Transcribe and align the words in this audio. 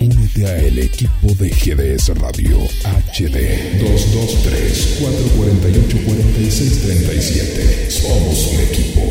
Únete 0.00 0.46
a 0.46 0.58
el 0.58 0.78
equipo 0.78 1.34
de 1.38 1.48
GDS 1.50 2.16
Radio 2.18 2.58
HD 2.84 3.80
223 3.80 4.98
448 5.00 5.98
4637. 6.06 7.90
Somos 7.90 8.46
un 8.46 8.60
equipo. 8.60 9.02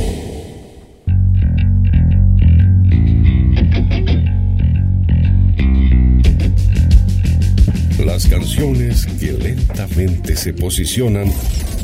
Las 8.05 8.27
canciones 8.27 9.05
que 9.19 9.33
lentamente 9.33 10.37
se 10.37 10.53
posicionan 10.53 11.33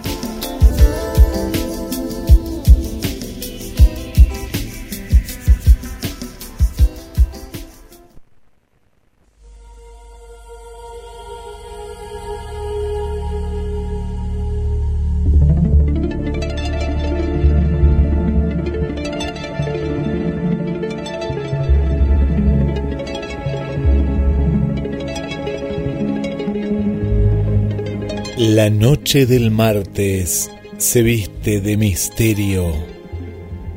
La 28.67 28.73
noche 28.73 29.25
del 29.25 29.49
martes 29.49 30.51
se 30.77 31.01
viste 31.01 31.61
de 31.61 31.77
misterio, 31.77 32.65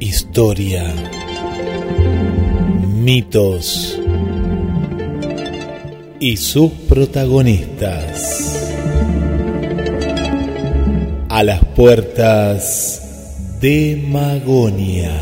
historia, 0.00 0.92
mitos 2.96 4.00
y 6.18 6.36
sus 6.38 6.72
protagonistas. 6.88 8.74
A 11.28 11.44
las 11.44 11.64
puertas 11.66 13.60
de 13.60 14.04
Magonia. 14.08 15.12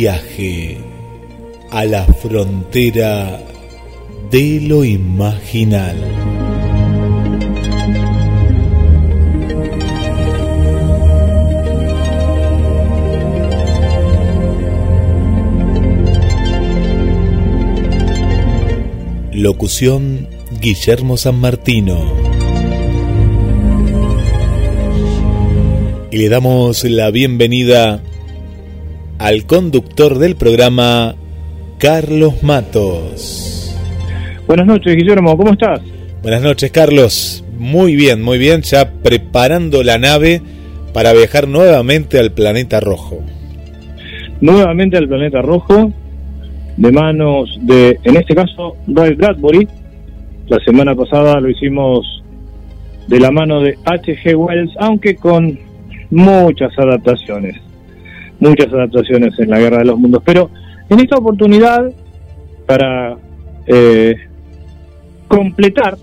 Viaje 0.00 0.78
a 1.70 1.84
la 1.84 2.06
frontera 2.06 3.38
de 4.30 4.62
lo 4.62 4.82
imaginal. 4.82 5.94
Locución 19.32 20.28
Guillermo 20.62 21.18
San 21.18 21.38
Martino. 21.38 21.98
Y 26.10 26.16
le 26.16 26.28
damos 26.30 26.84
la 26.84 27.10
bienvenida 27.10 28.02
al 29.20 29.44
conductor 29.44 30.18
del 30.18 30.34
programa, 30.34 31.14
Carlos 31.76 32.42
Matos. 32.42 33.76
Buenas 34.46 34.66
noches, 34.66 34.96
Guillermo, 34.96 35.36
¿cómo 35.36 35.52
estás? 35.52 35.82
Buenas 36.22 36.40
noches, 36.42 36.70
Carlos. 36.70 37.44
Muy 37.58 37.96
bien, 37.96 38.22
muy 38.22 38.38
bien, 38.38 38.62
ya 38.62 38.90
preparando 38.90 39.82
la 39.82 39.98
nave 39.98 40.40
para 40.94 41.12
viajar 41.12 41.48
nuevamente 41.48 42.18
al 42.18 42.32
planeta 42.32 42.80
rojo. 42.80 43.20
Nuevamente 44.40 44.96
al 44.96 45.06
planeta 45.06 45.42
rojo, 45.42 45.92
de 46.78 46.90
manos 46.90 47.58
de, 47.60 48.00
en 48.04 48.16
este 48.16 48.34
caso, 48.34 48.76
Roy 48.86 49.14
Bradbury. 49.16 49.68
La 50.48 50.58
semana 50.64 50.94
pasada 50.94 51.38
lo 51.40 51.50
hicimos 51.50 52.22
de 53.06 53.20
la 53.20 53.30
mano 53.30 53.60
de 53.60 53.76
H.G. 53.84 54.34
Wells, 54.34 54.72
aunque 54.78 55.14
con 55.16 55.58
muchas 56.10 56.72
adaptaciones 56.78 57.60
muchas 58.40 58.72
adaptaciones 58.72 59.38
en 59.38 59.50
la 59.50 59.58
Guerra 59.58 59.78
de 59.78 59.84
los 59.84 59.98
Mundos, 59.98 60.22
pero 60.24 60.50
en 60.88 61.00
esta 61.00 61.16
oportunidad, 61.16 61.92
para 62.66 63.16
eh, 63.66 64.16
completar, 65.28 65.96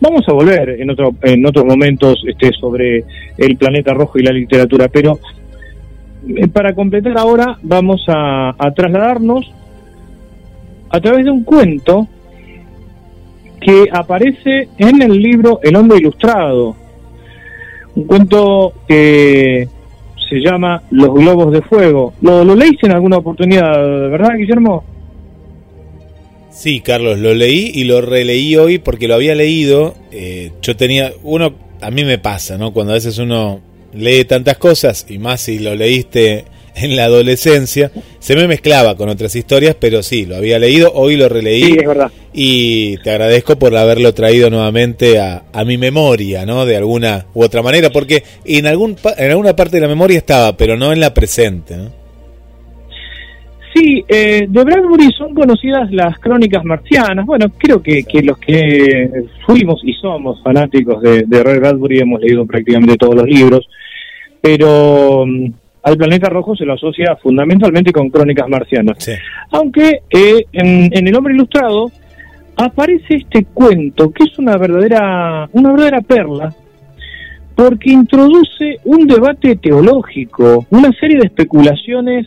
vamos 0.00 0.22
a 0.28 0.32
volver 0.32 0.70
en, 0.80 0.90
otro, 0.90 1.14
en 1.22 1.46
otros 1.46 1.64
momentos 1.64 2.22
este, 2.26 2.50
sobre 2.52 3.04
el 3.36 3.56
planeta 3.56 3.94
rojo 3.94 4.18
y 4.18 4.22
la 4.22 4.32
literatura, 4.32 4.88
pero 4.88 5.20
eh, 6.26 6.48
para 6.48 6.74
completar 6.74 7.16
ahora 7.16 7.58
vamos 7.62 8.04
a, 8.08 8.54
a 8.58 8.70
trasladarnos 8.72 9.52
a 10.90 11.00
través 11.00 11.24
de 11.24 11.30
un 11.30 11.44
cuento 11.44 12.08
que 13.60 13.88
aparece 13.92 14.68
en 14.78 15.02
el 15.02 15.12
libro 15.20 15.60
El 15.62 15.76
hombre 15.76 15.98
ilustrado, 15.98 16.74
un 17.94 18.04
cuento 18.04 18.72
que 18.86 19.68
se 20.28 20.36
llama 20.36 20.82
Los 20.90 21.14
Globos 21.14 21.52
de 21.52 21.62
Fuego. 21.62 22.12
¿Lo, 22.20 22.44
lo 22.44 22.54
leíste 22.54 22.86
en 22.86 22.92
alguna 22.92 23.18
oportunidad, 23.18 23.72
verdad, 24.10 24.36
Guillermo? 24.36 24.84
Sí, 26.50 26.80
Carlos, 26.80 27.18
lo 27.18 27.34
leí 27.34 27.70
y 27.74 27.84
lo 27.84 28.00
releí 28.00 28.56
hoy 28.56 28.78
porque 28.78 29.06
lo 29.06 29.14
había 29.14 29.34
leído. 29.34 29.94
Eh, 30.10 30.50
yo 30.60 30.76
tenía, 30.76 31.12
uno, 31.22 31.54
a 31.80 31.90
mí 31.90 32.04
me 32.04 32.18
pasa, 32.18 32.58
¿no? 32.58 32.72
Cuando 32.72 32.92
a 32.92 32.96
veces 32.96 33.18
uno 33.18 33.60
lee 33.92 34.24
tantas 34.24 34.58
cosas, 34.58 35.06
y 35.08 35.18
más 35.18 35.40
si 35.40 35.60
lo 35.60 35.74
leíste 35.74 36.46
en 36.82 36.96
la 36.96 37.04
adolescencia, 37.04 37.90
se 38.18 38.36
me 38.36 38.48
mezclaba 38.48 38.96
con 38.96 39.08
otras 39.08 39.34
historias, 39.36 39.76
pero 39.78 40.02
sí, 40.02 40.26
lo 40.26 40.36
había 40.36 40.58
leído, 40.58 40.92
hoy 40.94 41.16
lo 41.16 41.28
releí. 41.28 41.62
Sí, 41.64 41.76
es 41.78 41.86
verdad. 41.86 42.10
Y 42.32 42.96
te 42.98 43.10
agradezco 43.10 43.58
por 43.58 43.76
haberlo 43.76 44.12
traído 44.14 44.50
nuevamente 44.50 45.18
a, 45.18 45.44
a 45.52 45.64
mi 45.64 45.78
memoria, 45.78 46.46
¿no? 46.46 46.66
De 46.66 46.76
alguna 46.76 47.26
u 47.34 47.42
otra 47.42 47.62
manera, 47.62 47.90
porque 47.90 48.22
en, 48.44 48.66
algún, 48.66 48.96
en 49.16 49.30
alguna 49.30 49.56
parte 49.56 49.76
de 49.76 49.82
la 49.82 49.88
memoria 49.88 50.18
estaba, 50.18 50.56
pero 50.56 50.76
no 50.76 50.92
en 50.92 51.00
la 51.00 51.14
presente, 51.14 51.76
¿no? 51.76 51.98
Sí, 53.74 54.04
eh, 54.08 54.46
de 54.48 54.64
Bradbury 54.64 55.10
son 55.16 55.34
conocidas 55.34 55.90
las 55.92 56.18
crónicas 56.18 56.64
marcianas. 56.64 57.26
Bueno, 57.26 57.46
creo 57.58 57.82
que, 57.82 58.02
que 58.02 58.22
los 58.22 58.38
que 58.38 59.10
fuimos 59.46 59.80
y 59.84 59.92
somos 59.92 60.42
fanáticos 60.42 61.02
de, 61.02 61.24
de 61.26 61.42
Ray 61.42 61.58
Bradbury 61.58 62.00
hemos 62.00 62.20
leído 62.20 62.46
prácticamente 62.46 62.96
todos 62.96 63.14
los 63.14 63.26
libros, 63.26 63.68
pero 64.40 65.24
mm, 65.26 65.46
al 65.82 65.96
planeta 65.96 66.28
rojo 66.28 66.56
se 66.56 66.64
lo 66.64 66.74
asocia 66.74 67.16
fundamentalmente 67.16 67.92
con 67.92 68.10
crónicas 68.10 68.48
marcianas. 68.48 68.96
Sí. 68.98 69.12
Aunque 69.52 70.02
eh, 70.10 70.44
en, 70.52 70.90
en 70.92 71.08
El 71.08 71.16
hombre 71.16 71.34
ilustrado 71.34 71.90
aparece 72.56 73.16
este 73.16 73.44
cuento 73.44 74.10
que 74.10 74.24
es 74.24 74.38
una 74.38 74.56
verdadera, 74.56 75.48
una 75.52 75.70
verdadera 75.70 76.00
perla, 76.00 76.54
porque 77.54 77.90
introduce 77.90 78.78
un 78.84 79.06
debate 79.06 79.56
teológico, 79.56 80.66
una 80.70 80.92
serie 80.92 81.18
de 81.18 81.26
especulaciones 81.26 82.26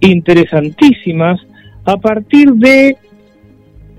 interesantísimas 0.00 1.40
a 1.84 1.96
partir 1.96 2.50
de 2.52 2.96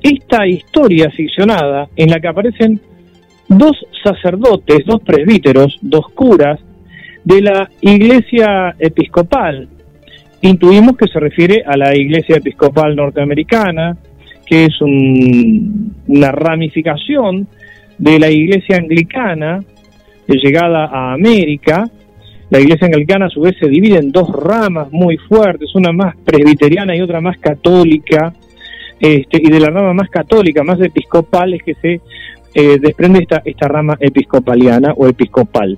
esta 0.02 0.48
historia 0.48 1.10
ficcionada 1.12 1.90
en 1.96 2.10
la 2.10 2.20
que 2.20 2.28
aparecen 2.28 2.80
dos 3.48 3.76
sacerdotes, 4.04 4.86
dos 4.86 5.02
presbíteros, 5.02 5.78
dos 5.82 6.08
curas 6.14 6.60
de 7.30 7.42
la 7.42 7.70
iglesia 7.82 8.76
episcopal. 8.80 9.68
Intuimos 10.42 10.98
que 10.98 11.08
se 11.08 11.20
refiere 11.20 11.64
a 11.66 11.78
la 11.78 11.96
iglesia 11.96 12.38
episcopal 12.38 12.96
norteamericana, 12.96 13.96
que 14.46 14.66
es 14.66 14.82
un- 14.82 15.94
una 16.08 16.32
ramificación 16.32 17.48
de 18.00 18.20
la 18.20 18.32
iglesia 18.32 18.78
anglicana, 18.78 19.60
llegada 20.28 20.86
a 20.86 21.14
América. 21.14 21.88
La 22.50 22.60
iglesia 22.60 22.88
anglicana 22.88 23.28
a 23.28 23.30
su 23.30 23.42
vez 23.42 23.56
se 23.60 23.68
divide 23.68 23.98
en 23.98 24.12
dos 24.12 24.30
ramas 24.32 24.92
muy 24.92 25.18
fuertes, 25.18 25.76
una 25.76 25.92
más 25.92 26.16
presbiteriana 26.26 26.96
y 26.96 27.02
otra 27.02 27.22
más 27.22 27.38
católica. 27.38 28.34
Este, 29.00 29.38
y 29.42 29.50
de 29.50 29.60
la 29.60 29.70
rama 29.70 29.94
más 29.94 30.10
católica, 30.10 30.64
más 30.64 30.80
episcopal, 30.82 31.54
es 31.54 31.64
que 31.64 31.74
se 31.76 32.02
eh, 32.56 32.78
desprende 32.82 33.20
esta, 33.20 33.42
esta 33.46 33.68
rama 33.68 33.96
episcopaliana 34.00 34.94
o 34.98 35.08
episcopal. 35.08 35.78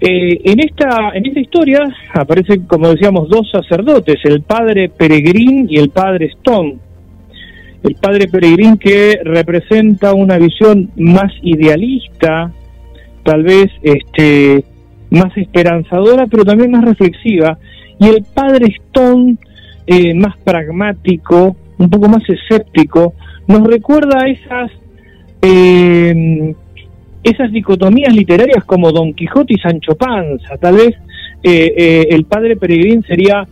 Eh, 0.00 0.40
en, 0.44 0.60
esta, 0.60 1.10
en 1.14 1.26
esta 1.26 1.40
historia 1.40 1.80
aparecen, 2.12 2.62
como 2.66 2.88
decíamos, 2.88 3.28
dos 3.28 3.48
sacerdotes, 3.50 4.16
el 4.24 4.42
padre 4.42 4.88
Peregrín 4.88 5.66
y 5.70 5.76
el 5.76 5.90
padre 5.90 6.26
Stone. 6.26 6.76
El 7.82 7.94
padre 7.96 8.28
Peregrín 8.28 8.76
que 8.78 9.20
representa 9.22 10.14
una 10.14 10.38
visión 10.38 10.90
más 10.96 11.32
idealista, 11.42 12.50
tal 13.22 13.42
vez 13.42 13.70
este, 13.82 14.64
más 15.10 15.36
esperanzadora, 15.36 16.26
pero 16.26 16.44
también 16.44 16.70
más 16.70 16.84
reflexiva, 16.84 17.58
y 18.00 18.08
el 18.08 18.24
padre 18.34 18.74
Stone 18.86 19.36
eh, 19.86 20.14
más 20.14 20.36
pragmático, 20.38 21.56
un 21.78 21.90
poco 21.90 22.08
más 22.08 22.22
escéptico, 22.28 23.14
nos 23.46 23.64
recuerda 23.64 24.24
a 24.24 24.28
esas 24.28 24.70
eh, 25.42 26.54
esas 27.24 27.50
dicotomías 27.50 28.14
literarias 28.14 28.64
como 28.64 28.92
Don 28.92 29.14
Quijote 29.14 29.54
y 29.54 29.58
Sancho 29.58 29.96
Panza. 29.96 30.56
Tal 30.58 30.76
vez 30.76 30.94
eh, 31.42 31.74
eh, 31.76 32.06
el 32.10 32.24
padre 32.24 32.56
Peregrín 32.56 33.02
sería 33.02 33.46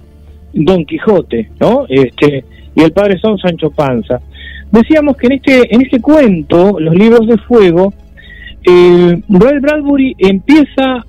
Don 0.52 0.84
Quijote, 0.84 1.50
¿no? 1.58 1.86
Este, 1.88 2.44
y 2.74 2.82
el 2.82 2.92
padre 2.92 3.18
son 3.18 3.38
Sancho 3.38 3.70
Panza. 3.70 4.20
Decíamos 4.70 5.16
que 5.16 5.26
en 5.26 5.32
este, 5.32 5.74
en 5.74 5.82
este 5.82 6.00
cuento, 6.00 6.78
Los 6.78 6.94
Libros 6.94 7.26
de 7.26 7.38
Fuego, 7.38 7.92
eh, 8.64 9.22
Royal 9.28 9.60
Bradbury 9.60 10.14
empieza 10.18 11.04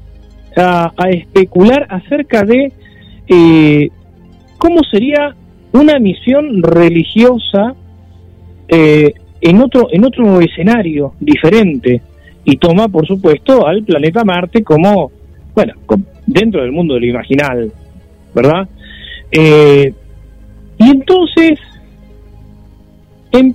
a, 0.56 0.92
a 0.96 1.10
especular 1.10 1.86
acerca 1.90 2.44
de 2.44 2.72
eh, 3.28 3.90
cómo 4.58 4.84
sería 4.84 5.36
una 5.72 6.00
misión 6.00 6.62
religiosa 6.62 7.76
eh, 8.68 9.14
en 9.42 9.62
otro 9.62 9.88
en 9.92 10.06
otro 10.06 10.40
escenario 10.40 11.14
diferente 11.20 12.02
y 12.46 12.58
toma 12.58 12.88
por 12.88 13.08
supuesto 13.08 13.66
al 13.66 13.84
planeta 13.84 14.24
Marte 14.24 14.64
como 14.64 15.12
bueno 15.54 15.74
dentro 16.26 16.62
del 16.62 16.72
mundo 16.72 16.96
de 16.96 17.02
lo 17.02 17.06
imaginal 17.08 17.72
verdad 18.34 18.68
eh, 19.32 19.94
y 20.78 20.90
entonces 20.90 21.60
em, 23.32 23.54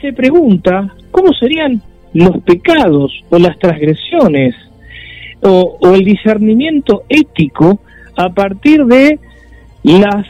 se 0.00 0.12
pregunta 0.12 0.94
cómo 1.10 1.32
serían 1.32 1.80
los 2.14 2.38
pecados 2.42 3.12
o 3.30 3.38
las 3.38 3.58
transgresiones 3.58 4.54
o 5.40 5.78
el 5.94 6.04
discernimiento 6.04 7.04
ético 7.08 7.80
a 8.16 8.28
partir 8.30 8.84
de 8.84 9.18
las 9.84 10.26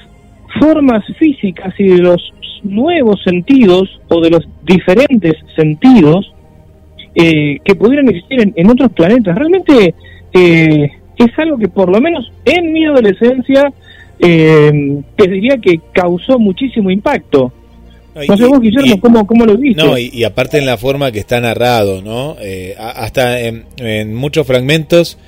formas 0.60 1.05
físicas 1.19 1.75
y 1.78 1.88
de 1.88 1.99
los 1.99 2.32
nuevos 2.62 3.22
sentidos 3.22 4.00
o 4.08 4.20
de 4.20 4.31
los 4.31 4.46
diferentes 4.64 5.34
sentidos 5.56 6.32
eh, 7.14 7.58
que 7.64 7.75
pudieran 7.75 8.08
existir 8.08 8.40
en, 8.40 8.52
en 8.56 8.70
otros 8.70 8.93
planetas. 8.93 9.34
Realmente 9.37 9.94
eh, 10.32 10.90
es 11.16 11.38
algo 11.38 11.58
que 11.58 11.69
por 11.69 11.90
lo 11.90 12.00
menos 12.00 12.31
en 12.44 12.72
mi 12.72 12.84
adolescencia 12.87 13.72
eh, 14.20 15.00
te 15.16 15.28
diría 15.28 15.56
que 15.58 15.81
causó 15.93 16.38
muchísimo 16.38 16.90
impacto. 16.90 17.52
No 18.28 18.37
sé 18.37 18.46
vos, 18.46 18.60
Guillermo, 18.60 18.94
y- 18.96 18.99
¿cómo, 18.99 19.26
¿cómo 19.28 19.44
lo 19.46 19.56
viste? 19.56 19.81
No, 19.81 19.96
y, 19.96 20.10
y 20.12 20.25
aparte 20.25 20.58
en 20.58 20.66
la 20.66 20.76
forma 20.76 21.12
que 21.12 21.20
está 21.20 21.40
narrado, 21.40 22.02
¿no? 22.02 22.34
Eh, 22.40 22.75
hasta 22.76 23.40
en, 23.40 23.64
en 23.76 24.12
muchos 24.12 24.44
fragmentos, 24.44 25.19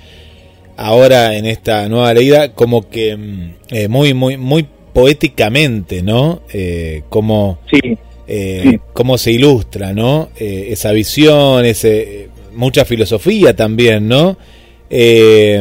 ahora 0.77 1.37
en 1.37 1.47
esta 1.47 1.89
nueva 1.89 2.13
leída, 2.15 2.53
como 2.53 2.89
que 2.89 3.17
mm, 3.17 3.51
eh, 3.71 3.87
muy, 3.89 4.13
muy, 4.13 4.37
muy 4.39 4.67
poéticamente, 4.93 6.03
¿no? 6.03 6.41
Eh, 6.53 7.03
como, 7.09 7.59
Sí, 7.71 7.97
eh, 8.31 8.63
Sí. 8.65 8.81
cómo 8.93 9.19
se 9.19 9.33
ilustra, 9.33 9.93
¿no? 9.93 10.29
Eh, 10.39 10.69
esa 10.71 10.93
visión, 10.93 11.65
ese, 11.65 12.29
mucha 12.55 12.85
filosofía 12.85 13.55
también, 13.57 14.07
¿no? 14.09 14.37
Eh, 14.89 15.57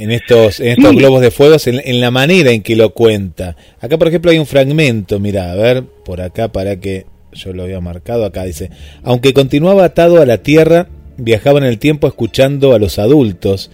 en 0.00 0.10
estos, 0.12 0.60
en 0.60 0.68
estos 0.68 0.90
Sí. 0.90 0.96
globos 0.96 1.20
de 1.20 1.30
fuego, 1.30 1.56
en, 1.66 1.80
en 1.84 2.00
la 2.00 2.10
manera 2.10 2.52
en 2.52 2.62
que 2.62 2.76
lo 2.76 2.94
cuenta. 2.94 3.56
Acá, 3.80 3.98
por 3.98 4.08
ejemplo, 4.08 4.30
hay 4.30 4.38
un 4.38 4.46
fragmento, 4.46 5.18
mira, 5.18 5.50
a 5.52 5.56
ver, 5.56 5.82
por 6.04 6.20
acá, 6.20 6.48
para 6.52 6.76
que 6.80 7.04
yo 7.32 7.52
lo 7.52 7.64
había 7.64 7.80
marcado, 7.80 8.24
acá 8.24 8.44
dice, 8.44 8.70
aunque 9.02 9.32
continuaba 9.32 9.84
atado 9.84 10.22
a 10.22 10.26
la 10.26 10.38
tierra, 10.38 10.88
viajaba 11.16 11.58
en 11.58 11.64
el 11.64 11.78
tiempo 11.78 12.06
escuchando 12.06 12.74
a 12.74 12.78
los 12.78 12.98
adultos 12.98 13.70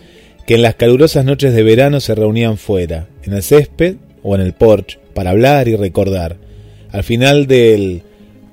que 0.46 0.54
en 0.54 0.62
las 0.62 0.74
calurosas 0.76 1.24
noches 1.24 1.54
de 1.54 1.62
verano 1.62 2.00
se 2.00 2.14
reunían 2.14 2.56
fuera, 2.56 3.06
en 3.22 3.34
el 3.34 3.42
césped 3.42 3.96
o 4.22 4.34
en 4.34 4.40
el 4.40 4.54
porche, 4.54 4.98
para 5.14 5.30
hablar 5.30 5.68
y 5.68 5.76
recordar. 5.76 6.36
Al 6.94 7.02
final 7.02 7.48
del 7.48 8.02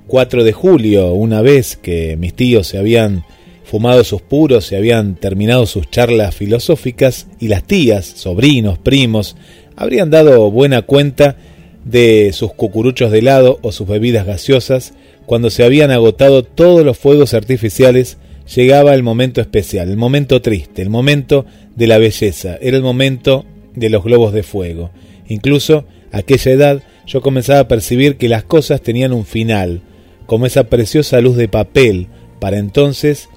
4 0.08 0.42
de 0.42 0.50
julio, 0.52 1.12
una 1.12 1.42
vez 1.42 1.76
que 1.76 2.16
mis 2.16 2.34
tíos 2.34 2.66
se 2.66 2.76
habían 2.76 3.22
fumado 3.62 4.02
sus 4.02 4.20
puros, 4.20 4.66
se 4.66 4.76
habían 4.76 5.14
terminado 5.14 5.64
sus 5.64 5.88
charlas 5.88 6.34
filosóficas 6.34 7.28
y 7.38 7.46
las 7.46 7.62
tías, 7.62 8.04
sobrinos, 8.04 8.80
primos, 8.80 9.36
habrían 9.76 10.10
dado 10.10 10.50
buena 10.50 10.82
cuenta 10.82 11.36
de 11.84 12.32
sus 12.32 12.52
cucuruchos 12.52 13.12
de 13.12 13.20
helado 13.20 13.60
o 13.62 13.70
sus 13.70 13.86
bebidas 13.86 14.26
gaseosas, 14.26 14.92
cuando 15.24 15.48
se 15.48 15.62
habían 15.62 15.92
agotado 15.92 16.42
todos 16.42 16.84
los 16.84 16.98
fuegos 16.98 17.34
artificiales, 17.34 18.18
llegaba 18.52 18.92
el 18.94 19.04
momento 19.04 19.40
especial, 19.40 19.88
el 19.88 19.96
momento 19.96 20.42
triste, 20.42 20.82
el 20.82 20.90
momento 20.90 21.46
de 21.76 21.86
la 21.86 21.98
belleza, 21.98 22.58
era 22.60 22.76
el 22.76 22.82
momento 22.82 23.44
de 23.76 23.88
los 23.88 24.02
globos 24.02 24.32
de 24.32 24.42
fuego. 24.42 24.90
Incluso 25.28 25.84
a 26.10 26.18
aquella 26.18 26.50
edad 26.50 26.82
yo 27.06 27.20
comenzaba 27.20 27.60
a 27.60 27.68
percibir 27.68 28.16
que 28.16 28.28
las 28.28 28.44
cosas 28.44 28.80
tenían 28.82 29.12
un 29.12 29.24
final, 29.24 29.80
como 30.26 30.46
esa 30.46 30.64
preciosa 30.64 31.20
luz 31.20 31.36
de 31.36 31.48
papel. 31.48 32.06
Para 32.40 32.58
entonces 32.58 33.28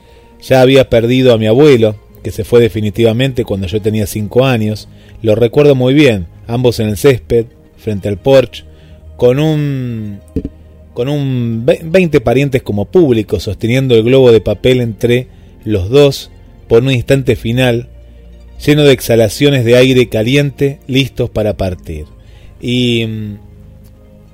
ya 0.42 0.62
había 0.62 0.90
perdido 0.90 1.34
a 1.34 1.38
mi 1.38 1.48
abuelo, 1.48 1.96
que 2.24 2.32
se 2.32 2.44
fue 2.44 2.60
definitivamente 2.62 3.44
cuando 3.44 3.68
yo 3.68 3.82
tenía 3.82 4.08
cinco 4.08 4.46
años. 4.46 4.88
Lo 5.22 5.36
recuerdo 5.36 5.76
muy 5.76 5.94
bien, 5.94 6.28
ambos 6.48 6.80
en 6.80 6.90
el 6.90 6.98
césped, 6.98 7.46
frente 7.78 8.08
al 8.10 8.18
porche, 8.18 8.64
con 9.18 9.40
un 9.40 10.20
con 10.94 11.10
un 11.10 11.64
ve- 11.66 11.82
20 11.84 12.22
parientes 12.22 12.64
como 12.64 12.86
público 12.86 13.40
sosteniendo 13.42 13.96
el 13.96 14.04
globo 14.04 14.32
de 14.32 14.40
papel 14.40 14.80
entre 14.80 15.28
los 15.66 15.90
dos 15.90 16.32
por 16.70 16.84
un 16.84 16.92
instante 16.92 17.36
final 17.36 17.90
lleno 18.66 18.84
de 18.84 18.94
exhalaciones 18.94 19.66
de 19.66 19.76
aire 19.76 20.08
caliente 20.08 20.80
listos 20.88 21.30
para 21.30 21.58
partir. 21.58 22.06
Y 22.62 23.06
mm, 23.06 23.36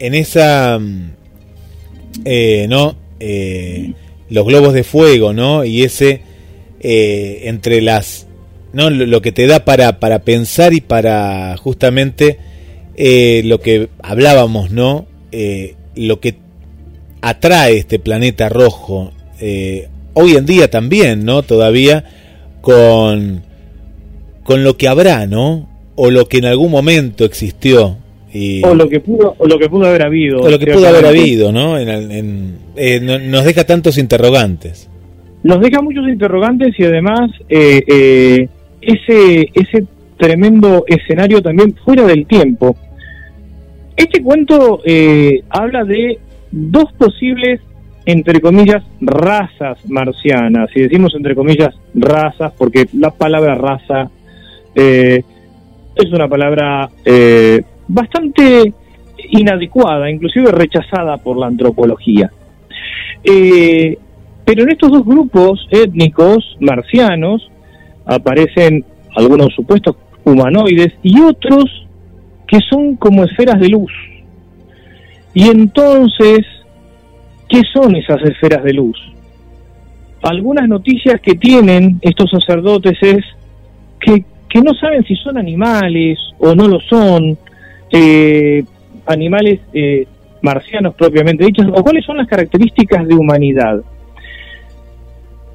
en 0.02 0.16
esa 0.16 0.78
mm, 0.80 1.12
eh, 2.26 2.66
no 2.70 3.02
Eh, 3.24 3.94
los 4.32 4.46
globos 4.48 4.74
de 4.74 4.84
fuego, 4.84 5.32
¿no? 5.32 5.64
Y 5.64 5.84
ese 5.84 6.22
eh, 6.80 7.42
entre 7.44 7.82
las 7.82 8.26
no 8.74 8.90
lo, 8.90 9.06
lo 9.06 9.22
que 9.22 9.32
te 9.32 9.46
da 9.46 9.64
para 9.64 10.00
para 10.00 10.24
pensar 10.24 10.74
y 10.74 10.82
para 10.82 11.56
justamente 11.58 12.40
eh, 12.96 13.44
lo 13.46 13.60
que 13.60 13.90
hablábamos, 14.02 14.72
¿no? 14.72 15.06
Eh, 15.32 15.76
lo 15.96 16.20
que 16.20 16.38
atrae 17.22 17.78
este 17.78 18.00
planeta 18.00 18.50
rojo 18.50 19.12
hoy 20.14 20.36
en 20.36 20.46
día 20.48 20.72
también, 20.72 21.24
¿no? 21.24 21.44
Todavía 21.44 22.04
con 22.62 23.44
con 24.44 24.64
lo 24.64 24.78
que 24.78 24.88
habrá, 24.88 25.28
¿no? 25.28 25.70
O 25.96 26.10
lo 26.10 26.28
que 26.28 26.40
en 26.40 26.46
algún 26.46 26.72
momento 26.72 27.24
existió 27.24 27.98
y 28.34 28.64
o 28.64 28.74
lo 28.76 28.88
que 28.88 29.00
pudo 29.00 29.36
o 29.38 29.48
lo 29.48 29.58
que 29.60 29.70
pudo 29.70 29.88
haber 29.88 30.04
habido 30.04 30.40
o 30.42 30.50
lo 30.50 30.58
que 30.60 30.68
pudo 30.68 30.88
haber 30.88 31.06
habido, 31.06 31.52
¿no? 31.52 31.78
En, 31.78 31.90
en- 31.90 32.56
eh, 32.76 33.00
no- 33.02 33.20
nos 33.20 33.44
deja 33.46 33.66
tantos 33.66 33.98
interrogantes. 33.98 34.88
nos 35.44 35.60
deja 35.60 35.82
muchos 35.82 36.08
interrogantes 36.08 36.80
y 36.80 36.84
además 36.84 37.32
eh, 37.50 37.82
eh, 37.88 38.48
ese 38.82 39.50
ese 39.54 39.86
tremendo 40.18 40.84
escenario 40.88 41.42
también 41.42 41.76
fuera 41.84 42.06
del 42.06 42.26
tiempo 42.28 42.76
este 43.98 44.22
cuento 44.24 44.82
eh, 44.86 45.42
habla 45.50 45.84
de 45.84 46.20
dos 46.52 46.92
posibles 46.98 47.60
entre 48.06 48.40
comillas 48.42 48.84
razas 49.02 49.78
marcianas 49.88 50.70
y 50.76 50.82
decimos 50.82 51.14
entre 51.16 51.36
comillas 51.36 51.74
razas 51.94 52.52
porque 52.58 52.88
la 52.94 53.12
palabra 53.12 53.56
raza 53.56 54.10
eh, 54.76 55.22
es 55.96 56.12
una 56.12 56.28
palabra 56.28 56.90
eh, 57.06 57.62
bastante 57.88 58.74
inadecuada 59.30 60.10
inclusive 60.10 60.52
rechazada 60.52 61.18
por 61.18 61.38
la 61.38 61.48
antropología 61.48 62.32
eh, 63.24 63.98
pero 64.46 64.64
en 64.64 64.72
estos 64.72 64.92
dos 64.92 65.06
grupos 65.06 65.68
étnicos 65.70 66.58
marcianos 66.60 67.50
aparecen 68.06 68.84
algunos 69.16 69.54
supuestos 69.54 69.96
humanoides 70.24 70.94
y 71.04 71.20
otros 71.22 71.66
que 72.48 72.60
son 72.70 72.96
como 72.98 73.24
esferas 73.24 73.60
de 73.62 73.70
luz. 73.70 73.92
Y 75.34 75.50
entonces, 75.50 76.40
¿qué 77.48 77.62
son 77.74 77.96
esas 77.96 78.22
esferas 78.24 78.64
de 78.64 78.74
luz? 78.74 78.98
algunas 80.24 80.68
noticias 80.70 81.20
que 81.20 81.34
tienen 81.34 81.98
estos 82.02 82.30
sacerdotes 82.30 82.96
es 83.02 83.26
que, 84.00 84.24
que 84.50 84.62
no 84.62 84.72
saben 84.76 85.04
si 85.06 85.16
son 85.16 85.36
animales 85.36 86.20
o 86.38 86.54
no 86.54 86.68
lo 86.68 86.80
son, 86.82 87.40
eh, 87.92 88.64
animales 89.06 89.60
eh, 89.74 90.08
marcianos 90.42 90.96
propiamente 90.96 91.46
dichos, 91.46 91.68
o 91.74 91.84
cuáles 91.84 92.06
son 92.06 92.18
las 92.18 92.28
características 92.28 93.08
de 93.08 93.16
humanidad. 93.16 93.82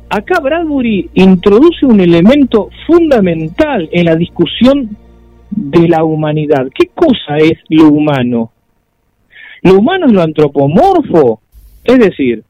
Acá 0.09 0.39
Bradbury 0.41 1.11
introduce 1.15 1.85
un 1.85 2.01
elemento 2.01 2.71
fundamental 2.87 3.89
en 3.91 4.05
la 4.05 4.15
discusión 4.15 4.97
de 5.51 5.89
la 5.89 6.05
humanidad. 6.05 6.69
¿Qué 6.73 6.91
cosa 6.95 7.39
es 7.39 7.59
lo 7.69 7.89
humano? 7.89 8.53
Lo 9.63 9.79
humano 9.79 10.07
es 10.07 10.13
lo 10.13 10.23
antropomorfo, 10.23 11.41
es 11.83 11.99
decir, 11.99 12.45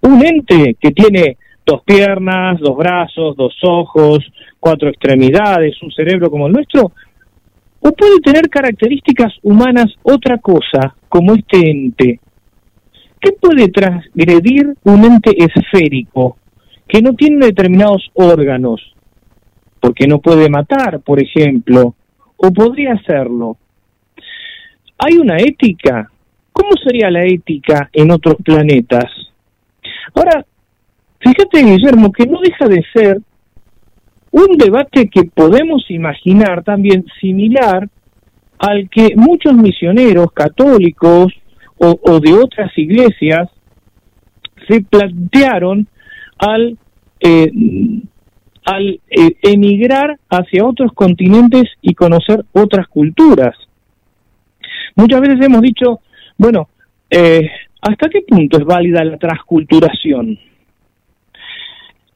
un 0.00 0.24
ente 0.24 0.76
que 0.80 0.90
tiene 0.92 1.36
dos 1.66 1.82
piernas, 1.82 2.60
dos 2.60 2.76
brazos, 2.76 3.36
dos 3.36 3.54
ojos, 3.62 4.20
cuatro 4.58 4.88
extremidades, 4.88 5.82
un 5.82 5.90
cerebro 5.90 6.30
como 6.30 6.46
el 6.46 6.52
nuestro, 6.54 6.92
o 7.86 7.92
puede 7.92 8.18
tener 8.18 8.48
características 8.48 9.32
humanas 9.44 9.86
otra 10.02 10.38
cosa, 10.38 10.96
como 11.08 11.34
este 11.34 11.70
ente. 11.70 12.18
¿Qué 13.20 13.30
puede 13.40 13.68
transgredir 13.68 14.74
un 14.82 15.04
ente 15.04 15.30
esférico 15.38 16.36
que 16.88 17.00
no 17.00 17.12
tiene 17.14 17.46
determinados 17.46 18.10
órganos? 18.14 18.80
Porque 19.78 20.08
no 20.08 20.18
puede 20.18 20.48
matar, 20.48 20.98
por 21.00 21.22
ejemplo, 21.22 21.94
o 22.36 22.50
podría 22.50 22.94
hacerlo. 22.94 23.56
¿Hay 24.98 25.18
una 25.18 25.36
ética? 25.36 26.10
¿Cómo 26.52 26.70
sería 26.84 27.08
la 27.08 27.24
ética 27.24 27.88
en 27.92 28.10
otros 28.10 28.34
planetas? 28.44 29.12
Ahora, 30.12 30.44
fíjate, 31.20 31.62
Guillermo, 31.62 32.10
que 32.10 32.26
no 32.26 32.40
deja 32.40 32.66
de 32.66 32.84
ser 32.92 33.20
un 34.36 34.58
debate 34.58 35.08
que 35.08 35.24
podemos 35.24 35.90
imaginar 35.90 36.62
también 36.62 37.06
similar 37.22 37.88
al 38.58 38.90
que 38.90 39.14
muchos 39.16 39.54
misioneros 39.54 40.30
católicos 40.32 41.32
o, 41.78 42.20
de 42.20 42.34
otras 42.34 42.70
iglesias 42.76 43.48
se 44.68 44.82
plantearon 44.82 45.88
al, 46.38 46.76
eh, 47.20 47.50
al 48.64 49.00
eh, 49.08 49.36
emigrar 49.42 50.18
hacia 50.28 50.66
otros 50.66 50.92
continentes 50.92 51.64
y 51.80 51.94
conocer 51.94 52.44
otras 52.52 52.88
culturas. 52.88 53.56
Muchas 54.96 55.20
veces 55.22 55.46
hemos 55.46 55.62
dicho, 55.62 56.00
bueno, 56.36 56.68
eh, 57.08 57.48
¿hasta 57.80 58.10
qué 58.10 58.20
punto 58.20 58.58
es 58.58 58.64
válida 58.64 59.02
la 59.02 59.16
transculturación? 59.16 60.38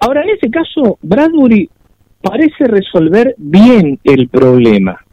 Ahora, 0.00 0.22
en 0.22 0.30
ese 0.30 0.50
caso, 0.50 0.98
Bradbury 1.02 1.68
parece 2.20 2.66
resolver 2.66 3.34
bien 3.38 3.98
el 4.04 4.28
problema. 4.28 5.04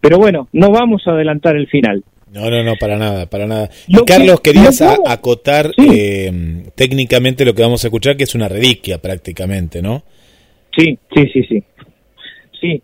Pero 0.00 0.18
bueno, 0.18 0.48
no 0.52 0.70
vamos 0.70 1.02
a 1.06 1.12
adelantar 1.12 1.56
el 1.56 1.66
final. 1.66 2.04
No, 2.32 2.50
no, 2.50 2.62
no, 2.62 2.74
para 2.76 2.96
nada, 2.98 3.26
para 3.26 3.46
nada. 3.46 3.70
Carlos, 4.06 4.40
querías 4.40 4.82
acotar 4.82 5.70
eh, 5.78 6.64
técnicamente 6.74 7.44
lo 7.44 7.54
que 7.54 7.62
vamos 7.62 7.84
a 7.84 7.88
escuchar, 7.88 8.16
que 8.16 8.24
es 8.24 8.34
una 8.34 8.48
reliquia 8.48 8.98
prácticamente, 8.98 9.80
¿no? 9.80 10.02
Sí, 10.76 10.98
sí, 11.14 11.28
sí, 11.32 11.42
sí. 11.44 11.64
Sí. 12.60 12.82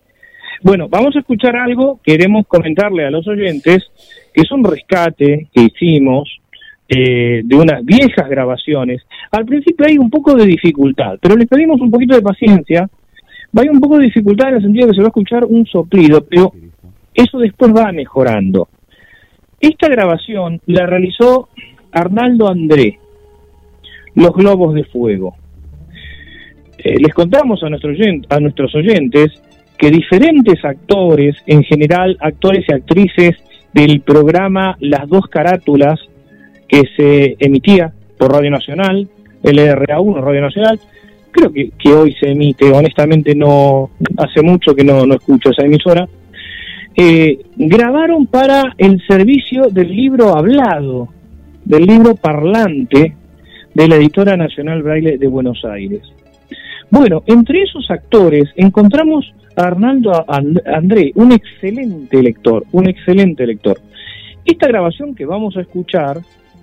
Bueno, 0.63 0.89
vamos 0.89 1.17
a 1.17 1.19
escuchar 1.19 1.57
algo, 1.57 2.01
queremos 2.03 2.47
comentarle 2.47 3.05
a 3.05 3.11
los 3.11 3.27
oyentes, 3.27 3.91
que 4.33 4.43
es 4.43 4.51
un 4.53 4.65
rescate 4.65 5.49
que 5.53 5.63
hicimos 5.63 6.29
eh, 6.89 7.43
de 7.45 7.57
unas 7.57 7.85
viejas 7.85 8.29
grabaciones. 8.29 9.03
Al 9.33 9.45
principio 9.45 9.87
hay 9.87 9.99
un 9.99 10.09
poco 10.09 10.35
de 10.35 10.47
dificultad, 10.47 11.19
pero 11.21 11.37
les 11.37 11.49
pedimos 11.49 11.81
un 11.81 11.91
poquito 11.91 12.15
de 12.15 12.23
paciencia. 12.23 12.89
Va 13.57 13.63
a 13.63 13.71
un 13.71 13.81
poco 13.81 13.99
de 13.99 14.05
dificultad 14.05 14.49
en 14.49 14.55
el 14.57 14.63
sentido 14.63 14.89
que 14.89 14.95
se 14.95 15.01
va 15.01 15.07
a 15.07 15.09
escuchar 15.09 15.45
un 15.45 15.67
soplido, 15.67 16.25
pero 16.25 16.53
eso 17.15 17.39
después 17.39 17.73
va 17.75 17.93
mejorando. 17.93 18.69
Esta 19.61 19.89
grabación 19.89 20.61
la 20.67 20.87
realizó 20.87 21.49
Arnaldo 21.93 22.49
André, 22.49 22.99
Los 24.15 24.33
Globos 24.33 24.75
de 24.75 24.85
Fuego. 24.85 25.37
Eh, 26.79 26.99
les 26.99 27.15
contamos 27.15 27.63
a, 27.63 27.67
a 27.67 28.41
nuestros 28.41 28.75
oyentes 28.75 29.43
que 29.79 29.91
diferentes 29.91 30.65
actores, 30.65 31.37
en 31.47 31.63
general 31.63 32.17
actores 32.21 32.65
y 32.69 32.73
actrices 32.73 33.37
del 33.73 34.01
programa 34.01 34.77
Las 34.81 35.09
Dos 35.09 35.27
Carátulas, 35.29 36.01
que 36.69 36.83
se 36.97 37.37
emitía 37.39 37.93
por 38.19 38.33
Radio 38.33 38.51
Nacional, 38.51 39.09
LRA1, 39.43 40.21
Radio 40.23 40.41
Nacional, 40.41 40.81
creo 41.33 41.53
que, 41.53 41.71
que 41.79 41.93
hoy 41.93 42.15
se 42.21 42.31
emite, 42.31 42.71
honestamente 42.71 43.35
no 43.35 43.91
hace 44.19 44.43
mucho 44.43 44.75
que 44.75 44.85
no, 44.85 45.05
no 45.07 45.15
escucho 45.15 45.51
esa 45.51 45.65
emisora, 45.65 46.09
eh, 46.97 47.39
grabaron 47.57 48.27
para 48.27 48.75
el 48.77 49.03
servicio 49.07 49.69
del 49.71 49.89
libro 49.89 50.37
hablado, 50.37 51.09
del 51.65 51.87
libro 51.87 52.15
parlante 52.15 53.17
de 53.75 53.89
la 53.89 53.97
editora 53.97 54.37
Nacional 54.37 54.83
Braille 54.83 55.17
de 55.17 55.27
Buenos 55.27 55.65
Aires. 55.65 56.03
Bueno, 56.91 57.23
entre 57.27 57.63
esos 57.63 57.91
actores 57.91 58.51
encontramos 58.57 59.33
a 59.57 59.63
Arnaldo 59.63 60.13
André, 60.29 61.13
un 61.15 61.33
excelente 61.33 62.23
lector, 62.23 62.65
un 62.73 62.89
excelente 62.89 63.47
lector. 63.47 63.79
Esta 64.45 64.69
grabación 64.69 65.15
que 65.15 65.25
vamos 65.25 65.57
a 65.57 65.63
escuchar 65.63 66.21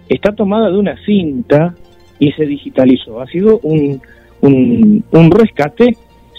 está 0.08 0.34
tomada 0.34 0.70
de 0.70 0.78
una 0.78 0.96
cinta 1.06 1.74
y 2.20 2.32
se 2.34 2.46
digitalizó. 2.46 3.22
Ha 3.22 3.28
sido 3.28 3.60
un, 3.64 4.02
un, 4.42 5.32
rescate 5.32 5.96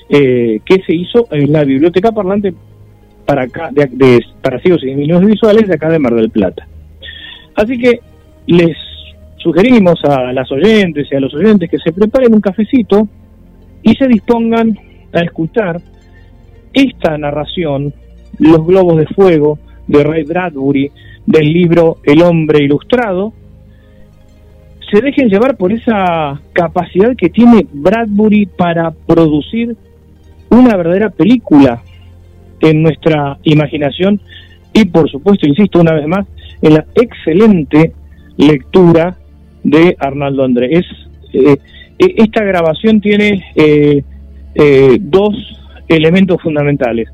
eh, 0.08 0.60
que 0.64 0.82
se 0.82 0.94
hizo 0.94 1.26
en 1.30 1.52
la 1.52 1.64
biblioteca 1.64 2.12
parlante 2.12 2.54
para 3.26 3.42
acá, 3.42 3.70
de, 3.72 4.20
para 4.42 4.60
ciegos 4.60 4.82
y 4.84 4.94
niños 4.94 5.24
visuales 5.24 5.68
de 5.68 5.74
acá 5.74 5.88
de 5.88 5.98
Mar 5.98 6.14
del 6.14 6.30
Plata. 6.30 6.66
Así 7.54 7.78
que 7.78 8.00
les 8.46 8.76
sugerimos 9.36 10.02
a 10.04 10.32
las 10.32 10.50
oyentes 10.50 11.08
y 11.10 11.16
a 11.16 11.20
los 11.20 11.34
oyentes 11.34 11.70
que 11.70 11.78
se 11.78 11.92
preparen 11.92 12.34
un 12.34 12.40
cafecito 12.40 13.08
y 13.82 13.94
se 13.94 14.06
dispongan 14.06 14.78
a 15.12 15.20
escuchar 15.20 15.80
esta 16.72 17.16
narración, 17.18 17.92
Los 18.38 18.66
Globos 18.66 18.98
de 18.98 19.06
Fuego, 19.06 19.58
de 19.86 20.04
Ray 20.04 20.24
Bradbury, 20.24 20.90
del 21.26 21.52
libro 21.52 21.98
El 22.04 22.22
Hombre 22.22 22.64
Ilustrado, 22.64 23.32
se 24.90 25.00
dejen 25.00 25.28
llevar 25.28 25.56
por 25.56 25.72
esa 25.72 26.40
capacidad 26.52 27.14
que 27.16 27.28
tiene 27.28 27.66
Bradbury 27.72 28.46
para 28.46 28.90
producir 28.90 29.76
una 30.48 30.76
verdadera 30.76 31.10
película 31.10 31.82
en 32.60 32.82
nuestra 32.82 33.38
imaginación 33.44 34.20
y 34.72 34.84
por 34.86 35.10
supuesto, 35.10 35.46
insisto 35.46 35.80
una 35.80 35.94
vez 35.94 36.06
más, 36.06 36.26
en 36.62 36.74
la 36.74 36.84
excelente 36.94 37.92
lectura 38.36 39.16
de 39.62 39.96
Arnaldo 39.98 40.44
André. 40.44 40.78
Es, 40.78 40.86
eh, 41.32 41.56
e, 41.98 42.14
esta 42.16 42.44
grabación 42.44 43.00
tiene 43.00 43.44
eh, 43.54 44.02
eh, 44.54 44.98
dos 45.00 45.34
elementos 45.88 46.40
fundamentales. 46.42 47.08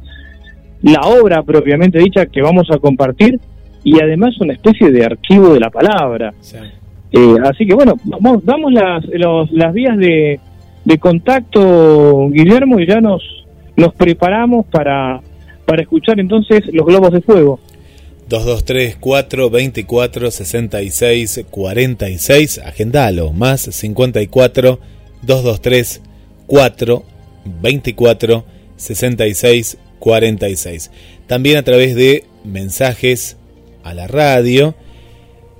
La 0.82 1.00
obra 1.00 1.42
propiamente 1.42 1.98
dicha 1.98 2.26
que 2.26 2.42
vamos 2.42 2.68
a 2.70 2.78
compartir 2.78 3.40
y 3.82 4.00
además 4.00 4.38
una 4.40 4.52
especie 4.52 4.90
de 4.90 5.04
archivo 5.04 5.54
de 5.54 5.60
la 5.60 5.70
palabra. 5.70 6.34
Así 7.44 7.66
que 7.66 7.74
bueno, 7.74 7.94
vamos, 8.04 8.44
damos 8.44 8.72
las, 8.72 9.04
las 9.52 9.72
vías 9.72 9.96
de, 9.98 10.40
de 10.84 10.98
contacto, 10.98 12.28
Guillermo, 12.30 12.80
y 12.80 12.86
ya 12.86 13.00
nos, 13.00 13.22
nos 13.76 13.94
preparamos 13.94 14.66
para 14.66 15.20
para 15.66 15.82
escuchar 15.82 16.18
entonces 16.20 16.62
los 16.72 16.86
globos 16.86 17.12
de 17.12 17.20
fuego. 17.20 17.60
223 18.28 18.96
424 18.96 20.30
66 20.30 21.44
46, 21.50 22.58
agendalo, 22.64 23.32
más 23.32 23.60
54 23.60 24.78
223 25.22 26.02
4 26.46 27.02
24 27.62 28.44
66 28.76 29.78
46. 29.98 30.90
También 31.26 31.58
a 31.58 31.62
través 31.62 31.94
de 31.94 32.24
mensajes 32.44 33.36
a 33.82 33.94
la 33.94 34.06
radio. 34.06 34.74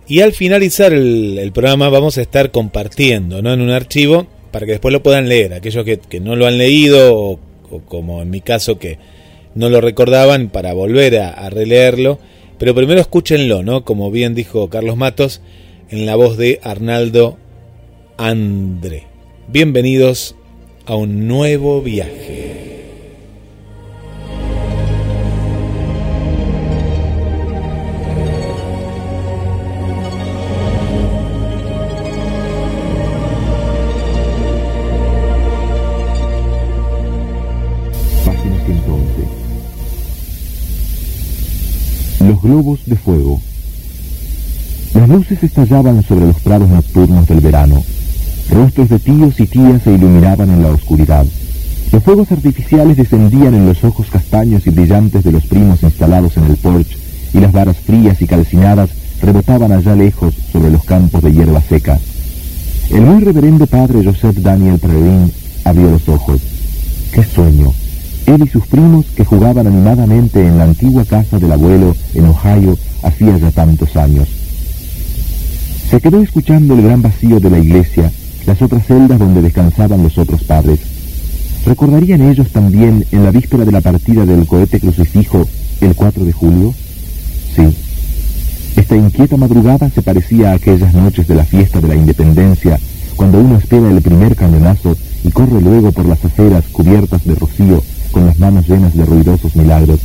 Y 0.09 0.21
al 0.21 0.33
finalizar 0.33 0.93
el, 0.93 1.51
programa 1.53 1.89
vamos 1.89 2.19
a 2.19 2.23
estar 2.23 2.51
compartiendo 2.51 3.43
¿no? 3.43 3.53
en 3.53 3.61
un 3.61 3.71
archivo 3.71 4.27
para 4.53 4.67
que 4.67 4.73
después 4.73 4.93
lo 4.93 5.03
puedan 5.03 5.29
leer. 5.29 5.55
Aquellos 5.55 5.85
que, 5.85 6.21
no 6.21 6.37
lo 6.37 6.47
han 6.47 6.59
leído 6.59 7.15
o 7.15 7.41
como 7.89 8.23
en 8.23 8.31
mi 8.31 8.41
caso 8.41 8.79
que, 8.79 8.99
no 9.57 9.71
lo 9.71 9.81
recordaban 9.81 10.51
para 10.51 10.75
volver 10.75 11.19
a, 11.19 11.51
releerlo. 11.51 12.21
Pero 12.59 12.75
primero 12.75 13.01
escúchenlo, 13.01 13.63
¿no? 13.63 13.85
Como 13.85 14.11
bien 14.11 14.35
dijo 14.35 14.71
Carlos 14.71 14.97
Matos, 14.97 15.41
en 15.91 16.07
la 16.07 16.15
voz 16.15 16.37
de 16.37 16.61
Arnaldo 16.63 17.39
Andre. 18.19 19.05
Bienvenidos 19.49 20.37
a 20.85 20.95
un 20.95 21.27
nuevo 21.27 21.83
viaje. 21.83 22.76
Globos 42.47 42.81
de 42.87 42.97
fuego. 42.97 43.41
Las 44.95 45.09
luces 45.09 45.43
estallaban 45.43 46.03
sobre 46.05 46.27
los 46.27 46.41
prados 46.41 46.69
nocturnos 46.69 47.27
del 47.27 47.41
verano. 47.41 47.83
Rostros 48.51 48.89
de 48.89 48.99
tíos 49.01 49.41
y 49.41 49.47
tías 49.47 49.83
se 49.83 49.93
iluminaban 49.93 50.51
en 50.51 50.63
la 50.63 50.71
oscuridad. 50.71 51.27
Los 51.93 52.03
fuegos 52.05 52.31
artificiales 52.31 52.97
descendían 52.97 53.55
en 53.55 53.67
los 53.67 53.83
ojos 53.83 54.07
castaños 54.11 54.67
y 54.67 54.71
brillantes 54.71 55.25
de 55.25 55.33
los 55.33 55.45
primos 55.47 55.83
instalados 55.83 56.37
en 56.37 56.45
el 56.45 56.57
porche, 56.57 56.97
y 57.35 57.41
las 57.41 57.53
varas 57.53 57.77
frías 57.79 58.23
y 58.23 58.27
calcinadas 58.27 58.91
rebotaban 59.21 59.73
allá 59.73 59.97
lejos 59.97 60.35
sobre 60.53 60.71
los 60.71 60.85
campos 60.85 61.23
de 61.23 61.33
hierba 61.33 61.61
seca. 61.61 61.99
El 62.91 63.01
muy 63.01 63.25
reverendo 63.25 63.67
padre 63.67 64.05
Joseph 64.05 64.37
Daniel 64.37 64.79
Perrin 64.79 65.33
abrió 65.65 65.91
los 65.91 66.09
ojos. 66.09 66.41
¡Qué 67.13 67.25
sueño! 67.25 67.73
Él 68.27 68.43
y 68.43 68.49
sus 68.49 68.67
primos 68.67 69.07
que 69.15 69.25
jugaban 69.25 69.69
animadamente 69.69 70.45
en 70.45 70.59
la 70.59 70.65
antigua 70.65 71.05
casa 71.05 71.39
del 71.39 71.53
abuelo 71.53 71.95
en 72.13 72.27
Ohio 72.27 72.77
hacía 73.05 73.39
ya 73.39 73.53
tantos 73.53 73.97
años. 73.97 74.29
Se 75.89 76.01
quedó 76.01 76.21
escuchando 76.21 76.75
el 76.75 76.83
gran 76.83 77.03
vacío 77.03 77.39
de 77.39 77.51
la 77.51 77.61
iglesia, 77.61 78.11
las 78.45 78.61
otras 78.61 78.85
celdas 78.85 79.21
donde 79.21 79.43
descansaban 79.43 80.03
los 80.03 80.19
otros 80.19 80.43
padres. 80.43 80.81
¿Recordarían 81.65 82.21
ellos 82.21 82.51
también 82.51 83.07
en 83.13 83.25
la 83.25 83.31
víspera 83.31 83.65
de 83.65 83.71
la 83.71 83.81
partida 83.81 84.27
del 84.27 84.45
cohete 84.45 84.81
crucifijo 84.81 85.47
el 85.81 85.95
4 85.95 86.25
de 86.25 86.33
julio? 86.33 86.75
Sí. 87.55 87.77
Esta 88.75 88.97
inquieta 88.97 89.37
madrugada 89.37 89.89
se 89.89 90.03
parecía 90.03 90.51
a 90.51 90.55
aquellas 90.55 90.93
noches 90.95 91.29
de 91.29 91.37
la 91.37 91.45
fiesta 91.45 91.81
de 91.81 91.89
la 91.89 91.95
independencia, 91.95 92.79
cuando 93.15 93.39
uno 93.39 93.57
espera 93.57 93.89
el 93.89 94.03
primer 94.03 94.35
cañonazo 94.35 94.97
y 95.23 95.31
corre 95.31 95.61
luego 95.61 95.93
por 95.93 96.07
las 96.07 96.25
aceras 96.25 96.65
cubiertas 96.73 97.25
de 97.25 97.35
rocío 97.37 97.83
con 98.17 98.25
las 98.25 98.39
manos 98.39 98.67
llenas 98.67 98.97
de 98.97 99.05
ruidosos 99.05 99.55
milagros. 99.57 100.01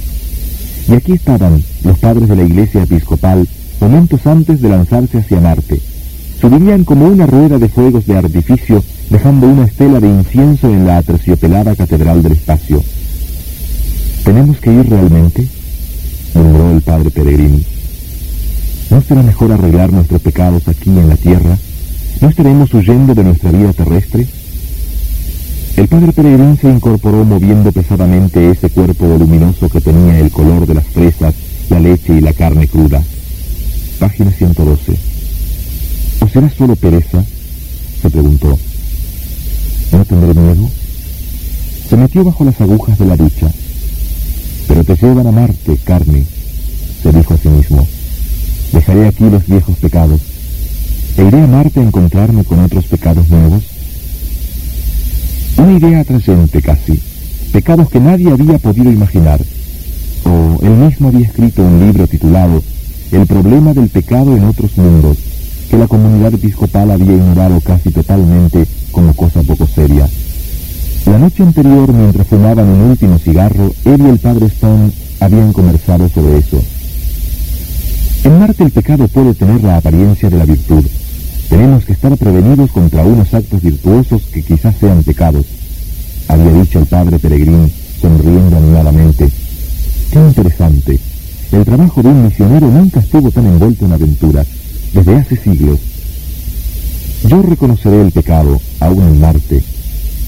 Y 0.90 0.94
aquí 0.96 1.14
estaban 1.14 1.64
los 1.86 1.98
padres 1.98 2.28
de 2.28 2.36
la 2.36 2.44
iglesia 2.44 2.84
episcopal 2.84 3.48
momentos 3.80 4.28
antes 4.28 4.62
de 4.62 4.68
lanzarse 4.68 5.20
hacia 5.20 5.40
Marte. 5.40 5.80
Subirían 6.42 6.84
como 6.84 7.08
una 7.08 7.26
rueda 7.26 7.58
de 7.58 7.70
fuegos 7.70 8.06
de 8.08 8.18
artificio 8.18 8.84
dejando 9.10 9.48
una 9.48 9.64
estela 9.64 10.02
de 10.02 10.10
incienso 10.10 10.68
en 10.68 10.86
la 10.86 10.98
aterciopelada 10.98 11.74
catedral 11.74 12.22
del 12.22 12.34
espacio. 12.34 12.84
¿Tenemos 14.26 14.58
que 14.58 14.74
ir 14.74 14.90
realmente? 14.90 15.48
murmuró 16.34 16.72
el 16.72 16.82
padre 16.82 17.12
peregrino. 17.12 17.60
¿No 18.90 19.02
será 19.02 19.24
mejor 19.24 19.54
arreglar 19.54 19.94
nuestros 19.94 20.22
pecados 20.22 20.68
aquí 20.68 20.90
en 20.90 21.08
la 21.08 21.16
tierra? 21.16 21.58
¿No 22.20 22.28
estaremos 22.28 22.74
huyendo 22.74 23.16
de 23.16 23.24
nuestra 23.24 23.52
vida 23.52 23.72
terrestre? 23.72 24.28
El 25.78 25.88
padre 25.88 26.12
peregrino 26.12 26.58
se 26.58 26.70
incorporó 26.70 27.24
moviendo 27.24 27.72
pesadamente 27.72 28.52
ese 28.52 28.70
cuerpo 28.70 29.08
voluminoso 29.08 29.70
que 29.70 29.82
tenía 29.82 30.20
el 30.20 30.30
color 30.30 30.68
de 30.68 30.76
las 30.76 30.86
fresas, 30.88 31.34
la 31.70 31.80
leche 31.80 32.14
y 32.14 32.22
la 32.22 32.34
carne 32.34 32.68
cruda. 32.68 33.02
Página 34.00 34.32
112. 34.32 34.98
¿O 36.20 36.28
será 36.28 36.50
solo 36.50 36.76
pereza? 36.76 37.24
se 38.02 38.10
preguntó. 38.10 38.58
¿No 39.92 40.06
tendré 40.06 40.34
miedo? 40.34 40.70
Se 41.90 41.98
metió 41.98 42.24
bajo 42.24 42.44
las 42.44 42.60
agujas 42.60 42.98
de 42.98 43.06
la 43.06 43.16
ducha. 43.16 43.52
Pero 44.68 44.84
te 44.84 44.96
llevan 44.96 45.28
a 45.28 45.32
Marte, 45.32 45.78
carne, 45.84 46.26
se 47.04 47.12
dijo 47.12 47.34
a 47.34 47.38
sí 47.38 47.50
mismo. 47.50 47.88
Dejaré 48.72 49.08
aquí 49.08 49.30
los 49.30 49.46
viejos 49.48 49.78
pecados. 49.78 50.22
¿E 51.18 51.24
iré 51.24 51.42
a 51.42 51.48
Marte 51.48 51.80
a 51.80 51.84
encontrarme 51.84 52.44
con 52.44 52.60
otros 52.60 52.86
pecados 52.86 53.30
nuevos? 53.30 53.64
Una 55.62 55.78
idea 55.78 56.00
atrayente 56.00 56.60
casi. 56.60 57.00
Pecados 57.52 57.88
que 57.88 58.00
nadie 58.00 58.32
había 58.32 58.58
podido 58.58 58.92
imaginar. 58.92 59.40
O 60.26 60.58
él 60.64 60.72
mismo 60.72 61.10
había 61.10 61.28
escrito 61.28 61.62
un 61.62 61.80
libro 61.86 62.08
titulado 62.08 62.64
El 63.12 63.28
problema 63.28 63.72
del 63.72 63.88
pecado 63.90 64.36
en 64.36 64.46
otros 64.46 64.76
mundos, 64.76 65.18
que 65.70 65.78
la 65.78 65.86
comunidad 65.86 66.34
episcopal 66.34 66.90
había 66.90 67.14
ignorado 67.14 67.60
casi 67.62 67.92
totalmente 67.92 68.66
como 68.92 69.14
cosa 69.14 69.44
poco 69.44 69.68
seria. 69.68 70.10
La 71.06 71.20
noche 71.20 71.44
anterior, 71.44 71.94
mientras 71.94 72.26
fumaban 72.26 72.68
un 72.68 72.82
último 72.82 73.20
cigarro, 73.20 73.72
él 73.86 74.02
y 74.02 74.10
el 74.10 74.18
padre 74.18 74.48
Stone 74.48 74.92
habían 75.20 75.54
conversado 75.54 76.10
sobre 76.10 76.40
eso. 76.40 76.60
En 78.24 78.40
Marte 78.40 78.64
el 78.64 78.72
pecado 78.72 79.08
puede 79.08 79.36
tener 79.36 79.64
la 79.64 79.78
apariencia 79.78 80.28
de 80.28 80.38
la 80.40 80.46
virtud. 80.46 80.84
Tenemos 81.52 81.84
que 81.84 81.92
estar 81.92 82.16
prevenidos 82.16 82.72
contra 82.72 83.04
unos 83.04 83.34
actos 83.34 83.62
virtuosos 83.62 84.22
que 84.32 84.42
quizás 84.42 84.74
sean 84.80 85.04
pecados. 85.04 85.46
Había 86.30 86.54
dicho 86.54 86.80
el 86.80 86.86
padre 86.86 87.20
peregrino, 87.20 87.70
sonriendo 88.00 88.56
animadamente. 88.56 89.30
Qué 90.12 90.18
interesante. 90.18 90.98
El 91.52 91.66
trabajo 91.66 92.02
de 92.02 92.08
un 92.08 92.24
misionero 92.24 92.72
nunca 92.72 93.02
estuvo 93.02 93.30
tan 93.32 93.48
envuelto 93.48 93.86
en 93.86 93.92
aventuras, 93.92 94.48
desde 94.94 95.14
hace 95.18 95.36
siglos. 95.36 95.78
Yo 97.28 97.42
reconoceré 97.42 98.02
el 98.02 98.12
pecado, 98.12 98.58
aún 98.80 99.02
en 99.04 99.20
Marte, 99.20 99.62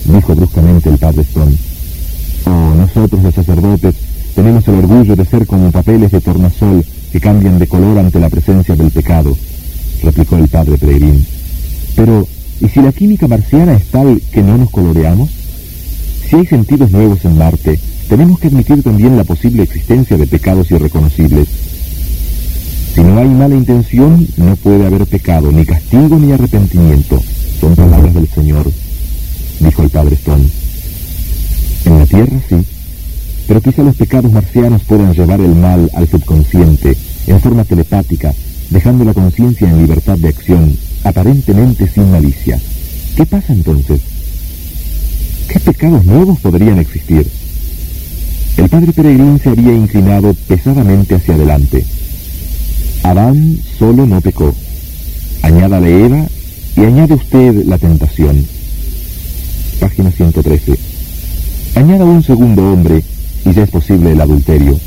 dijo 0.04 0.36
bruscamente 0.36 0.90
el 0.90 0.98
padre 0.98 1.22
Stone. 1.22 1.56
Oh, 2.48 2.76
nosotros 2.76 3.24
los 3.24 3.34
sacerdotes 3.34 3.96
tenemos 4.36 4.68
el 4.68 4.76
orgullo 4.76 5.16
de 5.16 5.24
ser 5.24 5.48
como 5.48 5.72
papeles 5.72 6.12
de 6.12 6.20
tornasol 6.20 6.84
que 7.14 7.22
cambian 7.22 7.60
de 7.60 7.68
color 7.68 7.98
ante 7.98 8.20
la 8.20 8.28
presencia 8.28 8.76
del 8.76 8.92
pecado, 8.92 9.38
replicó 10.04 10.38
el 10.38 10.48
padre 10.48 10.78
peregrino. 10.78 11.20
Pero, 11.96 12.28
¿y 12.62 12.68
si 12.68 12.82
la 12.82 12.92
química 12.92 13.28
marciana 13.28 13.74
es 13.74 13.86
tal 13.86 14.22
que 14.32 14.44
no 14.44 14.58
nos 14.58 14.70
coloreamos? 14.70 15.30
Si 16.30 16.36
hay 16.36 16.46
sentidos 16.46 16.92
nuevos 16.92 17.24
en 17.26 17.38
Marte, 17.38 17.80
tenemos 18.08 18.40
que 18.40 18.48
admitir 18.48 18.84
también 18.84 19.18
la 19.18 19.24
posible 19.24 19.64
existencia 19.64 20.18
de 20.18 20.28
pecados 20.28 20.70
irreconocibles. 20.72 21.48
Si 22.94 23.02
no 23.02 23.18
hay 23.18 23.30
mala 23.30 23.56
intención, 23.56 24.28
no 24.38 24.56
puede 24.58 24.86
haber 24.86 25.06
pecado, 25.08 25.52
ni 25.52 25.66
castigo 25.66 26.20
ni 26.20 26.32
arrepentimiento. 26.32 27.22
Son 27.60 27.76
palabras 27.76 28.14
del 28.14 28.28
Señor, 28.28 28.72
dijo 29.60 29.84
el 29.84 29.90
padre 29.90 30.16
Stone. 30.16 30.46
En 31.86 32.00
la 32.00 32.06
tierra 32.06 32.40
sí, 32.50 32.56
pero 33.48 33.62
quizá 33.62 33.84
los 33.84 33.96
pecados 33.96 34.32
marcianos 34.32 34.84
puedan 34.84 35.14
llevar 35.14 35.42
el 35.42 35.56
mal 35.56 35.90
al 35.96 36.08
subconsciente, 36.08 36.96
en 37.28 37.40
forma 37.40 37.64
telepática, 37.64 38.34
dejando 38.70 39.04
la 39.04 39.14
conciencia 39.14 39.70
en 39.70 39.80
libertad 39.80 40.18
de 40.18 40.30
acción, 40.30 40.78
aparentemente 41.04 41.88
sin 41.88 42.12
malicia. 42.12 42.60
¿Qué 43.16 43.26
pasa 43.26 43.54
entonces? 43.54 44.02
¿Qué 45.48 45.60
pecados 45.60 46.06
nuevos 46.06 46.40
podrían 46.40 46.80
existir? 46.80 47.28
El 48.58 48.70
padre 48.70 48.94
peregrino 48.94 49.38
se 49.40 49.50
había 49.50 49.74
inclinado 49.74 50.34
pesadamente 50.48 51.16
hacia 51.16 51.36
adelante. 51.36 51.86
Adán 53.04 53.58
solo 53.78 54.06
no 54.06 54.22
pecó. 54.22 54.54
Añádale 55.42 56.06
Eva 56.06 56.26
y 56.78 56.82
añade 56.82 57.16
usted 57.16 57.66
la 57.66 57.78
tentación. 57.78 58.46
Página 59.80 60.12
113. 60.12 60.78
Añada 61.76 62.06
un 62.06 62.24
segundo 62.24 62.72
hombre 62.72 63.04
y 63.46 63.54
ya 63.54 63.64
es 63.64 63.70
posible 63.70 64.12
el 64.12 64.22
adulterio. 64.22 64.80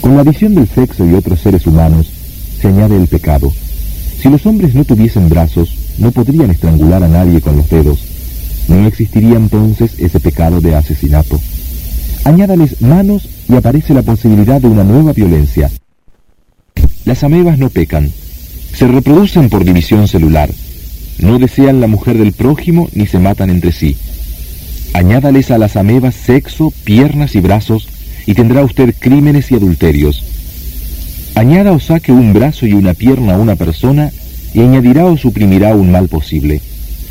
Con 0.00 0.16
la 0.16 0.24
visión 0.24 0.54
del 0.54 0.68
sexo 0.68 1.06
y 1.06 1.14
otros 1.14 1.40
seres 1.40 1.66
humanos 1.66 2.10
añade 2.68 2.96
el 2.96 3.06
pecado. 3.06 3.52
Si 4.20 4.28
los 4.28 4.46
hombres 4.46 4.74
no 4.74 4.84
tuviesen 4.84 5.28
brazos, 5.28 5.76
no 5.98 6.10
podrían 6.10 6.50
estrangular 6.50 7.02
a 7.02 7.08
nadie 7.08 7.40
con 7.40 7.56
los 7.56 7.68
dedos. 7.68 7.98
No 8.68 8.86
existiría 8.86 9.36
entonces 9.36 9.98
ese 9.98 10.20
pecado 10.20 10.60
de 10.60 10.74
asesinato. 10.74 11.40
Añádales 12.24 12.82
manos 12.82 13.28
y 13.48 13.54
aparece 13.54 13.94
la 13.94 14.02
posibilidad 14.02 14.60
de 14.60 14.68
una 14.68 14.84
nueva 14.84 15.12
violencia. 15.12 15.70
Las 17.04 17.22
amebas 17.22 17.58
no 17.58 17.70
pecan. 17.70 18.10
Se 18.74 18.88
reproducen 18.88 19.48
por 19.48 19.64
división 19.64 20.08
celular. 20.08 20.50
No 21.20 21.38
desean 21.38 21.80
la 21.80 21.86
mujer 21.86 22.18
del 22.18 22.32
prójimo 22.32 22.88
ni 22.94 23.06
se 23.06 23.18
matan 23.18 23.50
entre 23.50 23.72
sí. 23.72 23.96
Añádales 24.92 25.50
a 25.50 25.58
las 25.58 25.76
amebas 25.76 26.14
sexo, 26.14 26.72
piernas 26.84 27.34
y 27.36 27.40
brazos 27.40 27.88
y 28.26 28.34
tendrá 28.34 28.62
usted 28.64 28.94
crímenes 28.98 29.52
y 29.52 29.54
adulterios. 29.54 30.24
Añada 31.36 31.72
o 31.72 31.78
saque 31.78 32.12
un 32.12 32.32
brazo 32.32 32.66
y 32.66 32.72
una 32.72 32.94
pierna 32.94 33.34
a 33.34 33.38
una 33.38 33.56
persona 33.56 34.10
y 34.54 34.60
añadirá 34.60 35.04
o 35.04 35.18
suprimirá 35.18 35.74
un 35.74 35.92
mal 35.92 36.08
posible. 36.08 36.62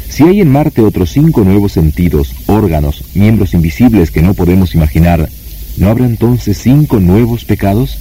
Si 0.10 0.24
hay 0.24 0.42
en 0.42 0.52
Marte 0.52 0.82
otros 0.82 1.12
cinco 1.12 1.44
nuevos 1.44 1.74
sentidos, 1.74 2.34
órganos, 2.48 3.04
miembros 3.14 3.54
invisibles 3.54 4.10
que 4.10 4.24
no 4.24 4.34
podemos 4.34 4.74
imaginar, 4.74 5.30
¿no 5.78 5.90
habrá 5.92 6.08
entonces 6.08 6.58
cinco 6.58 7.00
nuevos 7.00 7.46
pecados? 7.46 8.00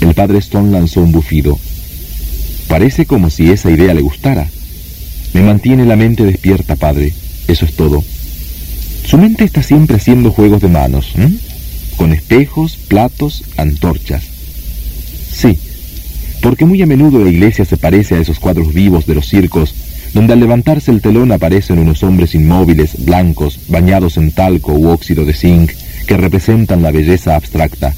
El 0.00 0.12
padre 0.12 0.38
Stone 0.38 0.72
lanzó 0.72 1.02
un 1.02 1.12
bufido. 1.12 1.56
Parece 2.66 3.06
como 3.06 3.30
si 3.30 3.48
esa 3.52 3.70
idea 3.70 3.94
le 3.94 4.00
gustara. 4.00 4.48
Me 5.34 5.42
mantiene 5.42 5.86
la 5.86 5.94
mente 5.94 6.24
despierta, 6.24 6.74
padre. 6.74 7.14
Eso 7.46 7.64
es 7.64 7.76
todo. 7.76 8.02
Su 9.04 9.18
mente 9.18 9.44
está 9.44 9.62
siempre 9.62 9.98
haciendo 9.98 10.32
juegos 10.32 10.62
de 10.62 10.68
manos, 10.68 11.14
con 11.96 12.12
espejos, 12.12 12.76
platos, 12.88 13.44
antorchas. 13.56 14.35
Sí, 15.36 15.58
porque 16.40 16.64
muy 16.64 16.80
a 16.80 16.86
menudo 16.86 17.22
la 17.22 17.28
iglesia 17.28 17.66
se 17.66 17.76
parece 17.76 18.14
a 18.14 18.20
esos 18.20 18.40
cuadros 18.40 18.72
vivos 18.72 19.04
de 19.04 19.14
los 19.14 19.28
circos, 19.28 19.74
donde 20.14 20.32
al 20.32 20.40
levantarse 20.40 20.90
el 20.90 21.02
telón 21.02 21.30
aparecen 21.30 21.78
unos 21.78 22.02
hombres 22.02 22.34
inmóviles, 22.34 23.04
blancos, 23.04 23.60
bañados 23.68 24.16
en 24.16 24.32
talco 24.32 24.72
u 24.72 24.88
óxido 24.88 25.26
de 25.26 25.34
zinc, 25.34 25.72
que 26.06 26.16
representan 26.16 26.80
la 26.80 26.90
belleza 26.90 27.36
abstracta. 27.36 27.94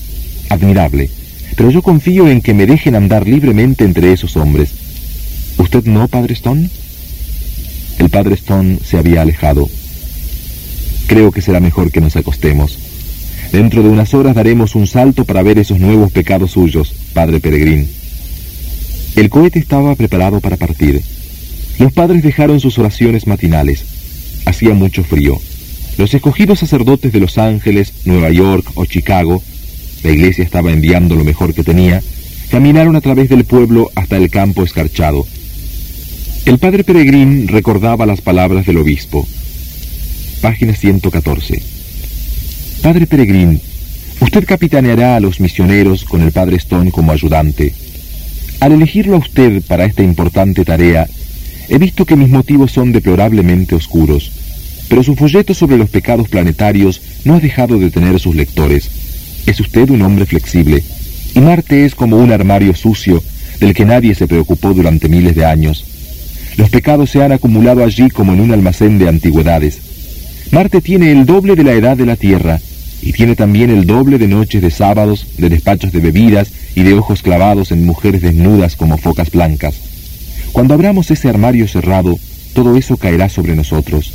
Admirable, 0.48 1.10
pero 1.56 1.70
yo 1.70 1.80
confío 1.80 2.28
en 2.28 2.40
que 2.40 2.54
me 2.54 2.66
dejen 2.66 2.96
andar 2.96 3.28
libremente 3.28 3.84
entre 3.84 4.12
esos 4.12 4.36
hombres. 4.36 4.70
¿Usted 5.58 5.84
no, 5.84 6.08
padre 6.08 6.34
Stone? 6.34 6.68
El 7.98 8.10
padre 8.10 8.34
Stone 8.34 8.78
se 8.84 8.98
había 8.98 9.22
alejado. 9.22 9.68
Creo 11.06 11.30
que 11.30 11.42
será 11.42 11.60
mejor 11.60 11.92
que 11.92 12.00
nos 12.00 12.16
acostemos. 12.16 12.87
Dentro 13.52 13.82
de 13.82 13.88
unas 13.88 14.12
horas 14.12 14.34
daremos 14.34 14.74
un 14.74 14.86
salto 14.86 15.24
para 15.24 15.42
ver 15.42 15.58
esos 15.58 15.80
nuevos 15.80 16.12
pecados 16.12 16.52
suyos, 16.52 16.94
padre 17.14 17.40
Peregrín. 17.40 17.88
El 19.16 19.30
cohete 19.30 19.58
estaba 19.58 19.94
preparado 19.94 20.40
para 20.40 20.56
partir. 20.56 21.02
Los 21.78 21.92
padres 21.92 22.22
dejaron 22.22 22.60
sus 22.60 22.78
oraciones 22.78 23.26
matinales. 23.26 23.84
Hacía 24.44 24.74
mucho 24.74 25.02
frío. 25.02 25.38
Los 25.96 26.12
escogidos 26.14 26.58
sacerdotes 26.58 27.12
de 27.12 27.20
Los 27.20 27.38
Ángeles, 27.38 27.92
Nueva 28.04 28.30
York 28.30 28.70
o 28.74 28.84
Chicago, 28.84 29.42
la 30.04 30.10
iglesia 30.10 30.44
estaba 30.44 30.70
enviando 30.70 31.16
lo 31.16 31.24
mejor 31.24 31.54
que 31.54 31.64
tenía, 31.64 32.02
caminaron 32.50 32.96
a 32.96 33.00
través 33.00 33.28
del 33.28 33.44
pueblo 33.44 33.90
hasta 33.94 34.16
el 34.16 34.30
campo 34.30 34.62
escarchado. 34.62 35.26
El 36.44 36.58
padre 36.58 36.84
Peregrín 36.84 37.48
recordaba 37.48 38.06
las 38.06 38.20
palabras 38.20 38.66
del 38.66 38.78
obispo. 38.78 39.26
Página 40.40 40.74
114. 40.74 41.77
Padre 42.82 43.06
Peregrín, 43.06 43.60
usted 44.20 44.44
capitaneará 44.44 45.16
a 45.16 45.20
los 45.20 45.40
misioneros 45.40 46.04
con 46.04 46.22
el 46.22 46.32
padre 46.32 46.56
Stone 46.56 46.90
como 46.90 47.12
ayudante. 47.12 47.74
Al 48.60 48.72
elegirlo 48.72 49.16
a 49.16 49.18
usted 49.18 49.62
para 49.62 49.84
esta 49.84 50.02
importante 50.02 50.64
tarea, 50.64 51.06
he 51.68 51.78
visto 51.78 52.04
que 52.04 52.16
mis 52.16 52.28
motivos 52.28 52.72
son 52.72 52.92
deplorablemente 52.92 53.74
oscuros 53.74 54.32
pero 54.88 55.02
su 55.02 55.14
folleto 55.14 55.54
sobre 55.54 55.76
los 55.76 55.90
pecados 55.90 56.28
planetarios 56.28 57.00
no 57.24 57.34
ha 57.34 57.40
dejado 57.40 57.78
de 57.78 57.90
tener 57.90 58.18
sus 58.18 58.34
lectores. 58.34 58.90
Es 59.46 59.60
usted 59.60 59.90
un 59.90 60.02
hombre 60.02 60.26
flexible, 60.26 60.82
y 61.34 61.40
Marte 61.40 61.84
es 61.84 61.94
como 61.94 62.16
un 62.16 62.32
armario 62.32 62.74
sucio 62.74 63.22
del 63.60 63.74
que 63.74 63.84
nadie 63.84 64.14
se 64.14 64.26
preocupó 64.26 64.72
durante 64.72 65.08
miles 65.08 65.34
de 65.34 65.44
años. 65.44 65.84
Los 66.56 66.70
pecados 66.70 67.10
se 67.10 67.22
han 67.22 67.32
acumulado 67.32 67.84
allí 67.84 68.10
como 68.10 68.32
en 68.32 68.40
un 68.40 68.52
almacén 68.52 68.98
de 68.98 69.08
antigüedades. 69.08 69.80
Marte 70.50 70.80
tiene 70.80 71.12
el 71.12 71.26
doble 71.26 71.56
de 71.56 71.64
la 71.64 71.72
edad 71.72 71.96
de 71.96 72.06
la 72.06 72.16
Tierra, 72.16 72.58
y 73.02 73.12
tiene 73.12 73.36
también 73.36 73.70
el 73.70 73.86
doble 73.86 74.18
de 74.18 74.28
noches 74.28 74.62
de 74.62 74.70
sábados, 74.70 75.26
de 75.36 75.50
despachos 75.50 75.92
de 75.92 76.00
bebidas 76.00 76.50
y 76.74 76.82
de 76.82 76.94
ojos 76.94 77.22
clavados 77.22 77.70
en 77.70 77.84
mujeres 77.84 78.22
desnudas 78.22 78.74
como 78.74 78.96
focas 78.96 79.30
blancas. 79.30 79.74
Cuando 80.52 80.74
abramos 80.74 81.10
ese 81.10 81.28
armario 81.28 81.68
cerrado, 81.68 82.18
todo 82.54 82.76
eso 82.76 82.96
caerá 82.96 83.28
sobre 83.28 83.54
nosotros. 83.54 84.12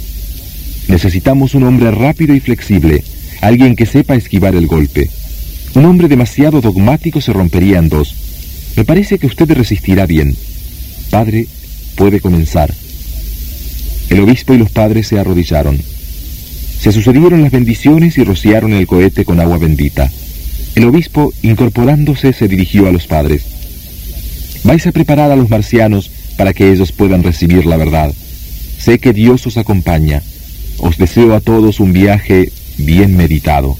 Necesitamos 0.87 1.53
un 1.53 1.63
hombre 1.63 1.91
rápido 1.91 2.33
y 2.33 2.39
flexible, 2.39 3.03
alguien 3.41 3.75
que 3.75 3.85
sepa 3.85 4.15
esquivar 4.15 4.55
el 4.55 4.67
golpe. 4.67 5.09
Un 5.75 5.85
hombre 5.85 6.07
demasiado 6.07 6.61
dogmático 6.61 7.21
se 7.21 7.31
rompería 7.31 7.77
en 7.77 7.89
dos. 7.89 8.15
Me 8.75 8.85
parece 8.85 9.19
que 9.19 9.27
usted 9.27 9.51
resistirá 9.51 10.07
bien. 10.07 10.35
Padre, 11.11 11.47
puede 11.95 12.19
comenzar. 12.19 12.73
El 14.09 14.19
obispo 14.19 14.53
y 14.55 14.57
los 14.57 14.71
padres 14.71 15.07
se 15.07 15.19
arrodillaron. 15.19 15.79
Se 16.83 16.91
sucedieron 16.91 17.41
las 17.41 17.53
bendiciones 17.53 18.17
y 18.17 18.25
rociaron 18.25 18.73
el 18.73 18.87
cohete 18.87 19.23
con 19.23 19.39
agua 19.39 19.57
bendita. 19.57 20.11
El 20.75 20.83
obispo, 20.83 21.33
incorporándose, 21.41 22.33
se 22.33 22.49
dirigió 22.49 22.87
a 22.87 22.91
los 22.91 23.07
padres. 23.07 23.45
Vais 24.65 24.85
a 24.85 24.91
preparar 24.91 25.31
a 25.31 25.37
los 25.37 25.49
marcianos 25.49 26.11
para 26.35 26.53
que 26.53 26.73
ellos 26.73 26.91
puedan 26.91 27.23
recibir 27.23 27.65
la 27.65 27.77
verdad. 27.77 28.13
Sé 28.79 28.99
que 28.99 29.13
Dios 29.13 29.47
os 29.47 29.55
acompaña. 29.55 30.23
Os 30.77 30.97
deseo 30.97 31.35
a 31.35 31.39
todos 31.39 31.79
un 31.79 31.93
viaje 31.93 32.51
bien 32.77 33.15
meditado. 33.15 33.77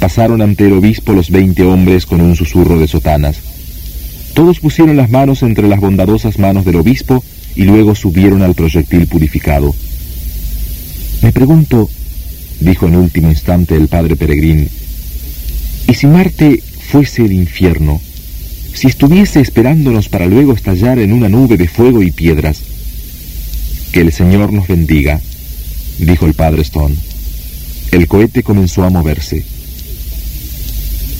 Pasaron 0.00 0.42
ante 0.42 0.66
el 0.66 0.72
obispo 0.72 1.12
los 1.12 1.30
veinte 1.30 1.62
hombres 1.62 2.04
con 2.04 2.20
un 2.20 2.34
susurro 2.34 2.80
de 2.80 2.88
sotanas. 2.88 3.36
Todos 4.34 4.58
pusieron 4.58 4.96
las 4.96 5.10
manos 5.10 5.44
entre 5.44 5.68
las 5.68 5.78
bondadosas 5.78 6.40
manos 6.40 6.64
del 6.64 6.76
obispo 6.76 7.22
y 7.54 7.62
luego 7.62 7.94
subieron 7.94 8.42
al 8.42 8.54
proyectil 8.54 9.06
purificado. 9.06 9.72
Me 11.26 11.32
pregunto, 11.32 11.90
dijo 12.60 12.86
en 12.86 12.94
último 12.94 13.28
instante 13.28 13.74
el 13.74 13.88
padre 13.88 14.14
Peregrín, 14.14 14.68
¿y 15.88 15.94
si 15.94 16.06
Marte 16.06 16.62
fuese 16.88 17.24
el 17.24 17.32
infierno? 17.32 18.00
Si 18.72 18.86
estuviese 18.86 19.40
esperándonos 19.40 20.08
para 20.08 20.26
luego 20.26 20.52
estallar 20.52 21.00
en 21.00 21.12
una 21.12 21.28
nube 21.28 21.56
de 21.56 21.66
fuego 21.66 22.04
y 22.04 22.12
piedras. 22.12 22.62
Que 23.90 24.02
el 24.02 24.12
Señor 24.12 24.52
nos 24.52 24.68
bendiga 24.68 25.20
dijo 25.98 26.26
el 26.26 26.34
padre 26.34 26.62
Stone. 26.62 26.94
El 27.90 28.06
cohete 28.06 28.44
comenzó 28.44 28.84
a 28.84 28.90
moverse. 28.90 29.44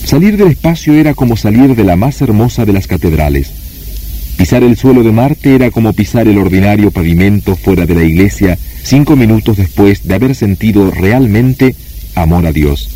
Salir 0.05 0.37
del 0.37 0.51
espacio 0.51 0.93
era 0.93 1.15
como 1.15 1.35
salir 1.35 1.75
de 1.75 1.83
la 1.83 1.97
más 1.97 2.21
hermosa 2.21 2.63
de 2.63 2.71
las 2.71 2.87
catedrales. 2.87 3.51
Pisar 4.37 4.63
el 4.63 4.77
suelo 4.77 5.03
de 5.03 5.11
Marte 5.11 5.55
era 5.55 5.71
como 5.71 5.93
pisar 5.93 6.27
el 6.27 6.37
ordinario 6.37 6.91
pavimento 6.91 7.55
fuera 7.55 7.85
de 7.85 7.95
la 7.95 8.03
iglesia 8.03 8.57
cinco 8.83 9.15
minutos 9.15 9.57
después 9.57 10.07
de 10.07 10.13
haber 10.13 10.35
sentido 10.35 10.91
realmente 10.91 11.75
amor 12.15 12.45
a 12.45 12.51
Dios. 12.51 12.89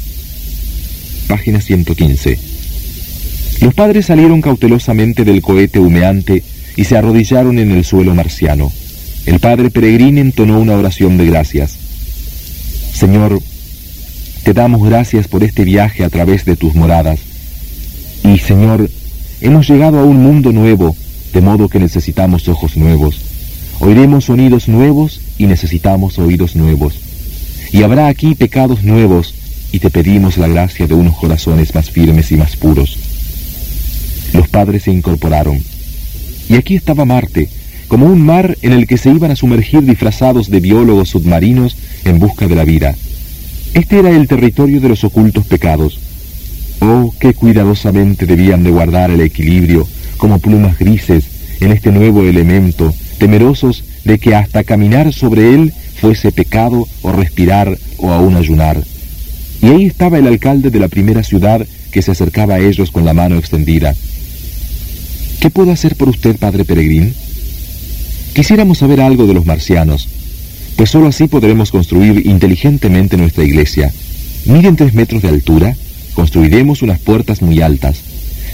Página 1.27 1.59
115. 1.59 2.37
Los 3.61 3.73
padres 3.73 4.05
salieron 4.05 4.41
cautelosamente 4.41 5.25
del 5.25 5.41
cohete 5.41 5.79
humeante 5.79 6.43
y 6.75 6.83
se 6.85 6.97
arrodillaron 6.97 7.59
en 7.59 7.71
el 7.71 7.83
suelo 7.83 8.15
marciano. 8.15 8.71
El 9.25 9.39
padre 9.39 9.69
peregrino 9.69 10.19
entonó 10.19 10.59
una 10.59 10.75
oración 10.75 11.17
de 11.17 11.25
gracias. 11.25 11.77
Señor, 12.93 13.41
te 14.43 14.53
damos 14.53 14.87
gracias 14.87 15.27
por 15.27 15.43
este 15.43 15.63
viaje 15.63 16.03
a 16.03 16.09
través 16.09 16.45
de 16.45 16.55
tus 16.55 16.73
moradas. 16.73 17.19
Y 18.23 18.39
Señor, 18.39 18.89
hemos 19.41 19.67
llegado 19.67 19.99
a 19.99 20.05
un 20.05 20.23
mundo 20.23 20.51
nuevo, 20.51 20.95
de 21.33 21.41
modo 21.41 21.69
que 21.69 21.79
necesitamos 21.79 22.47
ojos 22.47 22.77
nuevos. 22.77 23.21
Oiremos 23.79 24.25
sonidos 24.25 24.67
nuevos 24.67 25.21
y 25.37 25.45
necesitamos 25.45 26.19
oídos 26.19 26.55
nuevos. 26.55 26.93
Y 27.71 27.83
habrá 27.83 28.07
aquí 28.07 28.35
pecados 28.35 28.83
nuevos 28.83 29.33
y 29.71 29.79
te 29.79 29.89
pedimos 29.89 30.37
la 30.37 30.47
gracia 30.47 30.87
de 30.87 30.93
unos 30.93 31.17
corazones 31.17 31.73
más 31.73 31.89
firmes 31.89 32.31
y 32.31 32.35
más 32.35 32.55
puros. 32.55 32.97
Los 34.33 34.47
padres 34.49 34.83
se 34.83 34.91
incorporaron. 34.91 35.59
Y 36.49 36.55
aquí 36.55 36.75
estaba 36.75 37.05
Marte, 37.05 37.49
como 37.87 38.05
un 38.05 38.21
mar 38.21 38.57
en 38.61 38.73
el 38.73 38.87
que 38.87 38.97
se 38.97 39.09
iban 39.09 39.31
a 39.31 39.35
sumergir 39.35 39.83
disfrazados 39.83 40.49
de 40.49 40.59
biólogos 40.59 41.09
submarinos 41.09 41.77
en 42.05 42.19
busca 42.19 42.47
de 42.47 42.55
la 42.55 42.65
vida. 42.65 42.95
Este 43.73 43.99
era 43.99 44.09
el 44.11 44.27
territorio 44.27 44.81
de 44.81 44.89
los 44.89 45.03
ocultos 45.03 45.45
pecados. 45.45 45.99
Oh, 46.81 47.13
qué 47.19 47.33
cuidadosamente 47.33 48.25
debían 48.25 48.63
de 48.63 48.71
guardar 48.71 49.11
el 49.11 49.21
equilibrio, 49.21 49.87
como 50.17 50.39
plumas 50.39 50.77
grises, 50.77 51.25
en 51.59 51.71
este 51.71 51.91
nuevo 51.91 52.23
elemento, 52.23 52.93
temerosos 53.17 53.83
de 54.03 54.17
que 54.17 54.35
hasta 54.35 54.63
caminar 54.63 55.13
sobre 55.13 55.53
él 55.53 55.73
fuese 55.99 56.31
pecado 56.31 56.87
o 57.01 57.11
respirar 57.11 57.77
o 57.97 58.11
aún 58.11 58.35
ayunar. 58.35 58.83
Y 59.61 59.67
ahí 59.67 59.85
estaba 59.85 60.17
el 60.17 60.27
alcalde 60.27 60.71
de 60.71 60.79
la 60.79 60.87
primera 60.87 61.23
ciudad 61.23 61.65
que 61.91 62.01
se 62.01 62.11
acercaba 62.11 62.55
a 62.55 62.59
ellos 62.59 62.89
con 62.89 63.05
la 63.05 63.13
mano 63.13 63.37
extendida. 63.37 63.93
¿Qué 65.39 65.49
puedo 65.49 65.71
hacer 65.71 65.95
por 65.95 66.09
usted, 66.09 66.37
padre 66.37 66.65
Peregrín? 66.65 67.13
Quisiéramos 68.33 68.79
saber 68.79 69.01
algo 69.01 69.27
de 69.27 69.33
los 69.33 69.45
marcianos, 69.45 70.07
pues 70.77 70.89
sólo 70.89 71.07
así 71.07 71.27
podremos 71.27 71.69
construir 71.69 72.25
inteligentemente 72.25 73.17
nuestra 73.17 73.43
iglesia. 73.43 73.91
Miden 74.45 74.75
tres 74.75 74.93
metros 74.93 75.21
de 75.21 75.29
altura, 75.29 75.75
construiremos 76.13 76.81
unas 76.81 76.99
puertas 76.99 77.41
muy 77.41 77.61
altas. 77.61 78.01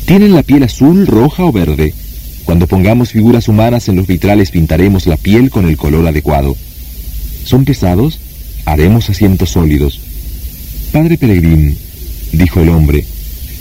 ¿Tienen 0.08 0.34
la 0.34 0.42
piel 0.42 0.64
azul, 0.64 1.06
roja 1.06 1.44
o 1.44 1.52
verde? 1.52 1.94
Cuando 2.46 2.66
pongamos 2.66 3.12
figuras 3.12 3.50
humanas 3.50 3.90
en 3.90 3.98
los 3.98 4.08
vitrales 4.08 4.52
pintaremos 4.52 5.06
la 5.06 5.18
piel 5.18 5.50
con 5.50 5.68
el 5.68 5.76
color 5.76 6.08
adecuado. 6.08 6.56
¿Son 7.44 7.66
pesados? 7.66 8.18
Haremos 8.64 9.10
asientos 9.10 9.50
sólidos. 9.50 10.00
Padre 10.94 11.18
Peregrín, 11.18 11.78
dijo 12.32 12.62
el 12.62 12.70
hombre, 12.70 13.04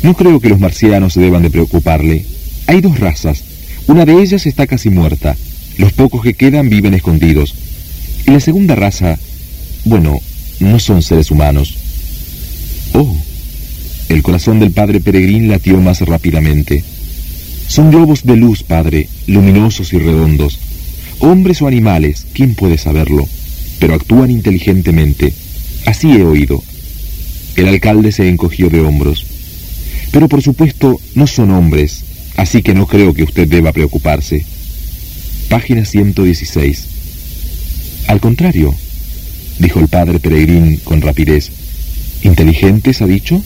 no 0.04 0.14
creo 0.14 0.38
que 0.38 0.48
los 0.48 0.60
marcianos 0.60 1.16
deban 1.16 1.42
de 1.42 1.50
preocuparle. 1.50 2.24
Hay 2.68 2.80
dos 2.80 3.00
razas. 3.00 3.42
Una 3.88 4.04
de 4.04 4.22
ellas 4.22 4.46
está 4.46 4.68
casi 4.68 4.88
muerta. 4.88 5.36
Los 5.78 5.94
pocos 5.94 6.22
que 6.22 6.34
quedan 6.34 6.68
viven 6.68 6.94
escondidos. 6.94 7.56
Y 8.24 8.30
la 8.30 8.38
segunda 8.38 8.76
raza, 8.76 9.18
bueno, 9.84 10.20
no 10.60 10.78
son 10.78 11.02
seres 11.02 11.32
humanos. 11.32 11.76
Oh, 12.92 13.16
el 14.08 14.22
corazón 14.22 14.60
del 14.60 14.70
padre 14.70 15.00
Peregrín 15.00 15.48
latió 15.48 15.80
más 15.80 16.00
rápidamente. 16.00 16.84
Son 17.66 17.90
globos 17.90 18.24
de 18.24 18.36
luz, 18.36 18.62
padre, 18.62 19.08
luminosos 19.26 19.92
y 19.92 19.98
redondos. 19.98 20.58
Hombres 21.18 21.60
o 21.62 21.66
animales, 21.66 22.26
¿quién 22.32 22.54
puede 22.54 22.78
saberlo? 22.78 23.26
Pero 23.80 23.94
actúan 23.94 24.30
inteligentemente. 24.30 25.32
Así 25.86 26.12
he 26.12 26.24
oído. 26.24 26.62
El 27.56 27.68
alcalde 27.68 28.12
se 28.12 28.28
encogió 28.28 28.70
de 28.70 28.80
hombros. 28.80 29.26
Pero 30.12 30.28
por 30.28 30.42
supuesto 30.42 31.00
no 31.14 31.26
son 31.26 31.50
hombres, 31.50 32.04
así 32.36 32.62
que 32.62 32.74
no 32.74 32.86
creo 32.86 33.12
que 33.12 33.24
usted 33.24 33.48
deba 33.48 33.72
preocuparse. 33.72 34.44
Página 35.48 35.84
116. 35.84 36.86
Al 38.06 38.20
contrario, 38.20 38.74
dijo 39.58 39.80
el 39.80 39.88
padre 39.88 40.20
Peregrín 40.20 40.76
con 40.84 41.00
rapidez. 41.00 41.50
¿Inteligentes, 42.22 43.02
ha 43.02 43.06
dicho? 43.06 43.42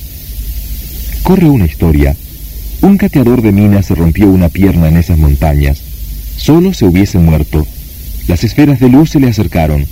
Corre 1.22 1.48
una 1.48 1.66
historia. 1.66 2.16
Un 2.82 2.96
cateador 2.96 3.42
de 3.42 3.52
minas 3.52 3.86
se 3.86 3.94
rompió 3.94 4.28
una 4.28 4.48
pierna 4.48 4.88
en 4.88 4.96
esas 4.96 5.18
montañas. 5.18 5.80
Solo 6.36 6.72
se 6.72 6.86
hubiese 6.86 7.18
muerto. 7.18 7.66
Las 8.26 8.44
esferas 8.44 8.80
de 8.80 8.88
luz 8.88 9.10
se 9.10 9.20
le 9.20 9.28
acercaron. 9.28 9.86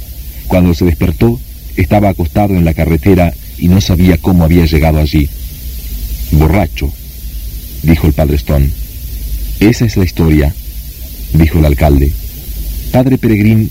Cuando 0.47 0.75
se 0.75 0.85
despertó, 0.85 1.39
estaba 1.77 2.09
acostado 2.09 2.55
en 2.55 2.65
la 2.65 2.75
carretera 2.75 3.35
y 3.59 3.69
no 3.69 3.81
sabía 3.81 4.17
cómo 4.19 4.45
había 4.45 4.67
llegado 4.67 4.99
allí. 4.99 5.29
Borracho, 6.33 6.93
dijo 7.83 8.07
el 8.07 8.13
padre 8.13 8.37
Stone. 8.37 8.71
Esa 9.61 9.85
es 9.85 9.97
la 9.97 10.05
historia, 10.05 10.55
dijo 11.35 11.59
el 11.59 11.65
alcalde. 11.65 12.13
Padre 12.93 13.19
Peregrín, 13.19 13.71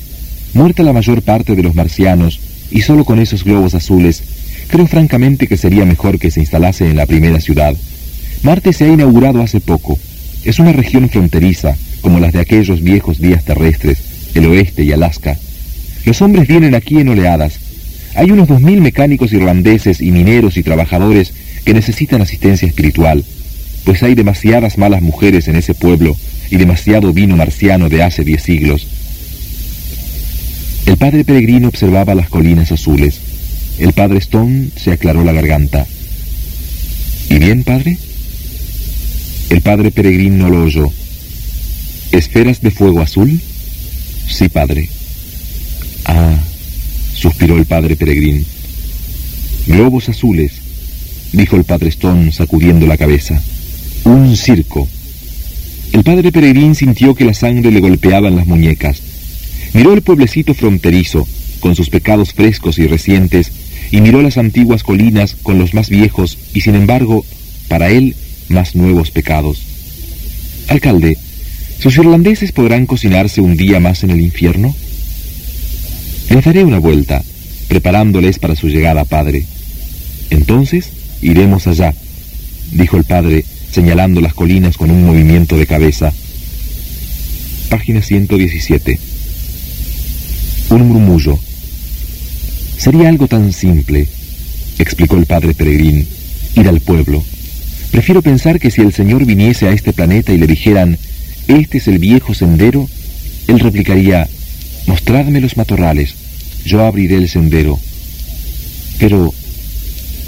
muerta 0.54 0.84
la 0.84 0.94
mayor 0.94 1.22
parte 1.22 1.56
de 1.56 1.64
los 1.64 1.76
marcianos 1.76 2.40
y 2.70 2.82
solo 2.82 3.06
con 3.06 3.20
esos 3.20 3.44
globos 3.44 3.74
azules, 3.74 4.24
creo 4.68 4.88
francamente 4.88 5.48
que 5.48 5.58
sería 5.58 5.86
mejor 5.86 6.20
que 6.20 6.32
se 6.32 6.40
instalase 6.40 6.90
en 6.90 6.98
la 6.98 7.06
primera 7.06 7.40
ciudad. 7.40 7.76
Marte 8.44 8.74
se 8.74 8.86
ha 8.86 8.90
inaugurado 8.90 9.42
hace 9.42 9.60
poco. 9.60 9.98
Es 10.44 10.60
una 10.60 10.72
región 10.72 11.10
fronteriza, 11.10 11.76
como 12.02 12.20
las 12.20 12.34
de 12.34 12.40
aquellos 12.40 12.82
viejos 12.82 13.20
días 13.20 13.44
terrestres, 13.44 14.00
el 14.36 14.46
oeste 14.46 14.84
y 14.84 14.92
Alaska. 14.92 15.38
Los 16.06 16.22
hombres 16.22 16.48
vienen 16.48 16.76
aquí 16.76 17.00
en 17.00 17.10
oleadas. 17.10 17.60
Hay 18.16 18.32
unos 18.32 18.48
dos 18.48 18.62
mil 18.62 18.82
mecánicos 18.82 19.34
irlandeses 19.34 20.02
y 20.02 20.12
mineros 20.12 20.58
y 20.58 20.64
trabajadores 20.64 21.34
que 21.66 21.74
necesitan 21.74 22.22
asistencia 22.22 22.68
espiritual, 22.68 23.26
pues 23.84 24.04
hay 24.04 24.16
demasiadas 24.16 24.78
malas 24.78 25.02
mujeres 25.02 25.48
en 25.48 25.56
ese 25.56 25.74
pueblo 25.74 26.16
y 26.50 26.58
demasiado 26.58 27.14
vino 27.14 27.36
marciano 27.36 27.90
de 27.90 28.04
hace 28.04 28.24
diez 28.24 28.44
siglos. 28.44 28.88
El 30.86 30.96
padre 30.96 31.26
peregrino 31.26 31.68
observaba 31.68 32.16
las 32.16 32.30
colinas 32.30 32.72
azules. 32.72 33.20
El 33.80 33.94
padre 33.94 34.20
Stone 34.20 34.70
se 34.76 34.92
aclaró 34.92 35.24
la 35.24 35.34
garganta. 35.34 35.86
¿Y 37.30 37.38
bien, 37.38 37.64
padre? 37.64 37.98
El 39.50 39.62
padre 39.62 39.92
peregrino 39.92 40.48
no 40.48 40.50
lo 40.50 40.64
oyó. 40.64 40.92
¿Esferas 42.12 42.62
de 42.62 42.72
fuego 42.72 43.02
azul? 43.02 43.40
Sí, 44.28 44.50
padre. 44.50 44.90
Ah, 46.06 46.38
suspiró 47.14 47.58
el 47.58 47.66
padre 47.66 47.96
Peregrín. 47.96 48.46
Globos 49.68 50.10
azules, 50.10 50.54
dijo 51.34 51.56
el 51.58 51.66
padre 51.66 51.90
Stone 51.90 52.32
sacudiendo 52.32 52.88
la 52.88 52.98
cabeza. 52.98 53.42
Un 54.06 54.36
circo. 54.38 54.88
El 55.92 56.04
padre 56.04 56.32
Peregrín 56.32 56.76
sintió 56.76 57.14
que 57.16 57.26
la 57.26 57.34
sangre 57.34 57.72
le 57.72 57.82
golpeaba 57.82 58.28
en 58.30 58.38
las 58.38 58.48
muñecas. 58.48 59.02
Miró 59.74 59.94
el 59.94 60.02
pueblecito 60.02 60.54
fronterizo, 60.54 61.28
con 61.60 61.76
sus 61.76 61.90
pecados 61.90 62.34
frescos 62.34 62.80
y 62.80 62.88
recientes, 62.88 63.52
y 63.92 64.02
miró 64.02 64.22
las 64.22 64.38
antiguas 64.38 64.84
colinas 64.84 65.36
con 65.42 65.60
los 65.60 65.74
más 65.74 65.90
viejos 65.90 66.38
y 66.54 66.62
sin 66.62 66.76
embargo, 66.76 67.26
para 67.68 67.90
él, 67.90 68.16
más 68.50 68.76
nuevos 68.76 69.12
pecados. 69.12 69.62
Alcalde, 70.68 71.18
¿Sus 71.80 71.96
irlandeses 71.98 72.52
podrán 72.52 72.88
cocinarse 72.88 73.40
un 73.40 73.56
día 73.56 73.80
más 73.80 74.04
en 74.04 74.10
el 74.10 74.20
infierno? 74.20 74.76
Les 76.30 76.44
daré 76.44 76.64
una 76.64 76.80
vuelta, 76.80 77.24
preparándoles 77.68 78.40
para 78.40 78.56
su 78.56 78.68
llegada, 78.68 79.06
padre. 79.06 79.46
Entonces 80.32 80.90
iremos 81.22 81.68
allá, 81.68 81.94
dijo 82.72 82.98
el 82.98 83.04
padre, 83.04 83.46
señalando 83.72 84.22
las 84.22 84.34
colinas 84.34 84.76
con 84.76 84.90
un 84.90 85.06
movimiento 85.06 85.56
de 85.56 85.68
cabeza. 85.68 86.12
Página 87.70 88.02
117. 88.02 89.00
Un 90.72 90.88
murmullo. 90.88 91.38
Sería 92.78 93.10
algo 93.10 93.28
tan 93.28 93.52
simple, 93.52 94.08
explicó 94.78 95.18
el 95.18 95.26
padre 95.26 95.54
Peregrín, 95.54 96.08
ir 96.56 96.68
al 96.68 96.80
pueblo. 96.80 97.24
Prefiero 97.92 98.22
pensar 98.22 98.60
que 98.60 98.72
si 98.72 98.82
el 98.82 98.94
Señor 98.94 99.26
viniese 99.26 99.68
a 99.68 99.72
este 99.72 99.94
planeta 99.94 100.32
y 100.32 100.38
le 100.38 100.48
dijeran, 100.48 100.98
este 101.48 101.80
es 101.80 101.88
el 101.88 101.98
viejo 101.98 102.34
sendero, 102.34 102.88
él 103.48 103.60
replicaría, 103.60 104.28
mostradme 104.86 105.42
los 105.42 105.58
matorrales, 105.58 106.14
yo 106.66 106.86
abriré 106.86 107.16
el 107.16 107.30
sendero. 107.30 107.80
Pero, 109.00 109.34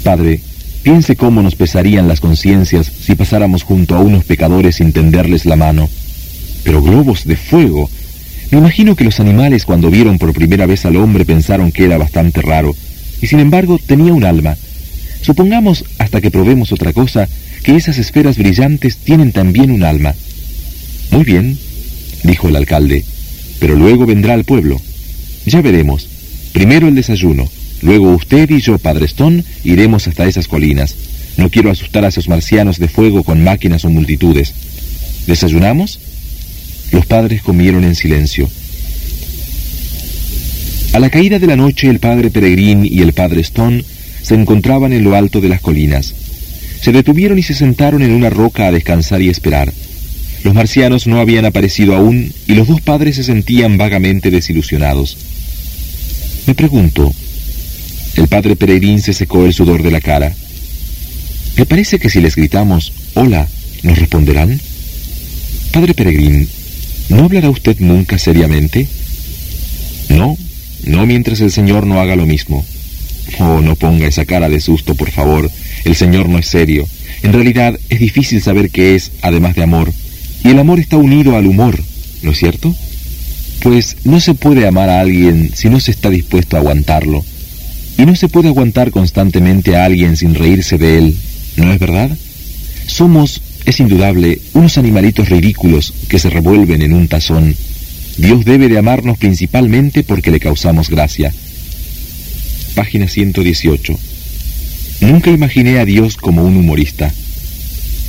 Padre, 0.02 0.40
piense 0.82 1.16
cómo 1.16 1.42
nos 1.42 1.54
pesarían 1.54 2.08
las 2.08 2.20
conciencias 2.20 2.90
si 3.00 3.14
pasáramos 3.14 3.62
junto 3.62 3.94
a 3.94 4.00
unos 4.00 4.24
pecadores 4.24 4.76
sin 4.76 4.92
tenderles 4.92 5.44
la 5.44 5.56
mano. 5.56 5.88
Pero 6.64 6.82
globos 6.82 7.24
de 7.24 7.36
fuego. 7.36 7.90
Me 8.50 8.58
imagino 8.58 8.96
que 8.96 9.04
los 9.04 9.20
animales 9.20 9.64
cuando 9.64 9.90
vieron 9.90 10.18
por 10.18 10.32
primera 10.32 10.66
vez 10.66 10.84
al 10.84 10.96
hombre 10.96 11.24
pensaron 11.24 11.70
que 11.70 11.84
era 11.84 11.98
bastante 11.98 12.42
raro, 12.42 12.74
y 13.22 13.26
sin 13.26 13.38
embargo 13.38 13.78
tenía 13.84 14.12
un 14.12 14.24
alma. 14.24 14.56
Supongamos, 15.22 15.84
hasta 15.98 16.20
que 16.20 16.30
probemos 16.30 16.72
otra 16.72 16.92
cosa, 16.92 17.28
que 17.62 17.76
esas 17.76 17.98
esferas 17.98 18.38
brillantes 18.38 18.96
tienen 18.96 19.32
también 19.32 19.70
un 19.70 19.84
alma. 19.84 20.14
Muy 21.10 21.24
bien, 21.24 21.58
dijo 22.24 22.48
el 22.48 22.56
alcalde, 22.56 23.04
pero 23.60 23.76
luego 23.76 24.06
vendrá 24.06 24.34
al 24.34 24.44
pueblo. 24.44 24.80
Ya 25.46 25.60
veremos. 25.60 26.08
Primero 26.52 26.88
el 26.88 26.94
desayuno. 26.94 27.48
Luego 27.82 28.10
usted 28.12 28.50
y 28.50 28.60
yo, 28.60 28.78
Padre 28.78 29.06
Stone, 29.06 29.44
iremos 29.64 30.08
hasta 30.08 30.26
esas 30.26 30.48
colinas. 30.48 30.94
No 31.36 31.50
quiero 31.50 31.70
asustar 31.70 32.04
a 32.04 32.08
esos 32.08 32.28
marcianos 32.28 32.78
de 32.78 32.88
fuego 32.88 33.22
con 33.22 33.44
máquinas 33.44 33.84
o 33.84 33.90
multitudes. 33.90 34.52
¿Desayunamos? 35.26 36.00
Los 36.92 37.06
padres 37.06 37.42
comieron 37.42 37.84
en 37.84 37.94
silencio. 37.94 38.48
A 40.92 40.98
la 40.98 41.08
caída 41.08 41.38
de 41.38 41.46
la 41.46 41.56
noche 41.56 41.88
el 41.88 42.00
padre 42.00 42.30
Peregrín 42.30 42.84
y 42.84 43.00
el 43.00 43.12
padre 43.12 43.40
Stone 43.42 43.84
se 44.22 44.34
encontraban 44.34 44.92
en 44.92 45.04
lo 45.04 45.14
alto 45.14 45.40
de 45.40 45.48
las 45.48 45.60
colinas. 45.60 46.14
Se 46.82 46.92
detuvieron 46.92 47.38
y 47.38 47.42
se 47.42 47.54
sentaron 47.54 48.02
en 48.02 48.12
una 48.12 48.30
roca 48.30 48.66
a 48.66 48.72
descansar 48.72 49.22
y 49.22 49.28
esperar. 49.28 49.72
Los 50.42 50.54
marcianos 50.54 51.06
no 51.06 51.20
habían 51.20 51.44
aparecido 51.44 51.94
aún 51.94 52.32
y 52.46 52.54
los 52.54 52.66
dos 52.66 52.80
padres 52.80 53.16
se 53.16 53.24
sentían 53.24 53.76
vagamente 53.76 54.30
desilusionados. 54.30 55.16
Me 56.46 56.54
pregunto, 56.54 57.12
el 58.16 58.26
padre 58.26 58.56
Peregrín 58.56 59.00
se 59.00 59.12
secó 59.12 59.44
el 59.44 59.52
sudor 59.52 59.82
de 59.82 59.90
la 59.90 60.00
cara. 60.00 60.34
¿Me 61.56 61.66
parece 61.66 61.98
que 61.98 62.10
si 62.10 62.20
les 62.20 62.34
gritamos, 62.34 62.92
hola, 63.14 63.46
nos 63.82 63.98
responderán? 63.98 64.58
Padre 65.72 65.94
Peregrín, 65.94 66.48
¿no 67.10 67.24
hablará 67.24 67.50
usted 67.50 67.76
nunca 67.80 68.18
seriamente? 68.18 68.88
No, 70.08 70.36
no 70.84 71.06
mientras 71.06 71.40
el 71.40 71.50
Señor 71.50 71.86
no 71.86 72.00
haga 72.00 72.16
lo 72.16 72.26
mismo. 72.26 72.64
Oh, 73.38 73.60
no 73.60 73.76
ponga 73.76 74.08
esa 74.08 74.24
cara 74.24 74.48
de 74.48 74.60
susto, 74.60 74.94
por 74.94 75.10
favor. 75.10 75.50
El 75.84 75.94
Señor 75.94 76.28
no 76.28 76.38
es 76.38 76.46
serio. 76.46 76.88
En 77.22 77.32
realidad 77.32 77.78
es 77.88 78.00
difícil 78.00 78.42
saber 78.42 78.70
qué 78.70 78.94
es, 78.94 79.12
además 79.22 79.54
de 79.54 79.62
amor. 79.62 79.92
Y 80.42 80.48
el 80.48 80.58
amor 80.58 80.80
está 80.80 80.96
unido 80.96 81.36
al 81.36 81.46
humor, 81.46 81.78
¿no 82.22 82.32
es 82.32 82.38
cierto? 82.38 82.74
Pues 83.62 83.98
no 84.04 84.20
se 84.20 84.34
puede 84.34 84.66
amar 84.66 84.88
a 84.88 85.00
alguien 85.00 85.50
si 85.54 85.68
no 85.68 85.80
se 85.80 85.90
está 85.90 86.08
dispuesto 86.08 86.56
a 86.56 86.60
aguantarlo. 86.60 87.24
Y 87.98 88.06
no 88.06 88.16
se 88.16 88.28
puede 88.28 88.48
aguantar 88.48 88.90
constantemente 88.90 89.76
a 89.76 89.84
alguien 89.84 90.16
sin 90.16 90.34
reírse 90.34 90.78
de 90.78 90.98
él, 90.98 91.16
¿no 91.56 91.70
es 91.70 91.78
verdad? 91.78 92.10
Somos, 92.86 93.42
es 93.66 93.80
indudable, 93.80 94.40
unos 94.54 94.78
animalitos 94.78 95.28
ridículos 95.28 95.92
que 96.08 96.18
se 96.18 96.30
revuelven 96.30 96.82
en 96.82 96.92
un 96.92 97.08
tazón. 97.08 97.54
Dios 98.16 98.44
debe 98.44 98.68
de 98.68 98.78
amarnos 98.78 99.18
principalmente 99.18 100.02
porque 100.02 100.30
le 100.30 100.40
causamos 100.40 100.90
gracia. 100.90 101.32
Página 102.74 103.08
118. 103.08 103.98
Nunca 105.02 105.30
imaginé 105.30 105.78
a 105.78 105.84
Dios 105.84 106.16
como 106.16 106.44
un 106.44 106.56
humorista. 106.56 107.12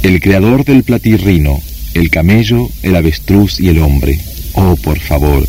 El 0.03 0.19
creador 0.19 0.65
del 0.65 0.83
platirrino, 0.83 1.61
el 1.93 2.09
camello, 2.09 2.69
el 2.83 2.95
avestruz 2.95 3.59
y 3.59 3.69
el 3.69 3.79
hombre. 3.79 4.19
Oh, 4.53 4.75
por 4.75 4.99
favor. 4.99 5.47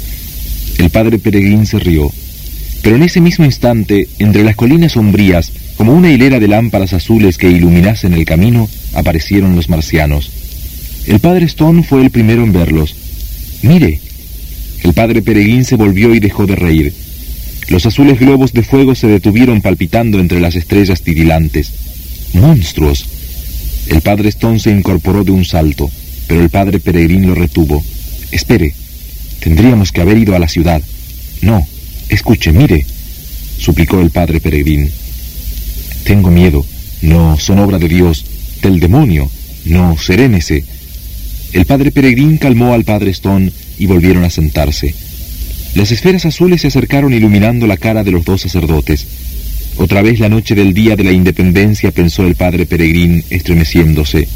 El 0.79 0.91
padre 0.91 1.19
Peregrín 1.19 1.67
se 1.67 1.79
rió. 1.79 2.11
Pero 2.83 2.97
en 2.97 3.03
ese 3.03 3.21
mismo 3.21 3.45
instante, 3.45 4.09
entre 4.19 4.45
las 4.45 4.57
colinas 4.57 4.93
sombrías, 4.93 5.53
como 5.77 5.95
una 5.95 6.11
hilera 6.11 6.41
de 6.41 6.49
lámparas 6.49 6.93
azules 6.93 7.39
que 7.39 7.51
iluminasen 7.51 8.13
el 8.13 8.25
camino, 8.25 8.69
aparecieron 8.95 9.57
los 9.57 9.69
marcianos. 9.69 10.31
El 11.07 11.21
padre 11.21 11.47
Stone 11.47 11.83
fue 11.83 12.03
el 12.03 12.11
primero 12.11 12.43
en 12.45 12.53
verlos. 12.53 12.95
Mire. 13.63 14.01
El 14.83 14.95
padre 14.95 15.23
Peregrín 15.23 15.65
se 15.65 15.77
volvió 15.77 16.15
y 16.15 16.21
dejó 16.21 16.47
de 16.47 16.57
reír. 16.57 16.93
Los 17.69 17.87
azules 17.87 18.19
globos 18.19 18.53
de 18.53 18.63
fuego 18.63 18.95
se 18.95 19.07
detuvieron 19.07 19.63
palpitando 19.63 20.19
entre 20.19 20.41
las 20.41 20.57
estrellas 20.57 21.03
titilantes. 21.03 21.73
¡Monstruos! 22.35 23.07
El 23.89 24.01
padre 24.01 24.29
Stone 24.31 24.59
se 24.59 24.71
incorporó 24.71 25.23
de 25.23 25.31
un 25.31 25.45
salto 25.45 25.91
pero 26.33 26.41
el 26.41 26.49
padre 26.49 26.81
Peregrín 26.81 27.27
lo 27.27 27.35
retuvo. 27.35 27.85
Espere, 28.31 28.75
tendríamos 29.41 29.93
que 29.93 30.01
haber 30.01 30.17
ido 30.17 30.35
a 30.35 30.39
la 30.39 30.49
ciudad. 30.49 30.81
No, 31.43 31.67
escuche, 32.09 32.53
mire, 32.53 32.87
suplicó 33.59 34.01
el 34.01 34.11
padre 34.11 34.41
Peregrín. 34.41 34.91
Tengo 36.05 36.31
miedo. 36.31 36.65
No, 37.03 37.37
son 37.39 37.59
obra 37.59 37.79
de 37.79 37.89
Dios, 37.89 38.25
del 38.63 38.81
demonio. 38.81 39.31
No, 39.67 39.99
serénese. 39.99 40.65
El 41.53 41.67
padre 41.67 41.91
Peregrín 41.91 42.39
calmó 42.39 42.73
al 42.73 42.85
padre 42.85 43.11
Stone 43.11 43.53
y 43.79 43.87
volvieron 43.87 44.25
a 44.25 44.31
sentarse. 44.31 44.95
Las 45.75 45.93
esferas 45.93 46.25
azules 46.25 46.63
se 46.63 46.69
acercaron 46.69 47.13
iluminando 47.13 47.67
la 47.67 47.77
cara 47.77 48.05
de 48.05 48.11
los 48.11 48.25
dos 48.25 48.43
sacerdotes. 48.43 49.07
Otra 49.77 50.03
vez 50.03 50.21
la 50.21 50.29
noche 50.29 50.55
del 50.55 50.75
día 50.75 50.97
de 50.97 51.05
la 51.05 51.13
independencia, 51.13 51.91
pensó 51.91 52.27
el 52.27 52.35
padre 52.35 52.67
Peregrín, 52.67 53.25
estremeciéndose. 53.31 54.29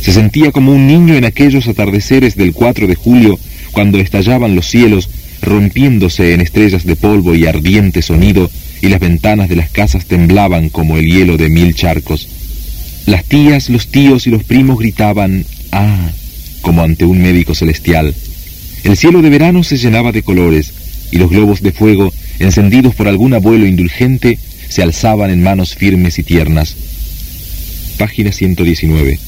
Se 0.00 0.12
sentía 0.12 0.50
como 0.50 0.72
un 0.72 0.86
niño 0.86 1.14
en 1.14 1.24
aquellos 1.24 1.68
atardeceres 1.68 2.36
del 2.36 2.52
4 2.52 2.86
de 2.86 2.96
julio, 2.96 3.38
cuando 3.70 3.98
estallaban 3.98 4.56
los 4.56 4.68
cielos, 4.68 5.08
rompiéndose 5.40 6.34
en 6.34 6.40
estrellas 6.40 6.84
de 6.84 6.96
polvo 6.96 7.34
y 7.34 7.46
ardiente 7.46 8.02
sonido, 8.02 8.50
y 8.80 8.88
las 8.88 9.00
ventanas 9.00 9.48
de 9.48 9.56
las 9.56 9.70
casas 9.70 10.06
temblaban 10.06 10.68
como 10.68 10.96
el 10.96 11.06
hielo 11.06 11.36
de 11.36 11.48
mil 11.48 11.74
charcos. 11.74 12.28
Las 13.06 13.24
tías, 13.24 13.68
los 13.68 13.88
tíos 13.88 14.26
y 14.26 14.30
los 14.30 14.44
primos 14.44 14.78
gritaban, 14.78 15.44
¡ah!, 15.72 16.10
como 16.60 16.82
ante 16.82 17.04
un 17.04 17.20
médico 17.20 17.54
celestial. 17.54 18.14
El 18.84 18.96
cielo 18.96 19.22
de 19.22 19.30
verano 19.30 19.64
se 19.64 19.76
llenaba 19.76 20.12
de 20.12 20.22
colores, 20.22 20.72
y 21.10 21.18
los 21.18 21.30
globos 21.30 21.62
de 21.62 21.72
fuego, 21.72 22.12
encendidos 22.38 22.94
por 22.94 23.08
algún 23.08 23.34
abuelo 23.34 23.66
indulgente, 23.66 24.38
se 24.68 24.82
alzaban 24.82 25.30
en 25.30 25.42
manos 25.42 25.74
firmes 25.74 26.18
y 26.18 26.22
tiernas. 26.22 26.76
Página 27.98 28.32
119. 28.32 29.18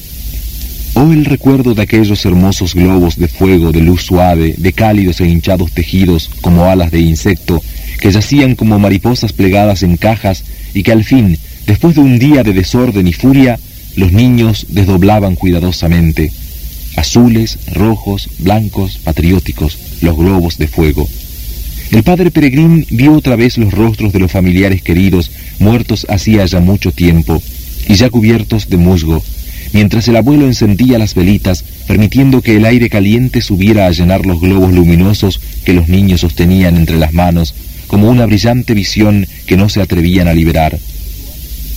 Oh 0.95 1.11
el 1.11 1.25
recuerdo 1.25 1.73
de 1.73 1.81
aquellos 1.81 2.25
hermosos 2.25 2.73
globos 2.73 3.17
de 3.17 3.27
fuego, 3.27 3.73
de 3.73 3.81
luz 3.81 4.03
suave, 4.03 4.55
de 4.57 4.71
cálidos 4.71 5.19
e 5.19 5.27
hinchados 5.27 5.73
tejidos 5.73 6.31
como 6.39 6.65
alas 6.65 6.89
de 6.89 7.01
insecto, 7.01 7.61
que 7.99 8.11
yacían 8.11 8.55
como 8.55 8.79
mariposas 8.79 9.33
plegadas 9.33 9.83
en 9.83 9.97
cajas 9.97 10.45
y 10.73 10.83
que 10.83 10.93
al 10.93 11.03
fin, 11.03 11.37
después 11.67 11.95
de 11.95 12.01
un 12.01 12.19
día 12.19 12.43
de 12.43 12.53
desorden 12.53 13.07
y 13.07 13.13
furia, 13.13 13.59
los 13.95 14.11
niños 14.11 14.67
desdoblaban 14.69 15.35
cuidadosamente. 15.35 16.31
Azules, 16.95 17.59
rojos, 17.73 18.29
blancos, 18.39 18.99
patrióticos, 19.03 19.77
los 20.01 20.15
globos 20.15 20.57
de 20.57 20.67
fuego. 20.67 21.07
El 21.91 22.03
padre 22.03 22.31
Peregrín 22.31 22.85
vio 22.89 23.13
otra 23.13 23.35
vez 23.35 23.57
los 23.57 23.73
rostros 23.73 24.11
de 24.11 24.19
los 24.19 24.31
familiares 24.31 24.81
queridos, 24.81 25.31
muertos 25.59 26.07
hacía 26.09 26.45
ya 26.45 26.59
mucho 26.59 26.91
tiempo, 26.91 27.41
y 27.87 27.95
ya 27.95 28.09
cubiertos 28.09 28.69
de 28.69 28.77
musgo, 28.77 29.23
mientras 29.71 30.07
el 30.07 30.15
abuelo 30.15 30.45
encendía 30.45 30.97
las 30.97 31.13
velitas, 31.13 31.63
permitiendo 31.87 32.41
que 32.41 32.57
el 32.57 32.65
aire 32.65 32.89
caliente 32.89 33.41
subiera 33.41 33.85
a 33.85 33.91
llenar 33.91 34.25
los 34.25 34.41
globos 34.41 34.73
luminosos 34.73 35.39
que 35.63 35.73
los 35.73 35.87
niños 35.87 36.21
sostenían 36.21 36.75
entre 36.75 36.97
las 36.97 37.13
manos, 37.13 37.53
como 37.87 38.09
una 38.09 38.25
brillante 38.25 38.73
visión 38.73 39.27
que 39.45 39.57
no 39.57 39.69
se 39.69 39.81
atrevían 39.81 40.27
a 40.27 40.33
liberar. 40.33 40.77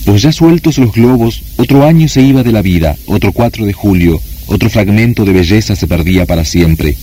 Pues 0.09 0.23
ya 0.23 0.31
sueltos 0.31 0.79
los 0.79 0.91
globos, 0.91 1.43
otro 1.57 1.85
año 1.85 2.07
se 2.07 2.23
iba 2.23 2.41
de 2.41 2.51
la 2.51 2.63
vida, 2.63 2.97
otro 3.05 3.31
4 3.31 3.67
de 3.67 3.73
julio, 3.73 4.19
otro 4.47 4.67
fragmento 4.67 5.23
de 5.23 5.33
belleza 5.33 5.75
se 5.75 5.85
perdía 5.85 6.25
para 6.25 6.45
siempre, 6.45 6.97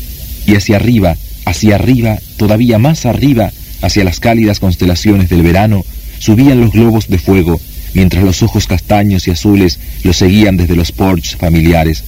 y 0.44 0.56
hacia 0.56 0.74
arriba, 0.74 1.16
Hacia 1.44 1.76
arriba, 1.76 2.18
todavía 2.36 2.78
más 2.80 3.06
arriba, 3.06 3.52
hacia 3.80 4.02
las 4.02 4.18
cálidas 4.18 4.58
constelaciones 4.58 5.28
del 5.28 5.42
verano, 5.42 5.84
subían 6.18 6.60
los 6.60 6.72
globos 6.72 7.06
de 7.06 7.18
fuego, 7.18 7.60
mientras 7.94 8.24
los 8.24 8.42
ojos 8.42 8.66
castaños 8.66 9.28
y 9.28 9.30
azules 9.30 9.78
los 10.02 10.16
seguían 10.16 10.56
desde 10.56 10.74
los 10.74 10.90
porches 10.90 11.36
familiares. 11.36 12.02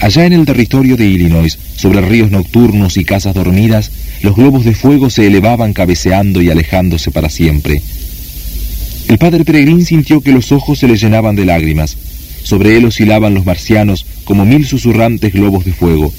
Allá 0.00 0.26
en 0.26 0.32
el 0.32 0.46
territorio 0.46 0.96
de 0.96 1.06
Illinois, 1.06 1.56
sobre 1.76 2.00
ríos 2.00 2.32
nocturnos 2.32 2.96
y 2.96 3.04
casas 3.04 3.34
dormidas, 3.34 3.92
los 4.22 4.34
globos 4.34 4.64
de 4.64 4.74
fuego 4.74 5.10
se 5.10 5.28
elevaban 5.28 5.72
cabeceando 5.72 6.42
y 6.42 6.50
alejándose 6.50 7.12
para 7.12 7.30
siempre. 7.30 7.80
El 9.14 9.18
padre 9.18 9.44
Peregrín 9.44 9.86
sintió 9.86 10.20
que 10.20 10.32
los 10.32 10.50
ojos 10.50 10.80
se 10.80 10.88
le 10.88 10.96
llenaban 10.96 11.36
de 11.36 11.44
lágrimas. 11.44 11.96
Sobre 12.42 12.76
él 12.76 12.84
oscilaban 12.84 13.32
los 13.32 13.46
marcianos 13.46 14.04
como 14.24 14.44
mil 14.44 14.66
susurrantes 14.66 15.32
globos 15.32 15.64
de 15.64 15.72
fuego. 15.72 16.12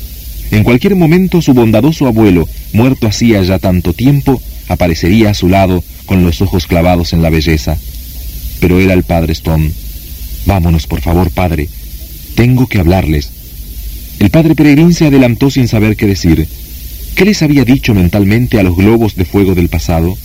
En 0.51 0.63
cualquier 0.63 0.95
momento 0.95 1.41
su 1.41 1.53
bondadoso 1.53 2.07
abuelo, 2.07 2.47
muerto 2.71 3.07
hacía 3.07 3.43
ya 3.43 3.59
tanto 3.59 3.91
tiempo, 3.91 4.41
aparecería 4.69 5.31
a 5.31 5.33
su 5.33 5.49
lado 5.49 5.83
con 6.05 6.23
los 6.23 6.41
ojos 6.41 6.67
clavados 6.67 7.11
en 7.11 7.21
la 7.21 7.29
belleza. 7.29 7.77
Pero 8.61 8.79
era 8.79 8.93
el 8.93 9.03
padre 9.03 9.33
Stone. 9.33 9.71
Vámonos, 10.45 10.87
por 10.87 11.01
favor, 11.01 11.31
padre. 11.31 11.67
Tengo 12.35 12.65
que 12.67 12.79
hablarles. 12.79 13.29
El 14.19 14.29
padre 14.29 14.55
Peregrín 14.55 14.93
se 14.93 15.07
adelantó 15.07 15.51
sin 15.51 15.67
saber 15.67 15.97
qué 15.97 16.05
decir. 16.05 16.47
¿Qué 17.13 17.25
les 17.25 17.41
había 17.41 17.65
dicho 17.65 17.93
mentalmente 17.93 18.57
a 18.57 18.63
los 18.63 18.77
globos 18.77 19.17
de 19.17 19.25
fuego 19.25 19.53
del 19.53 19.67
pasado? 19.67 20.17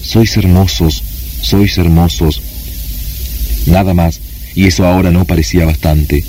Sois 0.00 0.36
hermosos, 0.36 1.02
sois 1.44 1.76
hermosos. 1.78 2.42
Nada 3.66 3.94
más, 3.94 4.20
y 4.54 4.66
eso 4.66 4.86
ahora 4.86 5.10
no 5.10 5.24
parecía 5.24 5.64
bastante. 5.66 6.24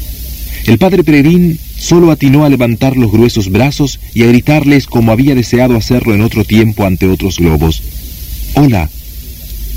El 0.66 0.78
padre 0.78 1.04
Peregrín 1.04 1.60
solo 1.78 2.12
atinó 2.12 2.46
a 2.46 2.50
levantar 2.50 2.98
los 2.98 3.12
gruesos 3.12 3.50
brazos 3.50 4.00
y 4.14 4.24
a 4.24 4.28
gritarles 4.28 4.88
como 4.88 5.12
había 5.12 5.36
deseado 5.36 5.76
hacerlo 5.76 6.16
en 6.16 6.22
otro 6.22 6.44
tiempo 6.44 6.86
ante 6.86 7.08
otros 7.08 7.38
globos. 7.38 7.84
¡Hola! 8.56 8.90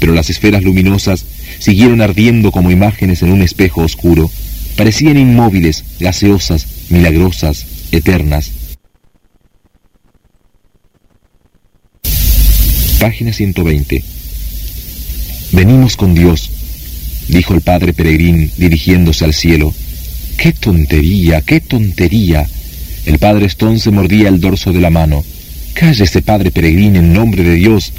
Pero 0.00 0.14
las 0.14 0.30
esferas 0.30 0.62
luminosas 0.62 1.24
siguieron 1.58 2.00
ardiendo 2.00 2.52
como 2.52 2.70
imágenes 2.70 3.22
en 3.22 3.32
un 3.32 3.42
espejo 3.42 3.82
oscuro. 3.82 4.30
Parecían 4.76 5.18
inmóviles, 5.18 5.84
gaseosas, 5.98 6.66
milagrosas, 6.88 7.66
eternas. 7.90 8.52
Página 13.00 13.32
120. 13.32 14.17
Venimos 15.52 15.96
con 15.96 16.14
Dios, 16.14 16.50
dijo 17.28 17.54
el 17.54 17.62
padre 17.62 17.92
Peregrín 17.94 18.50
dirigiéndose 18.58 19.24
al 19.24 19.32
cielo. 19.32 19.74
¡Qué 20.36 20.52
tontería, 20.52 21.40
qué 21.40 21.60
tontería! 21.60 22.46
El 23.06 23.18
padre 23.18 23.46
Stone 23.46 23.78
se 23.78 23.90
mordía 23.90 24.28
el 24.28 24.40
dorso 24.40 24.72
de 24.72 24.80
la 24.80 24.90
mano. 24.90 25.24
¡Cállese, 25.72 26.20
padre 26.20 26.50
Peregrín, 26.50 26.96
en 26.96 27.14
nombre 27.14 27.42
de 27.42 27.54
Dios! 27.54 27.92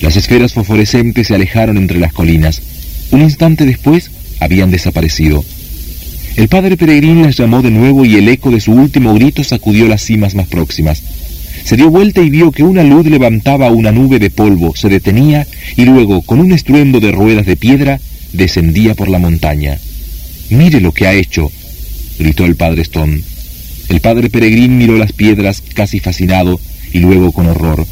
Las 0.00 0.16
esferas 0.16 0.52
fosforescentes 0.52 1.26
se 1.26 1.34
alejaron 1.34 1.76
entre 1.76 1.98
las 1.98 2.12
colinas. 2.12 2.62
Un 3.10 3.22
instante 3.22 3.66
después 3.66 4.10
habían 4.38 4.70
desaparecido. 4.70 5.44
El 6.36 6.48
padre 6.48 6.76
Peregrín 6.76 7.22
las 7.22 7.36
llamó 7.36 7.60
de 7.60 7.70
nuevo 7.70 8.04
y 8.04 8.14
el 8.14 8.28
eco 8.28 8.50
de 8.50 8.60
su 8.60 8.72
último 8.72 9.14
grito 9.14 9.44
sacudió 9.44 9.88
las 9.88 10.02
cimas 10.02 10.34
más 10.34 10.46
próximas. 10.46 11.02
Se 11.64 11.76
dio 11.76 11.90
vuelta 11.90 12.20
y 12.20 12.30
vio 12.30 12.50
que 12.50 12.62
una 12.62 12.82
luz 12.82 13.06
levantaba 13.06 13.70
una 13.70 13.92
nube 13.92 14.18
de 14.18 14.30
polvo, 14.30 14.74
se 14.74 14.88
detenía 14.88 15.46
y 15.76 15.84
luego, 15.84 16.22
con 16.22 16.40
un 16.40 16.52
estruendo 16.52 17.00
de 17.00 17.12
ruedas 17.12 17.46
de 17.46 17.56
piedra, 17.56 18.00
descendía 18.32 18.94
por 18.94 19.08
la 19.08 19.18
montaña. 19.18 19.78
Mire 20.50 20.80
lo 20.80 20.92
que 20.92 21.06
ha 21.06 21.14
hecho, 21.14 21.50
gritó 22.18 22.44
el 22.44 22.56
padre 22.56 22.82
Stone. 22.82 23.22
El 23.88 24.00
padre 24.00 24.30
Peregrín 24.30 24.78
miró 24.78 24.96
las 24.96 25.12
piedras 25.12 25.62
casi 25.74 26.00
fascinado 26.00 26.60
y 26.92 26.98
luego 26.98 27.32
con 27.32 27.46
horror. 27.46 27.86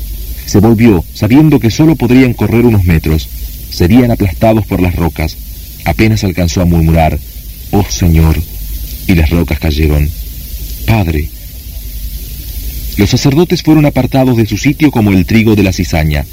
Se 0.47 0.59
volvió, 0.59 1.05
sabiendo 1.15 1.61
que 1.61 1.71
solo 1.71 1.95
podrían 1.95 2.35
correr 2.35 2.67
unos 2.67 2.85
metros. 2.85 3.29
Serían 3.71 4.11
aplastados 4.11 4.67
por 4.67 4.83
las 4.83 4.97
rocas. 4.97 5.37
Apenas 5.85 6.25
alcanzó 6.25 6.61
a 6.61 6.65
murmurar, 6.65 7.19
Oh 7.71 7.87
Señor, 7.89 8.37
y 9.07 9.15
las 9.15 9.31
rocas 9.31 9.59
cayeron. 9.61 10.09
Padre. 10.87 11.29
Los 12.97 13.11
sacerdotes 13.11 13.63
fueron 13.63 13.87
apartados 13.87 14.37
de 14.37 14.47
su 14.47 14.57
sitio 14.57 14.91
como 14.91 15.11
el 15.11 15.27
trigo 15.27 15.57
de 15.57 15.63
la 15.63 15.73
cizaña. 15.73 16.27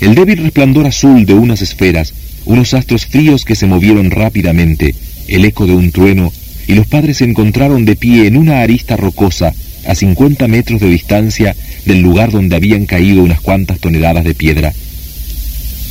El 0.00 0.14
débil 0.14 0.38
resplandor 0.38 0.86
azul 0.86 1.24
de 1.26 1.34
unas 1.34 1.62
esferas, 1.62 2.12
unos 2.44 2.74
astros 2.74 3.06
fríos 3.06 3.44
que 3.44 3.54
se 3.54 3.66
movieron 3.66 4.10
rápidamente, 4.10 4.94
el 5.28 5.44
eco 5.44 5.66
de 5.66 5.74
un 5.74 5.92
trueno, 5.92 6.32
y 6.66 6.74
los 6.74 6.86
padres 6.86 7.18
se 7.18 7.24
encontraron 7.24 7.84
de 7.84 7.96
pie 7.96 8.26
en 8.26 8.36
una 8.36 8.62
arista 8.62 8.96
rocosa, 8.96 9.54
a 9.86 9.94
50 9.94 10.46
metros 10.48 10.80
de 10.80 10.88
distancia 10.88 11.56
del 11.84 12.00
lugar 12.00 12.30
donde 12.30 12.56
habían 12.56 12.86
caído 12.86 13.22
unas 13.22 13.40
cuantas 13.40 13.80
toneladas 13.80 14.24
de 14.24 14.34
piedra. 14.34 14.72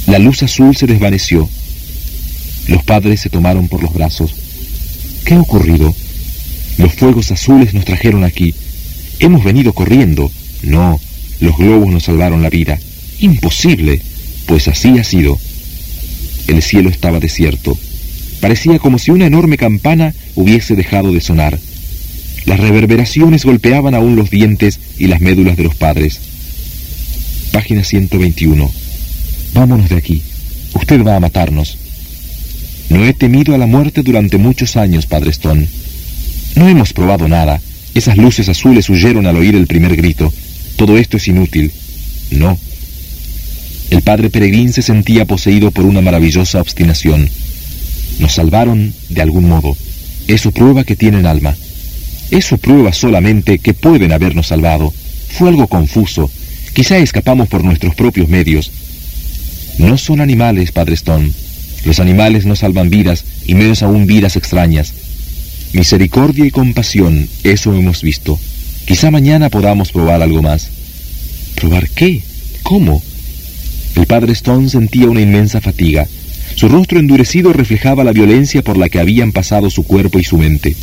La 0.07 0.19
luz 0.19 0.43
azul 0.43 0.75
se 0.75 0.87
desvaneció. 0.87 1.49
Los 2.67 2.83
padres 2.83 3.19
se 3.19 3.29
tomaron 3.29 3.67
por 3.67 3.81
los 3.81 3.93
brazos. 3.93 4.33
¿Qué 5.25 5.35
ha 5.35 5.41
ocurrido? 5.41 5.93
Los 6.77 6.93
fuegos 6.93 7.31
azules 7.31 7.73
nos 7.73 7.85
trajeron 7.85 8.23
aquí. 8.23 8.53
Hemos 9.21 9.43
venido 9.43 9.71
corriendo. 9.73 10.31
No, 10.63 10.99
los 11.39 11.55
globos 11.55 11.89
nos 11.89 12.03
salvaron 12.05 12.41
la 12.41 12.49
vida. 12.49 12.79
Imposible, 13.19 14.01
pues 14.47 14.67
así 14.67 14.97
ha 14.97 15.03
sido. 15.03 15.37
El 16.47 16.63
cielo 16.63 16.89
estaba 16.89 17.19
desierto. 17.19 17.77
Parecía 18.41 18.79
como 18.79 18.97
si 18.97 19.11
una 19.11 19.27
enorme 19.27 19.57
campana 19.57 20.15
hubiese 20.33 20.75
dejado 20.75 21.13
de 21.13 21.21
sonar. 21.21 21.59
Las 22.45 22.59
reverberaciones 22.59 23.45
golpeaban 23.45 23.93
aún 23.93 24.15
los 24.15 24.31
dientes 24.31 24.79
y 24.97 25.05
las 25.05 25.21
médulas 25.21 25.55
de 25.55 25.65
los 25.65 25.75
padres. 25.75 26.19
Página 27.51 27.83
121. 27.83 28.71
Vámonos 29.53 29.89
de 29.89 29.97
aquí. 29.97 30.23
Usted 30.73 31.05
va 31.05 31.17
a 31.17 31.19
matarnos. 31.19 31.77
No 32.89 33.05
he 33.05 33.13
temido 33.13 33.53
a 33.53 33.59
la 33.59 33.67
muerte 33.67 34.01
durante 34.01 34.39
muchos 34.39 34.77
años, 34.77 35.05
Padre 35.05 35.29
Stone. 35.29 35.67
No 36.55 36.67
hemos 36.67 36.91
probado 36.91 37.27
nada. 37.27 37.61
Esas 37.93 38.17
luces 38.17 38.47
azules 38.49 38.89
huyeron 38.89 39.27
al 39.27 39.37
oír 39.37 39.55
el 39.55 39.67
primer 39.67 39.95
grito. 39.95 40.33
Todo 40.75 40.97
esto 40.97 41.17
es 41.17 41.27
inútil. 41.27 41.71
No. 42.31 42.57
El 43.89 44.01
padre 44.01 44.29
Peregrín 44.29 44.71
se 44.71 44.81
sentía 44.81 45.25
poseído 45.25 45.71
por 45.71 45.85
una 45.85 46.01
maravillosa 46.01 46.61
obstinación. 46.61 47.29
Nos 48.19 48.33
salvaron 48.33 48.93
de 49.09 49.21
algún 49.21 49.49
modo. 49.49 49.75
Eso 50.27 50.51
prueba 50.51 50.83
que 50.83 50.95
tienen 50.95 51.25
alma. 51.25 51.55
Eso 52.31 52.57
prueba 52.57 52.93
solamente 52.93 53.59
que 53.59 53.73
pueden 53.73 54.13
habernos 54.13 54.47
salvado. 54.47 54.93
Fue 55.37 55.49
algo 55.49 55.67
confuso. 55.67 56.31
Quizá 56.73 56.97
escapamos 56.97 57.49
por 57.49 57.65
nuestros 57.65 57.95
propios 57.95 58.29
medios. 58.29 58.71
No 59.77 59.97
son 59.97 60.21
animales, 60.21 60.71
Padre 60.71 60.93
Stone. 60.95 61.31
Los 61.83 61.99
animales 61.99 62.45
no 62.45 62.55
salvan 62.55 62.89
vidas, 62.89 63.25
y 63.45 63.55
menos 63.55 63.83
aún 63.83 64.05
vidas 64.05 64.37
extrañas. 64.37 64.93
Misericordia 65.73 66.45
y 66.45 66.51
compasión, 66.51 67.29
eso 67.43 67.73
hemos 67.73 68.01
visto. 68.01 68.37
Quizá 68.85 69.09
mañana 69.09 69.49
podamos 69.49 69.91
probar 69.91 70.21
algo 70.21 70.41
más. 70.41 70.69
¿Probar 71.55 71.89
qué? 71.89 72.21
¿Cómo? 72.63 73.01
El 73.95 74.05
padre 74.05 74.33
Stone 74.33 74.69
sentía 74.69 75.07
una 75.07 75.21
inmensa 75.21 75.61
fatiga. 75.61 76.07
Su 76.55 76.67
rostro 76.67 76.99
endurecido 76.99 77.53
reflejaba 77.53 78.03
la 78.03 78.11
violencia 78.11 78.61
por 78.61 78.77
la 78.77 78.89
que 78.89 78.99
habían 78.99 79.31
pasado 79.31 79.69
su 79.69 79.83
cuerpo 79.83 80.19
y 80.19 80.23
su 80.25 80.37
mente. 80.37 80.75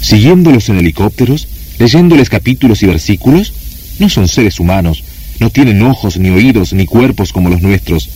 Siguiéndolos 0.00 0.68
en 0.68 0.78
helicópteros, 0.78 1.48
leyéndoles 1.80 2.28
capítulos 2.28 2.82
y 2.82 2.86
versículos, 2.86 3.52
no 3.98 4.08
son 4.08 4.28
seres 4.28 4.60
humanos, 4.60 5.02
no 5.40 5.50
tienen 5.50 5.82
ojos, 5.82 6.18
ni 6.18 6.30
oídos, 6.30 6.72
ni 6.72 6.86
cuerpos 6.86 7.32
como 7.32 7.48
los 7.48 7.62
nuestros. 7.62 8.08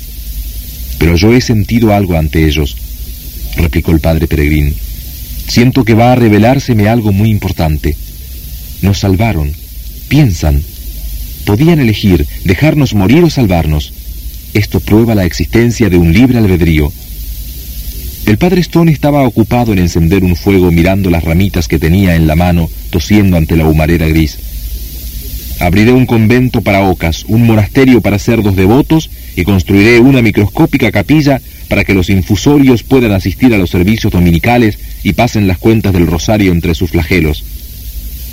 Pero 0.98 1.16
yo 1.16 1.32
he 1.32 1.40
sentido 1.40 1.92
algo 1.92 2.16
ante 2.16 2.46
ellos, 2.46 2.76
replicó 3.56 3.90
el 3.90 4.00
padre 4.00 4.28
Peregrín. 4.28 4.74
Siento 5.48 5.82
que 5.82 5.94
va 5.94 6.12
a 6.12 6.14
revelárseme 6.14 6.88
algo 6.88 7.10
muy 7.10 7.30
importante. 7.30 7.96
Nos 8.82 8.98
salvaron. 8.98 9.50
Piensan. 10.08 10.62
Podían 11.46 11.80
elegir 11.80 12.26
dejarnos 12.44 12.94
morir 12.94 13.24
o 13.24 13.30
salvarnos. 13.30 13.92
Esto 14.52 14.78
prueba 14.80 15.14
la 15.14 15.24
existencia 15.24 15.88
de 15.88 15.96
un 15.96 16.12
libre 16.12 16.38
albedrío. 16.38 16.92
El 18.26 18.36
padre 18.36 18.60
Stone 18.60 18.92
estaba 18.92 19.26
ocupado 19.26 19.72
en 19.72 19.78
encender 19.78 20.22
un 20.22 20.36
fuego 20.36 20.70
mirando 20.70 21.08
las 21.08 21.24
ramitas 21.24 21.66
que 21.66 21.78
tenía 21.78 22.14
en 22.14 22.26
la 22.26 22.36
mano, 22.36 22.68
tosiendo 22.90 23.38
ante 23.38 23.56
la 23.56 23.66
humareda 23.66 24.06
gris. 24.06 24.38
Abriré 25.60 25.92
un 25.92 26.06
convento 26.06 26.60
para 26.60 26.88
ocas, 26.88 27.24
un 27.26 27.46
monasterio 27.46 28.00
para 28.00 28.18
cerdos 28.18 28.54
devotos 28.54 29.10
y 29.34 29.42
construiré 29.42 29.98
una 29.98 30.22
microscópica 30.22 30.92
capilla 30.92 31.40
para 31.68 31.84
que 31.84 31.94
los 31.94 32.10
infusorios 32.10 32.82
puedan 32.82 33.12
asistir 33.12 33.52
a 33.54 33.58
los 33.58 33.70
servicios 33.70 34.12
dominicales 34.12 34.78
y 35.02 35.12
pasen 35.12 35.46
las 35.46 35.58
cuentas 35.58 35.92
del 35.92 36.06
rosario 36.06 36.52
entre 36.52 36.74
sus 36.74 36.90
flagelos. 36.90 37.44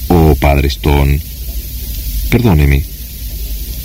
Oh, 0.07 0.36
padre 0.39 0.67
Stone. 0.67 1.19
Perdóneme. 2.30 2.84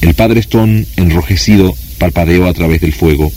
El 0.02 0.14
padre 0.14 0.40
Stone, 0.40 0.86
enrojecido, 0.96 1.74
parpadeó 1.98 2.46
a 2.46 2.54
través 2.54 2.80
del 2.80 2.92
fuego. 2.92 3.32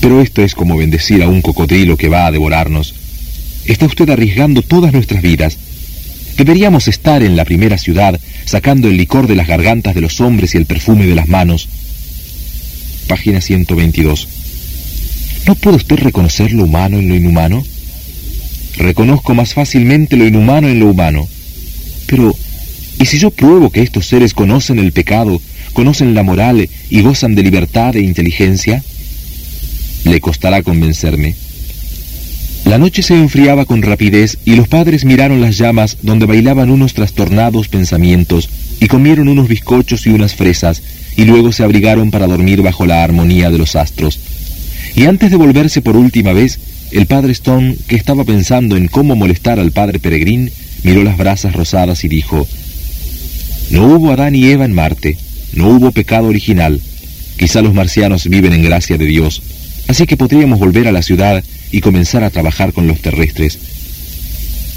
Pero 0.00 0.20
esto 0.20 0.42
es 0.42 0.54
como 0.54 0.76
bendecir 0.76 1.22
a 1.22 1.28
un 1.28 1.42
cocodrilo 1.42 1.96
que 1.96 2.08
va 2.08 2.26
a 2.26 2.32
devorarnos. 2.32 2.94
Está 3.64 3.86
usted 3.86 4.10
arriesgando 4.10 4.62
todas 4.62 4.92
nuestras 4.92 5.22
vidas. 5.22 5.58
Deberíamos 6.36 6.88
estar 6.88 7.22
en 7.22 7.36
la 7.36 7.44
primera 7.44 7.78
ciudad, 7.78 8.18
sacando 8.44 8.88
el 8.88 8.96
licor 8.96 9.26
de 9.26 9.36
las 9.36 9.46
gargantas 9.46 9.94
de 9.94 10.00
los 10.00 10.20
hombres 10.20 10.54
y 10.54 10.58
el 10.58 10.66
perfume 10.66 11.06
de 11.06 11.14
las 11.14 11.28
manos. 11.28 11.68
Página 13.06 13.40
122. 13.40 14.28
¿No 15.46 15.54
puede 15.56 15.76
usted 15.76 15.96
reconocer 15.98 16.52
lo 16.52 16.64
humano 16.64 16.98
en 16.98 17.08
lo 17.08 17.16
inhumano? 17.16 17.64
Reconozco 18.76 19.34
más 19.34 19.54
fácilmente 19.54 20.16
lo 20.16 20.26
inhumano 20.26 20.68
en 20.68 20.80
lo 20.80 20.88
humano. 20.88 21.28
Pero, 22.06 22.34
¿y 22.98 23.06
si 23.06 23.18
yo 23.18 23.30
pruebo 23.30 23.70
que 23.70 23.82
estos 23.82 24.06
seres 24.06 24.34
conocen 24.34 24.78
el 24.78 24.92
pecado, 24.92 25.40
conocen 25.72 26.14
la 26.14 26.22
moral 26.22 26.68
y 26.88 27.02
gozan 27.02 27.34
de 27.34 27.42
libertad 27.42 27.96
e 27.96 28.00
inteligencia? 28.00 28.82
Le 30.04 30.20
costará 30.20 30.62
convencerme. 30.62 31.34
La 32.72 32.78
noche 32.78 33.02
se 33.02 33.14
enfriaba 33.14 33.66
con 33.66 33.82
rapidez 33.82 34.38
y 34.46 34.56
los 34.56 34.66
padres 34.66 35.04
miraron 35.04 35.42
las 35.42 35.58
llamas 35.58 35.98
donde 36.00 36.24
bailaban 36.24 36.70
unos 36.70 36.94
trastornados 36.94 37.68
pensamientos 37.68 38.48
y 38.80 38.88
comieron 38.88 39.28
unos 39.28 39.46
bizcochos 39.46 40.06
y 40.06 40.08
unas 40.08 40.34
fresas 40.34 40.82
y 41.14 41.26
luego 41.26 41.52
se 41.52 41.64
abrigaron 41.64 42.10
para 42.10 42.26
dormir 42.26 42.62
bajo 42.62 42.86
la 42.86 43.04
armonía 43.04 43.50
de 43.50 43.58
los 43.58 43.76
astros. 43.76 44.18
Y 44.96 45.04
antes 45.04 45.30
de 45.30 45.36
volverse 45.36 45.82
por 45.82 45.98
última 45.98 46.32
vez, 46.32 46.60
el 46.92 47.04
padre 47.04 47.32
Stone, 47.32 47.76
que 47.88 47.96
estaba 47.96 48.24
pensando 48.24 48.78
en 48.78 48.88
cómo 48.88 49.16
molestar 49.16 49.60
al 49.60 49.72
padre 49.72 49.98
Peregrín, 49.98 50.50
miró 50.82 51.04
las 51.04 51.18
brasas 51.18 51.52
rosadas 51.52 52.04
y 52.04 52.08
dijo, 52.08 52.48
No 53.68 53.84
hubo 53.84 54.12
Adán 54.12 54.34
y 54.34 54.46
Eva 54.46 54.64
en 54.64 54.72
Marte, 54.72 55.18
no 55.52 55.68
hubo 55.68 55.92
pecado 55.92 56.28
original, 56.28 56.80
quizá 57.36 57.60
los 57.60 57.74
marcianos 57.74 58.26
viven 58.30 58.54
en 58.54 58.62
gracia 58.62 58.96
de 58.96 59.04
Dios, 59.04 59.42
así 59.88 60.06
que 60.06 60.16
podríamos 60.16 60.58
volver 60.58 60.88
a 60.88 60.92
la 60.92 61.02
ciudad 61.02 61.42
y 61.70 61.80
comenzar 61.80 62.24
a 62.24 62.30
trabajar 62.30 62.72
con 62.72 62.86
los 62.86 63.00
terrestres. 63.00 63.58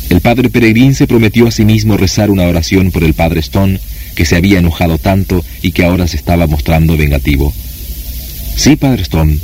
El 0.09 0.21
padre 0.21 0.49
Peregrín 0.49 0.93
se 0.93 1.07
prometió 1.07 1.47
a 1.47 1.51
sí 1.51 1.65
mismo 1.65 1.97
rezar 1.97 2.29
una 2.29 2.43
oración 2.43 2.91
por 2.91 3.03
el 3.03 3.13
padre 3.13 3.39
Stone, 3.39 3.79
que 4.13 4.25
se 4.25 4.35
había 4.35 4.59
enojado 4.59 4.97
tanto 4.97 5.43
y 5.61 5.71
que 5.71 5.83
ahora 5.83 6.07
se 6.07 6.15
estaba 6.15 6.47
mostrando 6.47 6.95
vengativo. 6.95 7.53
Sí, 8.55 8.75
padre 8.75 9.01
Stone, 9.01 9.37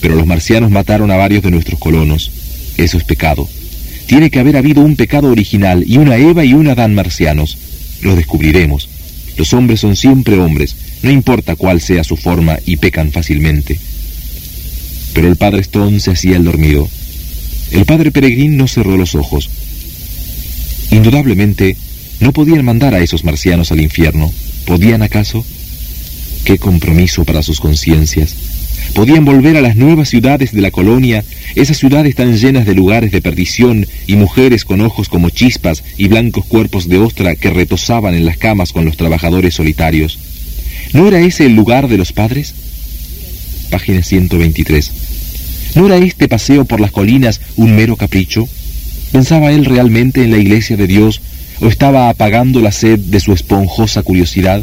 pero 0.00 0.14
los 0.14 0.26
marcianos 0.26 0.70
mataron 0.70 1.10
a 1.10 1.16
varios 1.16 1.42
de 1.42 1.50
nuestros 1.50 1.80
colonos. 1.80 2.30
Eso 2.76 2.98
es 2.98 3.04
pecado. 3.04 3.48
Tiene 4.06 4.30
que 4.30 4.40
haber 4.40 4.56
habido 4.56 4.82
un 4.82 4.96
pecado 4.96 5.28
original 5.28 5.84
y 5.86 5.96
una 5.96 6.16
Eva 6.16 6.44
y 6.44 6.54
un 6.54 6.68
Adán 6.68 6.94
marcianos. 6.94 7.56
Lo 8.02 8.14
descubriremos. 8.14 8.88
Los 9.36 9.52
hombres 9.54 9.80
son 9.80 9.96
siempre 9.96 10.38
hombres, 10.38 10.76
no 11.02 11.10
importa 11.10 11.56
cuál 11.56 11.80
sea 11.80 12.04
su 12.04 12.16
forma, 12.16 12.58
y 12.66 12.76
pecan 12.76 13.10
fácilmente. 13.12 13.78
Pero 15.14 15.28
el 15.28 15.36
padre 15.36 15.60
Stone 15.60 16.00
se 16.00 16.10
hacía 16.10 16.36
el 16.36 16.44
dormido. 16.44 16.88
El 17.70 17.84
padre 17.84 18.10
Peregrín 18.10 18.56
no 18.56 18.68
cerró 18.68 18.96
los 18.96 19.14
ojos. 19.14 19.50
Indudablemente, 20.90 21.76
no 22.20 22.32
podían 22.32 22.64
mandar 22.64 22.94
a 22.94 23.00
esos 23.00 23.24
marcianos 23.24 23.72
al 23.72 23.80
infierno. 23.80 24.30
¿Podían 24.66 25.02
acaso? 25.02 25.44
Qué 26.44 26.58
compromiso 26.58 27.24
para 27.24 27.42
sus 27.42 27.60
conciencias. 27.60 28.34
Podían 28.94 29.24
volver 29.24 29.56
a 29.56 29.62
las 29.62 29.76
nuevas 29.76 30.10
ciudades 30.10 30.52
de 30.52 30.60
la 30.60 30.70
colonia, 30.70 31.24
esas 31.54 31.78
ciudades 31.78 32.14
tan 32.14 32.36
llenas 32.36 32.66
de 32.66 32.74
lugares 32.74 33.10
de 33.10 33.22
perdición 33.22 33.86
y 34.06 34.16
mujeres 34.16 34.64
con 34.64 34.80
ojos 34.82 35.08
como 35.08 35.30
chispas 35.30 35.82
y 35.96 36.08
blancos 36.08 36.44
cuerpos 36.44 36.88
de 36.88 36.98
ostra 36.98 37.36
que 37.36 37.50
retosaban 37.50 38.14
en 38.14 38.26
las 38.26 38.36
camas 38.36 38.72
con 38.72 38.84
los 38.84 38.96
trabajadores 38.96 39.54
solitarios. 39.54 40.18
¿No 40.92 41.08
era 41.08 41.20
ese 41.20 41.46
el 41.46 41.54
lugar 41.54 41.88
de 41.88 41.96
los 41.96 42.12
padres? 42.12 42.54
Página 43.72 44.02
123. 44.02 44.92
¿No 45.76 45.86
era 45.86 45.96
este 45.96 46.28
paseo 46.28 46.66
por 46.66 46.78
las 46.78 46.90
colinas 46.90 47.40
un 47.56 47.74
mero 47.74 47.96
capricho? 47.96 48.46
¿Pensaba 49.12 49.50
él 49.50 49.64
realmente 49.64 50.22
en 50.22 50.30
la 50.30 50.36
iglesia 50.36 50.76
de 50.76 50.86
Dios 50.86 51.22
o 51.58 51.68
estaba 51.68 52.10
apagando 52.10 52.60
la 52.60 52.70
sed 52.70 52.98
de 52.98 53.18
su 53.18 53.32
esponjosa 53.32 54.02
curiosidad? 54.02 54.62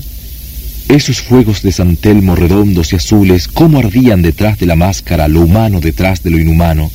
Esos 0.90 1.22
fuegos 1.22 1.64
de 1.64 1.72
San 1.72 1.96
Telmo 1.96 2.36
redondos 2.36 2.94
y 2.94 2.98
azules, 2.98 3.48
cómo 3.48 3.80
ardían 3.80 4.22
detrás 4.22 4.60
de 4.60 4.68
la 4.68 4.76
máscara, 4.76 5.28
lo 5.28 5.42
humano 5.42 5.80
detrás 5.80 6.22
de 6.22 6.30
lo 6.30 6.38
inhumano. 6.38 6.92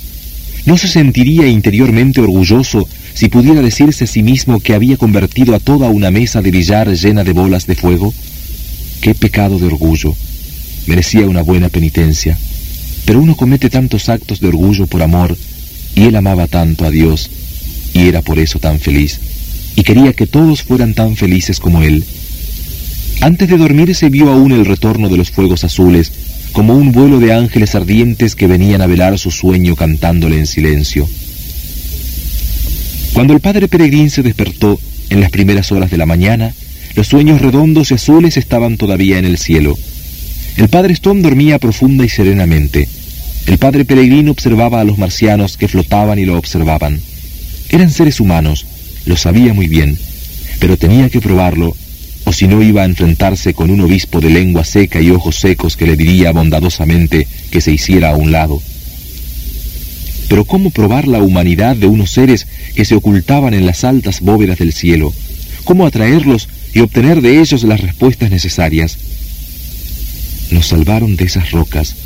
¿No 0.67 0.79
se 0.79 0.87
sentiría 0.87 1.49
interiormente 1.49 2.21
orgulloso 2.21 2.89
si 3.13 3.29
pudiera 3.29 3.61
decirse 3.61 4.05
a 4.05 4.07
sí 4.07 4.23
mismo 4.23 4.61
que 4.61 4.75
había 4.75 4.97
convertido 4.97 5.53
a 5.57 5.59
toda 5.59 5.89
una 5.89 6.13
mesa 6.13 6.43
de 6.43 6.53
billar 6.53 6.89
llena 6.95 7.25
de 7.25 7.33
bolas 7.33 7.67
de 7.67 7.75
fuego? 7.75 8.15
¡Qué 9.01 9.17
pecado 9.17 9.59
de 9.59 9.67
orgullo! 9.67 10.15
Merecía 10.87 11.27
una 11.27 11.43
buena 11.43 11.69
penitencia. 11.69 12.39
Pero 13.05 13.21
uno 13.21 13.37
comete 13.37 13.71
tantos 13.71 14.09
actos 14.09 14.41
de 14.41 14.49
orgullo 14.49 14.87
por 14.87 15.03
amor, 15.03 15.37
y 15.95 16.05
él 16.05 16.17
amaba 16.17 16.47
tanto 16.47 16.85
a 16.85 16.91
Dios, 16.91 17.31
y 17.93 18.09
era 18.09 18.23
por 18.23 18.39
eso 18.39 18.59
tan 18.59 18.81
feliz, 18.81 19.21
y 19.77 19.83
quería 19.83 20.13
que 20.13 20.27
todos 20.27 20.63
fueran 20.63 20.95
tan 20.95 21.17
felices 21.17 21.61
como 21.61 21.83
él. 21.83 22.05
Antes 23.21 23.49
de 23.49 23.57
dormir 23.57 23.95
se 23.95 24.09
vio 24.09 24.31
aún 24.31 24.53
el 24.53 24.67
retorno 24.67 25.09
de 25.09 25.17
los 25.17 25.31
fuegos 25.31 25.65
azules, 25.65 26.13
como 26.53 26.77
un 26.77 26.93
vuelo 26.93 27.21
de 27.21 27.33
ángeles 27.33 27.75
ardientes 27.75 28.37
que 28.37 28.47
venían 28.47 28.81
a 28.81 28.87
velar 28.87 29.19
su 29.19 29.31
sueño 29.31 29.77
cantándole 29.77 30.39
en 30.39 30.47
silencio. 30.47 31.09
Cuando 33.13 33.33
el 33.33 33.41
padre 33.41 33.69
Peregrín 33.69 34.11
se 34.11 34.23
despertó 34.23 34.79
en 35.11 35.21
las 35.21 35.31
primeras 35.31 35.71
horas 35.73 35.91
de 35.91 35.97
la 35.97 36.07
mañana, 36.07 36.53
los 36.97 37.09
sueños 37.09 37.41
redondos 37.41 37.91
y 37.91 37.95
azules 37.95 38.37
estaban 38.37 38.77
todavía 38.77 39.19
en 39.19 39.25
el 39.25 39.39
cielo. 39.39 39.77
El 40.57 40.69
padre 40.69 40.93
Stone 40.93 41.23
dormía 41.23 41.59
profunda 41.59 42.05
y 42.05 42.09
serenamente. 42.09 42.89
El 43.47 43.59
padre 43.59 43.85
Peregrín 43.85 44.29
observaba 44.29 44.81
a 44.81 44.85
los 44.85 44.99
marcianos 44.99 45.57
que 45.57 45.67
flotaban 45.67 46.19
y 46.19 46.25
lo 46.25 46.39
observaban. 46.39 47.01
Eran 47.71 47.91
seres 47.91 48.21
humanos, 48.21 48.65
lo 49.05 49.17
sabía 49.17 49.53
muy 49.53 49.67
bien, 49.67 49.99
pero 50.61 50.77
tenía 50.77 51.11
que 51.11 51.21
probarlo, 51.21 51.77
o 52.25 52.33
si 52.33 52.47
no 52.47 52.63
iba 52.63 52.83
a 52.83 52.87
enfrentarse 52.87 53.53
con 53.53 53.71
un 53.71 53.81
obispo 53.81 54.21
de 54.21 54.31
lengua 54.31 54.65
seca 54.65 55.01
y 55.01 55.11
ojos 55.11 55.37
secos 55.37 55.77
que 55.77 55.87
le 55.87 55.97
diría 55.97 56.31
bondadosamente 56.31 57.27
que 57.51 57.61
se 57.61 57.73
hiciera 57.73 58.11
a 58.11 58.17
un 58.17 58.31
lado. 58.31 58.63
Pero 60.29 60.45
¿cómo 60.45 60.71
probar 60.71 61.09
la 61.09 61.19
humanidad 61.21 61.75
de 61.75 61.87
unos 61.87 62.11
seres 62.11 62.47
que 62.75 62.85
se 62.85 62.95
ocultaban 62.95 63.55
en 63.55 63.67
las 63.67 63.83
altas 63.83 64.21
bóvedas 64.21 64.59
del 64.59 64.73
cielo? 64.73 65.13
¿Cómo 65.65 65.85
atraerlos 65.85 66.49
y 66.73 66.81
obtener 66.81 67.23
de 67.23 67.41
ellos 67.41 67.65
las 67.65 67.81
respuestas 67.81 68.31
necesarias? 68.31 68.99
Nos 70.55 70.69
salvaron 70.69 71.17
de 71.17 71.25
esas 71.25 71.51
rocas. 71.51 71.97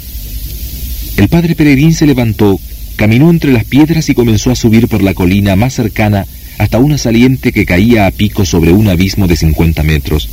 El 1.18 1.28
padre 1.28 1.54
Peregrín 1.54 1.92
se 1.92 2.06
levantó, 2.06 2.58
caminó 2.96 3.28
entre 3.28 3.52
las 3.52 3.64
piedras 3.64 4.08
y 4.08 4.14
comenzó 4.14 4.50
a 4.50 4.56
subir 4.56 4.88
por 4.88 5.02
la 5.02 5.12
colina 5.12 5.54
más 5.54 5.74
cercana 5.74 6.26
hasta 6.56 6.78
una 6.78 6.96
saliente 6.96 7.52
que 7.52 7.66
caía 7.66 8.06
a 8.06 8.10
pico 8.10 8.46
sobre 8.46 8.72
un 8.72 8.88
abismo 8.88 9.26
de 9.26 9.36
50 9.36 9.82
metros. 9.82 10.30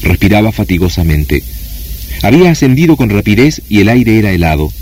Respiraba 0.00 0.52
fatigosamente. 0.52 1.42
Había 2.22 2.52
ascendido 2.52 2.96
con 2.96 3.10
rapidez 3.10 3.62
y 3.68 3.80
el 3.80 3.88
aire 3.88 4.20
era 4.20 4.30
helado. 4.30 4.72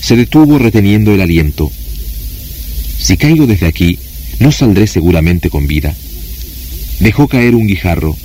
Se 0.00 0.16
detuvo 0.16 0.58
reteniendo 0.58 1.12
el 1.12 1.20
aliento. 1.20 1.70
Si 2.98 3.18
caigo 3.18 3.46
desde 3.46 3.66
aquí, 3.66 3.98
¿no 4.40 4.50
saldré 4.50 4.86
seguramente 4.86 5.50
con 5.50 5.66
vida? 5.66 5.94
Dejó 7.00 7.28
caer 7.28 7.54
un 7.54 7.66
guijarro. 7.66 8.16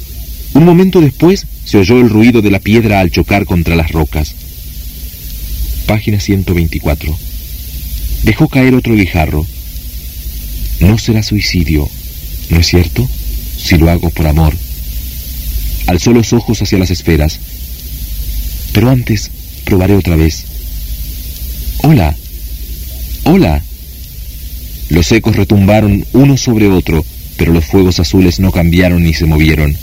Un 0.53 0.63
momento 0.63 1.01
después 1.01 1.47
se 1.65 1.77
oyó 1.77 1.99
el 1.99 2.09
ruido 2.09 2.41
de 2.41 2.51
la 2.51 2.59
piedra 2.59 2.99
al 2.99 3.11
chocar 3.11 3.45
contra 3.45 3.75
las 3.75 3.91
rocas. 3.91 4.35
Página 5.85 6.19
124. 6.19 7.17
Dejó 8.23 8.47
caer 8.47 8.75
otro 8.75 8.95
guijarro. 8.95 9.45
No 10.79 10.97
será 10.97 11.23
suicidio, 11.23 11.89
¿no 12.49 12.59
es 12.59 12.67
cierto? 12.67 13.07
Si 13.57 13.77
lo 13.77 13.89
hago 13.89 14.09
por 14.09 14.27
amor. 14.27 14.55
Alzó 15.87 16.11
los 16.11 16.33
ojos 16.33 16.61
hacia 16.61 16.77
las 16.77 16.91
esferas. 16.91 17.39
Pero 18.73 18.89
antes 18.89 19.29
probaré 19.65 19.95
otra 19.95 20.15
vez. 20.15 20.45
Hola. 21.79 22.15
Hola. 23.23 23.61
Los 24.89 25.11
ecos 25.11 25.35
retumbaron 25.35 26.05
uno 26.13 26.37
sobre 26.37 26.67
otro, 26.67 27.05
pero 27.37 27.53
los 27.53 27.65
fuegos 27.65 27.99
azules 27.99 28.39
no 28.39 28.51
cambiaron 28.51 29.03
ni 29.03 29.13
se 29.13 29.25
movieron. 29.25 29.75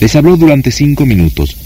Les 0.00 0.14
habló 0.14 0.36
durante 0.36 0.70
cinco 0.70 1.06
minutos. 1.06 1.56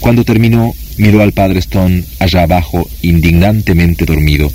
Cuando 0.00 0.24
terminó, 0.24 0.74
miró 0.96 1.22
al 1.22 1.32
padre 1.32 1.60
Stone 1.60 2.04
allá 2.18 2.42
abajo, 2.42 2.88
indignantemente 3.02 4.04
dormido. 4.04 4.50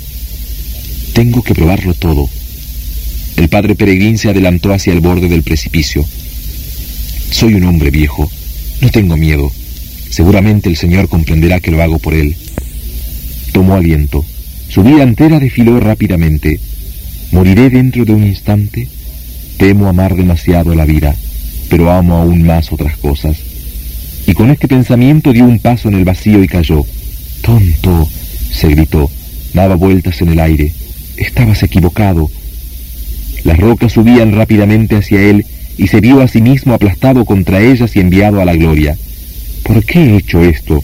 Tengo 1.12 1.42
que 1.42 1.54
probarlo 1.54 1.94
todo. 1.94 2.28
El 3.36 3.48
padre 3.48 3.74
Peregrín 3.74 4.18
se 4.18 4.28
adelantó 4.28 4.72
hacia 4.72 4.92
el 4.92 5.00
borde 5.00 5.28
del 5.28 5.42
precipicio. 5.42 6.04
Soy 7.30 7.54
un 7.54 7.64
hombre 7.64 7.90
viejo. 7.90 8.30
No 8.80 8.90
tengo 8.90 9.16
miedo. 9.16 9.50
Seguramente 10.10 10.68
el 10.68 10.76
Señor 10.76 11.08
comprenderá 11.08 11.60
que 11.60 11.70
lo 11.70 11.82
hago 11.82 11.98
por 11.98 12.14
él. 12.14 12.36
Tomó 13.52 13.74
aliento. 13.74 14.24
Su 14.68 14.82
vida 14.82 15.02
entera 15.02 15.38
desfiló 15.38 15.78
rápidamente. 15.80 16.60
¿Moriré 17.32 17.70
dentro 17.70 18.04
de 18.04 18.12
un 18.12 18.24
instante? 18.24 18.88
Temo 19.58 19.88
amar 19.88 20.14
demasiado 20.14 20.74
la 20.74 20.84
vida, 20.84 21.16
pero 21.68 21.90
amo 21.90 22.16
aún 22.16 22.42
más 22.42 22.72
otras 22.72 22.96
cosas. 22.96 23.36
Y 24.26 24.34
con 24.34 24.50
este 24.50 24.68
pensamiento 24.68 25.32
dio 25.32 25.44
un 25.44 25.58
paso 25.58 25.88
en 25.88 25.94
el 25.94 26.04
vacío 26.04 26.42
y 26.42 26.48
cayó. 26.48 26.84
Tonto, 27.42 28.08
se 28.50 28.68
gritó. 28.68 29.10
Daba 29.54 29.76
vueltas 29.76 30.20
en 30.20 30.30
el 30.30 30.40
aire. 30.40 30.72
Estabas 31.16 31.62
equivocado. 31.62 32.30
Las 33.44 33.58
rocas 33.58 33.92
subían 33.92 34.32
rápidamente 34.32 34.96
hacia 34.96 35.22
él 35.22 35.46
y 35.78 35.86
se 35.86 36.00
vio 36.00 36.20
a 36.20 36.28
sí 36.28 36.42
mismo 36.42 36.74
aplastado 36.74 37.24
contra 37.24 37.60
ellas 37.60 37.94
y 37.94 38.00
enviado 38.00 38.40
a 38.40 38.44
la 38.44 38.54
gloria. 38.54 38.96
¿Por 39.62 39.84
qué 39.84 40.00
he 40.00 40.16
hecho 40.16 40.42
esto? 40.42 40.82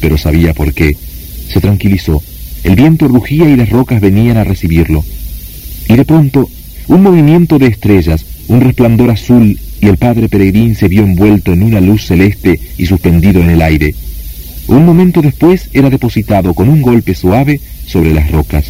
Pero 0.00 0.16
sabía 0.16 0.54
por 0.54 0.72
qué. 0.72 0.96
Se 1.48 1.60
tranquilizó. 1.60 2.22
El 2.62 2.76
viento 2.76 3.08
rugía 3.08 3.48
y 3.48 3.56
las 3.56 3.70
rocas 3.70 4.00
venían 4.00 4.36
a 4.36 4.44
recibirlo. 4.44 5.04
Y 5.88 5.96
de 5.96 6.04
pronto, 6.04 6.48
un 6.86 7.02
movimiento 7.02 7.58
de 7.58 7.66
estrellas, 7.66 8.24
un 8.48 8.60
resplandor 8.60 9.10
azul 9.10 9.58
y 9.80 9.88
el 9.88 9.96
padre 9.96 10.28
Peregrín 10.28 10.74
se 10.74 10.88
vio 10.88 11.02
envuelto 11.02 11.52
en 11.52 11.62
una 11.62 11.80
luz 11.80 12.06
celeste 12.06 12.60
y 12.76 12.86
suspendido 12.86 13.40
en 13.40 13.50
el 13.50 13.62
aire. 13.62 13.94
Un 14.66 14.84
momento 14.84 15.22
después 15.22 15.68
era 15.72 15.90
depositado 15.90 16.54
con 16.54 16.68
un 16.68 16.82
golpe 16.82 17.14
suave 17.14 17.60
sobre 17.86 18.12
las 18.14 18.30
rocas. 18.30 18.66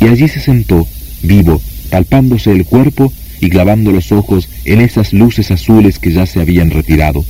Y 0.00 0.06
allí 0.06 0.28
se 0.28 0.40
sentó, 0.40 0.86
vivo, 1.22 1.62
palpándose 1.90 2.50
el 2.50 2.64
cuerpo 2.64 3.12
y 3.40 3.48
clavando 3.48 3.92
los 3.92 4.12
ojos 4.12 4.48
en 4.64 4.80
esas 4.80 5.12
luces 5.12 5.50
azules 5.50 5.98
que 5.98 6.12
ya 6.12 6.26
se 6.26 6.40
habían 6.40 6.70
retirado. 6.70 7.24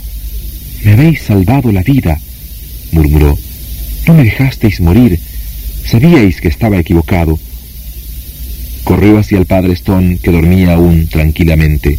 Me 0.84 0.92
habéis 0.92 1.22
salvado 1.22 1.70
la 1.70 1.82
vida, 1.82 2.18
murmuró. 2.92 3.38
No 4.06 4.14
me 4.14 4.24
dejasteis 4.24 4.80
morir. 4.80 5.18
Sabíais 5.84 6.40
que 6.40 6.48
estaba 6.48 6.78
equivocado. 6.78 7.38
Corrió 8.84 9.18
hacia 9.18 9.38
el 9.38 9.46
padre 9.46 9.74
Stone, 9.74 10.18
que 10.18 10.32
dormía 10.32 10.74
aún 10.74 11.06
tranquilamente. 11.06 11.98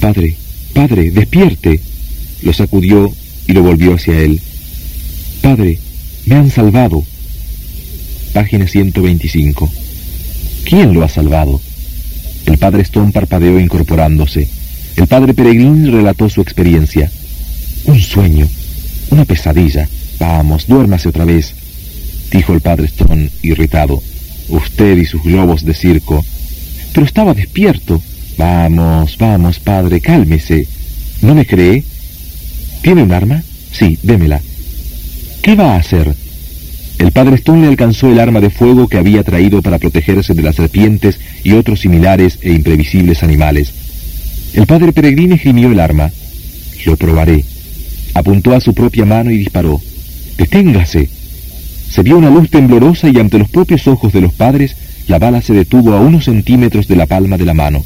Padre, 0.00 0.36
padre, 0.72 1.10
despierte. 1.10 1.80
Lo 2.42 2.52
sacudió 2.52 3.12
y 3.46 3.52
lo 3.52 3.62
volvió 3.62 3.94
hacia 3.94 4.18
él. 4.18 4.40
Padre, 5.42 5.78
me 6.26 6.36
han 6.36 6.50
salvado. 6.50 7.04
Página 8.32 8.66
125. 8.66 9.70
¿Quién 10.64 10.94
lo 10.94 11.04
ha 11.04 11.08
salvado? 11.08 11.60
El 12.46 12.58
padre 12.58 12.82
Stone 12.82 13.12
parpadeó 13.12 13.60
incorporándose. 13.60 14.48
El 14.96 15.06
padre 15.06 15.34
Peregrín 15.34 15.90
relató 15.92 16.28
su 16.28 16.40
experiencia. 16.40 17.10
Un 17.84 18.00
sueño, 18.00 18.48
una 19.10 19.24
pesadilla. 19.24 19.88
Vamos, 20.18 20.66
duérmase 20.66 21.08
otra 21.08 21.24
vez, 21.24 21.54
dijo 22.30 22.52
el 22.52 22.60
padre 22.60 22.86
Stone, 22.86 23.30
irritado. 23.42 24.02
Usted 24.48 24.96
y 24.98 25.04
sus 25.04 25.22
globos 25.22 25.64
de 25.64 25.74
circo. 25.74 26.24
Pero 26.92 27.06
estaba 27.06 27.34
despierto. 27.34 28.02
Vamos, 28.40 29.18
vamos, 29.18 29.58
padre, 29.60 30.00
cálmese. 30.00 30.66
¿No 31.20 31.34
me 31.34 31.44
cree? 31.44 31.84
¿Tiene 32.80 33.02
un 33.02 33.12
arma? 33.12 33.42
Sí, 33.70 33.98
démela. 34.02 34.40
¿Qué 35.42 35.54
va 35.54 35.74
a 35.74 35.76
hacer? 35.76 36.14
El 36.98 37.12
padre 37.12 37.34
Stone 37.34 37.60
le 37.60 37.68
alcanzó 37.68 38.10
el 38.10 38.18
arma 38.18 38.40
de 38.40 38.48
fuego 38.48 38.88
que 38.88 38.96
había 38.96 39.22
traído 39.24 39.60
para 39.60 39.78
protegerse 39.78 40.32
de 40.32 40.40
las 40.40 40.56
serpientes 40.56 41.20
y 41.44 41.52
otros 41.52 41.80
similares 41.80 42.38
e 42.40 42.52
imprevisibles 42.52 43.22
animales. 43.22 43.74
El 44.54 44.66
padre 44.66 44.94
Peregrine 44.94 45.36
gimió 45.36 45.70
el 45.70 45.78
arma. 45.78 46.10
Lo 46.86 46.96
probaré. 46.96 47.44
Apuntó 48.14 48.54
a 48.54 48.60
su 48.60 48.72
propia 48.72 49.04
mano 49.04 49.30
y 49.30 49.36
disparó. 49.36 49.82
¡Deténgase! 50.38 51.10
Se 51.90 52.02
vio 52.02 52.16
una 52.16 52.30
luz 52.30 52.48
temblorosa 52.48 53.10
y 53.10 53.18
ante 53.18 53.38
los 53.38 53.50
propios 53.50 53.86
ojos 53.86 54.14
de 54.14 54.22
los 54.22 54.32
padres, 54.32 54.76
la 55.08 55.18
bala 55.18 55.42
se 55.42 55.52
detuvo 55.52 55.92
a 55.92 56.00
unos 56.00 56.24
centímetros 56.24 56.88
de 56.88 56.96
la 56.96 57.04
palma 57.04 57.36
de 57.36 57.44
la 57.44 57.52
mano. 57.52 57.84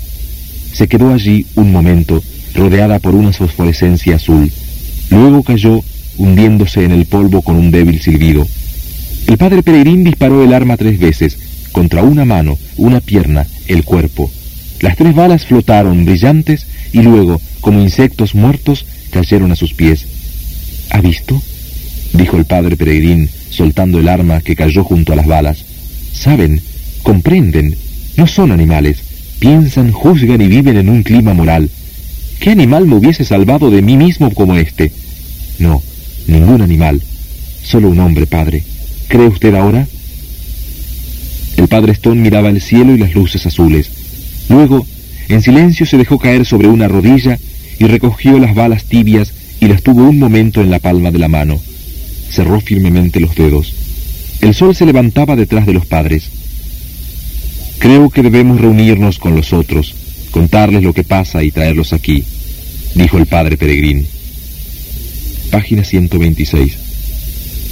Se 0.74 0.88
quedó 0.88 1.14
allí 1.14 1.46
un 1.54 1.70
momento, 1.70 2.22
rodeada 2.52 2.98
por 2.98 3.14
una 3.14 3.32
fosforescencia 3.32 4.16
azul. 4.16 4.50
Luego 5.08 5.44
cayó, 5.44 5.80
hundiéndose 6.18 6.84
en 6.84 6.90
el 6.90 7.06
polvo 7.06 7.42
con 7.42 7.56
un 7.56 7.70
débil 7.70 8.00
silbido. 8.02 8.46
El 9.28 9.38
padre 9.38 9.62
Peregrín 9.62 10.02
disparó 10.02 10.42
el 10.42 10.52
arma 10.52 10.76
tres 10.76 10.98
veces, 10.98 11.38
contra 11.70 12.02
una 12.02 12.24
mano, 12.24 12.58
una 12.76 13.00
pierna, 13.00 13.46
el 13.68 13.84
cuerpo. 13.84 14.30
Las 14.80 14.96
tres 14.96 15.14
balas 15.14 15.46
flotaron 15.46 16.04
brillantes 16.04 16.66
y 16.92 17.02
luego, 17.02 17.40
como 17.60 17.80
insectos 17.80 18.34
muertos, 18.34 18.84
cayeron 19.10 19.52
a 19.52 19.56
sus 19.56 19.74
pies. 19.74 20.06
¿Ha 20.90 21.00
visto? 21.00 21.40
dijo 22.12 22.36
el 22.36 22.46
padre 22.46 22.76
Peregrín, 22.76 23.30
soltando 23.50 24.00
el 24.00 24.08
arma 24.08 24.40
que 24.40 24.56
cayó 24.56 24.82
junto 24.82 25.12
a 25.12 25.16
las 25.16 25.26
balas. 25.26 25.64
Saben, 26.12 26.60
comprenden, 27.02 27.76
no 28.16 28.26
son 28.26 28.50
animales, 28.50 28.98
piensan, 29.44 29.92
juzgan 29.92 30.40
y 30.40 30.48
viven 30.48 30.78
en 30.78 30.88
un 30.88 31.02
clima 31.02 31.34
moral. 31.34 31.68
¿Qué 32.40 32.50
animal 32.50 32.86
me 32.86 32.96
hubiese 32.96 33.26
salvado 33.26 33.70
de 33.70 33.82
mí 33.82 33.98
mismo 33.98 34.32
como 34.32 34.56
este? 34.56 34.90
No, 35.58 35.82
ningún 36.26 36.62
animal, 36.62 37.02
solo 37.62 37.90
un 37.90 38.00
hombre, 38.00 38.26
padre. 38.26 38.62
¿Cree 39.08 39.28
usted 39.28 39.54
ahora? 39.54 39.86
El 41.58 41.68
padre 41.68 41.92
Stone 41.92 42.22
miraba 42.22 42.48
el 42.48 42.62
cielo 42.62 42.94
y 42.94 42.98
las 42.98 43.14
luces 43.14 43.44
azules. 43.44 43.90
Luego, 44.48 44.86
en 45.28 45.42
silencio 45.42 45.84
se 45.84 45.98
dejó 45.98 46.18
caer 46.18 46.46
sobre 46.46 46.68
una 46.68 46.88
rodilla 46.88 47.38
y 47.78 47.84
recogió 47.84 48.38
las 48.38 48.54
balas 48.54 48.84
tibias 48.84 49.30
y 49.60 49.68
las 49.68 49.82
tuvo 49.82 50.08
un 50.08 50.18
momento 50.18 50.62
en 50.62 50.70
la 50.70 50.78
palma 50.78 51.10
de 51.10 51.18
la 51.18 51.28
mano 51.28 51.60
cerró 52.30 52.60
firmemente 52.60 53.20
los 53.20 53.34
dedos. 53.36 53.74
El 54.40 54.54
sol 54.54 54.74
se 54.74 54.86
levantaba 54.86 55.36
detrás 55.36 55.66
de 55.66 55.72
los 55.72 55.86
padres. 55.86 56.30
Creo 57.78 58.10
que 58.10 58.22
debemos 58.22 58.60
reunirnos 58.60 59.18
con 59.18 59.34
los 59.34 59.52
otros, 59.52 59.94
contarles 60.30 60.82
lo 60.82 60.92
que 60.92 61.04
pasa 61.04 61.42
y 61.42 61.50
traerlos 61.50 61.92
aquí, 61.92 62.24
dijo 62.94 63.18
el 63.18 63.26
padre 63.26 63.56
Peregrín. 63.56 64.06
Página 65.50 65.84
126. 65.84 66.78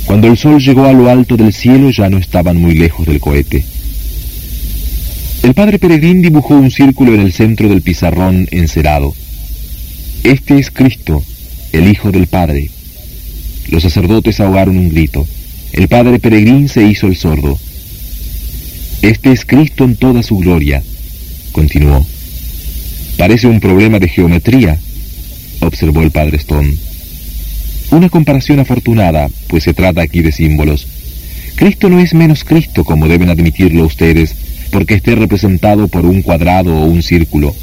Cuando 0.05 0.29
el 0.29 0.37
sol 0.37 0.61
llegó 0.61 0.85
a 0.87 0.93
lo 0.93 1.09
alto 1.09 1.37
del 1.37 1.53
cielo 1.53 1.91
ya 1.91 2.11
no 2.11 2.19
estaban 2.19 2.57
muy 2.57 2.75
lejos 2.75 3.07
del 3.07 3.21
cohete. 3.21 3.65
El 5.43 5.55
padre 5.55 5.79
Peregrín 5.79 6.23
dibujó 6.23 6.55
un 6.55 6.71
círculo 6.71 7.15
en 7.15 7.21
el 7.21 7.33
centro 7.33 7.69
del 7.69 7.83
pizarrón 7.83 8.47
encerado. 8.51 9.15
Este 10.23 10.59
es 10.59 10.71
Cristo, 10.71 11.23
el 11.73 11.89
Hijo 11.89 12.13
del 12.13 12.29
Padre, 12.29 12.71
los 13.73 13.83
sacerdotes 13.83 14.41
ahogaron 14.41 14.77
un 14.77 14.89
grito. 14.89 15.27
El 15.73 15.89
padre 15.89 16.19
Peregrín 16.19 16.69
se 16.69 16.85
hizo 16.85 17.07
el 17.07 17.17
sordo. 17.17 17.59
Este 19.03 19.33
es 19.33 19.45
Cristo 19.45 19.83
en 19.83 19.97
toda 19.97 20.23
su 20.23 20.39
gloria, 20.39 20.81
continuó. 21.51 22.07
Parece 23.19 23.49
un 23.49 23.59
problema 23.59 23.99
de 23.99 24.09
geometría, 24.09 24.79
observó 25.59 26.03
el 26.03 26.13
padre 26.13 26.37
Stone. 26.37 26.73
Una 27.91 28.09
comparación 28.09 28.61
afortunada, 28.61 29.29
pues 29.49 29.65
se 29.65 29.75
trata 29.75 30.03
aquí 30.03 30.23
de 30.23 30.31
símbolos. 30.31 30.87
Cristo 31.57 31.89
no 31.89 31.99
es 31.99 32.15
menos 32.15 32.45
Cristo, 32.45 32.85
como 32.85 33.09
deben 33.09 33.29
admitirlo 33.29 33.85
ustedes, 33.85 34.37
porque 34.71 34.95
esté 34.95 35.17
representado 35.17 35.89
por 35.89 36.07
un 36.07 36.23
cuadrado 36.23 36.73
o 36.73 36.87
un 36.87 37.03
círculo. 37.03 37.57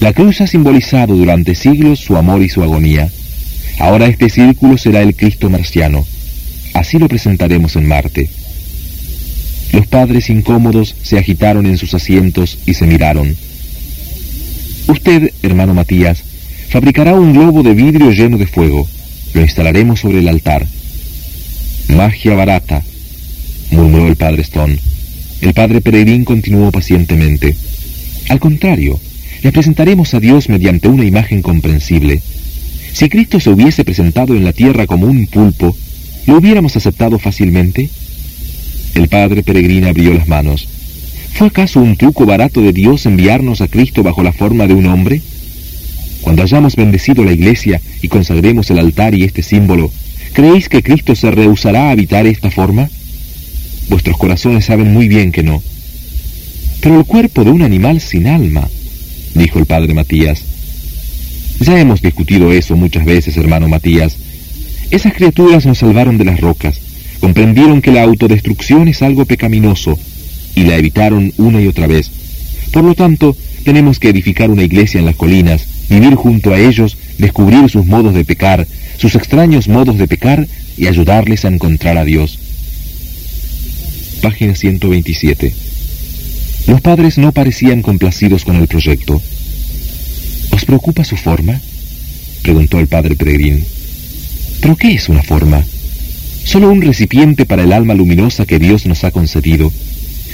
La 0.00 0.14
cruz 0.14 0.40
ha 0.40 0.46
simbolizado 0.46 1.14
durante 1.14 1.54
siglos 1.54 2.00
su 2.00 2.16
amor 2.16 2.42
y 2.42 2.48
su 2.48 2.62
agonía. 2.62 3.10
Ahora 3.78 4.06
este 4.06 4.30
círculo 4.30 4.78
será 4.78 5.02
el 5.02 5.14
Cristo 5.14 5.50
marciano. 5.50 6.06
Así 6.72 6.98
lo 6.98 7.06
presentaremos 7.06 7.76
en 7.76 7.86
Marte. 7.86 8.39
Los 9.72 9.86
padres 9.86 10.30
incómodos 10.30 10.96
se 11.02 11.18
agitaron 11.18 11.66
en 11.66 11.78
sus 11.78 11.94
asientos 11.94 12.58
y 12.66 12.74
se 12.74 12.86
miraron. 12.86 13.36
Usted, 14.88 15.32
hermano 15.42 15.74
Matías, 15.74 16.22
fabricará 16.68 17.14
un 17.14 17.32
globo 17.32 17.62
de 17.62 17.74
vidrio 17.74 18.10
lleno 18.10 18.38
de 18.38 18.46
fuego. 18.46 18.88
Lo 19.34 19.40
instalaremos 19.40 20.00
sobre 20.00 20.18
el 20.18 20.28
altar. 20.28 20.66
Magia 21.88 22.34
barata, 22.34 22.82
murmuró 23.70 24.08
el 24.08 24.16
padre 24.16 24.42
Stone. 24.42 24.78
El 25.40 25.54
padre 25.54 25.80
Peregrín 25.80 26.24
continuó 26.24 26.70
pacientemente. 26.70 27.56
Al 28.28 28.40
contrario, 28.40 29.00
le 29.42 29.52
presentaremos 29.52 30.12
a 30.14 30.20
Dios 30.20 30.48
mediante 30.48 30.88
una 30.88 31.04
imagen 31.04 31.42
comprensible. 31.42 32.20
Si 32.92 33.08
Cristo 33.08 33.40
se 33.40 33.50
hubiese 33.50 33.84
presentado 33.84 34.34
en 34.34 34.44
la 34.44 34.52
tierra 34.52 34.86
como 34.86 35.06
un 35.06 35.26
pulpo, 35.26 35.76
¿lo 36.26 36.38
hubiéramos 36.38 36.76
aceptado 36.76 37.18
fácilmente? 37.18 37.88
El 38.94 39.08
padre 39.08 39.42
Peregrín 39.42 39.84
abrió 39.86 40.14
las 40.14 40.28
manos. 40.28 40.68
¿Fue 41.34 41.46
acaso 41.46 41.80
un 41.80 41.96
truco 41.96 42.26
barato 42.26 42.60
de 42.60 42.72
Dios 42.72 43.06
enviarnos 43.06 43.60
a 43.60 43.68
Cristo 43.68 44.02
bajo 44.02 44.22
la 44.22 44.32
forma 44.32 44.66
de 44.66 44.74
un 44.74 44.86
hombre? 44.86 45.22
Cuando 46.20 46.42
hayamos 46.42 46.76
bendecido 46.76 47.24
la 47.24 47.32
iglesia 47.32 47.80
y 48.02 48.08
consagremos 48.08 48.70
el 48.70 48.78
altar 48.78 49.14
y 49.14 49.24
este 49.24 49.42
símbolo, 49.42 49.90
¿creéis 50.32 50.68
que 50.68 50.82
Cristo 50.82 51.14
se 51.14 51.30
rehusará 51.30 51.88
a 51.88 51.90
habitar 51.92 52.26
esta 52.26 52.50
forma? 52.50 52.90
Vuestros 53.88 54.16
corazones 54.18 54.66
saben 54.66 54.92
muy 54.92 55.08
bien 55.08 55.32
que 55.32 55.42
no. 55.42 55.62
Pero 56.80 56.98
el 56.98 57.04
cuerpo 57.04 57.44
de 57.44 57.50
un 57.50 57.62
animal 57.62 58.00
sin 58.00 58.26
alma, 58.26 58.68
dijo 59.34 59.58
el 59.58 59.66
padre 59.66 59.94
Matías. 59.94 60.42
Ya 61.60 61.78
hemos 61.78 62.00
discutido 62.00 62.52
eso 62.52 62.76
muchas 62.76 63.04
veces, 63.04 63.36
hermano 63.36 63.68
Matías. 63.68 64.16
Esas 64.90 65.12
criaturas 65.12 65.66
nos 65.66 65.78
salvaron 65.78 66.18
de 66.18 66.24
las 66.24 66.40
rocas, 66.40 66.80
comprendieron 67.20 67.82
que 67.82 67.92
la 67.92 68.02
autodestrucción 68.02 68.88
es 68.88 69.02
algo 69.02 69.24
pecaminoso 69.26 69.98
y 70.54 70.62
la 70.62 70.76
evitaron 70.76 71.32
una 71.36 71.60
y 71.60 71.68
otra 71.68 71.86
vez. 71.86 72.10
Por 72.72 72.84
lo 72.84 72.94
tanto, 72.94 73.36
tenemos 73.64 73.98
que 73.98 74.08
edificar 74.08 74.50
una 74.50 74.62
iglesia 74.62 74.98
en 74.98 75.06
las 75.06 75.16
colinas, 75.16 75.66
vivir 75.88 76.14
junto 76.14 76.52
a 76.52 76.58
ellos, 76.58 76.96
descubrir 77.18 77.68
sus 77.68 77.86
modos 77.86 78.14
de 78.14 78.24
pecar, 78.24 78.66
sus 78.96 79.14
extraños 79.14 79.68
modos 79.68 79.98
de 79.98 80.08
pecar 80.08 80.46
y 80.76 80.86
ayudarles 80.86 81.44
a 81.44 81.48
encontrar 81.48 81.98
a 81.98 82.04
Dios. 82.04 82.38
Página 84.22 84.54
127. 84.54 85.52
Los 86.66 86.80
padres 86.80 87.18
no 87.18 87.32
parecían 87.32 87.82
complacidos 87.82 88.44
con 88.44 88.56
el 88.56 88.66
proyecto. 88.66 89.20
¿Os 90.50 90.64
preocupa 90.64 91.04
su 91.04 91.16
forma? 91.16 91.60
preguntó 92.42 92.78
el 92.78 92.86
padre 92.86 93.16
Peregrín. 93.16 93.64
¿Pero 94.60 94.76
qué 94.76 94.92
es 94.92 95.08
una 95.08 95.22
forma? 95.22 95.64
Solo 96.44 96.70
un 96.70 96.82
recipiente 96.82 97.46
para 97.46 97.62
el 97.62 97.72
alma 97.72 97.94
luminosa 97.94 98.46
que 98.46 98.58
Dios 98.58 98.86
nos 98.86 99.04
ha 99.04 99.10
concedido. 99.10 99.72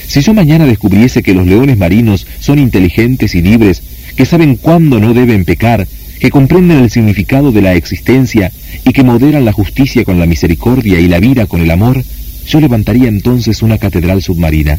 Si 0.07 0.21
yo 0.21 0.35
mañana 0.35 0.67
descubriese 0.67 1.23
que 1.23 1.35
los 1.35 1.47
leones 1.47 1.77
marinos 1.77 2.27
son 2.41 2.59
inteligentes 2.59 3.35
y 3.35 3.43
libres, 3.43 3.83
que 4.17 4.25
saben 4.25 4.57
cuándo 4.57 5.01
no 5.01 5.15
deben 5.15 5.45
pecar, 5.45 5.87
que 6.21 6.31
comprenden 6.31 6.79
el 6.79 6.91
significado 6.91 7.53
de 7.53 7.61
la 7.61 7.75
existencia 7.75 8.51
y 8.85 8.93
que 8.93 9.05
moderan 9.05 9.45
la 9.45 9.53
justicia 9.53 10.05
con 10.05 10.19
la 10.19 10.27
misericordia 10.27 11.01
y 11.01 11.09
la 11.09 11.21
vida 11.21 11.47
con 11.47 11.61
el 11.61 11.71
amor, 11.71 12.03
yo 12.49 12.61
levantaría 12.61 13.09
entonces 13.09 13.63
una 13.63 13.79
catedral 13.79 14.23
submarina. 14.23 14.79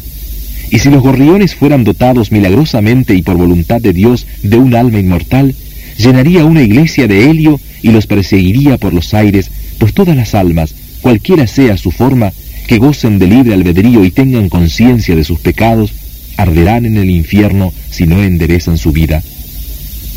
Y 0.70 0.80
si 0.80 0.90
los 0.90 1.02
gorriones 1.02 1.54
fueran 1.54 1.84
dotados 1.84 2.32
milagrosamente 2.32 3.14
y 3.14 3.22
por 3.22 3.36
voluntad 3.36 3.80
de 3.80 3.92
Dios 3.92 4.26
de 4.42 4.56
un 4.56 4.74
alma 4.74 4.98
inmortal, 4.98 5.54
llenaría 5.96 6.44
una 6.44 6.62
iglesia 6.62 7.06
de 7.06 7.30
helio 7.30 7.60
y 7.82 7.90
los 7.90 8.06
perseguiría 8.06 8.76
por 8.76 8.92
los 8.92 9.14
aires, 9.14 9.50
pues 9.78 9.94
todas 9.94 10.16
las 10.16 10.34
almas, 10.34 10.74
cualquiera 11.00 11.46
sea 11.46 11.76
su 11.76 11.90
forma, 11.90 12.32
que 12.66 12.78
gocen 12.78 13.18
de 13.18 13.26
libre 13.26 13.54
albedrío 13.54 14.04
y 14.04 14.10
tengan 14.10 14.48
conciencia 14.48 15.16
de 15.16 15.24
sus 15.24 15.40
pecados, 15.40 15.92
arderán 16.36 16.86
en 16.86 16.96
el 16.96 17.10
infierno 17.10 17.72
si 17.90 18.06
no 18.06 18.22
enderezan 18.22 18.78
su 18.78 18.92
vida. 18.92 19.22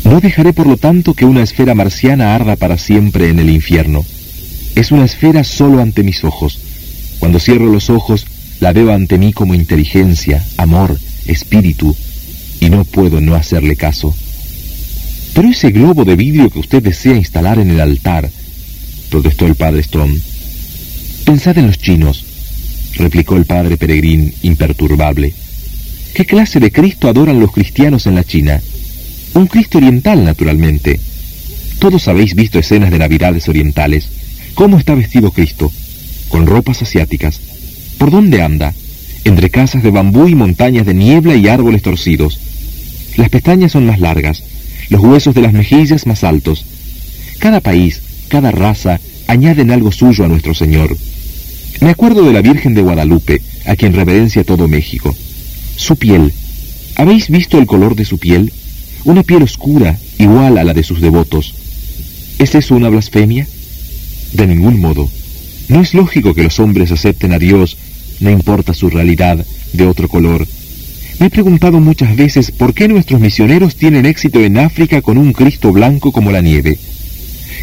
No 0.04 0.20
dejaré 0.20 0.52
por 0.52 0.66
lo 0.66 0.76
tanto 0.76 1.14
que 1.14 1.24
una 1.24 1.42
esfera 1.42 1.74
marciana 1.74 2.34
arda 2.34 2.56
para 2.56 2.76
siempre 2.76 3.28
en 3.28 3.38
el 3.38 3.50
infierno. 3.50 4.04
Es 4.74 4.90
una 4.90 5.04
esfera 5.04 5.44
solo 5.44 5.80
ante 5.80 6.02
mis 6.02 6.24
ojos. 6.24 6.58
Cuando 7.18 7.38
cierro 7.38 7.66
los 7.66 7.88
ojos, 7.88 8.26
la 8.60 8.72
veo 8.72 8.92
ante 8.92 9.18
mí 9.18 9.32
como 9.32 9.54
inteligencia, 9.54 10.44
amor, 10.56 10.98
espíritu, 11.26 11.96
y 12.60 12.70
no 12.70 12.84
puedo 12.84 13.20
no 13.20 13.34
hacerle 13.34 13.76
caso. 13.76 14.14
Pero 15.34 15.48
ese 15.48 15.70
globo 15.70 16.04
de 16.04 16.16
vidrio 16.16 16.50
que 16.50 16.58
usted 16.58 16.82
desea 16.82 17.16
instalar 17.16 17.58
en 17.58 17.70
el 17.70 17.80
altar, 17.80 18.28
protestó 19.10 19.46
el 19.46 19.54
padre 19.54 19.80
Stone. 19.80 20.31
Pensad 21.24 21.58
en 21.58 21.68
los 21.68 21.78
chinos 21.78 22.24
replicó 22.96 23.36
el 23.36 23.46
padre 23.46 23.76
Peregrín, 23.76 24.32
imperturbable. 24.42 25.32
¿Qué 26.14 26.26
clase 26.26 26.60
de 26.60 26.70
Cristo 26.70 27.08
adoran 27.08 27.40
los 27.40 27.52
cristianos 27.52 28.06
en 28.06 28.16
la 28.16 28.24
China? 28.24 28.60
Un 29.34 29.46
Cristo 29.46 29.78
oriental, 29.78 30.24
naturalmente. 30.24 31.00
Todos 31.78 32.06
habéis 32.08 32.34
visto 32.34 32.58
escenas 32.58 32.90
de 32.90 32.98
Navidades 32.98 33.48
orientales. 33.48 34.08
¿Cómo 34.54 34.78
está 34.78 34.94
vestido 34.94 35.30
Cristo? 35.30 35.72
Con 36.28 36.46
ropas 36.46 36.82
asiáticas. 36.82 37.40
¿Por 37.98 38.10
dónde 38.10 38.42
anda? 38.42 38.74
Entre 39.24 39.50
casas 39.50 39.82
de 39.82 39.90
bambú 39.90 40.28
y 40.28 40.34
montañas 40.34 40.84
de 40.84 40.94
niebla 40.94 41.34
y 41.34 41.48
árboles 41.48 41.82
torcidos. 41.82 42.38
Las 43.16 43.30
pestañas 43.30 43.72
son 43.72 43.86
más 43.86 44.00
largas, 44.00 44.42
los 44.90 45.00
huesos 45.00 45.34
de 45.34 45.42
las 45.42 45.52
mejillas 45.52 46.06
más 46.06 46.24
altos. 46.24 46.64
Cada 47.38 47.60
país, 47.60 48.00
cada 48.28 48.50
raza, 48.50 49.00
añaden 49.26 49.70
algo 49.70 49.92
suyo 49.92 50.24
a 50.24 50.28
nuestro 50.28 50.54
Señor. 50.54 50.96
Me 51.80 51.90
acuerdo 51.90 52.24
de 52.24 52.32
la 52.32 52.42
Virgen 52.42 52.74
de 52.74 52.82
Guadalupe, 52.82 53.42
a 53.66 53.76
quien 53.76 53.92
reverencia 53.92 54.44
todo 54.44 54.68
México. 54.68 55.14
Su 55.76 55.96
piel. 55.96 56.32
¿Habéis 56.96 57.28
visto 57.28 57.58
el 57.58 57.66
color 57.66 57.96
de 57.96 58.04
su 58.04 58.18
piel? 58.18 58.52
Una 59.04 59.22
piel 59.22 59.42
oscura, 59.42 59.98
igual 60.18 60.58
a 60.58 60.64
la 60.64 60.74
de 60.74 60.82
sus 60.82 61.00
devotos. 61.00 61.54
¿Es 62.38 62.54
eso 62.54 62.74
una 62.74 62.88
blasfemia? 62.88 63.46
De 64.32 64.46
ningún 64.46 64.80
modo. 64.80 65.08
No 65.68 65.80
es 65.80 65.94
lógico 65.94 66.34
que 66.34 66.42
los 66.42 66.60
hombres 66.60 66.92
acepten 66.92 67.32
a 67.32 67.38
Dios, 67.38 67.76
no 68.20 68.30
importa 68.30 68.74
su 68.74 68.90
realidad, 68.90 69.44
de 69.72 69.86
otro 69.86 70.08
color. 70.08 70.46
Me 71.18 71.26
he 71.26 71.30
preguntado 71.30 71.80
muchas 71.80 72.16
veces 72.16 72.50
por 72.50 72.74
qué 72.74 72.88
nuestros 72.88 73.20
misioneros 73.20 73.76
tienen 73.76 74.06
éxito 74.06 74.40
en 74.40 74.58
África 74.58 75.02
con 75.02 75.18
un 75.18 75.32
Cristo 75.32 75.72
blanco 75.72 76.12
como 76.12 76.32
la 76.32 76.40
nieve. 76.40 76.78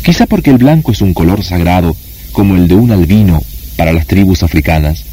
Quizá 0.04 0.26
porque 0.26 0.50
el 0.50 0.58
blanco 0.58 0.92
es 0.92 1.02
un 1.02 1.14
color 1.14 1.44
sagrado, 1.44 1.96
como 2.32 2.56
el 2.56 2.68
de 2.68 2.76
un 2.76 2.92
albino 2.92 3.42
para 3.76 3.94
las 3.94 4.08
tribus 4.08 4.44
africanas. 4.44 5.04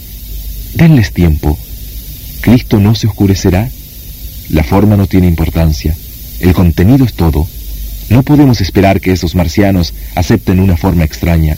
Denles 0.75 1.13
tiempo. 1.13 1.59
Cristo 2.41 2.79
no 2.79 2.95
se 2.95 3.07
oscurecerá. 3.07 3.71
La 4.51 4.63
forma 4.63 4.97
no 4.97 5.07
tiene 5.07 5.27
importancia. 5.27 5.97
El 6.41 6.53
contenido 6.53 7.05
es 7.05 7.15
todo. 7.15 7.47
No 8.09 8.23
podemos 8.23 8.61
esperar 8.61 9.01
que 9.01 9.13
esos 9.13 9.35
marcianos 9.35 9.95
acepten 10.15 10.61
una 10.61 10.77
forma 10.77 11.05
extraña. 11.05 11.57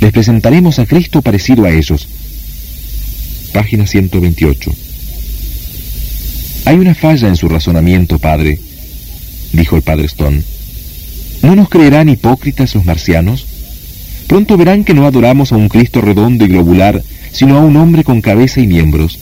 Les 0.00 0.12
presentaremos 0.12 0.78
a 0.78 0.86
Cristo 0.86 1.22
parecido 1.22 1.64
a 1.64 1.70
ellos. 1.70 2.08
Página 3.52 3.86
128. 3.86 4.74
Hay 6.64 6.76
una 6.76 6.94
falla 6.94 7.28
en 7.28 7.36
su 7.36 7.48
razonamiento, 7.48 8.18
padre, 8.18 8.58
dijo 9.52 9.76
el 9.76 9.82
padre 9.82 10.06
Stone. 10.06 10.42
¿No 11.44 11.54
nos 11.54 11.68
creerán 11.68 12.08
hipócritas 12.08 12.74
los 12.74 12.86
marcianos? 12.86 13.46
Pronto 14.28 14.56
verán 14.56 14.82
que 14.82 14.94
no 14.94 15.04
adoramos 15.04 15.52
a 15.52 15.58
un 15.58 15.68
Cristo 15.68 16.00
redondo 16.00 16.46
y 16.46 16.48
globular, 16.48 17.02
sino 17.32 17.58
a 17.58 17.60
un 17.60 17.76
hombre 17.76 18.02
con 18.02 18.22
cabeza 18.22 18.62
y 18.62 18.66
miembros. 18.66 19.18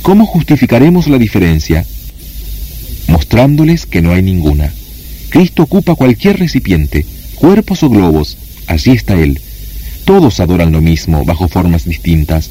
¿Cómo 0.00 0.24
justificaremos 0.24 1.08
la 1.08 1.18
diferencia? 1.18 1.84
Mostrándoles 3.08 3.84
que 3.84 4.00
no 4.00 4.12
hay 4.12 4.22
ninguna. 4.22 4.72
Cristo 5.28 5.64
ocupa 5.64 5.94
cualquier 5.94 6.38
recipiente, 6.38 7.04
cuerpos 7.34 7.82
o 7.82 7.90
globos, 7.90 8.38
allí 8.66 8.92
está 8.92 9.20
Él. 9.20 9.38
Todos 10.06 10.40
adoran 10.40 10.72
lo 10.72 10.80
mismo, 10.80 11.26
bajo 11.26 11.48
formas 11.48 11.84
distintas. 11.84 12.48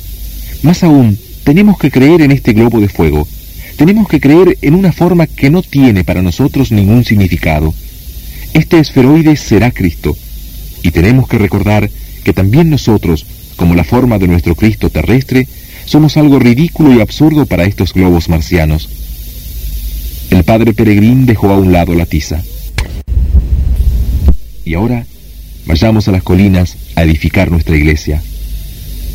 Más 0.61 0.83
aún, 0.83 1.17
tenemos 1.43 1.79
que 1.79 1.89
creer 1.89 2.21
en 2.21 2.31
este 2.31 2.53
globo 2.53 2.79
de 2.79 2.87
fuego. 2.87 3.27
Tenemos 3.77 4.07
que 4.07 4.19
creer 4.19 4.59
en 4.61 4.75
una 4.75 4.91
forma 4.91 5.25
que 5.25 5.49
no 5.49 5.63
tiene 5.63 6.03
para 6.03 6.21
nosotros 6.21 6.71
ningún 6.71 7.03
significado. 7.03 7.73
Este 8.53 8.79
esferoide 8.79 9.35
será 9.35 9.71
Cristo 9.71 10.15
y 10.83 10.91
tenemos 10.91 11.27
que 11.27 11.37
recordar 11.37 11.89
que 12.23 12.33
también 12.33 12.69
nosotros, 12.69 13.25
como 13.55 13.75
la 13.75 13.83
forma 13.83 14.17
de 14.19 14.27
nuestro 14.27 14.55
Cristo 14.55 14.89
terrestre, 14.89 15.47
somos 15.85 16.17
algo 16.17 16.39
ridículo 16.39 16.93
y 16.93 17.01
absurdo 17.01 17.45
para 17.45 17.63
estos 17.63 17.93
globos 17.93 18.29
marcianos. 18.29 18.89
El 20.29 20.43
padre 20.43 20.73
Peregrín 20.73 21.25
dejó 21.25 21.49
a 21.51 21.57
un 21.57 21.71
lado 21.71 21.95
la 21.95 22.05
tiza. 22.05 22.43
Y 24.65 24.73
ahora, 24.73 25.05
vayamos 25.65 26.07
a 26.07 26.11
las 26.11 26.23
colinas 26.23 26.75
a 26.95 27.03
edificar 27.03 27.49
nuestra 27.49 27.77
iglesia. 27.77 28.21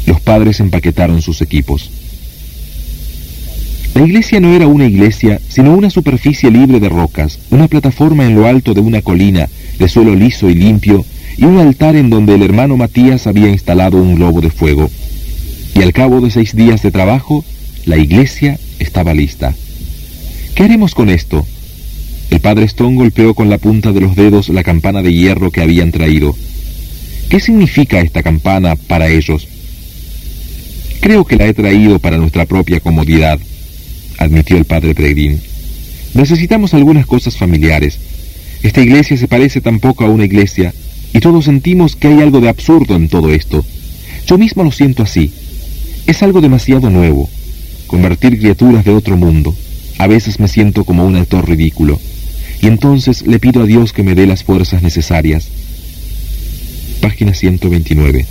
Los 0.06 0.20
padres 0.20 0.60
empaquetaron 0.60 1.20
sus 1.20 1.42
equipos. 1.42 1.90
La 3.94 4.06
iglesia 4.06 4.40
no 4.40 4.54
era 4.54 4.66
una 4.66 4.86
iglesia, 4.86 5.38
sino 5.48 5.74
una 5.74 5.90
superficie 5.90 6.50
libre 6.50 6.80
de 6.80 6.88
rocas, 6.88 7.38
una 7.50 7.68
plataforma 7.68 8.26
en 8.26 8.34
lo 8.34 8.46
alto 8.46 8.72
de 8.72 8.80
una 8.80 9.02
colina, 9.02 9.50
de 9.78 9.88
suelo 9.88 10.14
liso 10.14 10.48
y 10.48 10.54
limpio, 10.54 11.04
y 11.36 11.44
un 11.44 11.58
altar 11.58 11.96
en 11.96 12.08
donde 12.08 12.34
el 12.34 12.42
hermano 12.42 12.78
Matías 12.78 13.26
había 13.26 13.48
instalado 13.48 13.98
un 13.98 14.14
globo 14.14 14.40
de 14.40 14.50
fuego. 14.50 14.90
Y 15.74 15.82
al 15.82 15.92
cabo 15.92 16.22
de 16.22 16.30
seis 16.30 16.56
días 16.56 16.82
de 16.82 16.90
trabajo, 16.90 17.44
la 17.84 17.98
iglesia 17.98 18.58
estaba 18.78 19.12
lista. 19.12 19.54
¿Qué 20.54 20.62
haremos 20.64 20.94
con 20.94 21.10
esto? 21.10 21.46
El 22.30 22.40
padre 22.40 22.64
Stone 22.64 22.96
golpeó 22.96 23.34
con 23.34 23.50
la 23.50 23.58
punta 23.58 23.92
de 23.92 24.00
los 24.00 24.16
dedos 24.16 24.48
la 24.48 24.62
campana 24.62 25.02
de 25.02 25.12
hierro 25.12 25.50
que 25.50 25.60
habían 25.60 25.92
traído. 25.92 26.34
¿Qué 27.28 27.40
significa 27.40 28.00
esta 28.00 28.22
campana 28.22 28.76
para 28.76 29.08
ellos? 29.08 29.48
Creo 31.00 31.26
que 31.26 31.36
la 31.36 31.46
he 31.46 31.52
traído 31.52 31.98
para 31.98 32.16
nuestra 32.16 32.46
propia 32.46 32.80
comodidad, 32.80 33.38
admitió 34.22 34.56
el 34.56 34.64
padre 34.64 34.94
Peregrín. 34.94 35.40
Necesitamos 36.14 36.74
algunas 36.74 37.06
cosas 37.06 37.36
familiares. 37.36 37.98
Esta 38.62 38.80
iglesia 38.80 39.16
se 39.16 39.28
parece 39.28 39.60
tampoco 39.60 40.04
a 40.04 40.08
una 40.08 40.24
iglesia, 40.24 40.72
y 41.12 41.20
todos 41.20 41.44
sentimos 41.44 41.96
que 41.96 42.08
hay 42.08 42.20
algo 42.20 42.40
de 42.40 42.48
absurdo 42.48 42.96
en 42.96 43.08
todo 43.08 43.32
esto. 43.32 43.64
Yo 44.26 44.38
mismo 44.38 44.64
lo 44.64 44.70
siento 44.70 45.02
así. 45.02 45.30
Es 46.06 46.22
algo 46.22 46.40
demasiado 46.40 46.90
nuevo. 46.90 47.28
Convertir 47.86 48.38
criaturas 48.38 48.84
de 48.84 48.92
otro 48.92 49.16
mundo. 49.16 49.54
A 49.98 50.06
veces 50.06 50.40
me 50.40 50.48
siento 50.48 50.84
como 50.84 51.04
un 51.04 51.16
actor 51.16 51.48
ridículo. 51.48 52.00
Y 52.60 52.66
entonces 52.66 53.26
le 53.26 53.38
pido 53.38 53.62
a 53.62 53.66
Dios 53.66 53.92
que 53.92 54.02
me 54.02 54.14
dé 54.14 54.26
las 54.26 54.44
fuerzas 54.44 54.82
necesarias. 54.82 55.48
Página 57.00 57.34
129. 57.34 58.26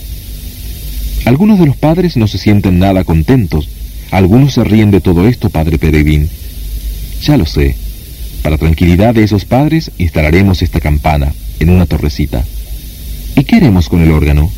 Algunos 1.26 1.60
de 1.60 1.66
los 1.66 1.76
padres 1.76 2.18
no 2.18 2.28
se 2.28 2.38
sienten 2.38 2.80
nada 2.80 3.04
contentos. 3.04 3.68
Algunos 4.12 4.54
se 4.54 4.64
ríen 4.64 4.92
de 4.92 5.02
todo 5.02 5.28
esto, 5.28 5.50
padre 5.50 5.78
Peregrín. 5.78 6.30
Ya 7.24 7.38
lo 7.38 7.46
sé. 7.46 7.76
Para 8.44 8.58
tranquilidad 8.58 9.14
de 9.14 9.24
esos 9.24 9.46
padres 9.46 9.92
instalaremos 9.98 10.62
esta 10.62 10.80
campana 10.80 11.34
en 11.60 11.70
una 11.70 11.86
torrecita. 11.86 12.44
¿Y 13.36 13.44
qué 13.46 13.56
haremos 13.56 13.88
con 13.88 14.02
el 14.02 14.12
órgano? 14.12 14.52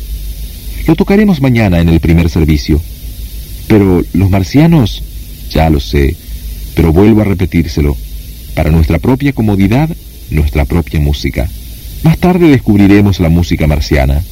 Lo 0.86 0.96
tocaremos 0.96 1.40
mañana 1.40 1.80
en 1.80 1.88
el 1.88 2.00
primer 2.00 2.28
servicio. 2.28 2.80
Pero 3.68 4.04
los 4.12 4.30
marcianos, 4.30 5.02
ya 5.50 5.70
lo 5.70 5.80
sé, 5.80 6.16
pero 6.74 6.92
vuelvo 6.92 7.20
a 7.20 7.24
repetírselo, 7.24 7.96
para 8.54 8.70
nuestra 8.70 8.98
propia 8.98 9.32
comodidad, 9.32 9.88
nuestra 10.30 10.64
propia 10.64 11.00
música. 11.00 11.48
Más 12.02 12.18
tarde 12.18 12.48
descubriremos 12.48 13.20
la 13.20 13.28
música 13.28 13.66
marciana. 13.66 14.22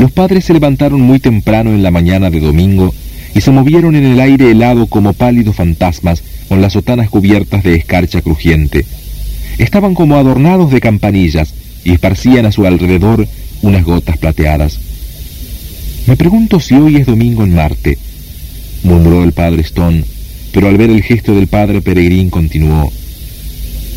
Los 0.00 0.12
padres 0.12 0.46
se 0.46 0.54
levantaron 0.54 1.02
muy 1.02 1.20
temprano 1.20 1.74
en 1.74 1.82
la 1.82 1.90
mañana 1.90 2.30
de 2.30 2.40
domingo 2.40 2.94
y 3.34 3.42
se 3.42 3.50
movieron 3.50 3.94
en 3.94 4.06
el 4.06 4.18
aire 4.18 4.50
helado 4.50 4.86
como 4.86 5.12
pálidos 5.12 5.56
fantasmas 5.56 6.22
con 6.48 6.62
las 6.62 6.72
sotanas 6.72 7.10
cubiertas 7.10 7.62
de 7.62 7.74
escarcha 7.74 8.22
crujiente. 8.22 8.86
Estaban 9.58 9.94
como 9.94 10.16
adornados 10.16 10.70
de 10.70 10.80
campanillas 10.80 11.52
y 11.84 11.92
esparcían 11.92 12.46
a 12.46 12.52
su 12.52 12.64
alrededor 12.64 13.28
unas 13.60 13.84
gotas 13.84 14.16
plateadas. 14.16 14.80
Me 16.06 16.16
pregunto 16.16 16.60
si 16.60 16.76
hoy 16.76 16.96
es 16.96 17.04
domingo 17.04 17.44
en 17.44 17.54
Marte, 17.54 17.98
murmuró 18.84 19.22
el 19.22 19.32
padre 19.32 19.60
Stone, 19.60 20.02
pero 20.50 20.68
al 20.68 20.78
ver 20.78 20.88
el 20.88 21.02
gesto 21.02 21.34
del 21.34 21.46
padre 21.46 21.82
Peregrín 21.82 22.30
continuó. 22.30 22.90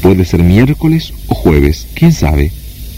Puede 0.01 0.26
ser 0.26 0.43
miércoles 0.43 1.14
o 1.28 1.34
jueves, 1.34 1.88
quién 1.93 2.12
sabe, 2.12 2.51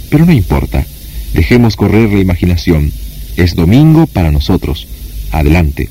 pero 0.10 0.26
no 0.26 0.32
importa. 0.32 0.88
Dejemos 1.36 1.76
correr 1.76 2.14
la 2.14 2.22
imaginación. 2.22 2.94
Es 3.36 3.56
domingo 3.56 4.08
para 4.08 4.32
nosotros. 4.32 4.88
Adelante. 5.32 5.90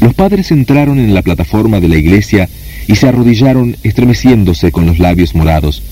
Los 0.00 0.12
padres 0.14 0.50
entraron 0.50 0.98
en 0.98 1.14
la 1.14 1.22
plataforma 1.22 1.78
de 1.78 1.86
la 1.86 1.98
iglesia 1.98 2.48
y 2.88 2.96
se 2.96 3.06
arrodillaron 3.06 3.76
estremeciéndose 3.84 4.72
con 4.72 4.86
los 4.86 4.98
labios 4.98 5.36
morados. 5.36 5.84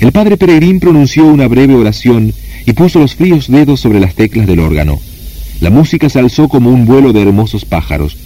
El 0.00 0.10
padre 0.10 0.36
Peregrín 0.36 0.80
pronunció 0.80 1.26
una 1.26 1.46
breve 1.46 1.76
oración 1.76 2.34
y 2.66 2.72
puso 2.72 2.98
los 2.98 3.14
fríos 3.14 3.46
dedos 3.46 3.78
sobre 3.78 4.00
las 4.00 4.16
teclas 4.16 4.48
del 4.48 4.58
órgano. 4.58 4.98
La 5.60 5.70
música 5.70 6.08
se 6.08 6.18
alzó 6.18 6.48
como 6.48 6.70
un 6.70 6.86
vuelo 6.86 7.12
de 7.12 7.22
hermosos 7.22 7.64
pájaros. 7.64 8.16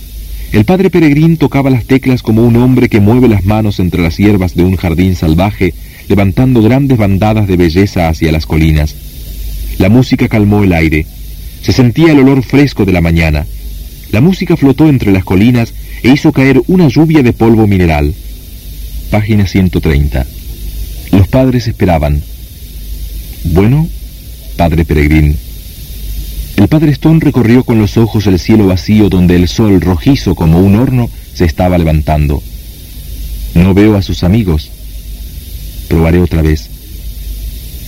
El 0.53 0.65
padre 0.65 0.89
Peregrín 0.89 1.37
tocaba 1.37 1.69
las 1.69 1.85
teclas 1.85 2.23
como 2.23 2.47
un 2.47 2.57
hombre 2.57 2.89
que 2.89 3.01
mueve 3.01 3.29
las 3.29 3.45
manos 3.45 3.79
entre 3.79 4.01
las 4.01 4.17
hierbas 4.17 4.55
de 4.55 4.65
un 4.65 4.77
jardín 4.77 5.17
salvaje, 5.17 5.75
levantando 6.09 6.63
grandes 6.63 6.99
bandadas 6.99 7.47
de 7.47 7.57
belleza 7.57 8.09
hacia 8.09 8.33
las 8.33 8.47
colinas. 8.47 8.95
La 9.79 9.89
música 9.89 10.29
calmó 10.29 10.63
el 10.63 10.73
aire. 10.73 11.07
Se 11.63 11.73
sentía 11.73 12.13
el 12.13 12.19
olor 12.19 12.43
fresco 12.43 12.85
de 12.85 12.93
la 12.93 13.01
mañana. 13.01 13.47
La 14.11 14.21
música 14.21 14.57
flotó 14.57 14.89
entre 14.89 15.13
las 15.13 15.25
colinas 15.25 15.73
e 16.03 16.11
hizo 16.11 16.33
caer 16.33 16.61
una 16.67 16.89
lluvia 16.89 17.23
de 17.23 17.33
polvo 17.33 17.67
mineral. 17.67 18.15
Página 19.11 19.47
130. 19.47 20.27
Los 21.13 21.29
padres 21.29 21.69
esperaban. 21.69 22.23
Bueno, 23.45 23.89
padre 24.57 24.85
Peregrín. 24.85 25.37
El 26.57 26.69
padre 26.69 26.93
Stone 26.93 27.21
recorrió 27.21 27.65
con 27.65 27.79
los 27.79 27.97
ojos 27.97 28.27
el 28.27 28.39
cielo 28.39 28.67
vacío 28.67 29.09
donde 29.09 29.37
el 29.37 29.49
sol 29.49 29.81
rojizo 29.81 30.35
como 30.35 30.61
un 30.61 30.77
horno 30.77 31.11
se 31.35 31.45
estaba 31.45 31.79
levantando. 31.79 32.43
No 33.55 33.75
veo 33.75 33.97
a 33.97 34.03
sus 34.03 34.23
amigos. 34.23 34.71
Probaré 35.93 36.23
otra 36.23 36.41
vez. 36.41 36.71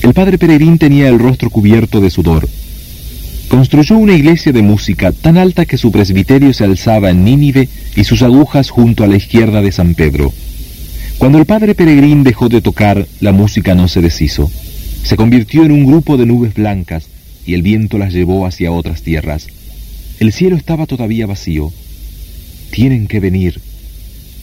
El 0.02 0.12
padre 0.12 0.36
Peregrín 0.36 0.76
tenía 0.76 1.08
el 1.08 1.18
rostro 1.18 1.48
cubierto 1.48 2.02
de 2.02 2.10
sudor. 2.10 2.46
Construyó 3.48 3.96
una 3.96 4.12
iglesia 4.12 4.52
de 4.52 4.60
música 4.60 5.10
tan 5.10 5.38
alta 5.38 5.64
que 5.64 5.78
su 5.78 5.90
presbiterio 5.90 6.52
se 6.52 6.64
alzaba 6.64 7.08
en 7.08 7.24
Nínive 7.24 7.66
y 7.96 8.04
sus 8.04 8.20
agujas 8.20 8.68
junto 8.68 9.04
a 9.04 9.06
la 9.06 9.16
izquierda 9.16 9.62
de 9.62 9.72
San 9.72 9.94
Pedro. 9.94 10.34
Cuando 11.16 11.38
el 11.38 11.46
padre 11.46 11.74
Peregrín 11.74 12.24
dejó 12.24 12.50
de 12.50 12.60
tocar, 12.60 13.06
la 13.20 13.32
música 13.32 13.74
no 13.74 13.88
se 13.88 14.02
deshizo. 14.02 14.50
Se 15.02 15.16
convirtió 15.16 15.64
en 15.64 15.72
un 15.72 15.86
grupo 15.86 16.18
de 16.18 16.26
nubes 16.26 16.52
blancas 16.52 17.06
y 17.46 17.54
el 17.54 17.62
viento 17.62 17.96
las 17.96 18.12
llevó 18.12 18.44
hacia 18.44 18.70
otras 18.70 19.00
tierras. 19.00 19.46
El 20.20 20.30
cielo 20.34 20.56
estaba 20.56 20.84
todavía 20.84 21.24
vacío. 21.24 21.72
Tienen 22.70 23.06
que 23.06 23.20
venir. 23.20 23.62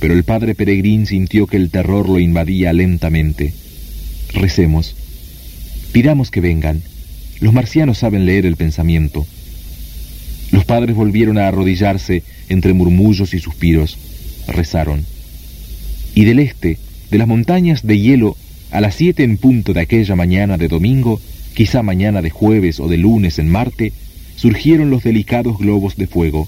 Pero 0.01 0.15
el 0.15 0.23
padre 0.23 0.55
Peregrín 0.55 1.05
sintió 1.05 1.45
que 1.45 1.57
el 1.57 1.69
terror 1.69 2.09
lo 2.09 2.19
invadía 2.19 2.73
lentamente. 2.73 3.53
Recemos. 4.33 4.95
Pidamos 5.91 6.31
que 6.31 6.41
vengan. 6.41 6.81
Los 7.39 7.53
marcianos 7.53 7.99
saben 7.99 8.25
leer 8.25 8.47
el 8.47 8.55
pensamiento. 8.55 9.27
Los 10.51 10.65
padres 10.65 10.95
volvieron 10.95 11.37
a 11.37 11.47
arrodillarse 11.47 12.23
entre 12.49 12.73
murmullos 12.73 13.35
y 13.35 13.39
suspiros. 13.39 13.99
Rezaron. 14.47 15.05
Y 16.15 16.25
del 16.25 16.39
este, 16.39 16.79
de 17.11 17.17
las 17.19 17.27
montañas 17.27 17.85
de 17.85 17.99
hielo, 17.99 18.35
a 18.71 18.81
las 18.81 18.95
siete 18.95 19.23
en 19.23 19.37
punto 19.37 19.71
de 19.71 19.81
aquella 19.81 20.15
mañana 20.15 20.57
de 20.57 20.67
domingo, 20.67 21.21
quizá 21.53 21.83
mañana 21.83 22.23
de 22.23 22.31
jueves 22.31 22.79
o 22.79 22.87
de 22.87 22.97
lunes 22.97 23.37
en 23.37 23.49
Marte, 23.49 23.93
surgieron 24.35 24.89
los 24.89 25.03
delicados 25.03 25.59
globos 25.59 25.95
de 25.95 26.07
fuego. 26.07 26.47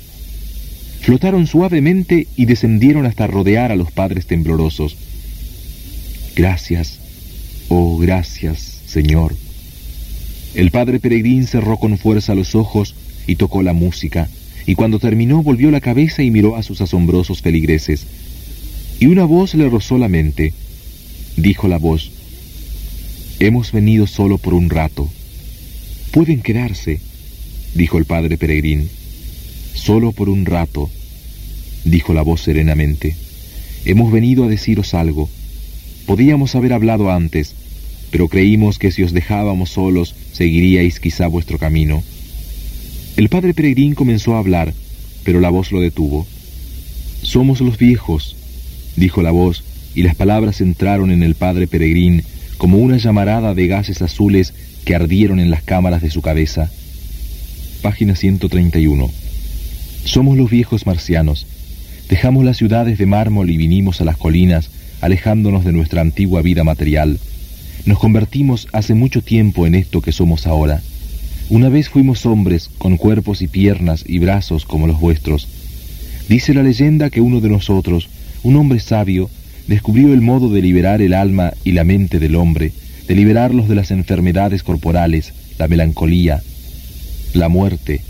Flotaron 1.04 1.48
suavemente 1.48 2.28
y 2.36 2.46
descendieron 2.46 3.06
hasta 3.06 3.28
rodear 3.28 3.72
a 3.72 3.76
los 3.76 3.92
padres 3.92 4.26
temblorosos. 4.26 4.98
Gracias, 6.36 6.98
oh 7.70 7.98
gracias, 8.00 8.80
Señor, 8.88 9.36
el 10.56 10.70
padre 10.72 11.00
Peregrín 11.00 11.48
cerró 11.48 11.78
con 11.78 11.98
fuerza 11.98 12.36
los 12.36 12.54
ojos 12.56 12.96
y 13.26 13.36
tocó 13.36 13.64
la 13.64 13.74
música, 13.74 14.30
y 14.66 14.76
cuando 14.76 15.00
terminó 15.00 15.42
volvió 15.44 15.72
la 15.72 15.82
cabeza 15.82 16.24
y 16.24 16.32
miró 16.32 16.56
a 16.56 16.64
sus 16.64 16.80
asombrosos 16.80 17.42
feligreses. 17.42 18.06
Y 19.00 19.08
una 19.08 19.26
voz 19.26 19.56
le 19.56 19.68
rozó 19.68 19.98
la 19.98 20.08
mente. 20.08 20.54
Dijo 21.36 21.68
la 21.68 21.80
voz, 21.80 22.12
Hemos 23.40 23.72
venido 23.72 24.08
solo 24.08 24.38
por 24.38 24.54
un 24.54 24.70
rato. 24.70 25.10
Pueden 26.12 26.42
quedarse, 26.42 27.02
dijo 27.74 27.98
el 27.98 28.06
padre 28.06 28.38
Peregrín. 28.38 28.90
Solo 29.74 30.12
por 30.12 30.30
un 30.30 30.46
rato, 30.46 30.90
dijo 31.84 32.14
la 32.14 32.22
voz 32.22 32.42
serenamente. 32.42 33.16
Hemos 33.86 34.12
venido 34.12 34.46
a 34.46 34.48
deciros 34.48 34.94
algo. 34.94 35.30
Podíamos 36.06 36.56
haber 36.56 36.74
hablado 36.74 37.12
antes, 37.12 37.54
pero 38.12 38.28
creímos 38.28 38.80
que 38.80 38.92
si 38.92 39.04
os 39.04 39.12
dejábamos 39.12 39.72
solos 39.72 40.16
seguiríais 40.32 41.00
quizá 41.00 41.28
vuestro 41.28 41.58
camino. 41.58 42.04
El 43.18 43.30
padre 43.30 43.54
Peregrín 43.54 43.96
comenzó 43.96 44.36
a 44.36 44.40
hablar, 44.40 44.74
pero 45.24 45.40
la 45.40 45.50
voz 45.50 45.72
lo 45.72 45.82
detuvo. 45.82 46.26
Somos 47.22 47.62
los 47.62 47.78
viejos, 47.78 48.36
dijo 48.96 49.22
la 49.22 49.32
voz, 49.32 49.64
y 49.96 50.04
las 50.04 50.16
palabras 50.16 50.62
entraron 50.62 51.12
en 51.12 51.24
el 51.24 51.36
padre 51.36 51.68
Peregrín 51.68 52.24
como 52.58 52.78
una 52.78 52.98
llamarada 52.98 53.54
de 53.54 53.68
gases 53.68 54.02
azules 54.02 54.54
que 54.86 54.96
ardieron 54.96 55.40
en 55.40 55.52
las 55.52 55.64
cámaras 55.64 56.02
de 56.02 56.10
su 56.10 56.22
cabeza. 56.22 56.72
Página 57.82 58.16
131. 58.16 59.23
Somos 60.06 60.38
los 60.38 60.50
viejos 60.50 60.86
marcianos. 60.86 61.48
Dejamos 62.10 62.44
las 62.44 62.58
ciudades 62.58 62.98
de 62.98 63.06
mármol 63.06 63.50
y 63.50 63.58
vinimos 63.58 64.02
a 64.02 64.06
las 64.06 64.18
colinas, 64.18 64.70
alejándonos 65.02 65.64
de 65.64 65.72
nuestra 65.72 66.02
antigua 66.02 66.42
vida 66.42 66.64
material. 66.64 67.20
Nos 67.86 68.00
convertimos 68.00 68.68
hace 68.74 68.94
mucho 68.94 69.22
tiempo 69.22 69.66
en 69.66 69.76
esto 69.76 70.02
que 70.02 70.12
somos 70.12 70.46
ahora. 70.46 70.82
Una 71.50 71.70
vez 71.70 71.90
fuimos 71.90 72.26
hombres 72.26 72.70
con 72.78 72.98
cuerpos 72.98 73.42
y 73.42 73.48
piernas 73.48 74.04
y 74.08 74.20
brazos 74.20 74.66
como 74.66 74.88
los 74.88 75.00
vuestros. 75.00 75.48
Dice 76.30 76.54
la 76.54 76.64
leyenda 76.64 77.10
que 77.10 77.22
uno 77.22 77.42
de 77.42 77.50
nosotros, 77.50 78.10
un 78.44 78.56
hombre 78.56 78.80
sabio, 78.80 79.30
descubrió 79.68 80.14
el 80.14 80.22
modo 80.22 80.50
de 80.50 80.62
liberar 80.62 81.02
el 81.02 81.14
alma 81.14 81.54
y 81.64 81.72
la 81.72 81.84
mente 81.84 82.20
del 82.20 82.36
hombre, 82.36 82.72
de 83.08 83.16
liberarlos 83.16 83.68
de 83.68 83.76
las 83.76 83.92
enfermedades 83.92 84.64
corporales, 84.64 85.34
la 85.58 85.68
melancolía, 85.68 86.42
la 87.34 87.50
muerte, 87.50 88.02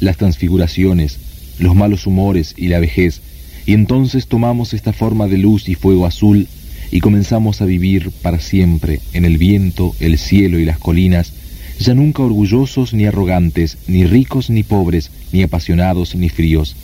las 0.00 0.16
transfiguraciones, 0.16 1.18
los 1.58 1.74
malos 1.74 2.06
humores 2.06 2.54
y 2.56 2.68
la 2.68 2.80
vejez, 2.80 3.20
y 3.66 3.74
entonces 3.74 4.26
tomamos 4.26 4.74
esta 4.74 4.92
forma 4.92 5.28
de 5.28 5.38
luz 5.38 5.68
y 5.68 5.74
fuego 5.74 6.06
azul 6.06 6.48
y 6.90 7.00
comenzamos 7.00 7.62
a 7.62 7.64
vivir 7.64 8.10
para 8.22 8.38
siempre 8.38 9.00
en 9.12 9.24
el 9.24 9.38
viento, 9.38 9.94
el 10.00 10.18
cielo 10.18 10.58
y 10.58 10.64
las 10.64 10.78
colinas, 10.78 11.32
ya 11.78 11.94
nunca 11.94 12.22
orgullosos 12.22 12.92
ni 12.92 13.06
arrogantes, 13.06 13.78
ni 13.86 14.04
ricos 14.04 14.50
ni 14.50 14.62
pobres, 14.62 15.10
ni 15.32 15.42
apasionados 15.42 16.14
ni 16.14 16.28
fríos. 16.28 16.76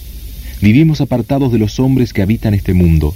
Vivimos 0.61 1.01
apartados 1.01 1.53
de 1.53 1.59
los 1.59 1.79
hombres 1.79 2.13
que 2.13 2.23
habitan 2.23 2.55
este 2.55 2.75
mundo. 2.75 3.15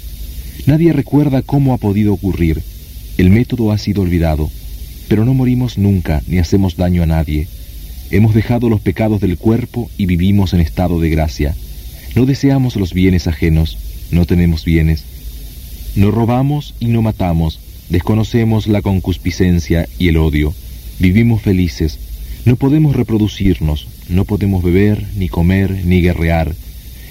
Nadie 0.65 0.93
recuerda 0.93 1.41
cómo 1.41 1.73
ha 1.73 1.77
podido 1.77 2.13
ocurrir. 2.13 2.61
El 3.17 3.31
método 3.31 3.71
ha 3.71 3.77
sido 3.77 4.03
olvidado. 4.03 4.49
Pero 5.09 5.25
no 5.25 5.33
morimos 5.33 5.77
nunca 5.77 6.21
ni 6.27 6.37
hacemos 6.37 6.77
daño 6.77 7.03
a 7.03 7.05
nadie. 7.05 7.47
Hemos 8.13 8.35
dejado 8.35 8.69
los 8.69 8.79
pecados 8.79 9.21
del 9.21 9.39
cuerpo 9.39 9.89
y 9.97 10.05
vivimos 10.05 10.53
en 10.53 10.59
estado 10.59 10.99
de 10.99 11.09
gracia. 11.09 11.55
No 12.13 12.27
deseamos 12.27 12.75
los 12.75 12.93
bienes 12.93 13.25
ajenos, 13.25 13.79
no 14.11 14.27
tenemos 14.27 14.65
bienes. 14.65 15.03
No 15.95 16.11
robamos 16.11 16.75
y 16.79 16.89
no 16.89 17.01
matamos, 17.01 17.59
desconocemos 17.89 18.67
la 18.67 18.83
concupiscencia 18.83 19.89
y 19.97 20.09
el 20.09 20.17
odio. 20.17 20.53
Vivimos 20.99 21.41
felices, 21.41 21.97
no 22.45 22.55
podemos 22.55 22.95
reproducirnos, 22.95 23.87
no 24.09 24.25
podemos 24.25 24.61
beber, 24.61 25.03
ni 25.15 25.27
comer, 25.27 25.83
ni 25.83 25.99
guerrear. 26.01 26.53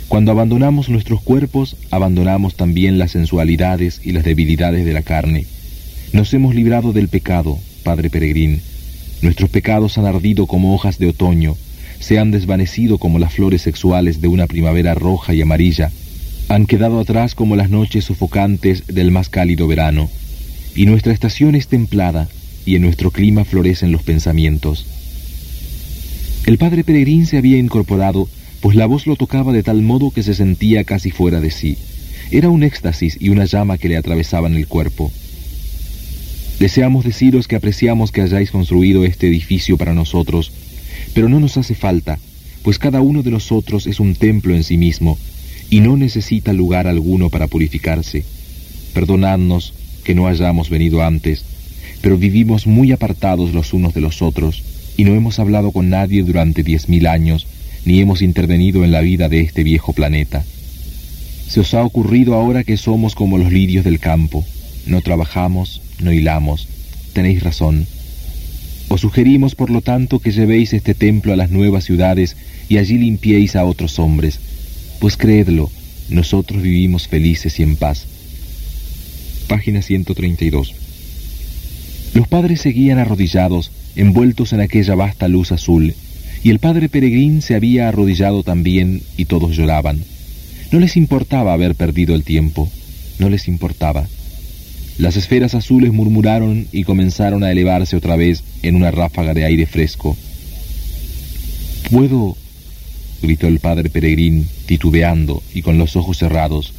Cuando 0.06 0.30
abandonamos 0.30 0.88
nuestros 0.88 1.20
cuerpos, 1.20 1.76
abandonamos 1.90 2.54
también 2.54 3.00
las 3.00 3.10
sensualidades 3.10 4.00
y 4.04 4.12
las 4.12 4.22
debilidades 4.22 4.84
de 4.84 4.92
la 4.92 5.02
carne. 5.02 5.46
Nos 6.12 6.32
hemos 6.32 6.54
librado 6.54 6.92
del 6.92 7.08
pecado, 7.08 7.58
Padre 7.82 8.08
Peregrín. 8.08 8.62
Nuestros 9.22 9.50
pecados 9.50 9.98
han 9.98 10.06
ardido 10.06 10.46
como 10.46 10.74
hojas 10.74 10.98
de 10.98 11.08
otoño, 11.08 11.56
se 12.00 12.18
han 12.18 12.32
desvanecido 12.32 12.98
como 12.98 13.20
las 13.20 13.32
flores 13.32 13.62
sexuales 13.62 14.20
de 14.20 14.26
una 14.26 14.48
primavera 14.48 14.94
roja 14.94 15.32
y 15.32 15.40
amarilla, 15.40 15.92
han 16.48 16.66
quedado 16.66 16.98
atrás 16.98 17.36
como 17.36 17.54
las 17.54 17.70
noches 17.70 18.04
sofocantes 18.06 18.88
del 18.88 19.12
más 19.12 19.28
cálido 19.28 19.68
verano, 19.68 20.10
y 20.74 20.86
nuestra 20.86 21.12
estación 21.12 21.54
es 21.54 21.68
templada, 21.68 22.28
y 22.66 22.74
en 22.74 22.82
nuestro 22.82 23.12
clima 23.12 23.44
florecen 23.44 23.92
los 23.92 24.02
pensamientos. 24.02 24.86
El 26.44 26.58
padre 26.58 26.82
Peregrín 26.82 27.26
se 27.26 27.38
había 27.38 27.58
incorporado, 27.58 28.28
pues 28.60 28.74
la 28.76 28.86
voz 28.86 29.06
lo 29.06 29.14
tocaba 29.14 29.52
de 29.52 29.62
tal 29.62 29.82
modo 29.82 30.10
que 30.10 30.24
se 30.24 30.34
sentía 30.34 30.82
casi 30.82 31.12
fuera 31.12 31.40
de 31.40 31.52
sí. 31.52 31.78
Era 32.32 32.48
un 32.48 32.64
éxtasis 32.64 33.16
y 33.20 33.28
una 33.28 33.44
llama 33.44 33.78
que 33.78 33.88
le 33.88 33.96
atravesaban 33.96 34.54
el 34.54 34.66
cuerpo. 34.66 35.12
Deseamos 36.58 37.04
deciros 37.04 37.48
que 37.48 37.56
apreciamos 37.56 38.12
que 38.12 38.20
hayáis 38.20 38.50
construido 38.50 39.04
este 39.04 39.26
edificio 39.26 39.76
para 39.76 39.94
nosotros, 39.94 40.52
pero 41.14 41.28
no 41.28 41.40
nos 41.40 41.56
hace 41.56 41.74
falta, 41.74 42.18
pues 42.62 42.78
cada 42.78 43.00
uno 43.00 43.22
de 43.22 43.30
nosotros 43.30 43.86
es 43.86 44.00
un 44.00 44.14
templo 44.14 44.54
en 44.54 44.62
sí 44.62 44.76
mismo, 44.76 45.18
y 45.70 45.80
no 45.80 45.96
necesita 45.96 46.52
lugar 46.52 46.86
alguno 46.86 47.30
para 47.30 47.48
purificarse. 47.48 48.24
Perdonadnos 48.94 49.74
que 50.04 50.14
no 50.14 50.26
hayamos 50.26 50.70
venido 50.70 51.02
antes, 51.02 51.44
pero 52.00 52.16
vivimos 52.16 52.66
muy 52.66 52.92
apartados 52.92 53.52
los 53.52 53.72
unos 53.72 53.94
de 53.94 54.00
los 54.00 54.22
otros, 54.22 54.62
y 54.96 55.04
no 55.04 55.14
hemos 55.14 55.38
hablado 55.38 55.72
con 55.72 55.90
nadie 55.90 56.22
durante 56.22 56.62
diez 56.62 56.88
mil 56.88 57.06
años, 57.06 57.46
ni 57.84 58.00
hemos 58.00 58.22
intervenido 58.22 58.84
en 58.84 58.92
la 58.92 59.00
vida 59.00 59.28
de 59.28 59.40
este 59.40 59.64
viejo 59.64 59.92
planeta. 59.92 60.44
Se 61.48 61.60
os 61.60 61.74
ha 61.74 61.82
ocurrido 61.82 62.34
ahora 62.34 62.64
que 62.64 62.76
somos 62.76 63.14
como 63.14 63.36
los 63.36 63.52
lirios 63.52 63.84
del 63.84 63.98
campo, 63.98 64.44
no 64.86 65.00
trabajamos, 65.00 65.81
no 66.02 66.12
hilamos, 66.12 66.68
tenéis 67.12 67.42
razón, 67.42 67.86
os 68.92 69.00
sugerimos, 69.00 69.54
por 69.54 69.70
lo 69.70 69.80
tanto, 69.80 70.18
que 70.18 70.32
llevéis 70.32 70.74
este 70.74 70.92
templo 70.92 71.32
a 71.32 71.36
las 71.36 71.50
nuevas 71.50 71.84
ciudades 71.84 72.36
y 72.68 72.76
allí 72.76 72.98
limpiéis 72.98 73.56
a 73.56 73.64
otros 73.64 73.98
hombres, 73.98 74.38
pues 75.00 75.16
creedlo, 75.16 75.70
nosotros 76.10 76.60
vivimos 76.60 77.08
felices 77.08 77.58
y 77.58 77.62
en 77.62 77.76
paz. 77.76 78.04
Página 79.48 79.80
132. 79.80 80.74
Los 82.12 82.28
padres 82.28 82.60
seguían 82.60 82.98
arrodillados, 82.98 83.72
envueltos 83.96 84.52
en 84.52 84.60
aquella 84.60 84.94
vasta 84.94 85.26
luz 85.26 85.52
azul, 85.52 85.94
y 86.44 86.50
el 86.50 86.58
padre 86.58 86.90
Peregrín 86.90 87.40
se 87.40 87.54
había 87.54 87.88
arrodillado 87.88 88.42
también 88.42 89.00
y 89.16 89.24
todos 89.24 89.56
lloraban. 89.56 90.04
No 90.70 90.80
les 90.80 90.98
importaba 90.98 91.54
haber 91.54 91.76
perdido 91.76 92.14
el 92.14 92.24
tiempo, 92.24 92.70
no 93.18 93.30
les 93.30 93.48
importaba. 93.48 94.06
Las 95.02 95.16
esferas 95.16 95.56
azules 95.56 95.92
murmuraron 95.92 96.68
y 96.70 96.84
comenzaron 96.84 97.42
a 97.42 97.50
elevarse 97.50 97.96
otra 97.96 98.14
vez 98.14 98.44
en 98.62 98.76
una 98.76 98.92
ráfaga 98.92 99.34
de 99.34 99.44
aire 99.44 99.66
fresco. 99.66 100.16
¿Puedo? 101.90 102.36
gritó 103.20 103.48
el 103.48 103.58
padre 103.58 103.90
Peregrín, 103.90 104.46
titubeando 104.66 105.42
y 105.52 105.62
con 105.62 105.76
los 105.76 105.96
ojos 105.96 106.18
cerrados. 106.18 106.72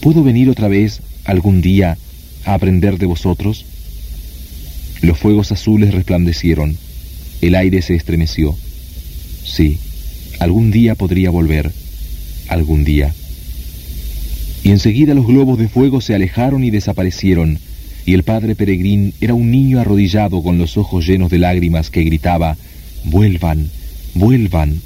¿Puedo 0.00 0.24
venir 0.24 0.50
otra 0.50 0.66
vez 0.66 1.00
algún 1.24 1.62
día 1.62 1.96
a 2.44 2.54
aprender 2.54 2.98
de 2.98 3.06
vosotros? 3.06 3.66
Los 5.00 5.16
fuegos 5.16 5.52
azules 5.52 5.94
resplandecieron, 5.94 6.76
el 7.40 7.54
aire 7.54 7.82
se 7.82 7.94
estremeció. 7.94 8.56
Sí, 9.44 9.78
algún 10.40 10.72
día 10.72 10.96
podría 10.96 11.30
volver, 11.30 11.70
algún 12.48 12.82
día 12.82 13.14
y 14.64 14.70
enseguida 14.70 15.14
los 15.14 15.26
globos 15.26 15.58
de 15.58 15.68
fuego 15.68 16.00
se 16.00 16.14
alejaron 16.14 16.64
y 16.64 16.70
desaparecieron, 16.70 17.58
y 18.04 18.14
el 18.14 18.22
padre 18.22 18.54
Peregrín 18.54 19.14
era 19.20 19.34
un 19.34 19.50
niño 19.50 19.80
arrodillado 19.80 20.42
con 20.42 20.58
los 20.58 20.76
ojos 20.76 21.06
llenos 21.06 21.30
de 21.30 21.38
lágrimas 21.38 21.90
que 21.90 22.02
gritaba, 22.02 22.56
vuelvan, 23.04 23.70
vuelvan. 24.14 24.80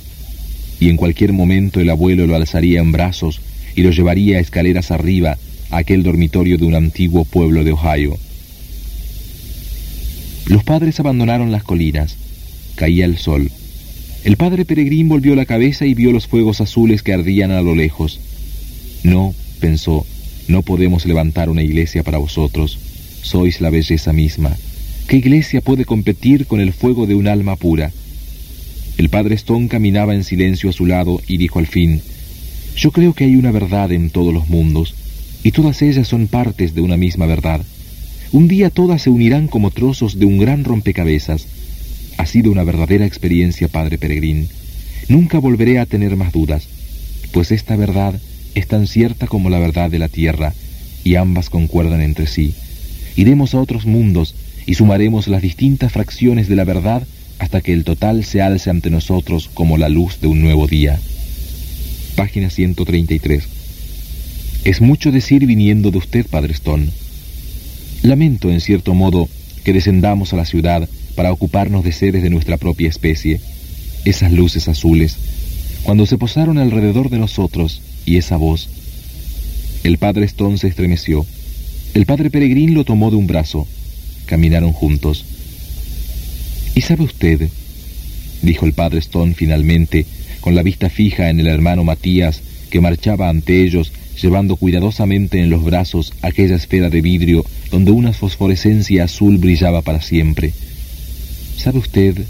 Y 0.81 0.91
en 0.91 0.97
cualquier 0.97 1.33
momento 1.33 1.81
el 1.81 1.89
abuelo 1.91 2.27
lo 2.27 2.37
alzaría 2.37 2.81
en 2.81 2.93
brazos 2.93 3.41
y 3.75 3.83
lo 3.83 3.91
llevaría 3.91 4.37
a 4.37 4.41
escaleras 4.41 4.91
arriba 4.91 5.39
a 5.71 5.79
aquel 5.79 6.03
dormitorio 6.03 6.59
de 6.59 6.67
un 6.67 6.75
antiguo 6.75 7.25
pueblo 7.25 7.65
de 7.65 7.73
Ohio. 7.73 8.19
Los 10.47 10.63
padres 10.63 11.01
abandonaron 11.01 11.51
las 11.51 11.65
colinas. 11.65 12.17
Caía 12.77 13.07
el 13.07 13.17
sol. 13.17 13.51
El 14.25 14.37
padre 14.37 14.65
Peregrín 14.65 15.09
volvió 15.09 15.35
la 15.35 15.47
cabeza 15.47 15.87
y 15.87 15.95
vio 15.95 16.13
los 16.13 16.27
fuegos 16.27 16.61
azules 16.61 17.03
que 17.03 17.15
ardían 17.15 17.51
a 17.51 17.63
lo 17.63 17.75
lejos. 17.75 18.21
No, 19.03 19.35
pensó, 19.57 20.07
no 20.49 20.63
podemos 20.63 21.07
levantar 21.07 21.49
una 21.49 21.63
iglesia 21.63 22.03
para 22.03 22.19
vosotros, 22.19 22.79
sois 23.23 23.61
la 23.61 23.71
belleza 23.71 24.13
misma. 24.13 24.57
¿Qué 25.09 25.17
iglesia 25.17 25.61
puede 25.61 25.85
competir 25.85 26.47
con 26.47 26.61
el 26.61 26.73
fuego 26.73 27.07
de 27.07 27.15
un 27.15 27.29
alma 27.29 27.57
pura? 27.57 27.93
El 28.99 29.09
padre 29.09 29.35
Stone 29.35 29.69
caminaba 29.69 30.15
en 30.15 30.25
silencio 30.25 30.71
a 30.71 30.73
su 30.73 30.87
lado 30.87 31.21
y 31.27 31.37
dijo 31.37 31.59
al 31.59 31.67
fin, 31.67 32.01
Yo 32.77 32.93
creo 32.93 33.13
que 33.13 33.25
hay 33.25 33.37
una 33.37 33.51
verdad 33.51 33.93
en 33.93 34.11
todos 34.11 34.33
los 34.33 34.49
mundos, 34.49 34.95
y 35.43 35.53
todas 35.53 35.83
ellas 35.83 36.09
son 36.09 36.29
partes 36.29 36.75
de 36.75 36.81
una 36.81 36.97
misma 36.97 37.27
verdad. 37.27 37.63
Un 38.33 38.49
día 38.49 38.71
todas 38.71 39.03
se 39.03 39.11
unirán 39.11 39.49
como 39.49 39.71
trozos 39.71 40.19
de 40.19 40.27
un 40.27 40.39
gran 40.39 40.65
rompecabezas. 40.65 41.47
Ha 42.17 42.27
sido 42.27 42.51
una 42.51 42.65
verdadera 42.65 43.07
experiencia, 43.07 43.69
padre 43.69 43.99
Peregrín. 43.99 44.49
Nunca 45.09 45.39
volveré 45.39 45.79
a 45.79 45.87
tener 45.87 46.17
más 46.17 46.33
dudas, 46.33 46.69
pues 47.33 47.53
esta 47.53 47.77
verdad 47.77 48.21
es 48.57 48.67
tan 48.67 48.87
cierta 48.87 49.27
como 49.27 49.51
la 49.51 49.59
verdad 49.59 49.91
de 49.91 49.99
la 49.99 50.09
tierra, 50.09 50.55
y 51.05 51.17
ambas 51.17 51.51
concuerdan 51.51 52.01
entre 52.01 52.27
sí. 52.27 52.55
Iremos 53.15 53.55
a 53.55 53.61
otros 53.61 53.85
mundos 53.85 54.35
y 54.67 54.75
sumaremos 54.75 55.29
las 55.29 55.43
distintas 55.43 55.93
fracciones 55.93 56.49
de 56.49 56.57
la 56.57 56.65
verdad 56.65 57.07
hasta 57.39 57.61
que 57.61 57.75
el 57.75 57.85
total 57.85 58.25
se 58.25 58.41
alce 58.41 58.71
ante 58.71 58.89
nosotros 58.89 59.51
como 59.53 59.77
la 59.77 59.91
luz 59.91 60.21
de 60.23 60.29
un 60.29 60.41
nuevo 60.41 60.67
día. 60.67 60.99
Página 62.17 62.49
133. 62.49 63.45
Es 64.65 64.81
mucho 64.81 65.13
decir 65.13 65.45
viniendo 65.47 65.91
de 65.91 65.99
usted, 65.99 66.27
Padre 66.27 66.55
Stone. 66.55 66.89
Lamento, 68.03 68.51
en 68.51 68.63
cierto 68.63 68.95
modo, 68.95 69.29
que 69.65 69.75
descendamos 69.75 70.33
a 70.33 70.37
la 70.37 70.47
ciudad 70.47 70.89
para 71.15 71.31
ocuparnos 71.31 71.85
de 71.85 71.93
seres 71.93 72.23
de 72.23 72.31
nuestra 72.31 72.57
propia 72.57 72.89
especie. 72.89 73.39
Esas 74.07 74.33
luces 74.33 74.67
azules, 74.67 75.19
cuando 75.83 76.07
se 76.07 76.17
posaron 76.17 76.57
alrededor 76.57 77.11
de 77.11 77.19
nosotros, 77.19 77.83
y 78.07 78.17
esa 78.17 78.37
voz. 78.37 78.69
El 79.85 79.99
padre 79.99 80.25
Stone 80.25 80.57
se 80.57 80.69
estremeció. 80.69 81.27
El 81.93 82.07
padre 82.07 82.31
Peregrín 82.31 82.73
lo 82.73 82.85
tomó 82.85 83.11
de 83.11 83.17
un 83.17 83.27
brazo. 83.27 83.67
Caminaron 84.25 84.73
juntos. 84.73 85.25
¿Y 86.75 86.81
sabe 86.81 87.05
usted? 87.05 87.49
dijo 88.43 88.65
el 88.65 88.73
padre 88.73 89.01
Stone 89.01 89.35
finalmente, 89.35 90.07
con 90.41 90.55
la 90.55 90.63
vista 90.63 90.89
fija 90.89 91.31
en 91.31 91.41
el 91.41 91.49
hermano 91.49 91.85
Matías, 91.85 92.41
que 92.71 92.81
marchaba 92.81 93.29
ante 93.29 93.63
ellos, 93.63 93.93
llevando 94.21 94.57
cuidadosamente 94.57 95.41
en 95.41 95.51
los 95.51 95.65
brazos 95.65 96.13
aquella 96.23 96.57
esfera 96.57 96.89
de 96.89 97.01
vidrio 97.01 97.45
donde 97.71 97.91
una 97.91 98.13
fosforescencia 98.13 99.05
azul 99.05 99.39
brillaba 99.39 99.83
para 99.83 100.01
siempre. 100.01 100.53
¿Sabe 101.57 101.79
usted, 101.79 102.25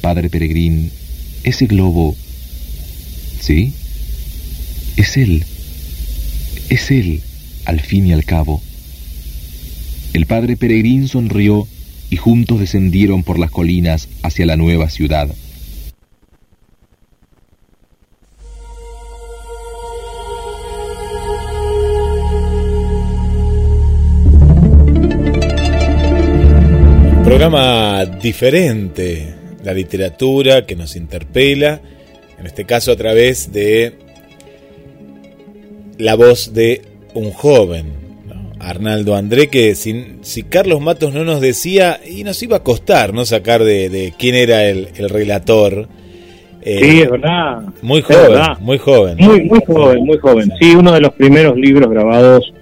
padre 0.00 0.30
Peregrín, 0.30 0.90
ese 1.44 1.66
globo... 1.66 2.16
¿Sí? 3.40 3.72
Es 4.98 5.16
Él, 5.16 5.44
es 6.70 6.90
Él, 6.90 7.20
al 7.66 7.78
fin 7.78 8.08
y 8.08 8.12
al 8.12 8.24
cabo. 8.24 8.60
El 10.12 10.26
padre 10.26 10.56
Peregrín 10.56 11.06
sonrió 11.06 11.68
y 12.10 12.16
juntos 12.16 12.58
descendieron 12.58 13.22
por 13.22 13.38
las 13.38 13.52
colinas 13.52 14.08
hacia 14.24 14.44
la 14.44 14.56
nueva 14.56 14.90
ciudad. 14.90 15.28
Programa 27.22 28.04
diferente, 28.04 29.32
la 29.62 29.72
literatura 29.72 30.66
que 30.66 30.74
nos 30.74 30.96
interpela, 30.96 31.80
en 32.36 32.46
este 32.46 32.64
caso 32.64 32.90
a 32.90 32.96
través 32.96 33.52
de 33.52 34.07
la 35.98 36.14
voz 36.14 36.54
de 36.54 36.82
un 37.14 37.30
joven, 37.30 37.86
Arnaldo 38.60 39.14
André, 39.14 39.48
que 39.48 39.74
si, 39.74 40.16
si, 40.22 40.42
Carlos 40.44 40.80
Matos 40.80 41.12
no 41.12 41.24
nos 41.24 41.40
decía, 41.40 42.00
y 42.04 42.24
nos 42.24 42.42
iba 42.42 42.56
a 42.56 42.62
costar 42.62 43.12
no 43.12 43.24
sacar 43.24 43.62
de, 43.62 44.14
quién 44.18 44.34
era 44.34 44.64
el, 44.64 44.88
relator. 45.08 45.88
Eh, 46.62 46.78
sí, 46.80 47.00
es 47.00 47.10
verdad. 47.10 47.62
Muy 47.82 48.02
joven, 48.02 48.40
muy 48.60 48.78
joven. 48.78 49.16
Muy, 49.18 49.44
muy 49.44 49.60
joven, 49.66 50.04
muy 50.04 50.18
joven. 50.18 50.52
Sí, 50.60 50.74
uno 50.74 50.92
de 50.92 51.00
los 51.00 51.12
primeros 51.12 51.56
libros 51.56 51.88
grabados 51.90 52.52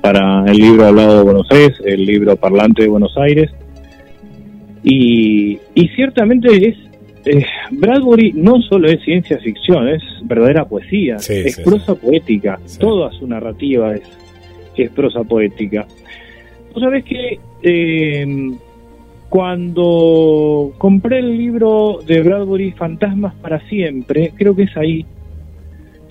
para 0.00 0.44
el 0.46 0.56
libro 0.56 0.86
Hablado 0.86 1.18
de 1.18 1.22
Buenos 1.24 1.46
Aires, 1.50 1.76
el 1.84 2.06
libro 2.06 2.36
Parlante 2.36 2.82
de 2.82 2.88
Buenos 2.88 3.16
Aires. 3.16 3.50
Y, 4.84 5.58
ciertamente 5.96 6.68
es 6.68 6.76
eh, 7.26 7.44
Bradbury 7.70 8.32
no 8.32 8.60
solo 8.62 8.88
es 8.88 9.02
ciencia 9.02 9.38
ficción, 9.38 9.88
es 9.88 10.02
verdadera 10.22 10.64
poesía, 10.64 11.16
es 11.16 11.60
prosa 11.60 11.94
poética, 11.94 12.58
toda 12.78 13.12
su 13.12 13.26
narrativa 13.26 13.94
es, 13.94 14.02
es 14.76 14.90
prosa 14.90 15.22
poética. 15.24 15.86
Vos 16.72 16.82
sabés 16.82 17.04
que 17.04 17.38
eh, 17.62 18.56
cuando 19.28 20.72
compré 20.78 21.18
el 21.18 21.36
libro 21.36 21.98
de 22.06 22.22
Bradbury, 22.22 22.72
Fantasmas 22.72 23.34
para 23.34 23.60
Siempre, 23.68 24.32
creo 24.36 24.54
que 24.54 24.64
es 24.64 24.76
ahí, 24.76 25.04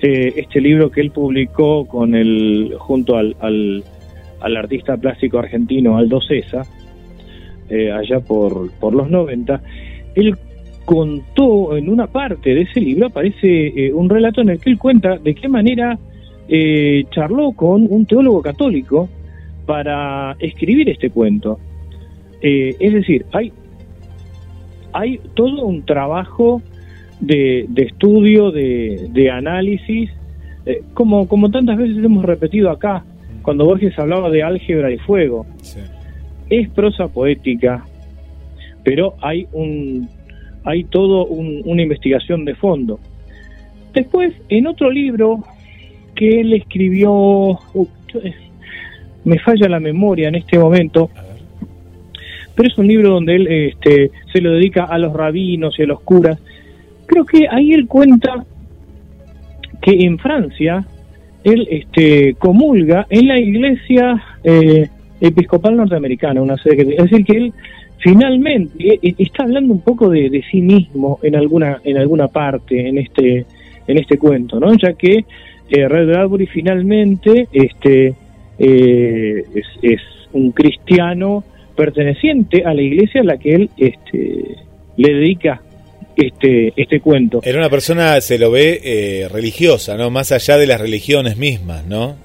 eh, 0.01 0.34
este 0.36 0.59
libro 0.59 0.91
que 0.91 1.01
él 1.01 1.11
publicó 1.11 1.86
con 1.86 2.13
el, 2.13 2.76
junto 2.78 3.16
al, 3.16 3.36
al, 3.39 3.84
al 4.41 4.57
artista 4.57 4.97
plástico 4.97 5.39
argentino 5.39 5.97
Aldo 5.97 6.20
César, 6.22 6.66
eh, 7.70 7.91
allá 7.91 8.20
por, 8.20 8.72
por 8.74 8.93
los 8.93 9.09
90, 9.09 9.61
él 10.16 10.38
contó 10.86 11.75
en 11.75 11.89
una 11.89 12.07
parte 12.07 12.53
de 12.53 12.61
ese 12.61 12.79
libro, 12.79 13.07
aparece 13.07 13.67
eh, 13.67 13.93
un 13.93 14.09
relato 14.09 14.41
en 14.41 14.49
el 14.49 14.59
que 14.59 14.69
él 14.69 14.77
cuenta 14.77 15.17
de 15.17 15.36
qué 15.36 15.47
manera 15.47 15.97
eh, 16.47 17.03
charló 17.11 17.51
con 17.53 17.88
un 17.89 18.05
teólogo 18.05 18.41
católico 18.41 19.09
para 19.65 20.36
escribir 20.39 20.89
este 20.89 21.09
cuento. 21.09 21.59
es 22.41 22.93
decir, 22.93 23.25
hay, 23.33 23.51
hay 24.93 25.19
todo 25.33 25.65
un 25.65 25.83
trabajo 25.83 26.61
de, 27.19 27.65
de 27.69 27.83
estudio, 27.83 28.51
de, 28.51 29.09
de 29.11 29.31
análisis, 29.31 30.11
como, 30.93 31.27
como 31.27 31.49
tantas 31.49 31.77
veces 31.77 31.97
hemos 32.03 32.23
repetido 32.23 32.69
acá, 32.69 33.03
cuando 33.41 33.65
Borges 33.65 33.97
hablaba 33.97 34.29
de 34.29 34.43
álgebra 34.43 34.91
y 34.91 34.97
fuego. 34.99 35.47
Sí 35.61 35.79
es 36.49 36.69
prosa 36.69 37.07
poética, 37.07 37.86
pero 38.83 39.15
hay 39.21 39.47
un 39.51 40.09
hay 40.66 40.84
todo 40.84 41.26
una 41.26 41.82
investigación 41.82 42.43
de 42.43 42.55
fondo. 42.55 42.99
Después, 43.93 44.34
en 44.49 44.68
otro 44.68 44.91
libro 44.91 45.43
que 46.16 46.41
él 46.41 46.53
escribió, 46.53 47.11
uh, 47.13 47.88
me 49.24 49.39
falla 49.39 49.70
la 49.70 49.80
memoria 49.80 50.28
en 50.28 50.36
este 50.36 50.57
momento, 50.57 51.09
pero 52.55 52.68
es 52.68 52.78
un 52.78 52.88
libro 52.88 53.11
donde 53.11 53.36
él 53.36 53.47
este, 53.47 54.11
se 54.32 54.41
lo 54.41 54.51
dedica 54.51 54.86
a 54.86 54.97
los 54.97 55.13
rabinos 55.13 55.78
y 55.78 55.84
a 55.84 55.88
los 55.88 56.01
curas. 56.01 56.39
Creo 57.05 57.26
que 57.26 57.47
ahí 57.49 57.74
él 57.74 57.88
cuenta 57.88 58.45
que 59.82 59.91
en 59.91 60.18
Francia 60.18 60.86
él 61.43 61.68
este, 61.70 62.34
comulga 62.39 63.05
en 63.09 63.28
la 63.28 63.39
iglesia 63.39 64.22
eh, 64.43 64.89
episcopal 65.22 65.78
norteamericana, 65.78 66.41
una 66.41 66.57
sede 66.57 66.95
es 66.97 67.09
decir 67.09 67.26
que 67.26 67.38
él 67.38 67.53
finalmente 68.00 68.74
eh, 68.80 69.00
eh, 69.02 69.16
está 69.18 69.43
hablando 69.43 69.74
un 69.74 69.82
poco 69.82 70.10
de, 70.10 70.43
sí 70.52 70.62
mismo 70.62 71.20
en 71.24 71.36
alguna 71.36 71.82
en 71.84 71.98
alguna 71.98 72.28
parte 72.28 72.88
en 72.88 72.98
este 72.98 73.46
en 73.88 73.98
este 73.98 74.18
cuento, 74.18 74.60
¿no? 74.60 74.76
Ya 74.78 74.93
que 74.93 75.26
eh, 75.70 75.88
Red 75.88 76.08
Bradbury 76.08 76.48
finalmente 76.48 77.48
este 77.52 78.14
es, 78.58 80.02
un 80.32 80.52
cristiano 80.52 81.43
perteneciente 81.76 82.64
a 82.66 82.74
la 82.74 82.82
iglesia 82.82 83.22
a 83.22 83.24
la 83.24 83.38
que 83.38 83.56
él 83.56 83.70
este 83.78 84.58
le 84.98 85.14
dedica 85.14 85.62
este 86.16 86.74
este 86.76 87.00
cuento. 87.00 87.41
Era 87.43 87.58
una 87.58 87.70
persona 87.70 88.20
se 88.22 88.38
lo 88.38 88.52
ve 88.52 89.28
religiosa, 89.32 89.98
¿no? 89.98 90.10
Más 90.10 90.32
allá 90.32 90.58
de 90.58 90.68
las 90.68 90.82
religiones 90.82 91.38
mismas, 91.38 91.86
¿no? 91.86 92.24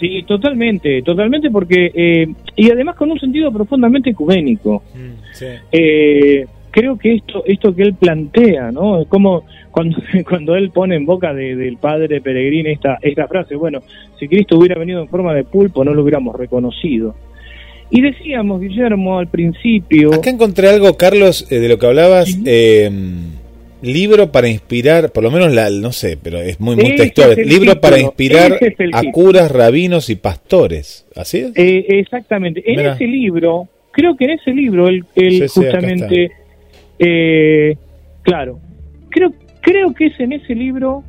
Sí, 0.00 0.22
totalmente, 0.26 1.02
totalmente, 1.02 1.50
porque 1.50 1.90
eh, 1.94 2.26
y 2.56 2.70
además 2.70 2.96
con 2.96 3.10
un 3.10 3.20
sentido 3.20 3.52
profundamente 3.52 4.10
ecuménico. 4.10 4.82
Mm, 4.94 5.44
eh, 5.70 6.46
creo 6.70 6.96
que 6.96 7.16
esto, 7.16 7.42
esto 7.44 7.74
que 7.74 7.82
él 7.82 7.94
plantea, 7.94 8.72
¿no? 8.72 9.04
Como 9.04 9.44
cuando, 9.70 9.98
cuando 10.28 10.56
él 10.56 10.70
pone 10.70 10.96
en 10.96 11.04
boca 11.04 11.34
del 11.34 11.76
padre 11.76 12.22
peregrino 12.22 12.70
esta, 12.70 12.98
esta 13.02 13.28
frase, 13.28 13.56
bueno, 13.56 13.82
si 14.18 14.26
Cristo 14.26 14.58
hubiera 14.58 14.78
venido 14.78 15.02
en 15.02 15.08
forma 15.08 15.34
de 15.34 15.44
pulpo 15.44 15.84
no 15.84 15.92
lo 15.92 16.02
hubiéramos 16.02 16.34
reconocido. 16.34 17.14
Y 17.92 18.00
decíamos, 18.02 18.60
Guillermo, 18.60 19.18
al 19.18 19.26
principio... 19.26 20.14
Acá 20.14 20.30
encontré 20.30 20.68
algo, 20.68 20.96
Carlos, 20.96 21.50
eh, 21.50 21.58
de 21.58 21.68
lo 21.68 21.76
que 21.76 21.86
hablabas 21.86 22.38
libro 23.82 24.30
para 24.30 24.48
inspirar, 24.48 25.10
por 25.12 25.22
lo 25.22 25.30
menos 25.30 25.52
la, 25.52 25.70
no 25.70 25.92
sé, 25.92 26.18
pero 26.22 26.38
es 26.40 26.60
muy, 26.60 26.76
muy 26.76 26.96
textual. 26.96 27.36
libro 27.36 27.80
para 27.80 27.98
inspirar 27.98 28.58
a 28.92 29.02
curas, 29.10 29.50
rabinos 29.50 30.10
y 30.10 30.16
pastores. 30.16 31.06
¿Así 31.16 31.38
es? 31.38 31.52
Eh, 31.56 31.86
exactamente. 31.88 32.62
En 32.66 32.80
ese 32.80 33.06
libro, 33.06 33.68
creo 33.92 34.16
que 34.16 34.24
en 34.24 34.30
ese 34.32 34.52
libro, 34.52 34.88
él, 34.88 35.04
justamente, 35.48 36.30
eh, 36.98 37.76
claro, 38.22 38.60
creo, 39.08 39.32
creo 39.60 39.94
que 39.94 40.06
es 40.06 40.20
en 40.20 40.32
ese 40.32 40.54
libro 40.54 41.02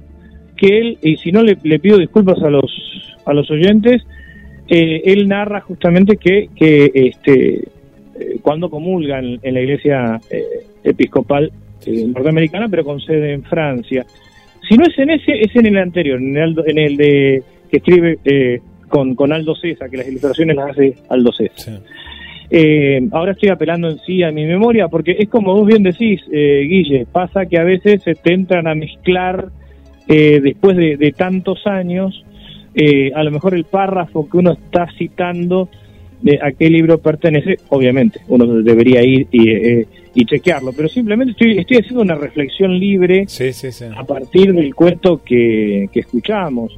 que 0.55 0.80
él, 0.80 0.97
y 1.01 1.17
si 1.17 1.32
no 1.32 1.43
le, 1.43 1.55
pido 1.55 1.97
disculpas 1.97 2.41
a 2.41 2.49
los, 2.49 3.17
a 3.26 3.34
los 3.34 3.49
oyentes, 3.51 4.01
eh, 4.69 5.01
él 5.05 5.28
narra 5.28 5.61
justamente 5.61 6.17
que, 6.17 6.49
que 6.55 6.91
este, 6.93 7.67
cuando 8.41 8.69
comulgan 8.69 9.39
en 9.41 9.53
la 9.53 9.61
iglesia 9.61 10.22
episcopal 10.84 11.51
eh, 11.86 12.05
norteamericana, 12.07 12.67
pero 12.69 12.84
con 12.84 12.99
sede 12.99 13.34
en 13.34 13.43
Francia. 13.43 14.05
Si 14.67 14.77
no 14.77 14.86
es 14.86 14.97
en 14.97 15.09
ese, 15.11 15.39
es 15.39 15.55
en 15.55 15.65
el 15.65 15.77
anterior, 15.77 16.19
en 16.19 16.38
el, 16.38 16.55
en 16.65 16.77
el 16.77 16.97
de 16.97 17.43
que 17.69 17.77
escribe 17.77 18.17
eh, 18.25 18.59
con, 18.88 19.15
con 19.15 19.32
Aldo 19.32 19.55
César, 19.55 19.89
que 19.89 19.97
las 19.97 20.07
ilustraciones 20.07 20.55
las 20.55 20.71
hace 20.71 20.95
Aldo 21.09 21.32
César. 21.32 21.79
Eh, 22.49 23.07
ahora 23.11 23.32
estoy 23.32 23.49
apelando 23.49 23.89
en 23.89 23.97
sí 23.99 24.23
a 24.23 24.32
mi 24.32 24.45
memoria, 24.45 24.89
porque 24.89 25.15
es 25.17 25.29
como 25.29 25.53
vos 25.53 25.65
bien 25.65 25.84
decís, 25.84 26.21
Guille, 26.29 27.05
pasa 27.09 27.45
que 27.45 27.57
a 27.57 27.63
veces 27.63 28.03
se 28.03 28.15
te 28.15 28.34
entran 28.34 28.67
a 28.67 28.75
mezclar 28.75 29.49
después 30.07 30.75
de, 30.75 30.97
de, 30.97 31.11
tantos 31.13 31.65
años, 31.65 32.25
a 33.15 33.23
lo 33.23 33.32
mejor 33.32 33.53
el 33.53 33.63
párrafo 33.63 34.29
que 34.29 34.38
uno 34.38 34.51
está 34.51 34.88
citando 34.97 35.69
de 36.22 36.39
a 36.41 36.51
qué 36.51 36.69
libro 36.69 36.99
pertenece, 36.99 37.57
obviamente, 37.69 38.22
uno 38.28 38.45
debería 38.61 39.03
ir 39.03 39.28
y, 39.32 39.86
y 40.13 40.26
chequearlo, 40.26 40.74
pero 40.74 40.89
simplemente 40.89 41.32
estoy, 41.32 41.57
estoy 41.57 41.78
haciendo 41.78 42.01
una 42.01 42.15
reflexión 42.15 42.78
libre 42.78 43.26
a 43.95 44.03
partir 44.03 44.53
del 44.53 44.76
cuento 44.76 45.22
que, 45.24 45.89
que 45.91 45.99
escuchamos. 46.01 46.78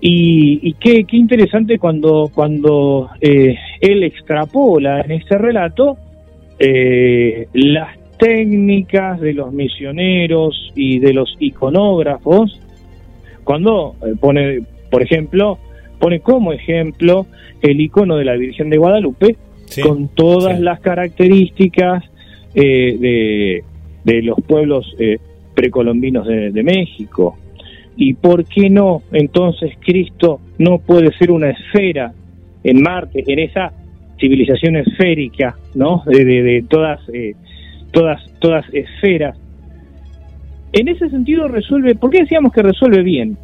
Y, 0.00 0.60
y 0.62 0.74
qué, 0.74 1.04
qué, 1.04 1.16
interesante 1.16 1.78
cuando, 1.78 2.30
cuando 2.32 3.10
eh, 3.20 3.56
él 3.80 4.04
extrapola 4.04 5.00
en 5.00 5.10
este 5.10 5.36
relato 5.38 5.96
eh, 6.58 7.48
las 7.52 7.98
técnicas 8.16 9.20
de 9.20 9.32
los 9.32 9.52
misioneros 9.52 10.72
y 10.76 11.00
de 11.00 11.12
los 11.12 11.36
iconógrafos, 11.40 12.60
cuando 13.42 13.96
eh, 14.06 14.14
pone, 14.20 14.60
por 14.90 15.02
ejemplo, 15.02 15.58
pone 15.98 16.20
como 16.20 16.52
ejemplo 16.52 17.26
el 17.62 17.80
icono 17.80 18.16
de 18.16 18.24
la 18.24 18.34
Virgen 18.34 18.70
de 18.70 18.78
Guadalupe, 18.78 19.36
con 19.82 20.08
todas 20.08 20.58
las 20.60 20.80
características 20.80 22.04
eh, 22.54 23.62
de, 24.04 24.22
los 24.22 24.38
pueblos 24.46 24.94
eh, 24.98 25.18
precolombinos 25.54 26.26
de, 26.26 26.62
México. 26.62 27.36
¿Y 27.96 28.14
por 28.14 28.44
qué 28.44 28.70
no 28.70 29.02
entonces 29.12 29.72
Cristo 29.80 30.40
no 30.58 30.78
puede 30.78 31.12
ser 31.18 31.30
una 31.30 31.50
esfera 31.50 32.12
en 32.62 32.80
Marte, 32.80 33.24
en 33.26 33.38
esa 33.40 33.72
civilización 34.18 34.76
esférica, 34.76 35.56
¿no? 35.74 36.02
De, 36.06 36.64
todas, 36.68 37.00
eh, 37.12 37.34
todas, 37.90 38.22
todas 38.40 38.64
esferas. 38.72 39.36
En 40.72 40.88
ese 40.88 41.08
sentido 41.08 41.48
resuelve, 41.48 41.94
¿por 41.94 42.10
qué 42.10 42.20
decíamos 42.20 42.52
que 42.52 42.62
resuelve 42.62 43.02
bien? 43.02 43.36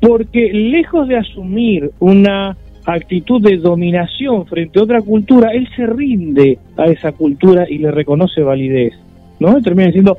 Porque 0.00 0.52
lejos 0.52 1.08
de 1.08 1.16
asumir 1.16 1.90
una 1.98 2.56
actitud 2.86 3.42
de 3.42 3.58
dominación 3.58 4.46
frente 4.46 4.78
a 4.78 4.82
otra 4.82 5.02
cultura, 5.02 5.50
él 5.52 5.68
se 5.76 5.86
rinde 5.86 6.58
a 6.76 6.86
esa 6.86 7.12
cultura 7.12 7.66
y 7.68 7.78
le 7.78 7.90
reconoce 7.90 8.42
validez. 8.42 8.94
¿no? 9.40 9.60
termina 9.62 9.86
diciendo 9.86 10.16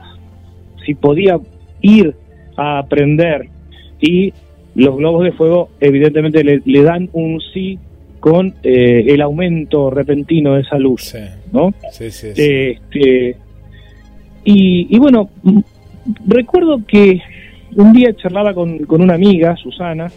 si 0.86 0.96
podía 0.96 1.40
ir 1.82 2.14
a 2.58 2.80
aprender 2.80 3.48
y 4.02 4.34
los 4.76 4.98
globos 4.98 5.24
de 5.24 5.32
fuego 5.32 5.70
evidentemente 5.80 6.44
le, 6.44 6.84
dan 6.84 7.10
un 7.14 7.40
sí 7.54 7.78
con 8.20 8.56
eh, 8.64 9.06
el 9.08 9.22
aumento 9.22 9.90
repentino 9.90 10.56
de 10.56 10.62
esa 10.62 10.78
luz, 10.78 11.16
¿no? 11.52 11.74
Sí, 11.92 12.10
sí, 12.12 12.28
Este, 12.30 13.36
y, 14.44 14.96
y, 14.96 15.00
bueno, 15.00 15.30
recuerdo 16.26 16.82
que 16.88 17.22
un 17.76 17.94
día 17.94 18.14
charlaba 18.16 18.54
con, 18.54 18.80
con 18.80 19.02
una 19.02 19.16
amiga, 19.16 19.56
Susana, 19.56 20.08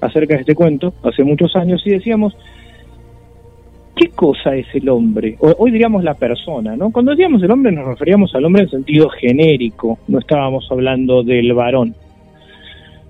acerca 0.00 0.34
de 0.34 0.40
este 0.40 0.54
cuento, 0.54 0.94
hace 1.02 1.24
muchos 1.24 1.54
años, 1.56 1.82
y 1.84 1.90
decíamos, 1.90 2.36
¿qué 3.96 4.08
cosa 4.08 4.54
es 4.56 4.66
el 4.74 4.88
hombre? 4.88 5.36
hoy 5.40 5.70
diríamos 5.70 6.02
la 6.02 6.14
persona, 6.14 6.76
¿no? 6.76 6.90
Cuando 6.90 7.10
decíamos 7.10 7.42
el 7.42 7.50
hombre 7.50 7.72
nos 7.72 7.86
referíamos 7.86 8.34
al 8.34 8.44
hombre 8.44 8.62
en 8.62 8.70
sentido 8.70 9.08
genérico, 9.10 9.98
no 10.08 10.18
estábamos 10.18 10.66
hablando 10.70 11.22
del 11.22 11.52
varón. 11.52 11.94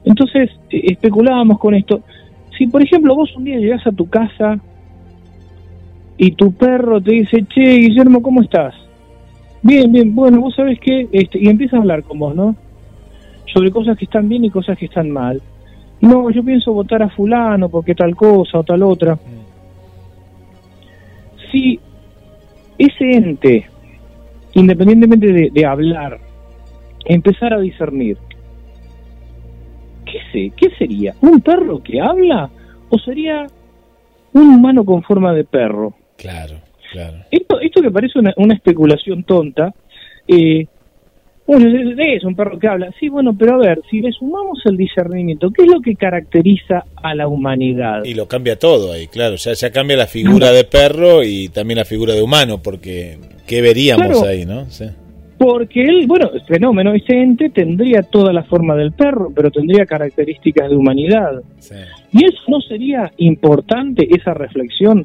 Entonces, 0.04 0.50
e, 0.70 0.92
especulábamos 0.92 1.58
con 1.58 1.74
esto. 1.74 2.02
Si, 2.56 2.66
por 2.66 2.82
ejemplo, 2.82 3.14
vos 3.14 3.34
un 3.36 3.44
día 3.44 3.58
llegás 3.58 3.86
a 3.86 3.92
tu 3.92 4.08
casa 4.08 4.58
y 6.16 6.32
tu 6.32 6.52
perro 6.52 7.00
te 7.00 7.12
dice, 7.12 7.44
che, 7.48 7.76
Guillermo, 7.76 8.20
¿cómo 8.20 8.42
estás? 8.42 8.74
Bien, 9.62 9.92
bien, 9.92 10.14
bueno, 10.14 10.40
vos 10.40 10.54
sabés 10.54 10.78
qué, 10.80 11.06
este, 11.12 11.38
y 11.38 11.48
empieza 11.48 11.76
a 11.76 11.80
hablar 11.80 12.02
con 12.02 12.18
vos, 12.18 12.34
¿no? 12.34 12.56
Sobre 13.52 13.70
cosas 13.70 13.98
que 13.98 14.04
están 14.04 14.28
bien 14.28 14.44
y 14.44 14.50
cosas 14.50 14.78
que 14.78 14.86
están 14.86 15.10
mal. 15.10 15.40
No, 16.00 16.30
yo 16.30 16.42
pienso 16.42 16.72
votar 16.72 17.02
a 17.02 17.10
fulano 17.10 17.68
porque 17.68 17.94
tal 17.94 18.16
cosa 18.16 18.58
o 18.58 18.64
tal 18.64 18.82
otra. 18.82 19.18
Si 21.50 21.78
ese 22.78 23.12
ente, 23.12 23.66
independientemente 24.54 25.32
de, 25.32 25.50
de 25.50 25.66
hablar, 25.66 26.18
empezar 27.04 27.52
a 27.52 27.60
discernir, 27.60 28.16
¿qué 30.06 30.18
sé? 30.32 30.52
¿Qué 30.56 30.74
sería? 30.76 31.14
¿Un 31.20 31.40
perro 31.40 31.82
que 31.82 32.00
habla? 32.00 32.50
¿O 32.88 32.98
sería 32.98 33.46
un 34.32 34.54
humano 34.54 34.84
con 34.84 35.02
forma 35.02 35.32
de 35.34 35.44
perro? 35.44 35.94
Claro, 36.16 36.56
claro. 36.92 37.18
Esto, 37.30 37.60
esto 37.60 37.82
que 37.82 37.90
parece 37.90 38.18
una, 38.18 38.32
una 38.36 38.54
especulación 38.54 39.24
tonta, 39.24 39.74
eh, 40.26 40.66
bueno, 41.50 41.66
es 41.98 42.22
un 42.22 42.36
perro 42.36 42.60
que 42.60 42.68
habla. 42.68 42.94
Sí, 43.00 43.08
bueno, 43.08 43.34
pero 43.36 43.56
a 43.56 43.58
ver, 43.58 43.82
si 43.90 44.00
le 44.00 44.12
sumamos 44.12 44.60
el 44.66 44.76
discernimiento, 44.76 45.50
¿qué 45.50 45.62
es 45.64 45.68
lo 45.68 45.80
que 45.80 45.96
caracteriza 45.96 46.84
a 46.94 47.12
la 47.16 47.26
humanidad? 47.26 48.04
Y 48.04 48.14
lo 48.14 48.28
cambia 48.28 48.56
todo 48.56 48.92
ahí, 48.92 49.08
claro. 49.08 49.34
Ya, 49.34 49.54
ya 49.54 49.72
cambia 49.72 49.96
la 49.96 50.06
figura 50.06 50.52
de 50.52 50.62
perro 50.62 51.24
y 51.24 51.48
también 51.48 51.78
la 51.78 51.84
figura 51.84 52.14
de 52.14 52.22
humano, 52.22 52.62
porque 52.62 53.18
¿qué 53.48 53.62
veríamos 53.62 54.22
ahí, 54.22 54.46
no? 54.46 54.64
Porque 55.38 55.82
él, 55.82 56.06
bueno, 56.06 56.30
el 56.32 56.42
fenómeno, 56.42 56.94
ese 56.94 57.14
ente 57.14 57.50
tendría 57.50 58.02
toda 58.02 58.32
la 58.32 58.44
forma 58.44 58.76
del 58.76 58.92
perro, 58.92 59.32
pero 59.34 59.50
tendría 59.50 59.86
características 59.86 60.70
de 60.70 60.76
humanidad. 60.76 61.42
¿Y 62.12 62.26
eso 62.26 62.42
no 62.46 62.60
sería 62.60 63.10
importante, 63.16 64.06
esa 64.08 64.34
reflexión, 64.34 65.04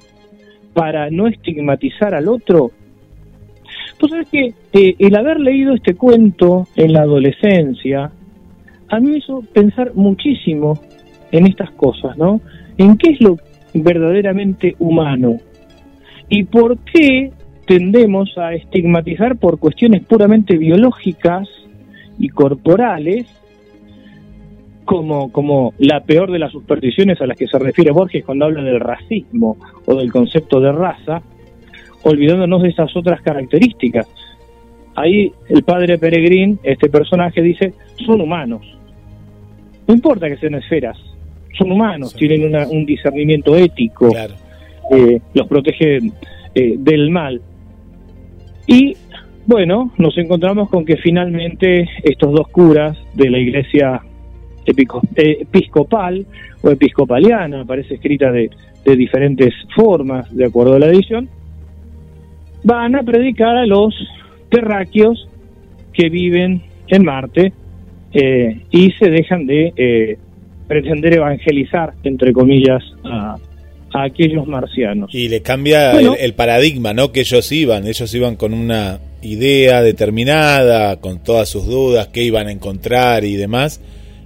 para 0.75 1.09
no 1.09 1.27
estigmatizar 1.27 2.13
al 2.13 2.27
otro 2.27 2.69
Tú 3.97 4.07
sabes 4.07 4.27
que 4.29 4.53
eh, 4.73 4.95
el 4.99 5.15
haber 5.15 5.39
leído 5.39 5.73
este 5.73 5.95
cuento 5.95 6.67
en 6.75 6.93
la 6.93 7.01
adolescencia, 7.01 8.11
a 8.89 8.99
mí 8.99 9.11
me 9.11 9.17
hizo 9.17 9.41
pensar 9.53 9.93
muchísimo 9.95 10.79
en 11.31 11.47
estas 11.47 11.71
cosas, 11.71 12.17
¿no? 12.17 12.41
En 12.77 12.97
qué 12.97 13.11
es 13.11 13.21
lo 13.21 13.37
verdaderamente 13.73 14.75
humano 14.79 15.37
y 16.29 16.43
por 16.43 16.77
qué 16.79 17.31
tendemos 17.65 18.37
a 18.37 18.53
estigmatizar 18.53 19.37
por 19.37 19.59
cuestiones 19.59 20.03
puramente 20.03 20.57
biológicas 20.57 21.47
y 22.17 22.29
corporales 22.29 23.25
como, 24.85 25.31
como 25.31 25.73
la 25.79 26.01
peor 26.01 26.31
de 26.31 26.39
las 26.39 26.51
supersticiones 26.51 27.19
a 27.19 27.25
las 27.25 27.37
que 27.37 27.47
se 27.47 27.57
refiere 27.57 27.91
Borges 27.91 28.23
cuando 28.23 28.45
habla 28.45 28.61
del 28.61 28.79
racismo 28.79 29.57
o 29.85 29.95
del 29.95 30.11
concepto 30.11 30.59
de 30.59 30.71
raza, 30.71 31.21
olvidándonos 32.05 32.61
de 32.61 32.69
esas 32.69 32.95
otras 32.95 33.21
características. 33.21 34.07
Ahí 34.95 35.33
el 35.49 35.63
padre 35.63 35.97
Peregrín, 35.97 36.59
este 36.63 36.87
personaje, 36.87 37.41
dice, 37.41 37.73
son 38.05 38.21
humanos. 38.21 38.61
No 39.87 39.93
importa 39.93 40.29
que 40.29 40.37
sean 40.37 40.55
esferas, 40.55 40.97
son 41.57 41.71
humanos, 41.71 42.13
tienen 42.13 42.55
un 42.69 42.85
discernimiento 42.85 43.55
ético, 43.55 44.09
eh, 44.91 45.19
los 45.33 45.47
protegen 45.47 46.13
eh, 46.53 46.75
del 46.77 47.09
mal. 47.09 47.41
Y 48.67 48.95
bueno, 49.47 49.91
nos 49.97 50.17
encontramos 50.17 50.69
con 50.69 50.85
que 50.85 50.97
finalmente 50.97 51.89
estos 52.03 52.33
dos 52.33 52.47
curas 52.49 52.97
de 53.15 53.29
la 53.29 53.39
iglesia 53.39 54.01
episcopal 54.65 56.25
o 56.61 56.69
episcopaliana, 56.69 57.65
parece 57.65 57.95
escrita 57.95 58.31
de, 58.31 58.49
de 58.85 58.95
diferentes 58.95 59.53
formas 59.75 60.33
de 60.35 60.45
acuerdo 60.45 60.75
a 60.75 60.79
la 60.79 60.87
edición, 60.87 61.29
van 62.65 62.95
a 62.95 63.03
predicar 63.03 63.55
a 63.55 63.65
los 63.65 63.93
terráqueos 64.49 65.27
que 65.93 66.09
viven 66.09 66.63
en 66.87 67.05
Marte 67.05 67.53
eh, 68.11 68.61
y 68.71 68.91
se 68.93 69.09
dejan 69.09 69.45
de 69.45 69.71
eh, 69.77 70.17
pretender 70.67 71.13
evangelizar, 71.13 71.93
entre 72.03 72.33
comillas, 72.33 72.83
a, 73.03 73.37
aquellos 73.93 74.45
marcianos. 74.45 75.13
Y 75.13 75.29
le 75.29 75.41
cambia 75.41 75.93
el, 75.93 76.33
paradigma, 76.33 76.93
¿no? 76.93 77.13
Que 77.13 77.21
ellos 77.21 77.49
iban, 77.53 77.87
ellos 77.87 78.13
iban 78.13 78.35
con 78.35 78.53
una 78.53 78.99
idea 79.21 79.81
determinada, 79.81 80.99
con 80.99 81.23
todas 81.23 81.47
sus 81.47 81.65
dudas, 81.65 82.07
qué 82.07 82.23
iban 82.23 82.47
a 82.47 82.51
encontrar 82.51 83.23
y 83.23 83.35
demás, 83.35 83.79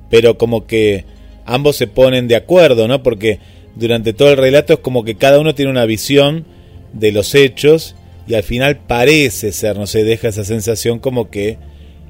pero 0.09 0.39
como 0.39 0.65
que 0.65 1.05
ambos 1.45 1.75
se 1.75 1.85
ponen 1.85 2.27
de 2.27 2.35
acuerdo, 2.35 2.87
¿no? 2.87 3.03
Porque 3.03 3.37
durante 3.75 4.13
todo 4.13 4.31
el 4.31 4.37
relato 4.37 4.73
es 4.73 4.79
como 4.79 5.03
que 5.03 5.15
cada 5.15 5.39
uno 5.39 5.53
tiene 5.53 5.69
una 5.69 5.85
visión 5.85 6.45
de 6.93 7.11
los 7.11 7.35
hechos 7.35 7.95
y 8.29 8.35
al 8.35 8.43
final 8.43 8.77
parece 8.87 9.51
ser, 9.51 9.75
no 9.75 9.87
sé, 9.87 10.03
deja 10.03 10.27
esa 10.27 10.43
sensación 10.43 10.99
como 10.99 11.31
que 11.31 11.57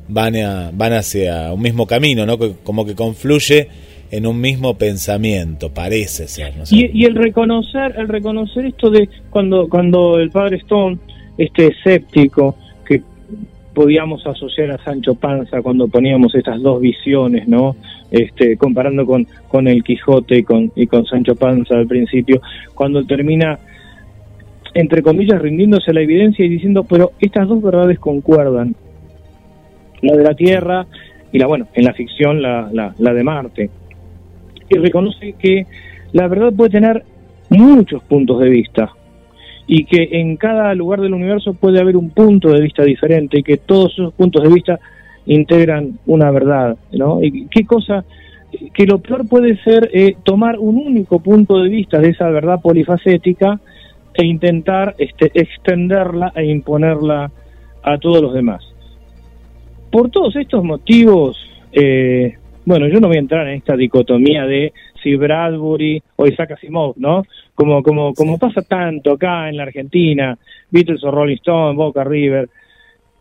van, 0.10 0.36
a, 0.36 0.70
van 0.74 0.92
hacia 0.92 1.54
un 1.54 1.62
mismo 1.62 1.88
camino, 1.88 2.26
¿no? 2.26 2.38
Como 2.38 2.86
que 2.86 2.94
confluye 2.94 3.70
en 4.12 4.28
un 4.28 4.42
mismo 4.42 4.78
pensamiento, 4.78 5.74
parece 5.74 6.28
ser. 6.28 6.58
No 6.58 6.64
y, 6.72 7.06
el 7.06 7.16
reconocer, 7.16 7.96
el 7.98 8.10
reconocer 8.10 8.66
esto 8.66 8.90
de 8.90 9.08
cuando, 9.30 9.70
cuando 9.70 10.20
el 10.20 10.30
padre 10.30 10.58
Stone, 10.58 10.98
este 11.38 11.68
escéptico, 11.68 12.58
que 12.86 13.02
podíamos 13.74 14.28
asociar 14.28 14.72
a 14.72 14.84
Sancho 14.84 15.16
Panza 15.16 15.62
cuando 15.62 15.88
poníamos 15.88 16.36
estas 16.36 16.62
dos 16.62 16.82
visiones, 16.82 17.48
¿no? 17.48 17.78
Este, 18.12 18.58
comparando 18.58 19.06
con, 19.06 19.26
con 19.48 19.70
el 19.70 19.86
Quijote 19.86 20.40
y 20.40 20.44
con, 20.44 20.70
y 20.76 20.86
con 20.86 21.06
Sancho 21.06 21.36
Panza 21.36 21.76
al 21.76 21.88
principio, 21.88 22.42
cuando 22.76 23.06
termina 23.06 23.58
entre 24.74 25.02
comillas, 25.02 25.42
rindiéndose 25.42 25.92
a 25.92 25.94
la 25.94 26.02
evidencia 26.02 26.46
y 26.46 26.50
diciendo, 26.50 26.84
pero 26.84 27.12
estas 27.20 27.48
dos 27.48 27.62
verdades 27.62 28.00
concuerdan, 28.00 28.76
la 30.02 30.16
de 30.16 30.24
la 30.24 30.34
Tierra 30.34 30.86
y 31.32 31.40
la, 31.40 31.48
bueno, 31.48 31.68
en 31.74 31.86
la 31.86 31.94
ficción 31.94 32.42
la, 32.42 32.70
la, 32.72 33.14
de 33.14 33.24
Marte. 33.24 33.70
Y 34.70 34.78
reconoce 34.78 35.34
que 35.34 35.66
la 36.14 36.28
verdad 36.28 36.54
puede 36.54 36.72
tener 36.72 37.04
muchos 37.50 38.04
puntos 38.04 38.40
de 38.40 38.50
vista 38.50 38.90
y 39.68 39.86
que 39.86 40.10
en 40.12 40.38
cada 40.38 40.74
lugar 40.74 41.02
del 41.02 41.14
universo 41.14 41.54
puede 41.54 41.80
haber 41.80 41.96
un 41.96 42.10
punto 42.10 42.50
de 42.50 42.62
vista 42.62 42.84
diferente 42.84 43.40
y 43.40 43.44
que 43.44 43.58
todos 43.58 43.94
esos 43.94 44.14
puntos 44.14 44.44
de 44.44 44.50
vista 44.50 44.80
integran 45.26 46.00
una 46.08 46.32
verdad, 46.32 46.78
¿no? 46.92 47.22
Y 47.22 47.48
qué 47.48 47.66
cosa 47.66 48.04
que 48.74 48.86
lo 48.86 49.00
peor 49.00 49.28
puede 49.28 49.58
ser 49.58 49.92
eh, 49.94 50.16
tomar 50.24 50.58
un 50.58 50.78
único 50.78 51.20
punto 51.20 51.62
de 51.62 51.70
vista 51.70 52.00
de 52.00 52.10
esa 52.10 52.30
verdad 52.30 52.62
polifacética 52.62 53.60
e 54.20 54.26
intentar 54.26 54.96
este, 54.98 55.32
extenderla 55.34 56.34
e 56.36 56.44
imponerla 56.44 57.32
a 57.82 57.98
todos 57.98 58.22
los 58.22 58.34
demás. 58.34 58.62
Por 59.90 60.12
todos 60.12 60.36
estos 60.36 60.62
motivos, 60.62 61.38
eh, 61.72 62.36
bueno, 62.66 62.90
yo 62.90 63.00
no 63.00 63.08
voy 63.08 63.16
a 63.16 63.22
entrar 63.22 63.48
en 63.48 63.56
esta 63.56 63.78
dicotomía 63.78 64.46
de 64.46 64.74
si 65.02 65.16
Bradbury 65.16 66.04
o 66.18 66.28
Isaac 66.28 66.52
Asimov, 66.52 66.96
¿no? 66.98 67.24
Como, 67.56 67.82
como, 67.82 68.14
como 68.14 68.38
pasa 68.38 68.62
tanto 68.62 69.14
acá 69.14 69.48
en 69.48 69.56
la 69.56 69.64
Argentina, 69.64 70.38
Beatles 70.70 71.02
o 71.06 71.12
Rolling 71.12 71.38
Stone, 71.38 71.78
Boca 71.78 72.04
River. 72.04 72.50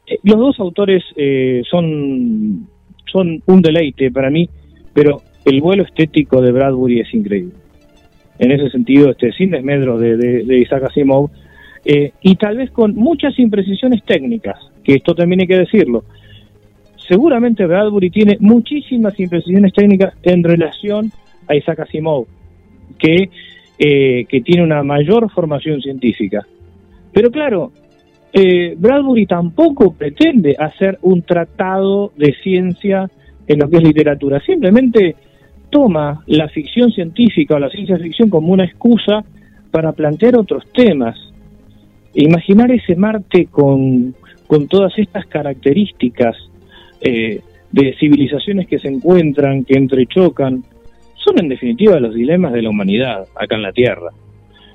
Eh, 0.04 0.18
los 0.24 0.36
dos 0.36 0.58
autores 0.58 1.04
eh, 1.14 1.62
son, 1.70 2.66
son 3.06 3.40
un 3.46 3.62
deleite 3.62 4.10
para 4.10 4.30
mí, 4.30 4.50
pero 4.92 5.22
el 5.44 5.60
vuelo 5.60 5.84
estético 5.84 6.42
de 6.42 6.50
Bradbury 6.50 7.00
es 7.00 7.14
increíble 7.14 7.67
en 8.38 8.52
ese 8.52 8.70
sentido, 8.70 9.10
este, 9.10 9.32
sin 9.32 9.50
desmedro 9.50 9.98
de, 9.98 10.16
de, 10.16 10.58
Isaac 10.58 10.84
Asimov, 10.84 11.30
eh, 11.84 12.12
y 12.22 12.36
tal 12.36 12.56
vez 12.56 12.70
con 12.70 12.94
muchas 12.94 13.38
imprecisiones 13.38 14.02
técnicas, 14.04 14.58
que 14.84 14.94
esto 14.94 15.14
también 15.14 15.40
hay 15.40 15.46
que 15.46 15.58
decirlo. 15.58 16.04
Seguramente 17.08 17.66
Bradbury 17.66 18.10
tiene 18.10 18.36
muchísimas 18.40 19.18
imprecisiones 19.18 19.72
técnicas 19.72 20.14
en 20.22 20.44
relación 20.44 21.10
a 21.48 21.56
Isaac 21.56 21.80
Asimov, 21.80 22.26
que, 22.98 23.30
eh, 23.78 24.24
que 24.28 24.40
tiene 24.42 24.62
una 24.62 24.82
mayor 24.82 25.30
formación 25.30 25.80
científica. 25.80 26.46
Pero 27.12 27.30
claro, 27.30 27.72
eh, 28.32 28.74
Bradbury 28.76 29.26
tampoco 29.26 29.94
pretende 29.94 30.54
hacer 30.58 30.98
un 31.02 31.22
tratado 31.22 32.12
de 32.16 32.34
ciencia 32.42 33.10
en 33.46 33.58
lo 33.58 33.70
que 33.70 33.78
es 33.78 33.82
literatura, 33.82 34.40
simplemente 34.40 35.16
toma 35.70 36.22
la 36.26 36.48
ficción 36.48 36.90
científica 36.92 37.54
o 37.54 37.58
la 37.58 37.70
ciencia 37.70 37.98
ficción 37.98 38.30
como 38.30 38.52
una 38.52 38.64
excusa 38.64 39.24
para 39.70 39.92
plantear 39.92 40.36
otros 40.36 40.64
temas. 40.72 41.16
Imaginar 42.14 42.70
ese 42.72 42.96
Marte 42.96 43.46
con, 43.46 44.14
con 44.46 44.66
todas 44.66 44.98
estas 44.98 45.26
características 45.26 46.36
eh, 47.00 47.40
de 47.70 47.94
civilizaciones 47.98 48.66
que 48.66 48.78
se 48.78 48.88
encuentran, 48.88 49.64
que 49.64 49.74
entrechocan, 49.74 50.64
son 51.14 51.38
en 51.38 51.48
definitiva 51.48 52.00
los 52.00 52.14
dilemas 52.14 52.52
de 52.52 52.62
la 52.62 52.70
humanidad 52.70 53.26
acá 53.34 53.56
en 53.56 53.62
la 53.62 53.72
Tierra. 53.72 54.10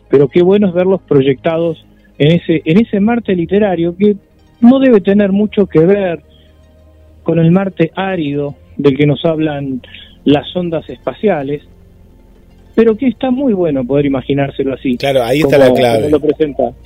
Pero 0.10 0.28
qué 0.28 0.44
bueno 0.44 0.68
es 0.68 0.74
verlos 0.74 1.02
proyectados 1.02 1.84
en 2.20 2.32
ese, 2.32 2.61
en 2.65 2.80
ese 2.80 2.99
Marte 2.99 3.36
literario 3.36 3.95
que 3.98 4.15
no 4.61 4.80
debe 4.80 5.02
tener 5.02 5.32
mucho 5.32 5.65
que 5.65 5.80
ver 5.80 6.22
con 7.24 7.40
el 7.40 7.52
Marte 7.52 7.91
árido 7.95 8.56
del 8.78 8.95
que 8.95 9.07
nos 9.07 9.26
hablan 9.26 9.82
las 10.25 10.55
ondas 10.55 10.89
espaciales, 10.89 11.61
pero 12.75 12.97
que 12.97 13.07
está 13.07 13.29
muy 13.29 13.53
bueno 13.53 13.85
poder 13.85 14.05
imaginárselo 14.05 14.73
así. 14.73 14.97
Claro, 14.97 15.23
ahí 15.23 15.41
está 15.41 15.57
la 15.57 15.71
clave. 15.73 16.09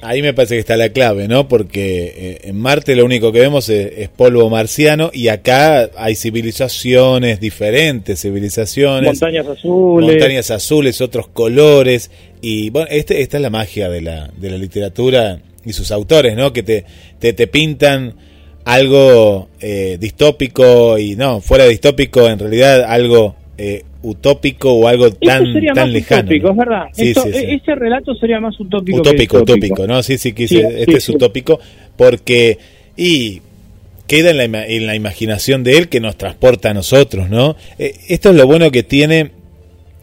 Ahí 0.01 0.21
me 0.21 0.33
parece 0.33 0.55
que 0.55 0.59
está 0.59 0.75
la 0.75 0.89
clave, 0.89 1.27
¿no? 1.27 1.47
Porque 1.47 2.13
eh, 2.15 2.49
en 2.49 2.59
Marte 2.59 2.95
lo 2.95 3.05
único 3.05 3.31
que 3.31 3.39
vemos 3.39 3.69
es, 3.69 4.09
polvo 4.09 4.49
marciano 4.49 5.11
y 5.13 5.29
acá 5.29 5.89
hay 5.95 6.15
civilizaciones 6.15 7.39
diferentes, 7.39 8.21
civilizaciones. 8.21 9.05
Montañas 9.05 9.47
azules. 9.47 10.09
Montañas 10.09 10.51
azules, 10.51 10.99
otros 10.99 11.27
colores. 11.29 12.11
Y 12.41 12.69
bueno, 12.69 12.87
este, 12.91 13.21
esta 13.21 13.37
es 13.37 13.43
la 13.43 13.49
magia 13.49 13.89
de 13.89 14.01
la, 14.01 14.29
de 14.35 14.49
la 14.49 14.57
literatura 14.57 15.39
y 15.63 15.73
sus 15.73 15.91
autores, 15.91 16.35
¿no? 16.35 16.51
Que 16.51 16.63
te, 16.63 16.85
te, 17.19 17.31
te 17.31 17.47
pintan 17.47 18.13
algo 18.67 19.47
eh, 19.61 19.97
distópico 19.97 20.97
y 20.97 21.15
no, 21.15 21.39
fuera 21.39 21.65
distópico, 21.65 22.27
en 22.27 22.37
realidad 22.37 22.83
algo 22.83 23.33
eh, 23.57 23.83
utópico 24.01 24.73
o 24.73 24.89
algo 24.89 25.09
tan, 25.11 25.45
tan 25.73 25.93
lejano. 25.93 26.23
Utópico, 26.23 26.51
es 26.51 26.57
verdad. 26.57 26.85
Este 26.97 27.75
relato 27.75 28.13
sería 28.15 28.41
más 28.41 28.59
utópico. 28.59 28.97
Utópico, 28.99 29.37
utópico, 29.37 29.87
¿no? 29.87 30.03
Sí, 30.03 30.17
sí, 30.17 30.33
este 30.35 30.97
es 30.97 31.09
utópico 31.09 31.59
porque. 31.95 32.57
Y 32.97 33.41
queda 34.05 34.31
en 34.31 34.51
la, 34.51 34.65
en 34.65 34.85
la, 34.85 34.95
imaginación 34.95 35.63
de 35.63 35.77
él 35.77 35.87
que 35.87 36.01
nos 36.01 36.17
transporta 36.17 36.71
a 36.71 36.73
nosotros, 36.73 37.29
¿no? 37.29 37.55
Eh, 37.79 37.93
esto 38.09 38.31
es 38.31 38.35
lo 38.35 38.47
bueno 38.47 38.69
que 38.71 38.83
tiene 38.83 39.31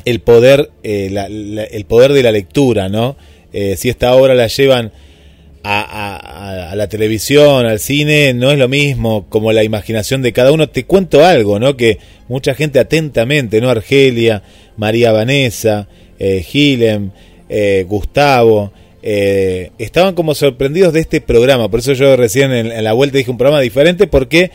el 0.07 0.21
poder, 0.21 0.71
el 0.83 1.85
poder 1.87 2.13
de 2.15 2.23
la 2.23 2.33
lectura, 2.33 2.89
¿no? 2.89 3.17
si 3.77 3.89
esta 3.89 4.13
obra 4.17 4.35
la 4.35 4.49
llevan 4.49 4.91
a, 5.67 6.71
a, 6.71 6.77
la 6.77 6.89
televisión, 6.89 7.65
al 7.65 7.81
cine, 7.81 8.35
no 8.35 8.51
es 8.51 8.59
lo 8.59 8.69
mismo 8.69 9.27
como 9.31 9.51
la 9.51 9.65
imaginación 9.65 10.21
de 10.21 10.33
cada 10.33 10.53
uno. 10.53 10.69
Te 10.69 10.85
cuento 10.85 11.25
algo, 11.25 11.59
¿no? 11.59 11.77
Que 11.77 11.99
mucha 12.29 12.55
gente 12.55 12.79
atentamente, 12.79 13.61
¿no? 13.63 13.71
Argelia, 13.71 14.43
María 14.77 15.11
Vanessa, 15.11 15.89
eh, 16.19 16.43
Gilem, 16.43 17.11
eh, 17.49 17.87
Gustavo, 17.89 18.73
eh, 19.03 19.71
estaban 19.79 20.15
como 20.15 20.35
sorprendidos 20.35 20.93
de 20.93 21.01
este 21.01 21.23
programa. 21.23 21.71
Por 21.71 21.81
eso 21.81 21.95
yo 21.95 22.15
recién 22.17 22.53
en, 22.53 22.85
la 22.85 22.93
vuelta 22.93 23.17
dije 23.17 23.31
un 23.31 23.39
programa 23.39 23.63
diferente, 23.63 24.07
porque 24.07 24.51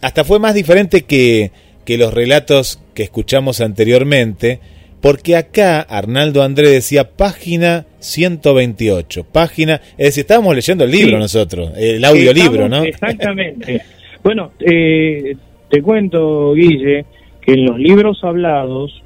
hasta 0.00 0.24
fue 0.24 0.38
más 0.38 0.54
diferente 0.54 1.02
que, 1.02 1.50
que 1.84 1.98
los 1.98 2.14
relatos 2.14 2.80
que 2.94 3.02
escuchamos 3.02 3.60
anteriormente 3.60 4.60
porque 5.00 5.36
acá 5.36 5.80
Arnaldo 5.80 6.42
André 6.42 6.70
decía 6.70 7.16
página 7.16 7.86
128, 8.00 9.24
página, 9.32 9.80
es 9.98 10.06
decir, 10.06 10.22
estábamos 10.22 10.54
leyendo 10.54 10.84
el 10.84 10.90
libro 10.90 11.18
nosotros, 11.18 11.72
el 11.76 12.04
audiolibro, 12.04 12.68
¿no? 12.68 12.82
Exactamente. 12.82 13.82
bueno, 14.22 14.52
eh, 14.60 15.36
te 15.68 15.82
cuento, 15.82 16.54
Guille, 16.54 17.04
que 17.40 17.52
en 17.52 17.64
los 17.64 17.78
libros 17.78 18.22
hablados, 18.22 19.02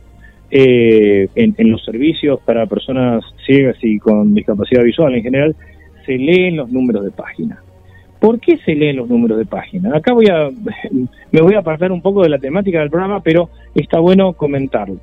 eh, 0.51 1.29
en, 1.35 1.71
los 1.71 1.85
servicios 1.85 2.41
para 2.45 2.67
personas 2.67 3.23
ciegas 3.47 3.77
y 3.83 3.99
con 3.99 4.35
discapacidad 4.35 4.83
visual 4.83 5.15
en 5.15 5.23
general, 5.23 5.57
se 6.07 6.17
leen 6.19 6.57
los 6.57 6.71
números 6.71 7.05
de 7.05 7.11
página. 7.11 7.63
¿Por 8.19 8.41
qué 8.41 8.59
se 8.59 8.75
leen 8.75 8.97
los 8.97 9.09
números 9.09 9.39
de 9.39 9.47
página? 9.47 9.97
Acá 9.97 10.13
voy 10.13 10.27
a, 10.27 10.51
me 11.33 11.41
voy 11.41 11.55
a 11.55 11.61
apartar 11.61 11.93
un 11.93 12.03
poco 12.03 12.23
de 12.23 12.29
la 12.29 12.39
temática 12.39 12.81
del 12.81 12.91
programa, 12.91 13.23
pero 13.23 13.49
está 13.75 13.99
bueno 14.01 14.33
comentarlo. 14.35 14.99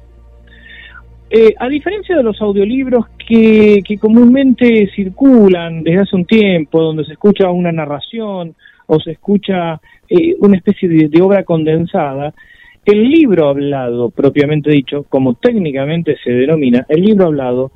Eh, 1.30 1.54
a 1.60 1.68
diferencia 1.68 2.16
de 2.16 2.24
los 2.24 2.42
audiolibros 2.42 3.06
que, 3.18 3.84
comúnmente 4.00 4.90
circulan 4.96 5.84
desde 5.84 6.02
hace 6.02 6.16
un 6.16 6.26
tiempo, 6.26 6.82
donde 6.82 7.04
se 7.04 7.14
escucha 7.14 7.52
una 7.52 7.72
narración 7.72 8.56
o 8.86 9.00
se 9.02 9.12
escucha 9.12 9.82
eh, 10.08 10.36
una 10.40 10.56
especie 10.56 10.88
de, 10.88 11.22
obra 11.22 11.44
condensada, 11.44 12.34
el 12.86 13.10
libro 13.10 13.50
hablado, 13.50 14.10
propiamente 14.10 14.72
dicho, 14.72 15.04
como 15.10 15.34
técnicamente 15.34 16.16
se 16.24 16.32
denomina, 16.32 16.86
el 16.88 17.02
libro 17.02 17.26
hablado, 17.26 17.72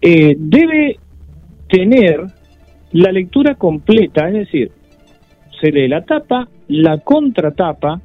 eh, 0.00 0.34
debe 0.38 0.96
tener 1.68 2.22
la 2.92 3.12
lectura 3.12 3.56
completa, 3.56 4.28
es 4.28 4.34
decir, 4.34 4.70
se 5.60 5.70
lee 5.70 5.88
la 5.88 6.02
tapa, 6.02 6.48
la 6.68 6.98
contratapa, 6.98 8.00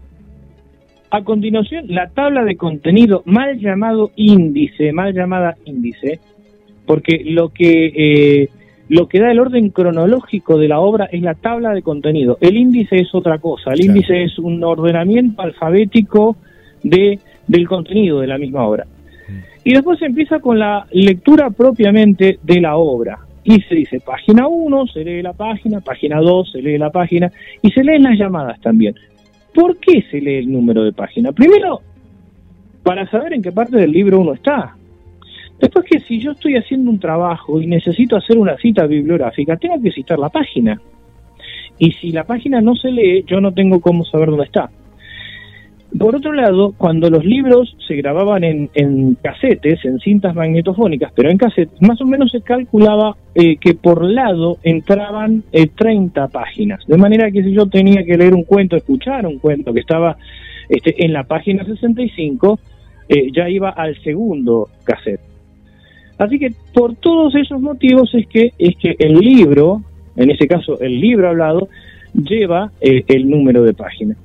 a 1.12 1.24
continuación, 1.24 1.86
la 1.88 2.10
tabla 2.10 2.44
de 2.44 2.56
contenido, 2.56 3.24
mal 3.26 3.60
llamado 3.60 4.12
índice, 4.16 4.92
mal 4.92 5.14
llamada 5.14 5.56
índice, 5.66 6.20
porque 6.86 7.24
lo 7.26 7.50
que, 7.50 7.92
eh, 7.96 8.50
lo 8.90 9.08
que 9.08 9.20
da 9.20 9.32
el 9.32 9.40
orden 9.40 9.70
cronológico 9.70 10.58
de 10.58 10.68
la 10.68 10.80
obra 10.80 11.06
es 11.06 11.22
la 11.22 11.34
tabla 11.34 11.74
de 11.74 11.82
contenido. 11.82 12.38
El 12.42 12.58
índice 12.58 12.98
es 12.98 13.14
otra 13.14 13.40
cosa. 13.40 13.72
El 13.74 13.86
índice 13.86 14.24
es 14.24 14.38
un 14.38 14.64
ordenamiento 14.64 15.42
alfabético 15.42 16.38
de, 16.84 17.20
del 17.48 17.68
contenido 17.68 18.20
de 18.20 18.28
la 18.28 18.38
misma 18.38 18.68
obra. 18.68 18.86
Mm. 18.86 19.34
Y 19.64 19.74
después 19.74 20.00
se 20.00 20.06
empieza 20.06 20.40
con 20.40 20.60
la 20.60 20.86
lectura 20.92 21.50
propiamente 21.50 22.40
de 22.42 22.62
la 22.62 22.78
obra. 22.78 23.20
Y 23.44 23.62
se 23.62 23.76
dice 23.76 24.00
página 24.00 24.48
1, 24.48 24.88
se 24.88 25.04
lee 25.04 25.24
la 25.24 25.34
página, 25.34 25.82
página 25.82 26.20
2, 26.20 26.52
se 26.52 26.62
lee 26.62 26.78
la 26.78 26.92
página, 26.92 27.32
y 27.62 27.72
se 27.72 27.84
leen 27.84 28.04
las 28.04 28.18
llamadas 28.18 28.60
también. 28.62 28.94
¿Por 29.54 29.78
qué 29.78 30.04
se 30.10 30.22
lee 30.22 30.36
el 30.36 30.52
número 30.52 30.84
de 30.84 30.94
página? 30.94 31.32
Primero, 31.32 31.82
para 32.84 33.10
saber 33.10 33.34
en 33.34 33.42
qué 33.42 33.52
parte 33.52 33.78
del 33.78 33.92
libro 33.92 34.20
uno 34.20 34.34
está. 34.34 34.76
Después 35.60 35.86
que 35.86 36.00
si 36.00 36.20
yo 36.20 36.32
estoy 36.32 36.56
haciendo 36.56 36.90
un 36.90 37.00
trabajo 37.00 37.62
y 37.62 37.68
necesito 37.68 38.16
hacer 38.16 38.38
una 38.38 38.56
cita 38.58 38.86
bibliográfica, 38.86 39.58
tengo 39.58 39.82
que 39.82 39.92
citar 39.92 40.18
la 40.18 40.30
página. 40.30 40.80
Y 41.78 41.92
si 41.92 42.12
la 42.12 42.24
página 42.24 42.62
no 42.62 42.76
se 42.76 42.92
lee, 42.92 43.24
yo 43.28 43.42
no 43.42 43.54
tengo 43.54 43.82
cómo 43.82 44.06
saber 44.06 44.30
dónde 44.30 44.46
está. 44.46 44.70
Por 45.98 46.16
otro 46.16 46.34
lado, 46.34 46.74
cuando 46.78 47.10
los 47.10 47.26
libros 47.26 47.76
se 47.88 47.96
grababan 47.96 48.44
en, 48.44 48.70
en 48.76 49.16
casetes, 49.16 49.84
en 49.84 50.00
cintas 50.00 50.36
magnetofónicas, 50.36 51.12
pero 51.16 51.32
en 51.32 51.38
casetes, 51.38 51.82
más 51.82 52.00
o 52.00 52.06
menos 52.06 52.32
se 52.32 52.42
calculaba 52.42 53.18
eh, 53.34 53.58
que 53.58 53.74
por 53.74 54.04
lado 54.06 54.60
entraban 54.62 55.44
30 55.52 56.24
eh, 56.24 56.28
páginas. 56.32 56.86
De 56.86 56.98
manera 56.98 57.32
que 57.32 57.44
si 57.44 57.54
yo 57.54 57.68
tenía 57.68 58.06
que 58.06 58.18
leer 58.18 58.36
un 58.36 58.44
cuento, 58.44 58.76
escuchar 58.76 59.26
un 59.26 59.40
cuento 59.40 59.74
que 59.74 59.80
estaba 59.80 60.16
este, 60.70 61.04
en 61.04 61.12
la 61.12 61.24
página 61.24 61.66
65, 61.66 62.60
eh, 63.10 63.32
ya 63.36 63.50
iba 63.50 63.72
al 63.72 64.00
segundo 64.04 64.70
cassette. 64.84 65.22
Así 66.20 66.38
que 66.38 66.54
por 66.72 66.96
todos 66.98 67.34
esos 67.34 67.60
motivos 67.60 68.14
es 68.14 68.28
que, 68.28 68.52
es 68.60 68.76
que 68.76 68.96
el 69.00 69.14
libro, 69.16 69.82
en 70.16 70.30
ese 70.30 70.48
caso 70.48 70.80
el 70.82 71.02
libro 71.02 71.30
hablado, 71.30 71.68
lleva 72.14 72.72
el 72.82 73.28
número 73.28 73.64
de 73.64 73.74
páginas. 73.74 74.18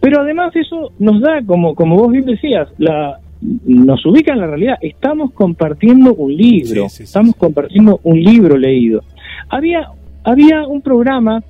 Pero 0.00 0.20
además 0.20 0.54
eso 0.54 0.92
nos 0.98 1.20
da, 1.20 1.42
como, 1.44 1.74
como 1.74 1.96
vos 1.96 2.12
bien 2.12 2.24
decías, 2.24 2.68
la, 2.78 3.18
nos 3.40 4.04
ubica 4.06 4.32
en 4.32 4.40
la 4.40 4.46
realidad. 4.46 4.76
Estamos 4.80 5.32
compartiendo 5.32 6.14
un 6.14 6.34
libro, 6.34 6.86
estamos 6.86 7.34
compartiendo 7.36 8.00
un 8.02 8.20
libro 8.20 8.56
leído. 8.56 9.02
Había, 9.48 9.88
había 10.24 10.66
un 10.66 10.82
programa 10.82 11.42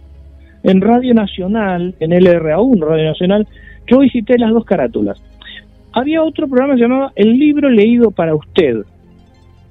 en 0.63 0.81
Radio 0.81 1.15
Nacional, 1.15 1.95
en 2.01 2.11
LRA1, 2.11 2.81
Radio 2.81 3.05
Nacional, 3.05 3.47
yo 3.87 4.01
visité 4.01 4.39
las 4.39 4.53
dos 4.53 4.65
carátulas. 4.65 5.19
Había 5.93 6.23
otro 6.23 6.47
programa 6.49 6.75
llamaba 6.77 7.13
El 7.17 7.39
libro 7.39 7.71
leído 7.71 8.11
para 8.11 8.35
usted. 8.35 8.77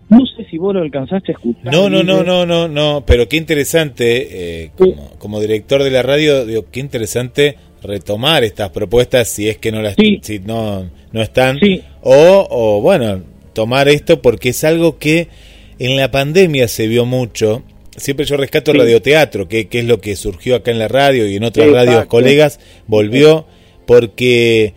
No 0.10 0.26
sé 0.26 0.46
si 0.50 0.58
vos 0.58 0.74
lo 0.74 0.82
alcanzaste 0.82 1.34
a 1.34 1.36
escuchar. 1.36 1.74
No, 1.74 1.90
no, 1.90 2.02
no, 2.02 2.24
no, 2.24 2.46
no, 2.46 2.68
no, 2.68 3.04
pero 3.06 3.28
qué 3.28 3.36
interesante, 3.36 4.64
eh, 4.64 4.72
como, 4.78 5.12
como, 5.20 5.40
director 5.42 5.84
de 5.84 5.92
la 5.92 6.02
radio, 6.02 6.46
digo, 6.46 6.66
qué 6.72 6.80
interesante 6.80 7.58
retomar 7.88 8.44
estas 8.44 8.70
propuestas 8.70 9.30
si 9.30 9.50
es 9.50 9.58
que 9.58 9.72
no 9.72 9.82
las 9.82 9.96
si 10.22 10.40
no, 10.40 10.90
no 11.12 11.22
están 11.22 11.58
o, 12.02 12.48
o 12.50 12.82
bueno 12.82 13.24
tomar 13.54 13.88
esto 13.88 14.22
porque 14.22 14.50
es 14.50 14.64
algo 14.64 15.00
que 15.00 15.30
en 15.80 15.96
la 15.96 16.12
pandemia 16.12 16.68
se 16.68 16.88
vio 16.88 17.06
mucho. 17.06 17.64
Siempre 17.96 18.26
yo 18.26 18.38
rescato 18.38 18.72
el 18.72 18.80
radioteatro 18.80 19.48
que, 19.48 19.68
que 19.68 19.80
es 19.80 19.86
lo 19.86 20.00
que 20.00 20.16
surgió 20.16 20.56
acá 20.56 20.70
en 20.70 20.78
la 20.78 20.88
radio 20.88 21.28
y 21.28 21.36
en 21.36 21.44
otras 21.44 21.72
radios 21.72 22.06
colegas 22.06 22.60
volvió 22.86 23.48
porque 23.88 24.76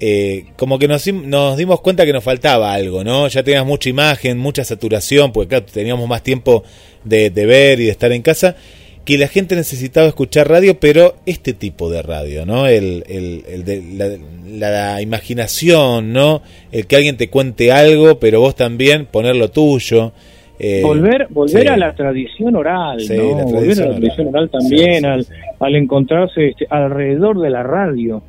eh, 0.00 0.46
como 0.56 0.78
que 0.78 0.88
nos, 0.88 1.06
nos, 1.06 1.56
dimos 1.56 1.80
cuenta 1.80 2.04
que 2.04 2.12
nos 2.12 2.22
faltaba 2.22 2.74
algo, 2.74 3.02
¿no? 3.02 3.28
Ya 3.28 3.42
teníamos 3.42 3.68
mucha 3.68 3.88
imagen, 3.88 4.36
mucha 4.36 4.64
saturación, 4.64 5.32
porque 5.32 5.48
claro, 5.48 5.66
teníamos 5.66 6.06
más 6.06 6.22
tiempo 6.22 6.64
de, 7.04 7.30
de 7.30 7.46
ver 7.46 7.80
y 7.80 7.86
de 7.86 7.90
estar 7.90 8.12
en 8.12 8.20
casa 8.20 8.56
que 9.04 9.18
la 9.18 9.28
gente 9.28 9.56
necesitaba 9.56 10.06
escuchar 10.06 10.48
radio, 10.48 10.78
pero 10.78 11.14
este 11.26 11.52
tipo 11.52 11.90
de 11.90 12.02
radio, 12.02 12.44
¿no? 12.44 12.66
El, 12.66 13.04
el, 13.08 13.64
de, 13.64 14.20
la, 14.58 15.00
imaginación, 15.00 16.12
¿no? 16.12 16.42
El 16.72 16.86
que 16.86 16.96
alguien 16.96 17.16
te 17.16 17.30
cuente 17.30 17.72
algo, 17.72 18.18
pero 18.18 18.40
vos 18.40 18.54
también 18.54 19.06
poner 19.06 19.36
lo 19.36 19.50
tuyo. 19.50 20.12
Eh, 20.60 20.82
volver 20.82 21.28
volver 21.30 21.68
a 21.68 21.76
la 21.76 21.94
tradición 21.94 22.56
oral, 22.56 22.98
¿no? 23.08 23.44
volver 23.44 23.80
a 23.80 23.86
la 23.86 23.96
tradición 23.96 24.28
oral, 24.28 24.50
también, 24.50 25.06
al, 25.06 25.24
al 25.60 25.76
encontrarse 25.76 26.48
este, 26.48 26.66
alrededor 26.68 27.40
de 27.40 27.50
la 27.50 27.62
radio, 27.62 28.22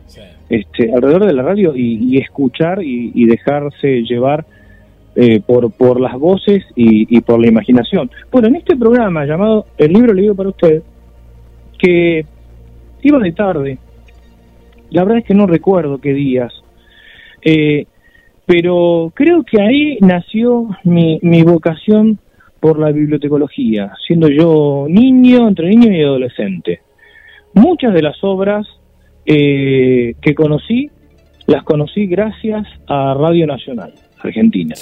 este, 0.50 0.94
alrededor 0.94 1.26
de 1.26 1.34
la 1.34 1.44
radio 1.44 1.76
y, 1.76 2.18
escuchar 2.18 2.84
y, 2.84 3.26
dejarse 3.26 4.04
llevar 4.04 4.46
eh, 5.22 5.42
por, 5.46 5.70
por 5.74 6.00
las 6.00 6.14
voces 6.14 6.64
y, 6.78 7.20
por 7.20 7.42
la 7.42 7.50
imaginación. 7.50 8.10
Bueno, 8.32 8.48
en 8.48 8.56
este 8.56 8.78
programa 8.78 9.26
llamado 9.26 9.66
El 9.78 9.92
libro 9.92 10.14
leído 10.14 10.34
para 10.34 10.48
usted, 10.48 10.82
que 11.78 12.24
iba 13.02 13.20
de 13.20 13.34
tarde, 13.34 13.80
la 14.92 15.04
verdad 15.04 15.18
es 15.18 15.26
que 15.26 15.34
no 15.34 15.46
recuerdo 15.46 15.98
qué 15.98 16.14
días, 16.14 16.54
eh, 17.42 17.86
pero 18.46 19.12
creo 19.14 19.44
que 19.44 19.62
ahí 19.62 19.98
nació 20.00 20.70
mi, 20.86 21.20
mi 21.22 21.44
vocación 21.44 22.18
por 22.62 22.80
la 22.80 22.94
bibliotecología, 22.94 23.92
siendo 24.08 24.30
yo 24.30 24.86
niño, 24.88 25.50
entre 25.50 25.68
niño 25.68 25.92
y 25.92 26.02
adolescente. 26.02 26.80
Muchas 27.56 27.94
de 27.94 28.04
las 28.04 28.24
obras 28.24 28.66
eh, 29.26 30.14
que 30.22 30.34
conocí, 30.34 30.90
las 31.46 31.64
conocí 31.64 32.08
gracias 32.08 32.66
a 32.88 33.14
Radio 33.16 33.48
Nacional 33.48 33.92
Argentina. 34.22 34.76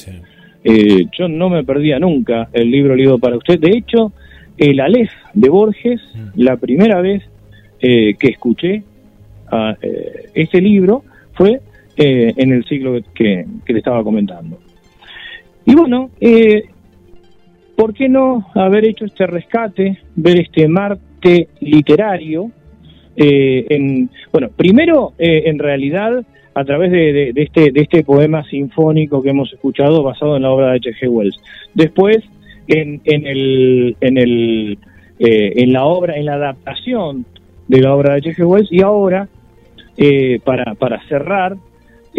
Eh, 0.63 1.05
yo 1.17 1.27
no 1.27 1.49
me 1.49 1.63
perdía 1.63 1.99
nunca 1.99 2.49
el 2.53 2.69
libro 2.69 2.95
leído 2.95 3.17
para 3.19 3.37
usted. 3.37 3.59
De 3.59 3.71
hecho, 3.71 4.11
el 4.57 4.79
Aleph 4.79 5.11
de 5.33 5.49
Borges, 5.49 6.01
mm. 6.13 6.41
la 6.41 6.57
primera 6.57 7.01
vez 7.01 7.23
que 7.79 8.15
escuché 8.21 8.81
a, 9.51 9.75
este 10.33 10.59
libro 10.59 11.03
fue 11.33 11.61
eh, 11.99 12.31
en 12.37 12.51
el 12.51 12.63
siglo 12.65 12.99
que, 13.15 13.43
le 13.67 13.77
estaba 13.79 14.03
comentando. 14.03 14.59
Y 15.65 15.73
bueno, 15.73 16.11
eh, 16.21 16.65
¿por 17.75 17.95
qué 17.95 18.07
no 18.07 18.45
haber 18.53 18.85
hecho 18.85 19.05
este 19.05 19.25
rescate, 19.25 19.97
ver 20.15 20.39
este 20.39 20.67
Marte 20.67 21.49
literario? 21.59 22.51
Eh, 23.15 23.65
en, 23.69 24.11
bueno, 24.31 24.49
primero, 24.55 25.13
en 25.17 25.57
realidad, 25.57 26.23
a 26.59 26.65
través 26.65 26.91
de, 26.91 27.33
este, 27.35 27.71
de 27.71 27.81
este 27.81 28.03
poema 28.03 28.43
sinfónico 28.43 29.21
que 29.21 29.29
hemos 29.29 29.51
escuchado 29.53 30.03
basado 30.03 30.37
en 30.37 30.43
la 30.43 30.51
obra 30.51 30.71
de 30.71 30.77
H.G. 30.77 31.07
Wells. 31.09 31.37
Después, 31.73 32.17
en, 32.67 33.01
en, 33.05 33.27
el, 33.27 33.95
en, 34.01 34.17
el, 34.17 34.77
en 35.19 35.73
la 35.73 35.85
obra, 35.85 36.17
en 36.17 36.25
la 36.25 36.33
adaptación 36.33 37.25
de 37.67 37.81
la 37.81 37.93
obra 37.93 38.13
de 38.13 38.29
H.G. 38.29 38.45
Wells 38.45 38.71
y 38.71 38.81
ahora, 38.81 39.27
para, 40.43 40.75
para 40.75 41.01
cerrar, 41.07 41.57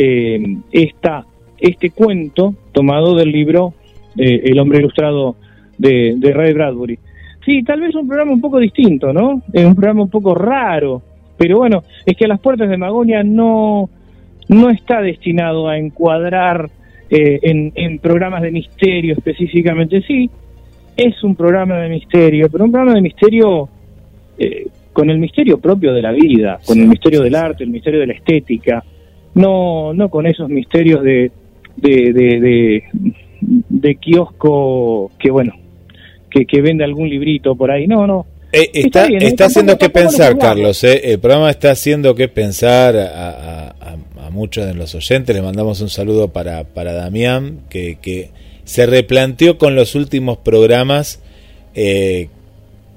eh, 0.00 0.58
esta, 0.70 1.24
este 1.58 1.90
cuento 1.90 2.54
tomado 2.70 3.16
del 3.16 3.32
libro 3.32 3.74
eh, 4.16 4.42
El 4.44 4.60
hombre 4.60 4.78
ilustrado 4.78 5.34
de, 5.76 6.16
Ray 6.32 6.52
Bradbury. 6.52 6.98
Sí, 7.44 7.64
tal 7.64 7.80
vez 7.80 7.94
un 7.96 8.06
programa 8.06 8.32
un 8.32 8.40
poco 8.40 8.58
distinto, 8.58 9.12
¿no? 9.12 9.42
Es 9.52 9.64
un 9.64 9.74
programa 9.74 10.02
un 10.02 10.10
poco 10.10 10.34
raro, 10.36 11.02
pero 11.36 11.58
bueno, 11.58 11.82
es 12.06 12.16
que 12.16 12.26
a 12.26 12.28
las 12.28 12.40
puertas 12.40 12.68
de 12.68 12.76
Magonia 12.76 13.24
no, 13.24 13.90
no 14.48 14.70
está 14.70 15.00
destinado 15.00 15.68
a 15.68 15.78
encuadrar 15.78 16.70
eh, 17.10 17.38
en, 17.42 17.72
en 17.74 17.98
programas 17.98 18.42
de 18.42 18.50
misterio 18.50 19.14
específicamente, 19.14 20.02
sí, 20.02 20.30
es 20.96 21.22
un 21.22 21.36
programa 21.36 21.78
de 21.78 21.88
misterio, 21.88 22.48
pero 22.50 22.64
un 22.64 22.72
programa 22.72 22.96
de 22.96 23.02
misterio 23.02 23.68
eh, 24.38 24.66
con 24.92 25.10
el 25.10 25.18
misterio 25.18 25.58
propio 25.58 25.94
de 25.94 26.02
la 26.02 26.10
vida, 26.10 26.58
con 26.66 26.78
el 26.80 26.88
misterio 26.88 27.22
del 27.22 27.36
arte, 27.36 27.62
el 27.62 27.70
misterio 27.70 28.00
de 28.00 28.08
la 28.08 28.14
estética, 28.14 28.84
no, 29.34 29.94
no 29.94 30.08
con 30.08 30.26
esos 30.26 30.48
misterios 30.48 31.02
de, 31.04 31.30
de, 31.76 32.82
de, 33.40 33.94
kiosco 33.94 35.12
que, 35.20 35.30
bueno, 35.30 35.54
que, 36.28 36.44
que 36.46 36.60
vende 36.60 36.82
algún 36.82 37.08
librito 37.08 37.54
por 37.54 37.70
ahí. 37.70 37.86
No, 37.86 38.08
no. 38.08 38.26
Eh, 38.52 38.70
está, 38.74 39.06
está, 39.06 39.46
haciendo 39.46 39.78
que 39.78 39.90
pensar, 39.90 40.36
Carlos. 40.36 40.82
Eh. 40.82 41.12
El 41.12 41.20
programa 41.20 41.50
está 41.50 41.70
haciendo 41.70 42.14
que 42.14 42.28
pensar 42.28 42.96
a, 42.96 43.68
a, 43.68 43.96
muchos 44.30 44.66
de 44.66 44.74
los 44.74 44.94
oyentes. 44.94 45.34
Le 45.34 45.42
mandamos 45.42 45.80
un 45.80 45.90
saludo 45.90 46.28
para, 46.28 46.64
para 46.64 46.92
Damián, 46.92 47.60
que, 47.68 47.98
que 48.00 48.30
se 48.64 48.86
replanteó 48.86 49.58
con 49.58 49.74
los 49.74 49.94
últimos 49.94 50.38
programas 50.38 51.20
eh, 51.74 52.28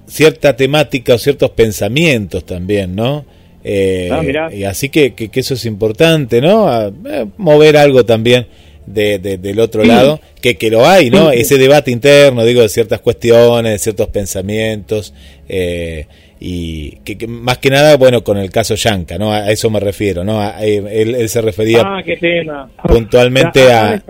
cierta 0.07 0.55
temática 0.55 1.13
o 1.13 1.17
ciertos 1.17 1.51
pensamientos 1.51 2.45
también, 2.45 2.95
¿no? 2.95 3.25
Eh, 3.63 4.09
ah, 4.11 4.49
y 4.53 4.63
así 4.63 4.89
que, 4.89 5.13
que, 5.13 5.29
eso 5.39 5.53
es 5.53 5.65
importante, 5.65 6.41
¿no? 6.41 6.87
Eh, 6.87 7.27
mover 7.37 7.77
algo 7.77 8.03
también 8.05 8.47
de, 8.85 9.19
del 9.19 9.59
otro 9.59 9.83
lado, 9.83 10.19
que, 10.41 10.57
que 10.57 10.69
lo 10.69 10.85
hay, 10.85 11.09
¿no? 11.09 11.31
Ese 11.31 11.57
debate 11.57 11.91
interno, 11.91 12.43
digo, 12.43 12.61
de 12.61 12.69
ciertas 12.69 12.99
cuestiones, 12.99 13.71
de 13.73 13.79
ciertos 13.79 14.07
pensamientos, 14.09 15.13
eh, 15.47 16.07
y 16.43 16.97
que, 17.05 17.27
más 17.27 17.59
que 17.59 17.69
nada, 17.69 17.97
bueno, 17.97 18.23
con 18.23 18.39
el 18.39 18.49
caso 18.49 18.73
Yanka, 18.73 19.19
¿no? 19.19 19.31
A 19.31 19.51
eso 19.51 19.69
me 19.69 19.79
refiero, 19.79 20.23
¿no? 20.23 20.41
él, 20.59 21.29
se 21.29 21.39
refería 21.39 21.81
ah, 21.85 22.01
qué 22.03 22.17
tema. 22.17 22.67
puntualmente 22.81 23.71
a... 23.71 24.01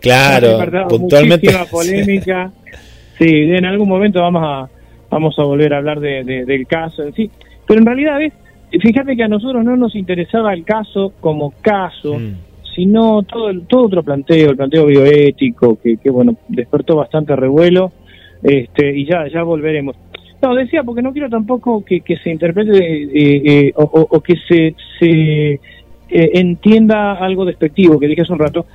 claro, 0.00 0.88
puntualmente... 0.88 1.48
polémica. 1.68 2.52
sí, 3.18 3.26
en 3.28 3.64
algún 3.64 3.88
momento 3.88 4.20
vamos 4.20 4.42
a 4.44 4.68
vamos 5.10 5.36
a 5.36 5.42
volver 5.42 5.74
a 5.74 5.78
hablar 5.78 5.98
de, 5.98 6.22
del 6.22 6.66
caso 6.68 7.02
en 7.02 7.12
sí. 7.12 7.28
Pero 7.66 7.80
en 7.80 7.86
realidad, 7.86 8.18
¿ves? 8.18 8.32
Fíjate 8.80 9.16
que 9.16 9.24
a 9.24 9.28
nosotros 9.28 9.64
no 9.64 9.76
nos 9.76 9.96
interesaba 9.96 10.54
el 10.54 10.64
caso 10.64 11.12
como 11.20 11.54
caso, 11.60 12.18
mm. 12.20 12.34
sino 12.74 13.24
todo 13.24 13.50
el, 13.50 13.66
todo 13.66 13.86
otro 13.86 14.04
planteo, 14.04 14.50
el 14.50 14.56
planteo 14.56 14.86
bioético, 14.86 15.76
que, 15.80 15.96
que 15.96 16.10
bueno, 16.10 16.36
despertó 16.48 16.96
bastante 16.96 17.34
revuelo, 17.34 17.92
este, 18.44 18.96
y 18.96 19.06
ya, 19.06 19.26
ya 19.26 19.42
volveremos. 19.42 19.96
No, 20.48 20.54
decía, 20.54 20.82
porque 20.82 21.02
no 21.02 21.12
quiero 21.12 21.28
tampoco 21.28 21.84
que, 21.84 22.00
que 22.00 22.16
se 22.16 22.30
interprete 22.30 22.78
eh, 22.78 23.42
eh, 23.44 23.72
o, 23.76 24.20
que 24.20 24.34
se, 24.48 24.74
se 24.98 25.52
eh, 25.52 25.60
entienda 26.08 27.12
algo 27.12 27.44
despectivo, 27.44 27.98
que 27.98 28.08
dije 28.08 28.22
hace 28.22 28.32
un 28.32 28.38
rato. 28.38 28.66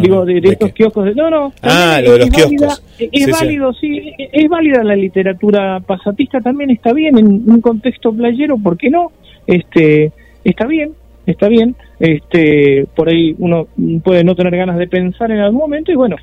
Digo, 0.00 0.24
de, 0.24 0.38
estos 0.38 0.72
kioscos. 0.72 1.14
no, 1.16 1.30
no. 1.30 1.52
Ah, 1.62 2.00
lo 2.04 2.12
de 2.12 2.18
los 2.20 2.30
kioscos. 2.30 2.82
Es 2.98 3.30
válido, 3.30 3.72
sí, 3.74 4.12
es 4.18 4.48
válida 4.48 4.84
la 4.84 4.96
literatura 4.96 5.80
pasatista, 5.80 6.40
también 6.40 6.70
está 6.70 6.92
bien 6.92 7.18
en 7.18 7.26
un 7.26 7.60
contexto 7.60 8.12
playero, 8.12 8.56
¿por 8.58 8.76
qué 8.76 8.90
no? 8.90 9.12
este, 9.46 10.12
está 10.44 10.66
bien, 10.66 10.92
está 11.26 11.48
bien, 11.48 11.76
este, 12.00 12.86
por 12.94 13.08
ahí 13.08 13.34
uno 13.38 13.68
puede 14.02 14.24
no 14.24 14.34
tener 14.34 14.56
ganas 14.56 14.78
de 14.78 14.88
pensar 14.88 15.30
en 15.30 15.40
algún 15.40 15.60
momento 15.60 15.92
y 15.92 15.96
bueno, 15.96 16.16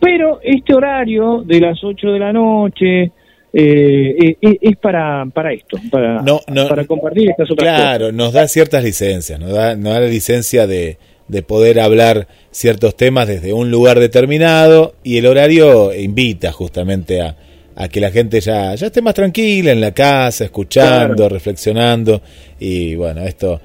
pero 0.00 0.40
este 0.42 0.74
horario 0.74 1.42
de 1.42 1.60
las 1.60 1.82
8 1.82 2.10
de 2.10 2.18
la 2.18 2.32
noche, 2.32 3.12
eh, 3.52 4.14
eh, 4.18 4.36
eh, 4.40 4.58
es 4.60 4.76
para, 4.76 5.26
para 5.26 5.52
esto, 5.52 5.78
para, 5.90 6.24
para 6.68 6.84
compartir 6.84 7.30
estas 7.30 7.50
otras 7.50 7.76
claro, 7.76 8.12
nos 8.12 8.32
da 8.32 8.48
ciertas 8.48 8.82
licencias, 8.82 9.38
nos 9.38 9.52
da, 9.52 9.76
nos 9.76 9.92
da 9.92 10.00
la 10.00 10.06
licencia 10.06 10.66
de, 10.66 10.98
de 11.28 11.42
poder 11.42 11.80
hablar 11.80 12.28
ciertos 12.50 12.96
temas 12.96 13.28
desde 13.28 13.52
un 13.52 13.70
lugar 13.70 14.00
determinado 14.00 14.94
y 15.04 15.18
el 15.18 15.26
horario 15.26 15.94
invita 15.94 16.52
justamente 16.52 17.20
a, 17.20 17.36
a 17.76 17.88
que 17.88 18.00
la 18.00 18.10
gente 18.10 18.40
ya, 18.40 18.74
ya 18.74 18.86
esté 18.86 19.02
más 19.02 19.14
tranquila 19.14 19.72
en 19.72 19.80
la 19.80 19.92
casa, 19.92 20.44
escuchando, 20.44 21.28
reflexionando 21.28 22.22
y 22.58 22.94
bueno, 22.94 23.22
esto, 23.22 23.60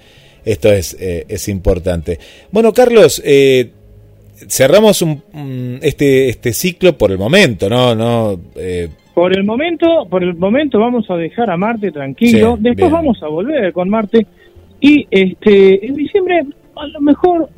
esto 0.45 0.71
es, 0.71 0.95
eh, 0.99 1.25
es 1.27 1.47
importante. 1.47 2.19
Bueno, 2.51 2.73
Carlos, 2.73 3.21
eh, 3.25 3.71
cerramos 4.47 5.01
un, 5.01 5.79
este, 5.81 6.29
este 6.29 6.53
ciclo 6.53 6.97
por 6.97 7.11
el 7.11 7.17
momento, 7.17 7.69
¿no? 7.69 7.95
no 7.95 8.39
eh, 8.55 8.89
por 9.17 9.35
el 9.35 9.43
momento, 9.45 10.05
por 10.07 10.23
el 10.23 10.35
momento 10.35 10.77
vamos 10.77 11.09
a 11.09 11.15
dejar 11.15 11.49
a 11.49 11.57
Marte 11.57 11.91
tranquilo, 11.91 12.55
después 12.55 12.91
vamos 12.91 13.17
a 13.23 13.27
volver 13.27 13.73
con 13.73 13.89
Marte. 13.89 14.27
Y 14.79 15.07
este 15.09 15.87
en 15.87 15.95
diciembre 15.95 16.45
a 16.75 16.85
lo 16.85 17.01
mejor 17.01 17.49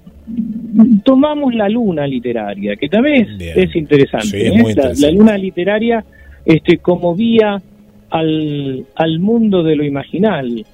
tomamos 1.03 1.53
la 1.53 1.67
luna 1.67 2.07
literaria, 2.07 2.77
que 2.77 2.87
también 2.87 3.27
es, 3.41 3.75
interesante, 3.75 4.53
la, 4.73 5.11
luna 5.11 5.37
literaria 5.37 6.05
este, 6.45 6.77
como 6.77 7.13
vía 7.13 7.61
al, 8.09 8.85
al 8.95 9.19
mundo 9.19 9.61
de 9.61 9.75
lo 9.75 9.83
imaginal. 9.83 10.65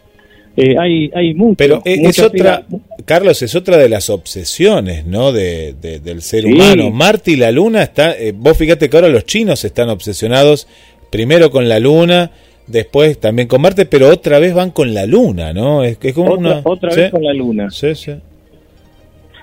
Eh, 0.57 0.75
hay, 0.79 1.11
hay 1.13 1.33
mucho. 1.33 1.57
Pero 1.57 1.81
es 1.83 2.19
otra, 2.19 2.63
Carlos, 3.03 3.41
es 3.41 3.55
otra 3.55 3.77
de 3.77 3.89
las 3.89 4.09
obsesiones, 4.09 5.05
¿no? 5.05 5.31
De, 5.31 5.73
del 5.73 6.21
ser 6.21 6.45
humano. 6.45 6.91
Marte 6.91 7.31
y 7.31 7.35
la 7.35 7.51
Luna 7.51 7.83
está. 7.83 8.17
Eh, 8.17 8.33
vos 8.35 8.57
fíjate 8.57 8.89
que 8.89 8.97
ahora 8.97 9.09
los 9.09 9.25
chinos 9.25 9.65
están 9.65 9.89
obsesionados 9.89 10.67
primero 11.09 11.51
con 11.51 11.67
la 11.67 11.79
Luna, 11.79 12.31
después 12.67 13.19
también 13.19 13.47
con 13.47 13.61
Marte, 13.61 13.85
pero 13.85 14.09
otra 14.09 14.39
vez 14.39 14.53
van 14.53 14.71
con 14.71 14.93
la 14.93 15.05
Luna, 15.05 15.53
¿no? 15.53 15.83
Es, 15.83 15.97
es 16.01 16.13
como 16.13 16.31
otra, 16.31 16.39
una. 16.39 16.61
Otra 16.63 16.95
vez 16.95 17.11
con 17.11 17.23
la 17.23 17.33
Luna. 17.33 17.69
Sí, 17.69 17.93
sí. 17.95 18.13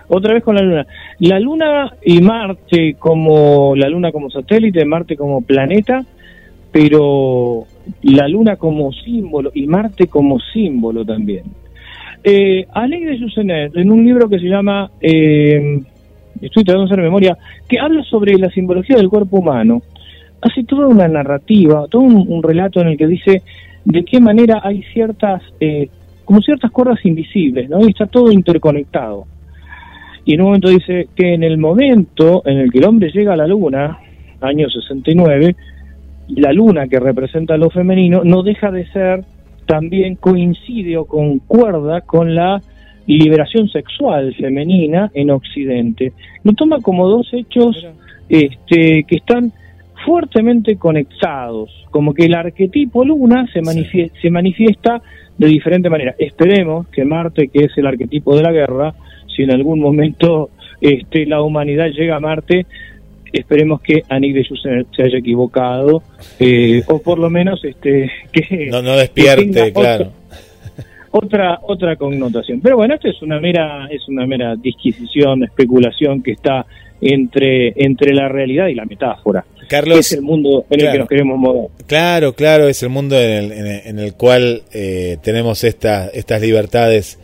Otra 0.08 0.34
vez 0.34 0.42
con 0.42 0.54
la 0.54 0.62
Luna. 0.62 0.86
La 1.20 1.38
Luna 1.38 1.96
y 2.02 2.20
Marte 2.20 2.96
como 2.98 3.76
la 3.76 3.88
Luna 3.88 4.12
como 4.12 4.30
satélite, 4.30 4.84
Marte 4.84 5.16
como 5.16 5.42
planeta 5.42 6.04
pero 6.72 7.66
la 8.02 8.28
Luna 8.28 8.56
como 8.56 8.92
símbolo 8.92 9.50
y 9.54 9.66
Marte 9.66 10.06
como 10.06 10.38
símbolo 10.40 11.04
también. 11.04 11.44
Eh, 12.24 12.66
de 12.66 13.18
Jusenet, 13.18 13.76
en 13.76 13.90
un 13.90 14.04
libro 14.04 14.28
que 14.28 14.38
se 14.38 14.46
llama, 14.46 14.90
eh, 15.00 15.80
estoy 16.40 16.64
tratando 16.64 16.86
de 16.86 16.92
hacer 16.92 17.04
memoria, 17.04 17.36
que 17.68 17.80
habla 17.80 18.02
sobre 18.04 18.38
la 18.38 18.50
simbología 18.50 18.96
del 18.96 19.08
cuerpo 19.08 19.38
humano, 19.38 19.82
hace 20.40 20.64
toda 20.64 20.86
una 20.86 21.08
narrativa, 21.08 21.86
todo 21.88 22.02
un, 22.02 22.42
relato 22.42 22.80
en 22.80 22.88
el 22.88 22.96
que 22.96 23.06
dice 23.06 23.42
de 23.84 24.04
qué 24.04 24.20
manera 24.20 24.60
hay 24.62 24.82
ciertas, 24.92 25.42
eh, 25.60 25.88
como 26.24 26.40
ciertas 26.40 26.70
cuerdas 26.70 27.04
invisibles, 27.04 27.68
¿no? 27.68 27.80
Y 27.80 27.90
está 27.90 28.06
todo 28.06 28.30
interconectado. 28.30 29.26
Y 30.24 30.34
en 30.34 30.40
un 30.42 30.46
momento 30.48 30.68
dice 30.68 31.08
que 31.16 31.34
en 31.34 31.42
el 31.42 31.58
momento 31.58 32.42
en 32.46 32.58
el 32.58 32.70
que 32.70 32.78
el 32.78 32.84
hombre 32.84 33.10
llega 33.10 33.32
a 33.32 33.36
la 33.36 33.48
luna, 33.48 33.98
año 34.40 34.68
69, 34.68 35.56
la 36.36 36.52
luna 36.52 36.88
que 36.88 36.98
representa 36.98 37.56
lo 37.56 37.70
femenino 37.70 38.22
no 38.24 38.42
deja 38.42 38.70
de 38.70 38.86
ser 38.86 39.24
también 39.66 40.16
coincide 40.16 40.96
o 40.96 41.04
concuerda 41.04 42.00
con 42.00 42.34
la 42.34 42.60
liberación 43.06 43.68
sexual 43.68 44.34
femenina 44.34 45.10
en 45.14 45.30
Occidente. 45.30 46.12
Lo 46.44 46.52
toma 46.52 46.80
como 46.80 47.08
dos 47.08 47.28
hechos 47.32 47.86
este, 48.28 49.04
que 49.04 49.16
están 49.16 49.52
fuertemente 50.04 50.76
conectados, 50.76 51.70
como 51.90 52.14
que 52.14 52.26
el 52.26 52.34
arquetipo 52.34 53.04
luna 53.04 53.46
se, 53.52 53.62
manifiesta, 53.62 54.20
se 54.20 54.30
manifiesta 54.30 55.02
de 55.38 55.46
diferente 55.46 55.90
manera. 55.90 56.14
Esperemos 56.18 56.88
que 56.88 57.04
Marte, 57.04 57.48
que 57.48 57.64
es 57.64 57.78
el 57.78 57.86
arquetipo 57.86 58.36
de 58.36 58.42
la 58.42 58.52
guerra, 58.52 58.94
si 59.34 59.42
en 59.42 59.52
algún 59.52 59.80
momento 59.80 60.50
este, 60.80 61.26
la 61.26 61.42
humanidad 61.42 61.88
llega 61.88 62.16
a 62.16 62.20
Marte, 62.20 62.66
esperemos 63.32 63.80
que 63.80 64.02
Anik 64.08 64.34
de 64.34 64.44
se, 64.94 65.02
haya 65.02 65.18
equivocado, 65.18 66.02
eh, 66.38 66.82
o 66.86 67.00
por 67.00 67.18
lo 67.18 67.30
menos 67.30 67.64
este, 67.64 68.10
que... 68.32 68.68
No, 68.70 68.82
no 68.82 68.96
despierte, 68.96 69.72
claro. 69.72 70.12
Otra, 71.14 71.58
otra, 71.62 71.96
connotación. 71.96 72.60
Pero 72.62 72.76
bueno, 72.76 72.94
esto 72.94 73.08
es 73.08 73.20
una 73.20 73.38
mera, 73.38 73.86
es 73.90 74.08
una 74.08 74.26
mera 74.26 74.56
disquisición, 74.56 75.44
especulación 75.44 76.22
que 76.22 76.32
está 76.32 76.64
entre, 77.02 77.74
entre 77.76 78.14
la 78.14 78.28
realidad 78.28 78.68
y 78.68 78.74
la 78.74 78.86
metáfora. 78.86 79.44
Carlos, 79.68 79.98
es 79.98 80.12
el 80.12 80.22
mundo 80.22 80.64
en 80.70 80.80
el 80.80 80.92
que 80.92 80.98
nos 80.98 81.08
queremos 81.08 81.38
mover. 81.38 81.70
Claro, 81.86 82.34
claro, 82.34 82.66
es 82.66 82.82
el 82.82 82.88
mundo 82.88 83.20
en 83.20 83.52
el, 83.52 83.52
en 83.84 83.98
el, 83.98 84.14
cual 84.14 84.62
eh, 84.72 85.18
tenemos 85.22 85.64
esta, 85.64 86.08
estas 86.08 86.40
libertades 86.40 87.18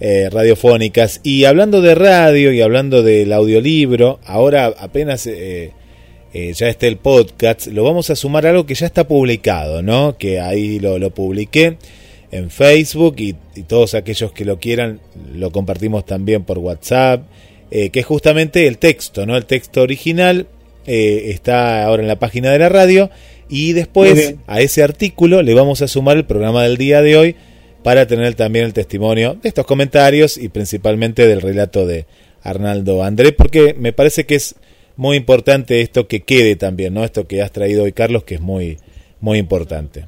eh, 0.00 0.28
radiofónicas. 0.30 1.20
Y 1.22 1.44
hablando 1.44 1.80
de 1.82 1.94
radio 1.94 2.52
y 2.52 2.60
hablando 2.60 3.02
del 3.02 3.32
audiolibro, 3.32 4.18
ahora 4.24 4.66
apenas 4.66 5.26
eh, 5.26 5.72
ya 6.32 6.68
está 6.68 6.86
el 6.86 6.96
podcast, 6.96 7.66
lo 7.68 7.84
vamos 7.84 8.10
a 8.10 8.16
sumar 8.16 8.46
a 8.46 8.50
algo 8.50 8.66
que 8.66 8.74
ya 8.74 8.86
está 8.86 9.06
publicado, 9.06 9.82
¿no? 9.82 10.16
Que 10.18 10.40
ahí 10.40 10.78
lo, 10.78 10.98
lo 10.98 11.10
publiqué 11.10 11.76
en 12.32 12.50
Facebook 12.50 13.16
y, 13.18 13.34
y, 13.56 13.62
todos 13.62 13.94
aquellos 13.94 14.32
que 14.32 14.44
lo 14.44 14.58
quieran 14.60 15.00
lo 15.34 15.50
compartimos 15.50 16.06
también 16.06 16.44
por 16.44 16.58
WhatsApp 16.58 17.22
eh, 17.70 17.90
que 17.90 18.00
es 18.00 18.06
justamente 18.06 18.66
el 18.66 18.78
texto, 18.78 19.26
¿no? 19.26 19.36
El 19.36 19.46
texto 19.46 19.82
original 19.82 20.48
eh, 20.86 21.26
está 21.26 21.84
ahora 21.84 22.02
en 22.02 22.08
la 22.08 22.18
página 22.18 22.50
de 22.50 22.58
la 22.58 22.68
radio 22.68 23.10
y 23.48 23.74
después 23.74 24.34
a 24.48 24.60
ese 24.60 24.82
artículo 24.82 25.42
le 25.42 25.54
vamos 25.54 25.80
a 25.80 25.86
sumar 25.86 26.16
el 26.16 26.24
programa 26.24 26.64
del 26.64 26.76
día 26.76 27.00
de 27.00 27.16
hoy 27.16 27.36
para 27.82 28.06
tener 28.06 28.34
también 28.34 28.64
el 28.64 28.72
testimonio 28.72 29.34
de 29.34 29.48
estos 29.48 29.66
comentarios 29.66 30.36
y 30.36 30.48
principalmente 30.48 31.26
del 31.26 31.40
relato 31.40 31.86
de 31.86 32.06
Arnaldo 32.42 33.02
André, 33.02 33.32
porque 33.32 33.74
me 33.78 33.92
parece 33.92 34.24
que 34.24 34.34
es 34.34 34.58
muy 34.96 35.16
importante 35.16 35.80
esto 35.80 36.06
que 36.06 36.20
quede 36.20 36.56
también, 36.56 36.94
¿no? 36.94 37.04
Esto 37.04 37.26
que 37.26 37.42
has 37.42 37.52
traído 37.52 37.84
hoy, 37.84 37.92
Carlos, 37.92 38.24
que 38.24 38.34
es 38.34 38.40
muy, 38.40 38.76
muy 39.20 39.38
importante. 39.38 40.04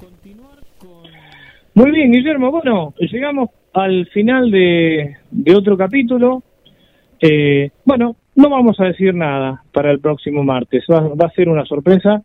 Muy 1.74 1.90
bien, 1.90 2.12
Guillermo. 2.12 2.50
Bueno, 2.50 2.94
llegamos 2.98 3.50
al 3.72 4.06
final 4.08 4.50
de, 4.50 5.16
de 5.30 5.54
otro 5.54 5.76
capítulo. 5.76 6.42
Eh, 7.20 7.70
bueno, 7.84 8.16
no 8.34 8.50
vamos 8.50 8.78
a 8.80 8.84
decir 8.84 9.14
nada 9.14 9.62
para 9.72 9.90
el 9.90 10.00
próximo 10.00 10.42
martes, 10.42 10.84
va, 10.90 11.26
a 11.26 11.30
ser 11.30 11.48
una 11.48 11.64
sorpresa. 11.64 12.22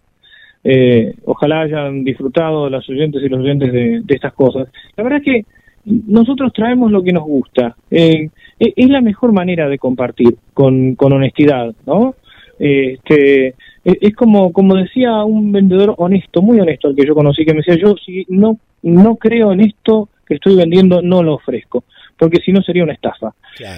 Eh, 0.63 1.13
ojalá 1.25 1.61
hayan 1.61 2.03
disfrutado 2.03 2.69
las 2.69 2.87
oyentes 2.89 3.21
y 3.23 3.29
los 3.29 3.39
oyentes 3.39 3.71
de, 3.71 4.03
estas 4.07 4.33
cosas. 4.33 4.67
La 4.95 5.03
verdad 5.03 5.21
es 5.23 5.25
que 5.25 5.45
nosotros 5.85 6.51
traemos 6.53 6.91
lo 6.91 7.01
que 7.01 7.13
nos 7.13 7.23
gusta. 7.23 7.75
Eh, 7.89 8.29
e, 8.59 8.73
es 8.75 8.89
la 8.89 9.01
mejor 9.01 9.31
manera 9.31 9.69
de 9.69 9.77
compartir 9.77 10.35
con, 10.53 10.95
con 10.95 11.13
honestidad, 11.13 11.73
¿no? 11.85 12.15
Este, 12.59 13.47
e, 13.47 13.55
es 13.83 14.15
como, 14.15 14.51
como 14.51 14.75
decía 14.75 15.23
un 15.23 15.51
vendedor 15.51 15.95
honesto, 15.97 16.41
muy 16.41 16.59
honesto, 16.59 16.89
el 16.89 16.95
que 16.95 17.07
yo 17.07 17.15
conocí, 17.15 17.45
que 17.45 17.53
me 17.53 17.61
decía, 17.65 17.75
yo 17.75 17.95
si 18.03 18.25
no, 18.29 18.59
no 18.81 19.15
creo 19.15 19.53
en 19.53 19.61
esto 19.61 20.09
que 20.27 20.35
estoy 20.35 20.55
vendiendo, 20.55 21.01
no 21.01 21.23
lo 21.23 21.35
ofrezco 21.35 21.83
porque 22.17 22.41
si 22.43 22.51
no 22.51 22.61
sería 22.61 22.83
una 22.83 22.93
estafa. 22.93 23.33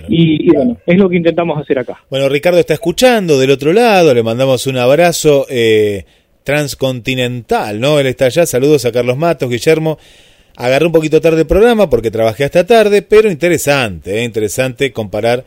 y, 0.07 0.51
bueno, 0.53 0.77
es 0.85 0.97
lo 0.97 1.09
que 1.09 1.17
intentamos 1.17 1.61
hacer 1.61 1.79
acá. 1.79 1.99
Bueno, 2.09 2.29
Ricardo 2.29 2.59
está 2.59 2.73
escuchando 2.73 3.37
del 3.37 3.51
otro 3.51 3.73
lado, 3.73 4.13
le 4.13 4.23
mandamos 4.23 4.65
un 4.67 4.77
abrazo 4.77 5.45
eh, 5.49 6.05
transcontinental, 6.43 7.79
¿no? 7.79 7.99
Él 7.99 8.07
está 8.07 8.25
allá, 8.25 8.45
saludos 8.45 8.85
a 8.85 8.91
Carlos 8.91 9.17
Matos, 9.17 9.49
Guillermo. 9.49 9.97
Agarré 10.55 10.85
un 10.85 10.91
poquito 10.91 11.21
tarde 11.21 11.41
el 11.41 11.47
programa 11.47 11.89
porque 11.89 12.11
trabajé 12.11 12.43
hasta 12.43 12.65
tarde, 12.65 13.01
pero 13.01 13.31
interesante, 13.31 14.19
¿eh? 14.19 14.23
interesante 14.23 14.91
comparar 14.91 15.45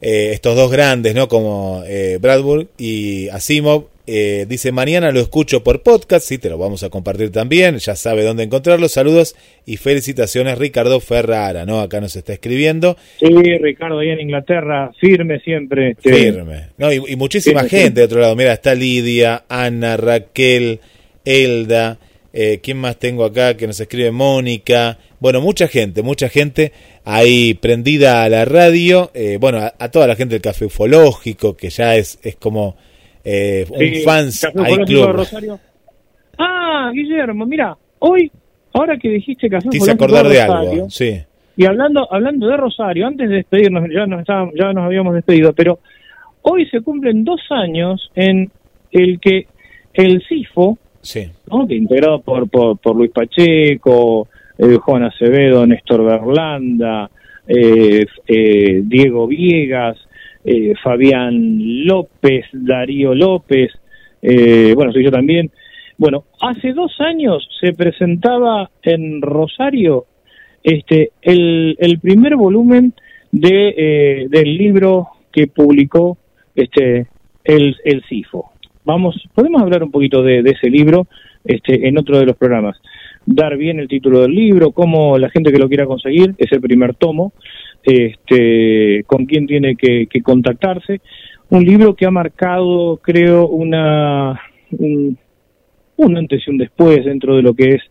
eh, 0.00 0.32
estos 0.34 0.54
dos 0.54 0.70
grandes, 0.70 1.14
¿no? 1.14 1.28
Como 1.28 1.82
eh, 1.86 2.18
Bradburg 2.20 2.68
y 2.76 3.28
Asimov. 3.28 3.93
Eh, 4.06 4.44
dice, 4.46 4.70
mañana 4.70 5.10
lo 5.12 5.20
escucho 5.20 5.64
por 5.64 5.82
podcast, 5.82 6.26
sí, 6.26 6.36
te 6.36 6.50
lo 6.50 6.58
vamos 6.58 6.82
a 6.82 6.90
compartir 6.90 7.32
también, 7.32 7.78
ya 7.78 7.96
sabe 7.96 8.22
dónde 8.22 8.42
encontrarlo. 8.42 8.86
Saludos 8.88 9.34
y 9.64 9.78
felicitaciones, 9.78 10.58
Ricardo 10.58 11.00
Ferrara, 11.00 11.64
¿no? 11.64 11.80
Acá 11.80 12.02
nos 12.02 12.14
está 12.14 12.34
escribiendo. 12.34 12.98
Sí, 13.18 13.28
Ricardo, 13.58 14.00
ahí 14.00 14.10
en 14.10 14.20
Inglaterra, 14.20 14.92
firme 15.00 15.40
siempre. 15.40 15.96
Firme. 15.98 16.68
No, 16.76 16.92
y, 16.92 17.16
muchísima 17.16 17.64
gente 17.64 18.00
de 18.00 18.04
otro 18.04 18.20
lado. 18.20 18.36
Mira, 18.36 18.52
está 18.52 18.74
Lidia, 18.74 19.44
Ana, 19.48 19.96
Raquel, 19.96 20.80
Elda. 21.24 21.98
Eh, 22.34 22.58
¿Quién 22.62 22.78
más 22.78 22.98
tengo 22.98 23.24
acá 23.24 23.56
que 23.56 23.66
nos 23.66 23.80
escribe? 23.80 24.10
Mónica. 24.10 24.98
Bueno, 25.18 25.40
mucha 25.40 25.68
gente, 25.68 26.02
mucha 26.02 26.28
gente 26.28 26.72
ahí 27.04 27.54
prendida 27.54 28.24
a 28.24 28.28
la 28.28 28.44
radio. 28.44 29.10
Eh, 29.14 29.38
bueno, 29.40 29.60
a, 29.78 29.90
toda 29.90 30.06
la 30.06 30.16
gente 30.16 30.34
del 30.34 30.42
Café 30.42 30.66
Ufológico, 30.66 31.56
que 31.56 31.70
ya 31.70 31.96
es, 31.96 32.18
es 32.22 32.36
como 32.36 32.76
eh, 33.24 33.66
un 33.70 34.04
fans 34.04 34.46
Rosario. 35.12 35.58
Ah, 36.38 36.90
Guillermo, 36.92 37.46
mira, 37.46 37.76
hoy, 38.00 38.30
ahora 38.72 38.98
que 38.98 39.08
dijiste 39.08 39.48
Café 39.48 39.68
Ufológico 39.68 40.04
acordar 40.04 40.28
de 40.28 40.40
algo, 40.40 40.90
sí. 40.90 41.22
Y 41.56 41.66
hablando, 41.66 42.12
hablando 42.12 42.48
de 42.48 42.56
Rosario, 42.56 43.06
antes 43.06 43.28
de 43.28 43.36
despedirnos, 43.36 43.88
ya 43.88 44.06
nos, 44.06 44.26
ya 44.26 44.72
nos 44.72 44.84
habíamos 44.84 45.14
despedido, 45.14 45.52
pero 45.52 45.78
hoy 46.42 46.66
se 46.66 46.80
cumplen 46.80 47.24
dos 47.24 47.40
años 47.50 48.10
en 48.14 48.50
el 48.90 49.20
que 49.20 49.46
el 49.92 50.22
CIFO, 50.28 50.78
sí. 51.00 51.30
que 51.68 51.74
integrado 51.74 52.20
por, 52.20 52.48
por, 52.48 52.96
Luis 52.96 53.12
Pacheco, 53.12 54.28
eh, 54.58 54.76
Juan 54.76 55.04
Acevedo, 55.04 55.66
Néstor 55.66 56.04
Berlanda, 56.04 57.08
eh, 57.46 58.04
eh, 58.26 58.82
Diego 58.84 59.26
Viegas, 59.26 59.96
Fabián 60.82 61.86
López, 61.86 62.44
Darío 62.52 63.14
López, 63.14 63.72
bueno, 64.22 64.92
soy 64.92 65.04
yo 65.04 65.10
también. 65.10 65.50
Bueno, 65.96 66.24
hace 66.40 66.72
dos 66.72 66.92
años 67.00 67.46
se 67.60 67.72
presentaba 67.72 68.70
en 68.82 69.22
Rosario 69.22 70.06
este 70.62 71.12
el, 71.22 71.76
el 71.78 71.98
primer 72.00 72.36
volumen 72.36 72.94
de, 73.30 74.26
del 74.28 74.56
libro 74.56 75.08
que 75.30 75.46
publicó 75.46 76.18
este 76.54 77.06
el, 77.44 77.76
el 77.84 78.02
CIFO 78.08 78.54
vamos, 78.84 79.16
podemos 79.34 79.62
hablar 79.62 79.82
un 79.82 79.90
poquito 79.90 80.22
de, 80.22 80.40
ese 80.40 80.70
libro 80.70 81.06
este, 81.44 81.88
en 81.88 81.98
otro 81.98 82.18
de 82.18 82.26
los 82.26 82.36
programas. 82.36 82.76
Dar 83.26 83.56
bien 83.56 83.80
el 83.80 83.88
título 83.88 84.20
del 84.20 84.32
libro, 84.32 84.72
cómo 84.72 85.18
la 85.18 85.30
gente 85.30 85.50
que 85.50 85.58
lo 85.58 85.68
quiera 85.68 85.86
conseguir, 85.86 86.34
es 86.38 86.52
el 86.52 86.60
primer 86.60 86.94
tomo, 86.94 87.32
este, 87.84 89.04
con 89.06 89.26
quién 89.26 89.46
tiene 89.46 89.76
que, 89.76 90.08
contactarse. 90.22 91.00
Un 91.50 91.64
libro 91.64 91.94
que 91.94 92.06
ha 92.06 92.10
marcado, 92.10 92.96
creo, 92.98 93.46
una, 93.46 94.40
un, 94.70 95.18
antes 96.16 96.42
y 96.46 96.50
un 96.50 96.58
después 96.58 97.04
dentro 97.04 97.36
de 97.36 97.42
lo 97.42 97.54
que 97.54 97.74
es 97.74 97.82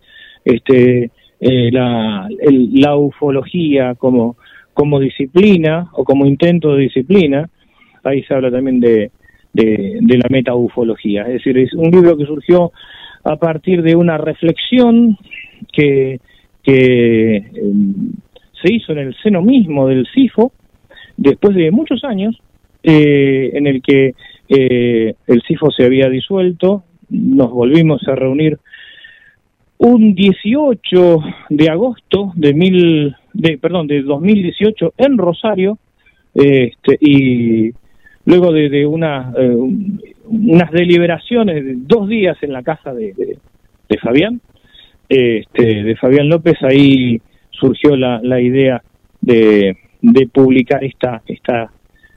este, 0.44 1.11
eh, 1.40 1.72
la, 1.72 2.28
la 2.30 2.95
ufología 2.95 3.95
como, 3.95 4.38
como 4.74 4.99
disciplina 4.99 5.90
o 5.94 6.03
como 6.03 6.26
intento 6.26 6.76
de 6.76 6.84
disciplina. 6.84 7.49
Ahí 8.03 8.24
se 8.24 8.34
habla 8.34 8.52
también 8.52 8.80
de, 8.80 9.11
de, 9.53 10.18
la 10.18 10.28
metaufología. 10.30 11.24
Es 11.24 11.34
decir, 11.34 11.57
es 11.57 11.74
un 11.74 11.91
libro 11.91 12.18
que 12.18 12.26
surgió 12.26 12.72
a 13.24 13.36
partir 13.38 13.82
de 13.84 13.95
una 13.95 14.18
reflexión 14.18 15.18
que, 15.72 16.20
que 16.64 17.38
em, 17.38 18.14
se 18.64 18.73
hizo 18.73 18.94
en 18.94 18.99
el 18.99 19.15
seno 19.22 19.41
mismo 19.41 19.88
del 19.88 20.07
CIFO, 20.14 20.52
después 21.18 21.56
de 21.56 21.72
muchos 21.72 22.03
años, 22.03 22.40
eh, 22.81 23.52
en 23.53 23.68
el 23.68 23.81
que 23.81 24.14
eh, 24.49 25.15
el 25.27 25.41
CIFO 25.48 25.72
se 25.72 25.85
había 25.85 26.10
disuelto, 26.10 26.84
nos 27.10 27.52
volvimos 27.52 28.07
a 28.07 28.15
reunir 28.15 28.57
un 29.77 30.15
18 30.15 31.19
de 31.49 31.69
agosto 31.69 32.31
de 32.35 32.53
mil 32.53 33.15
de 33.34 33.57
perdón 33.57 33.88
de 33.88 34.02
2018 34.02 34.94
en 34.98 35.18
Rosario 35.18 35.77
este, 36.34 36.98
y 37.02 37.72
luego 38.26 38.53
de, 38.53 38.85
una, 38.85 39.34
eh, 39.38 39.56
unas 40.26 40.72
deliberaciones 40.72 41.65
de 41.65 41.73
dos 41.76 42.07
días 42.07 42.38
en 42.41 42.53
la 42.53 42.64
casa 42.64 42.94
de, 42.94 43.14
de, 43.90 43.98
Fabián, 43.98 44.41
este, 45.10 45.84
de 45.84 45.95
Fabián 45.98 46.30
López, 46.30 46.56
ahí 46.64 47.22
surgió 47.53 47.95
la, 47.95 48.19
la 48.21 48.41
idea 48.41 48.84
de, 49.21 49.77
de 50.01 50.27
publicar 50.27 50.84
esta, 50.84 51.21
esta, 51.25 51.71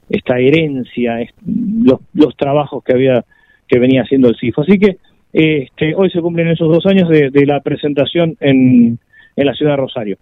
esta 0.08 0.38
herencia, 0.38 1.18
los, 1.44 2.00
los 2.12 2.36
trabajos 2.36 2.82
que 2.84 2.92
había 2.92 3.24
que 3.68 3.78
venía 3.78 4.02
haciendo 4.02 4.28
el 4.28 4.36
CIFO. 4.36 4.62
Así 4.62 4.78
que 4.78 4.96
este, 5.32 5.94
hoy 5.94 6.10
se 6.10 6.20
cumplen 6.20 6.48
esos 6.48 6.72
dos 6.72 6.86
años 6.86 7.08
de, 7.08 7.30
de 7.30 7.46
la 7.46 7.60
presentación 7.60 8.36
en, 8.40 8.98
en 9.36 9.46
la 9.46 9.54
ciudad 9.54 9.72
de 9.72 9.76
Rosario. 9.76 10.18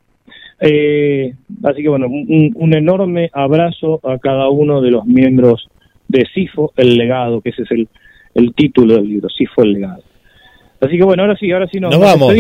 Eh, 0.61 1.35
así 1.63 1.83
que 1.83 1.89
bueno, 1.89 2.07
un, 2.07 2.75
enorme 2.75 3.31
abrazo 3.33 4.01
a 4.03 4.19
cada 4.19 4.49
uno 4.49 4.81
de 4.81 4.91
los 4.91 5.05
miembros 5.05 5.69
de 6.09 6.27
CIFO, 6.33 6.73
el 6.77 6.97
legado, 6.97 7.41
que 7.41 7.51
ese 7.51 7.63
es 7.63 7.71
el, 7.71 7.89
el 8.35 8.55
título 8.55 8.95
del 8.95 9.09
libro, 9.09 9.29
CIFO, 9.37 9.63
el 9.63 9.73
legado. 9.73 10.03
Así 10.81 10.99
que 10.99 11.05
bueno, 11.05 11.23
ahora 11.23 11.37
sí, 11.39 11.51
ahora 11.51 11.67
sí 11.71 11.81
nos, 11.81 11.91
nos 11.91 12.01
vamos. 12.01 12.35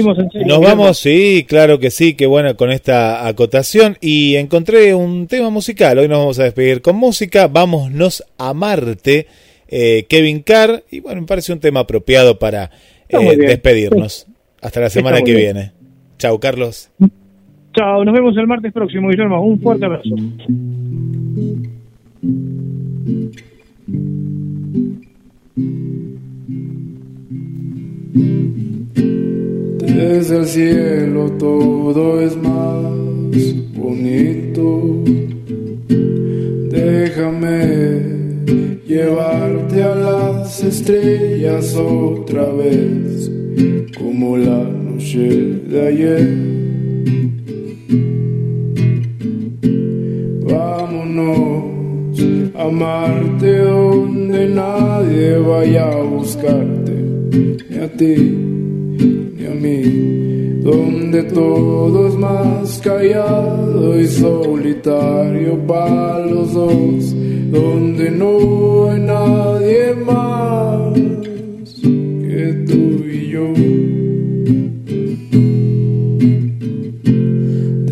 nos 0.47 0.61
vamos, 0.61 0.99
sí, 0.99 1.47
claro 1.49 1.79
que 1.79 1.91
sí, 1.91 2.15
qué 2.15 2.27
bueno 2.27 2.57
con 2.57 2.71
esta 2.71 3.27
acotación. 3.27 3.97
Y 4.01 4.37
encontré 4.37 4.95
un 4.95 5.27
tema 5.27 5.51
musical, 5.51 5.99
hoy 5.99 6.09
nos 6.09 6.19
vamos 6.19 6.39
a 6.39 6.45
despedir 6.45 6.83
con 6.83 6.97
música, 6.97 7.49
Vámonos 7.49 8.25
a 8.37 8.53
Marte, 8.53 9.27
eh, 9.69 10.05
Kevin 10.09 10.43
Carr, 10.43 10.83
y 10.91 11.01
bueno, 11.01 11.23
me 11.23 11.27
parece 11.27 11.53
un 11.53 11.61
tema 11.61 11.81
apropiado 11.81 12.39
para 12.39 12.71
eh, 13.09 13.37
despedirnos. 13.37 14.27
Hasta 14.61 14.81
la 14.81 14.91
semana 14.91 15.23
que 15.23 15.35
viene. 15.35 15.73
Chao, 16.19 16.39
Carlos. 16.41 16.91
Chao, 17.75 18.05
nos 18.05 18.15
vemos 18.15 18.37
el 18.37 18.47
martes 18.47 18.73
próximo, 18.73 19.09
Guillermo. 19.09 19.43
Un 19.43 19.61
fuerte 19.61 19.85
abrazo. 19.85 20.11
Desde 29.85 30.39
el 30.39 30.47
cielo 30.47 31.33
todo 31.33 32.21
es 32.21 32.37
más 32.37 32.85
bonito. 33.75 35.03
Déjame 36.71 38.15
llevarte 38.87 39.83
a 39.83 39.97
las 39.97 40.63
estrellas 40.63 41.75
otra 41.75 42.45
vez, 42.53 43.33
como 43.99 44.37
la 44.37 44.63
noche 44.63 45.29
de 45.69 45.89
ayer. 45.89 46.29
Vámonos 50.47 51.65
a 52.55 52.69
Marte 52.71 53.59
donde 53.59 54.49
nadie 54.51 55.37
vaya 55.39 55.91
a 55.91 56.03
buscarte, 56.03 56.93
a 57.85 57.89
ti, 57.89 58.17
ni 58.17 59.45
a 59.47 59.55
mí, 59.63 59.83
donde 60.63 61.23
todo 61.25 62.09
es 62.09 62.15
más 62.15 62.81
callado 62.83 64.01
y 64.01 64.07
solitario 64.07 65.59
para 65.67 66.25
los 66.27 66.55
dos, 66.55 67.15
donde 67.51 68.11
no 68.11 68.91
hay 68.91 69.01
nadie 69.01 69.95
más 70.07 70.95
que 72.27 72.65
tú 72.69 72.83
y 73.17 73.29
yo. 73.35 73.53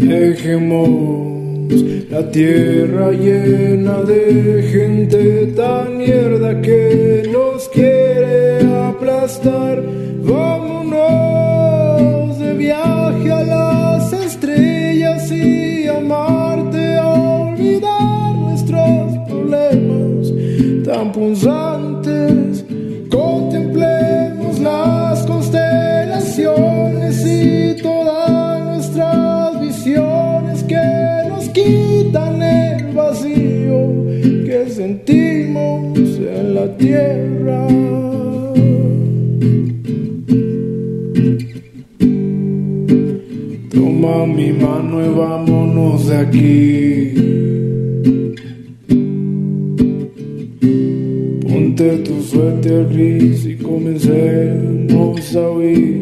Dejemos 0.08 1.72
la 2.10 2.30
tierra 2.30 3.10
llena 3.12 4.02
de 4.04 4.62
gente 4.72 5.46
tan 5.54 5.98
mierda 5.98 6.62
que 6.62 7.28
nos 7.30 7.68
quiere 7.68 8.11
Vámonos 10.24 10.98
de 12.38 12.52
viaje 12.52 13.32
a 13.32 13.42
las 13.42 14.12
estrellas 14.12 15.32
y 15.32 15.88
amarte 15.88 16.98
a 16.98 17.08
olvidar 17.08 18.36
nuestros 18.36 19.16
problemas 19.26 20.30
tan 20.84 21.12
punzantes. 21.12 22.62
Contemplemos 23.10 24.58
las 24.58 25.24
constelaciones 25.24 27.26
y 27.26 27.74
todas 27.82 28.64
nuestras 28.64 29.56
que 30.68 31.24
nos 31.28 31.48
quitan 31.48 32.42
el 32.42 32.92
vacío 32.92 34.04
que 34.44 34.68
sentimos 34.68 36.18
en 36.18 36.54
la 36.54 36.66
tierra. 36.76 37.91
Vámonos 45.08 46.08
de 46.08 46.16
aquí. 46.16 47.14
Ponte 51.42 51.98
tu 51.98 52.22
suéter 52.22 52.86
gris 52.88 53.46
y 53.46 53.56
comencemos 53.56 55.36
a 55.36 55.50
huir. 55.50 56.01